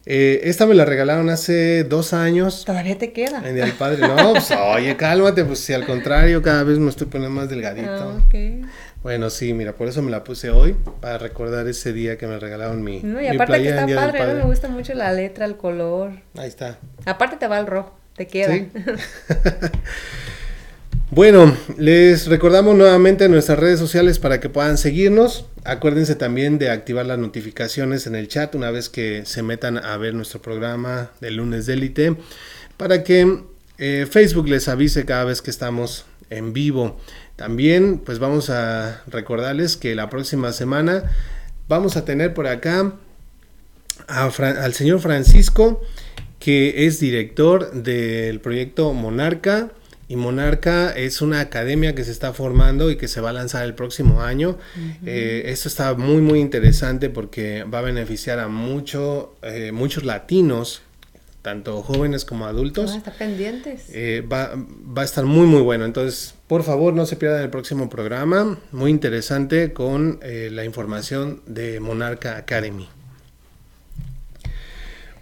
Eh, 0.06 0.41
esta 0.49 0.65
me 0.65 0.73
la 0.73 0.84
regalaron 0.84 1.30
hace 1.30 1.84
dos 1.84 2.14
años. 2.14 2.65
Todavía 2.65 2.98
te 2.98 3.14
queda. 3.14 3.48
En 3.48 3.56
del 3.56 3.73
Padre. 3.73 4.07
No, 4.07 4.31
pues 4.31 4.52
oye, 4.76 4.98
cálmate, 4.98 5.45
pues 5.45 5.60
si 5.60 5.73
al 5.73 5.85
contrario, 5.85 6.41
cada 6.41 6.64
vez 6.64 6.80
me 6.80 6.89
estoy 6.89 7.07
poniendo 7.07 7.39
más 7.39 7.49
delgadito. 7.49 8.19
Ah, 8.26 8.57
bueno, 9.03 9.30
sí, 9.30 9.53
mira, 9.53 9.73
por 9.73 9.88
eso 9.88 10.02
me 10.02 10.11
la 10.11 10.23
puse 10.23 10.49
hoy, 10.49 10.76
para 10.99 11.18
recordar 11.18 11.68
ese 11.68 11.94
día 11.94 12.18
que 12.18 12.28
me 12.28 12.40
regalaron 12.40 12.84
mi. 12.84 13.02
No, 13.02 13.22
y 13.22 13.28
aparte 13.28 13.61
que 13.61 13.69
está 13.69 13.88
padre, 13.88 14.28
¿no? 14.28 14.34
Me 14.36 14.44
gusta 14.44 14.68
mucho 14.68 14.94
la 14.94 15.11
letra, 15.11 15.45
el 15.45 15.57
color. 15.57 16.11
Ahí 16.38 16.48
está. 16.48 16.78
Aparte 17.06 17.38
te 17.38 17.48
va 17.48 17.60
el 17.60 17.68
rojo, 17.68 17.98
te 18.15 18.28
queda. 18.28 18.53
¿Sí? 18.53 18.69
Bueno, 21.14 21.57
les 21.78 22.28
recordamos 22.28 22.73
nuevamente 22.73 23.28
nuestras 23.28 23.60
redes 23.60 23.78
sociales 23.78 24.18
para 24.18 24.40
que 24.40 24.48
puedan 24.48 24.78
seguirnos. 24.78 25.45
Acuérdense 25.65 26.15
también 26.15 26.57
de 26.57 26.69
activar 26.69 27.06
las 27.06 27.19
notificaciones 27.19 28.07
en 28.07 28.15
el 28.15 28.30
chat 28.30 28.56
una 28.56 28.72
vez 28.72 28.88
que 28.88 29.26
se 29.26 29.44
metan 29.44 29.78
a 29.78 29.98
ver 29.98 30.14
nuestro 30.14 30.41
programa 30.41 31.11
de 31.19 31.32
lunes 31.32 31.65
de 31.65 31.73
élite 31.73 32.15
para 32.78 33.03
que 33.03 33.41
eh, 33.78 34.07
Facebook 34.10 34.48
les 34.48 34.69
avise 34.69 35.03
cada 35.03 35.26
vez 35.26 35.41
que 35.41 35.52
estamos 35.52 36.06
en 36.30 36.53
vivo. 36.53 36.98
También 37.41 37.97
pues 37.97 38.19
vamos 38.19 38.51
a 38.51 39.01
recordarles 39.07 39.76
que 39.76 39.95
la 39.95 40.11
próxima 40.11 40.53
semana 40.53 41.05
vamos 41.68 41.97
a 41.97 42.05
tener 42.05 42.35
por 42.35 42.45
acá 42.45 42.93
al 44.05 44.73
señor 44.76 44.99
Francisco 44.99 45.81
que 46.38 46.85
es 46.85 46.99
director 46.99 47.72
del 47.73 48.41
proyecto 48.41 48.93
Monarca 48.93 49.72
y 50.07 50.18
Monarca 50.18 50.91
es 50.91 51.23
una 51.23 51.39
academia 51.39 51.95
que 51.95 52.03
se 52.03 52.11
está 52.11 52.31
formando 52.31 52.91
y 52.91 52.95
que 52.95 53.07
se 53.07 53.22
va 53.22 53.31
a 53.31 53.34
lanzar 53.34 53.65
el 53.65 53.73
próximo 53.73 54.22
año. 54.22 54.59
Eh, 55.03 55.45
esto 55.47 55.68
está 55.68 55.95
muy, 55.95 56.22
muy 56.22 56.39
interesante 56.41 57.09
porque 57.09 57.63
va 57.63 57.80
a 57.80 57.81
beneficiar 57.81 58.38
a 58.38 58.49
mucho, 58.49 59.35
eh, 59.41 59.72
muchos 59.72 60.03
latinos, 60.03 60.84
tanto 61.41 61.81
jóvenes 61.81 62.26
como 62.26 62.45
adultos. 62.45 62.99
Ah, 63.05 63.11
pendientes. 63.18 63.85
Eh, 63.89 64.22
va, 64.22 64.51
va, 64.55 65.01
a 65.01 65.05
estar 65.05 65.26
muy, 65.26 65.47
muy 65.47 65.61
bueno. 65.61 65.85
Entonces, 65.85 66.35
por 66.47 66.63
favor, 66.63 66.93
no 66.93 67.05
se 67.05 67.15
pierdan 67.15 67.41
el 67.41 67.49
próximo 67.49 67.89
programa. 67.89 68.59
Muy 68.72 68.91
interesante 68.91 69.73
con 69.73 70.19
la 70.22 70.65
información 70.65 71.41
de 71.45 71.80
Monarca 71.80 72.38
Academy. 72.38 72.88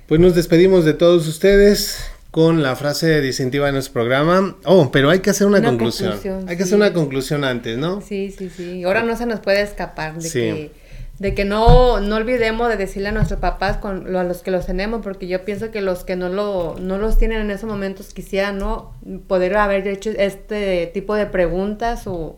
Pues 0.09 0.19
nos 0.19 0.33
despedimos 0.33 0.85
de 0.85 0.93
todos 0.93 1.27
ustedes 1.27 2.09
con 2.31 2.61
la 2.61 2.75
frase 2.75 3.21
distintiva 3.21 3.67
de 3.67 3.73
nuestro 3.73 3.93
programa. 3.93 4.57
Oh, 4.65 4.91
pero 4.91 5.09
hay 5.09 5.19
que 5.19 5.29
hacer 5.29 5.47
una, 5.47 5.61
conclusión. 5.61 6.19
Hay 6.47 6.57
que 6.57 6.63
hacer 6.63 6.75
una 6.75 6.93
conclusión 6.93 7.43
antes, 7.43 7.77
¿no? 7.77 8.01
Sí, 8.01 8.33
sí, 8.35 8.49
sí. 8.49 8.83
Ahora 8.83 9.03
no 9.03 9.15
se 9.15 9.25
nos 9.25 9.39
puede 9.39 9.61
escapar 9.61 10.19
de 10.19 10.31
que 10.31 10.71
de 11.19 11.35
que 11.35 11.43
no, 11.43 11.99
no 11.99 12.15
olvidemos 12.15 12.69
de 12.69 12.77
decirle 12.77 13.09
a 13.09 13.11
nuestros 13.11 13.41
papás 13.41 13.77
con 13.77 14.15
a 14.15 14.23
los 14.23 14.41
que 14.41 14.51
los 14.51 14.65
tenemos, 14.65 15.01
porque 15.03 15.27
yo 15.27 15.43
pienso 15.43 15.69
que 15.69 15.81
los 15.81 16.05
que 16.05 16.15
no 16.15 16.29
lo, 16.29 16.75
no 16.79 16.97
los 16.97 17.17
tienen 17.17 17.41
en 17.41 17.51
esos 17.51 17.69
momentos 17.69 18.13
quisiera 18.13 18.53
no 18.53 18.93
poder 19.27 19.57
haber 19.57 19.85
hecho 19.87 20.11
este 20.11 20.89
tipo 20.93 21.15
de 21.15 21.25
preguntas 21.25 22.07
o 22.07 22.37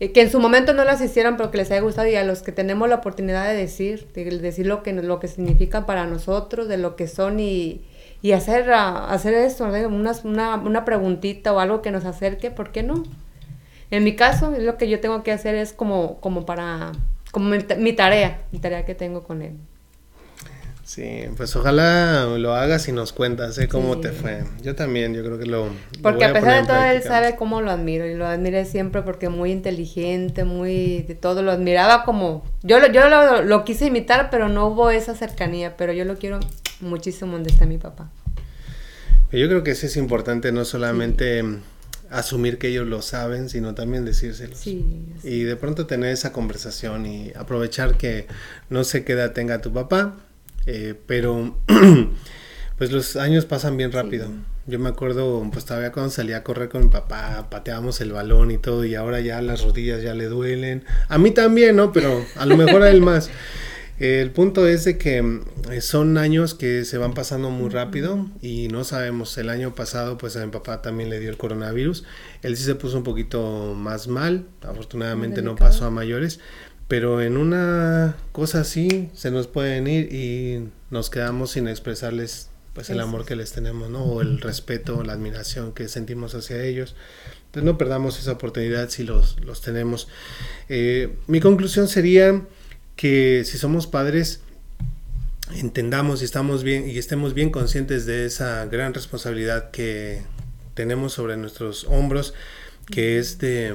eh, 0.00 0.10
que 0.10 0.20
en 0.20 0.30
su 0.30 0.40
momento 0.40 0.74
no 0.74 0.84
las 0.84 1.00
hicieron 1.00 1.36
pero 1.36 1.52
que 1.52 1.58
les 1.58 1.70
haya 1.70 1.80
gustado 1.80 2.08
y 2.08 2.16
a 2.16 2.24
los 2.24 2.42
que 2.42 2.50
tenemos 2.50 2.88
la 2.88 2.96
oportunidad 2.96 3.46
de 3.46 3.54
decir, 3.54 4.08
de 4.14 4.24
decir 4.38 4.66
lo 4.66 4.82
que 4.82 4.92
lo 4.92 5.20
que 5.20 5.28
significan 5.28 5.86
para 5.86 6.06
nosotros, 6.06 6.66
de 6.66 6.78
lo 6.78 6.96
que 6.96 7.06
son 7.06 7.38
y, 7.38 7.82
y 8.20 8.32
hacer, 8.32 8.72
hacer 8.72 9.34
esto, 9.34 9.64
una, 9.64 10.12
una, 10.24 10.56
una 10.56 10.84
preguntita 10.84 11.52
o 11.52 11.60
algo 11.60 11.82
que 11.82 11.92
nos 11.92 12.04
acerque, 12.04 12.50
¿por 12.50 12.72
qué 12.72 12.82
no? 12.82 13.04
En 13.92 14.02
mi 14.02 14.16
caso, 14.16 14.52
lo 14.58 14.76
que 14.76 14.88
yo 14.88 14.98
tengo 14.98 15.22
que 15.22 15.30
hacer 15.30 15.54
es 15.54 15.72
como, 15.72 16.20
como 16.20 16.44
para, 16.44 16.90
como 17.30 17.50
mi, 17.50 17.92
tarea, 17.92 18.42
mi 18.52 18.58
tarea 18.58 18.84
que 18.84 18.94
tengo 18.94 19.22
con 19.22 19.42
él. 19.42 19.54
Sí, 20.84 21.24
pues 21.36 21.54
ojalá 21.56 22.26
lo 22.38 22.54
hagas 22.54 22.86
y 22.86 22.92
nos 22.92 23.12
cuentas 23.12 23.58
¿eh? 23.58 23.66
cómo 23.66 23.98
te 23.98 24.12
fue. 24.12 24.44
Yo 24.62 24.76
también, 24.76 25.14
yo 25.14 25.24
creo 25.24 25.36
que 25.36 25.46
lo... 25.46 25.68
Porque 26.00 26.24
a, 26.24 26.32
pesar 26.32 26.62
de 26.62 26.66
todo, 26.68 26.80
él 26.84 27.02
sabe 27.02 27.34
cómo 27.34 27.60
lo 27.60 27.72
admiro 27.72 28.06
y 28.06 28.14
lo 28.14 28.24
admiré 28.24 28.64
siempre 28.64 29.02
porque 29.02 29.28
muy 29.28 29.50
inteligente, 29.50 30.44
muy 30.44 31.02
de 31.02 31.16
todo, 31.16 31.42
lo 31.42 31.50
admiraba 31.50 32.04
como... 32.04 32.44
Yo, 32.62 32.78
lo, 32.78 32.86
yo 32.86 33.08
lo, 33.08 33.42
lo 33.42 33.64
quise 33.64 33.86
imitar, 33.86 34.30
pero 34.30 34.48
no 34.48 34.68
hubo 34.68 34.90
esa 34.90 35.16
cercanía, 35.16 35.76
pero 35.76 35.92
yo 35.92 36.04
lo 36.04 36.18
quiero 36.18 36.38
muchísimo 36.80 37.32
donde 37.32 37.50
está 37.50 37.66
mi 37.66 37.78
papá. 37.78 38.08
Yo 39.32 39.48
creo 39.48 39.64
que 39.64 39.72
eso 39.72 39.86
es 39.86 39.96
importante, 39.96 40.52
no 40.52 40.64
solamente 40.64 41.42
asumir 42.10 42.58
que 42.58 42.68
ellos 42.68 42.86
lo 42.86 43.02
saben, 43.02 43.48
sino 43.48 43.74
también 43.74 44.04
decírselos. 44.04 44.66
y 44.66 45.42
de 45.42 45.56
pronto 45.56 45.86
tener 45.86 46.10
esa 46.10 46.32
conversación 46.32 47.06
y 47.06 47.32
aprovechar 47.34 47.96
que 47.96 48.26
no 48.70 48.84
sé 48.84 49.04
qué 49.04 49.12
edad 49.12 49.32
tenga 49.32 49.60
tu 49.60 49.72
papá, 49.72 50.16
eh, 50.66 50.94
pero 51.06 51.56
pues 52.78 52.92
los 52.92 53.16
años 53.16 53.44
pasan 53.46 53.76
bien 53.76 53.92
rápido. 53.92 54.28
Yo 54.68 54.80
me 54.80 54.88
acuerdo, 54.88 55.48
pues 55.52 55.64
todavía 55.64 55.92
cuando 55.92 56.10
salía 56.10 56.38
a 56.38 56.42
correr 56.42 56.68
con 56.68 56.84
mi 56.84 56.90
papá, 56.90 57.46
pateábamos 57.50 58.00
el 58.00 58.12
balón 58.12 58.50
y 58.50 58.58
todo, 58.58 58.84
y 58.84 58.96
ahora 58.96 59.20
ya 59.20 59.40
las 59.40 59.62
rodillas 59.62 60.02
ya 60.02 60.12
le 60.14 60.26
duelen. 60.26 60.84
A 61.08 61.18
mí 61.18 61.30
también, 61.30 61.76
¿no? 61.76 61.92
Pero 61.92 62.24
a 62.34 62.46
lo 62.46 62.56
mejor 62.56 62.82
a 62.82 62.90
él 62.90 63.00
más. 63.00 63.30
El 63.98 64.30
punto 64.30 64.66
es 64.66 64.84
de 64.84 64.98
que 64.98 65.40
eh, 65.70 65.80
son 65.80 66.18
años 66.18 66.54
que 66.54 66.84
se 66.84 66.98
van 66.98 67.14
pasando 67.14 67.48
muy 67.48 67.70
rápido 67.70 68.28
y 68.42 68.68
no 68.68 68.84
sabemos, 68.84 69.38
el 69.38 69.48
año 69.48 69.74
pasado 69.74 70.18
pues 70.18 70.36
a 70.36 70.44
mi 70.44 70.52
papá 70.52 70.82
también 70.82 71.08
le 71.08 71.18
dio 71.18 71.30
el 71.30 71.38
coronavirus, 71.38 72.04
él 72.42 72.56
sí 72.58 72.64
se 72.64 72.74
puso 72.74 72.98
un 72.98 73.04
poquito 73.04 73.74
más 73.74 74.06
mal, 74.06 74.44
afortunadamente 74.60 75.40
no 75.40 75.56
pasó 75.56 75.86
a 75.86 75.90
mayores, 75.90 76.40
pero 76.88 77.22
en 77.22 77.38
una 77.38 78.16
cosa 78.32 78.60
así 78.60 79.08
se 79.14 79.30
nos 79.30 79.46
pueden 79.46 79.86
ir 79.86 80.12
y 80.12 80.68
nos 80.90 81.08
quedamos 81.08 81.52
sin 81.52 81.66
expresarles 81.66 82.50
pues 82.74 82.90
el 82.90 83.00
amor 83.00 83.24
que 83.24 83.36
les 83.36 83.52
tenemos, 83.52 83.88
¿no? 83.88 84.04
O 84.04 84.20
el 84.20 84.38
respeto, 84.38 85.02
la 85.02 85.14
admiración 85.14 85.72
que 85.72 85.88
sentimos 85.88 86.34
hacia 86.34 86.62
ellos. 86.62 86.94
Entonces 87.46 87.64
no 87.64 87.78
perdamos 87.78 88.18
esa 88.18 88.32
oportunidad 88.32 88.90
si 88.90 89.02
los, 89.02 89.40
los 89.40 89.62
tenemos. 89.62 90.08
Eh, 90.68 91.16
mi 91.26 91.40
conclusión 91.40 91.88
sería 91.88 92.42
que 92.96 93.44
si 93.44 93.58
somos 93.58 93.86
padres 93.86 94.40
entendamos 95.54 96.22
y 96.22 96.24
estamos 96.24 96.64
bien 96.64 96.88
y 96.88 96.98
estemos 96.98 97.34
bien 97.34 97.50
conscientes 97.50 98.06
de 98.06 98.26
esa 98.26 98.64
gran 98.66 98.94
responsabilidad 98.94 99.70
que 99.70 100.22
tenemos 100.74 101.12
sobre 101.12 101.36
nuestros 101.36 101.84
hombros, 101.84 102.34
que 102.90 103.18
es 103.18 103.38
de 103.38 103.74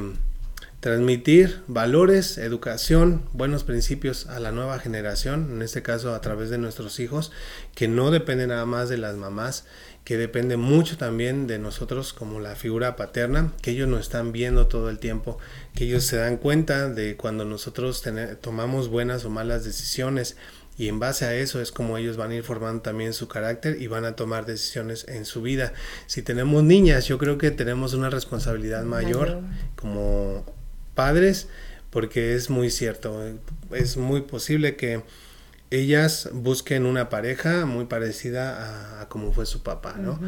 transmitir 0.81 1.61
valores, 1.67 2.39
educación, 2.39 3.23
buenos 3.33 3.63
principios 3.63 4.25
a 4.27 4.39
la 4.39 4.51
nueva 4.51 4.79
generación, 4.79 5.51
en 5.51 5.61
este 5.61 5.83
caso 5.83 6.13
a 6.15 6.21
través 6.21 6.49
de 6.49 6.57
nuestros 6.57 6.99
hijos, 6.99 7.31
que 7.75 7.87
no 7.87 8.09
dependen 8.09 8.49
nada 8.49 8.65
más 8.65 8.89
de 8.89 8.97
las 8.97 9.15
mamás, 9.15 9.65
que 10.03 10.17
depende 10.17 10.57
mucho 10.57 10.97
también 10.97 11.47
de 11.47 11.59
nosotros 11.59 12.13
como 12.13 12.39
la 12.39 12.55
figura 12.55 12.95
paterna, 12.95 13.53
que 13.61 13.71
ellos 13.71 13.87
nos 13.87 14.01
están 14.01 14.31
viendo 14.31 14.67
todo 14.67 14.89
el 14.89 14.99
tiempo, 14.99 15.37
que 15.75 15.85
ellos 15.85 16.05
se 16.05 16.17
dan 16.17 16.37
cuenta 16.37 16.89
de 16.89 17.15
cuando 17.15 17.45
nosotros 17.45 18.03
tomamos 18.41 18.89
buenas 18.89 19.25
o 19.25 19.29
malas 19.29 19.63
decisiones 19.63 20.37
y 20.77 20.87
en 20.87 20.99
base 20.99 21.25
a 21.25 21.35
eso 21.35 21.61
es 21.61 21.71
como 21.71 21.97
ellos 21.97 22.17
van 22.17 22.31
a 22.31 22.35
ir 22.35 22.43
formando 22.43 22.81
también 22.81 23.13
su 23.13 23.27
carácter 23.27 23.79
y 23.79 23.87
van 23.87 24.05
a 24.05 24.15
tomar 24.15 24.45
decisiones 24.45 25.05
en 25.07 25.25
su 25.25 25.41
vida. 25.41 25.73
Si 26.07 26.23
tenemos 26.23 26.63
niñas, 26.63 27.05
yo 27.07 27.19
creo 27.19 27.37
que 27.37 27.51
tenemos 27.51 27.93
una 27.93 28.09
responsabilidad 28.09 28.83
mayor. 28.83 29.41
como 29.75 30.43
padres, 30.95 31.47
porque 31.89 32.35
es 32.35 32.49
muy 32.49 32.69
cierto, 32.69 33.21
es 33.71 33.97
muy 33.97 34.21
posible 34.21 34.75
que 34.75 35.03
ellas 35.71 36.29
busquen 36.33 36.85
una 36.85 37.07
pareja 37.07 37.65
muy 37.65 37.85
parecida 37.85 39.01
a, 39.01 39.07
como 39.07 39.31
fue 39.31 39.45
su 39.45 39.63
papá, 39.63 39.95
¿no? 39.97 40.19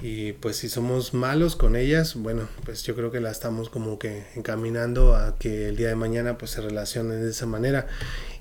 Y 0.00 0.34
pues 0.34 0.56
si 0.56 0.68
somos 0.68 1.14
malos 1.14 1.56
con 1.56 1.74
ellas, 1.74 2.14
bueno, 2.14 2.48
pues 2.64 2.84
yo 2.84 2.94
creo 2.94 3.10
que 3.10 3.20
la 3.20 3.32
estamos 3.32 3.70
como 3.70 3.98
que 3.98 4.24
encaminando 4.36 5.16
a 5.16 5.36
que 5.36 5.68
el 5.68 5.76
día 5.76 5.88
de 5.88 5.96
mañana 5.96 6.38
pues 6.38 6.52
se 6.52 6.60
relacionen 6.60 7.22
de 7.22 7.30
esa 7.30 7.44
manera. 7.44 7.88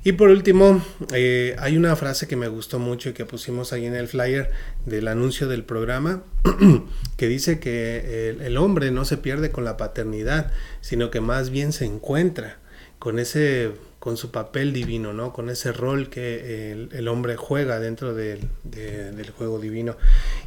Y 0.04 0.12
por 0.12 0.30
último, 0.30 0.86
eh, 1.12 1.56
hay 1.58 1.76
una 1.76 1.96
frase 1.96 2.28
que 2.28 2.36
me 2.36 2.50
gustó 2.50 2.78
mucho 2.78 3.10
y 3.10 3.14
que 3.14 3.26
pusimos 3.26 3.74
ahí 3.74 3.88
en 3.88 3.96
el 3.96 4.08
flyer 4.08 4.52
del 4.86 5.08
anuncio 5.08 5.48
del 5.48 5.64
programa, 5.64 6.22
que 7.18 7.28
dice 7.28 7.60
que 7.60 8.30
el, 8.30 8.42
el 8.42 8.58
hombre 8.58 8.92
no 8.92 9.06
se 9.06 9.18
pierde 9.18 9.50
con 9.50 9.64
la 9.64 9.76
paternidad, 9.76 10.52
sino 10.82 11.10
que 11.10 11.20
más 11.20 11.50
bien 11.50 11.72
se 11.72 11.86
encuentra 11.86 12.60
con 13.00 13.18
ese 13.18 13.72
con 14.04 14.18
su 14.18 14.32
papel 14.32 14.74
divino, 14.74 15.14
¿no? 15.14 15.32
Con 15.32 15.50
ese 15.50 15.72
rol 15.72 16.10
que 16.10 16.74
el, 16.92 17.08
hombre 17.08 17.38
juega 17.38 17.80
dentro 17.80 18.14
del, 18.14 18.50
del, 18.66 19.30
juego 19.30 19.60
divino. 19.60 19.96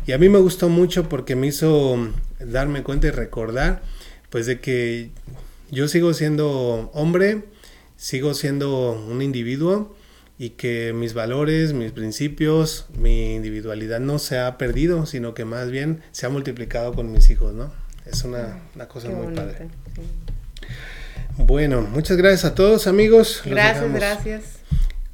Y 0.07 0.13
a 0.13 0.19
mí 0.19 0.29
me 0.29 0.39
gustó 0.39 0.69
mucho 0.69 1.09
porque 1.09 1.37
me 1.37 1.47
hizo 1.47 1.97
darme 2.39 2.83
cuenta 2.83 3.07
y 3.07 3.13
recordar, 3.13 3.81
pues 4.29 4.45
de 4.45 4.61
que 4.61 5.09
yo 5.71 5.89
sigo 5.89 6.13
siendo 6.13 6.91
hombre, 6.93 7.45
sigo 7.97 8.35
siendo 8.35 8.93
un 8.93 9.23
individuo 9.23 9.97
y 10.37 10.51
que 10.51 10.93
mis 10.93 11.15
valores, 11.15 11.73
mis 11.73 11.93
principios, 11.93 12.85
mi 12.95 13.37
individualidad 13.37 14.01
no 14.01 14.19
se 14.19 14.39
ha 14.39 14.59
perdido, 14.59 15.07
sino 15.07 15.33
que 15.33 15.47
más 15.47 15.71
bien 15.71 16.03
se 16.13 16.27
ha 16.27 16.29
multiplicado 16.29 16.93
con 16.93 17.11
mis 17.11 17.31
hijos, 17.31 17.55
¿no? 17.55 17.73
Es 18.05 18.23
una, 18.23 18.61
cosa 18.87 19.09
muy 19.09 19.35
padre. 19.35 19.71
Bueno, 21.39 21.83
muchas 21.83 22.17
gracias 22.17 22.45
a 22.45 22.55
todos 22.55 22.87
amigos. 22.87 23.43
Gracias, 23.45 23.93
gracias. 23.93 24.43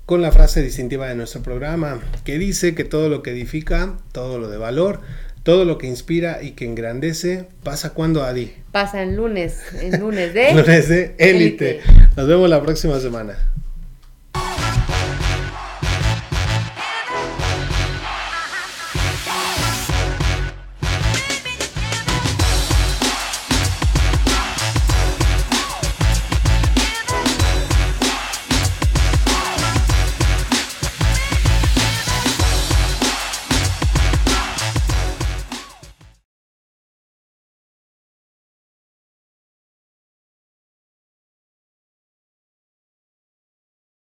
Con 0.06 0.22
la 0.22 0.30
frase 0.30 0.62
distintiva 0.62 1.08
de 1.08 1.16
nuestro 1.16 1.42
programa, 1.42 2.00
que 2.24 2.38
dice 2.38 2.74
que 2.74 2.84
todo 2.84 3.08
lo 3.08 3.22
que 3.22 3.30
edifica, 3.30 3.96
todo 4.12 4.38
lo 4.38 4.48
de 4.48 4.56
valor, 4.56 5.00
todo 5.42 5.64
lo 5.64 5.78
que 5.78 5.88
inspira 5.88 6.42
y 6.42 6.52
que 6.52 6.64
engrandece, 6.64 7.46
pasa 7.64 7.90
cuando 7.90 8.22
Adi. 8.22 8.52
Pasa 8.70 9.02
en 9.02 9.16
lunes, 9.16 9.62
en 9.80 10.00
lunes 10.00 10.32
de... 10.34 10.54
lunes 10.54 10.88
de 10.88 11.14
élite. 11.18 11.80
Nos 12.16 12.28
vemos 12.28 12.48
la 12.48 12.62
próxima 12.62 13.00
semana. 13.00 13.36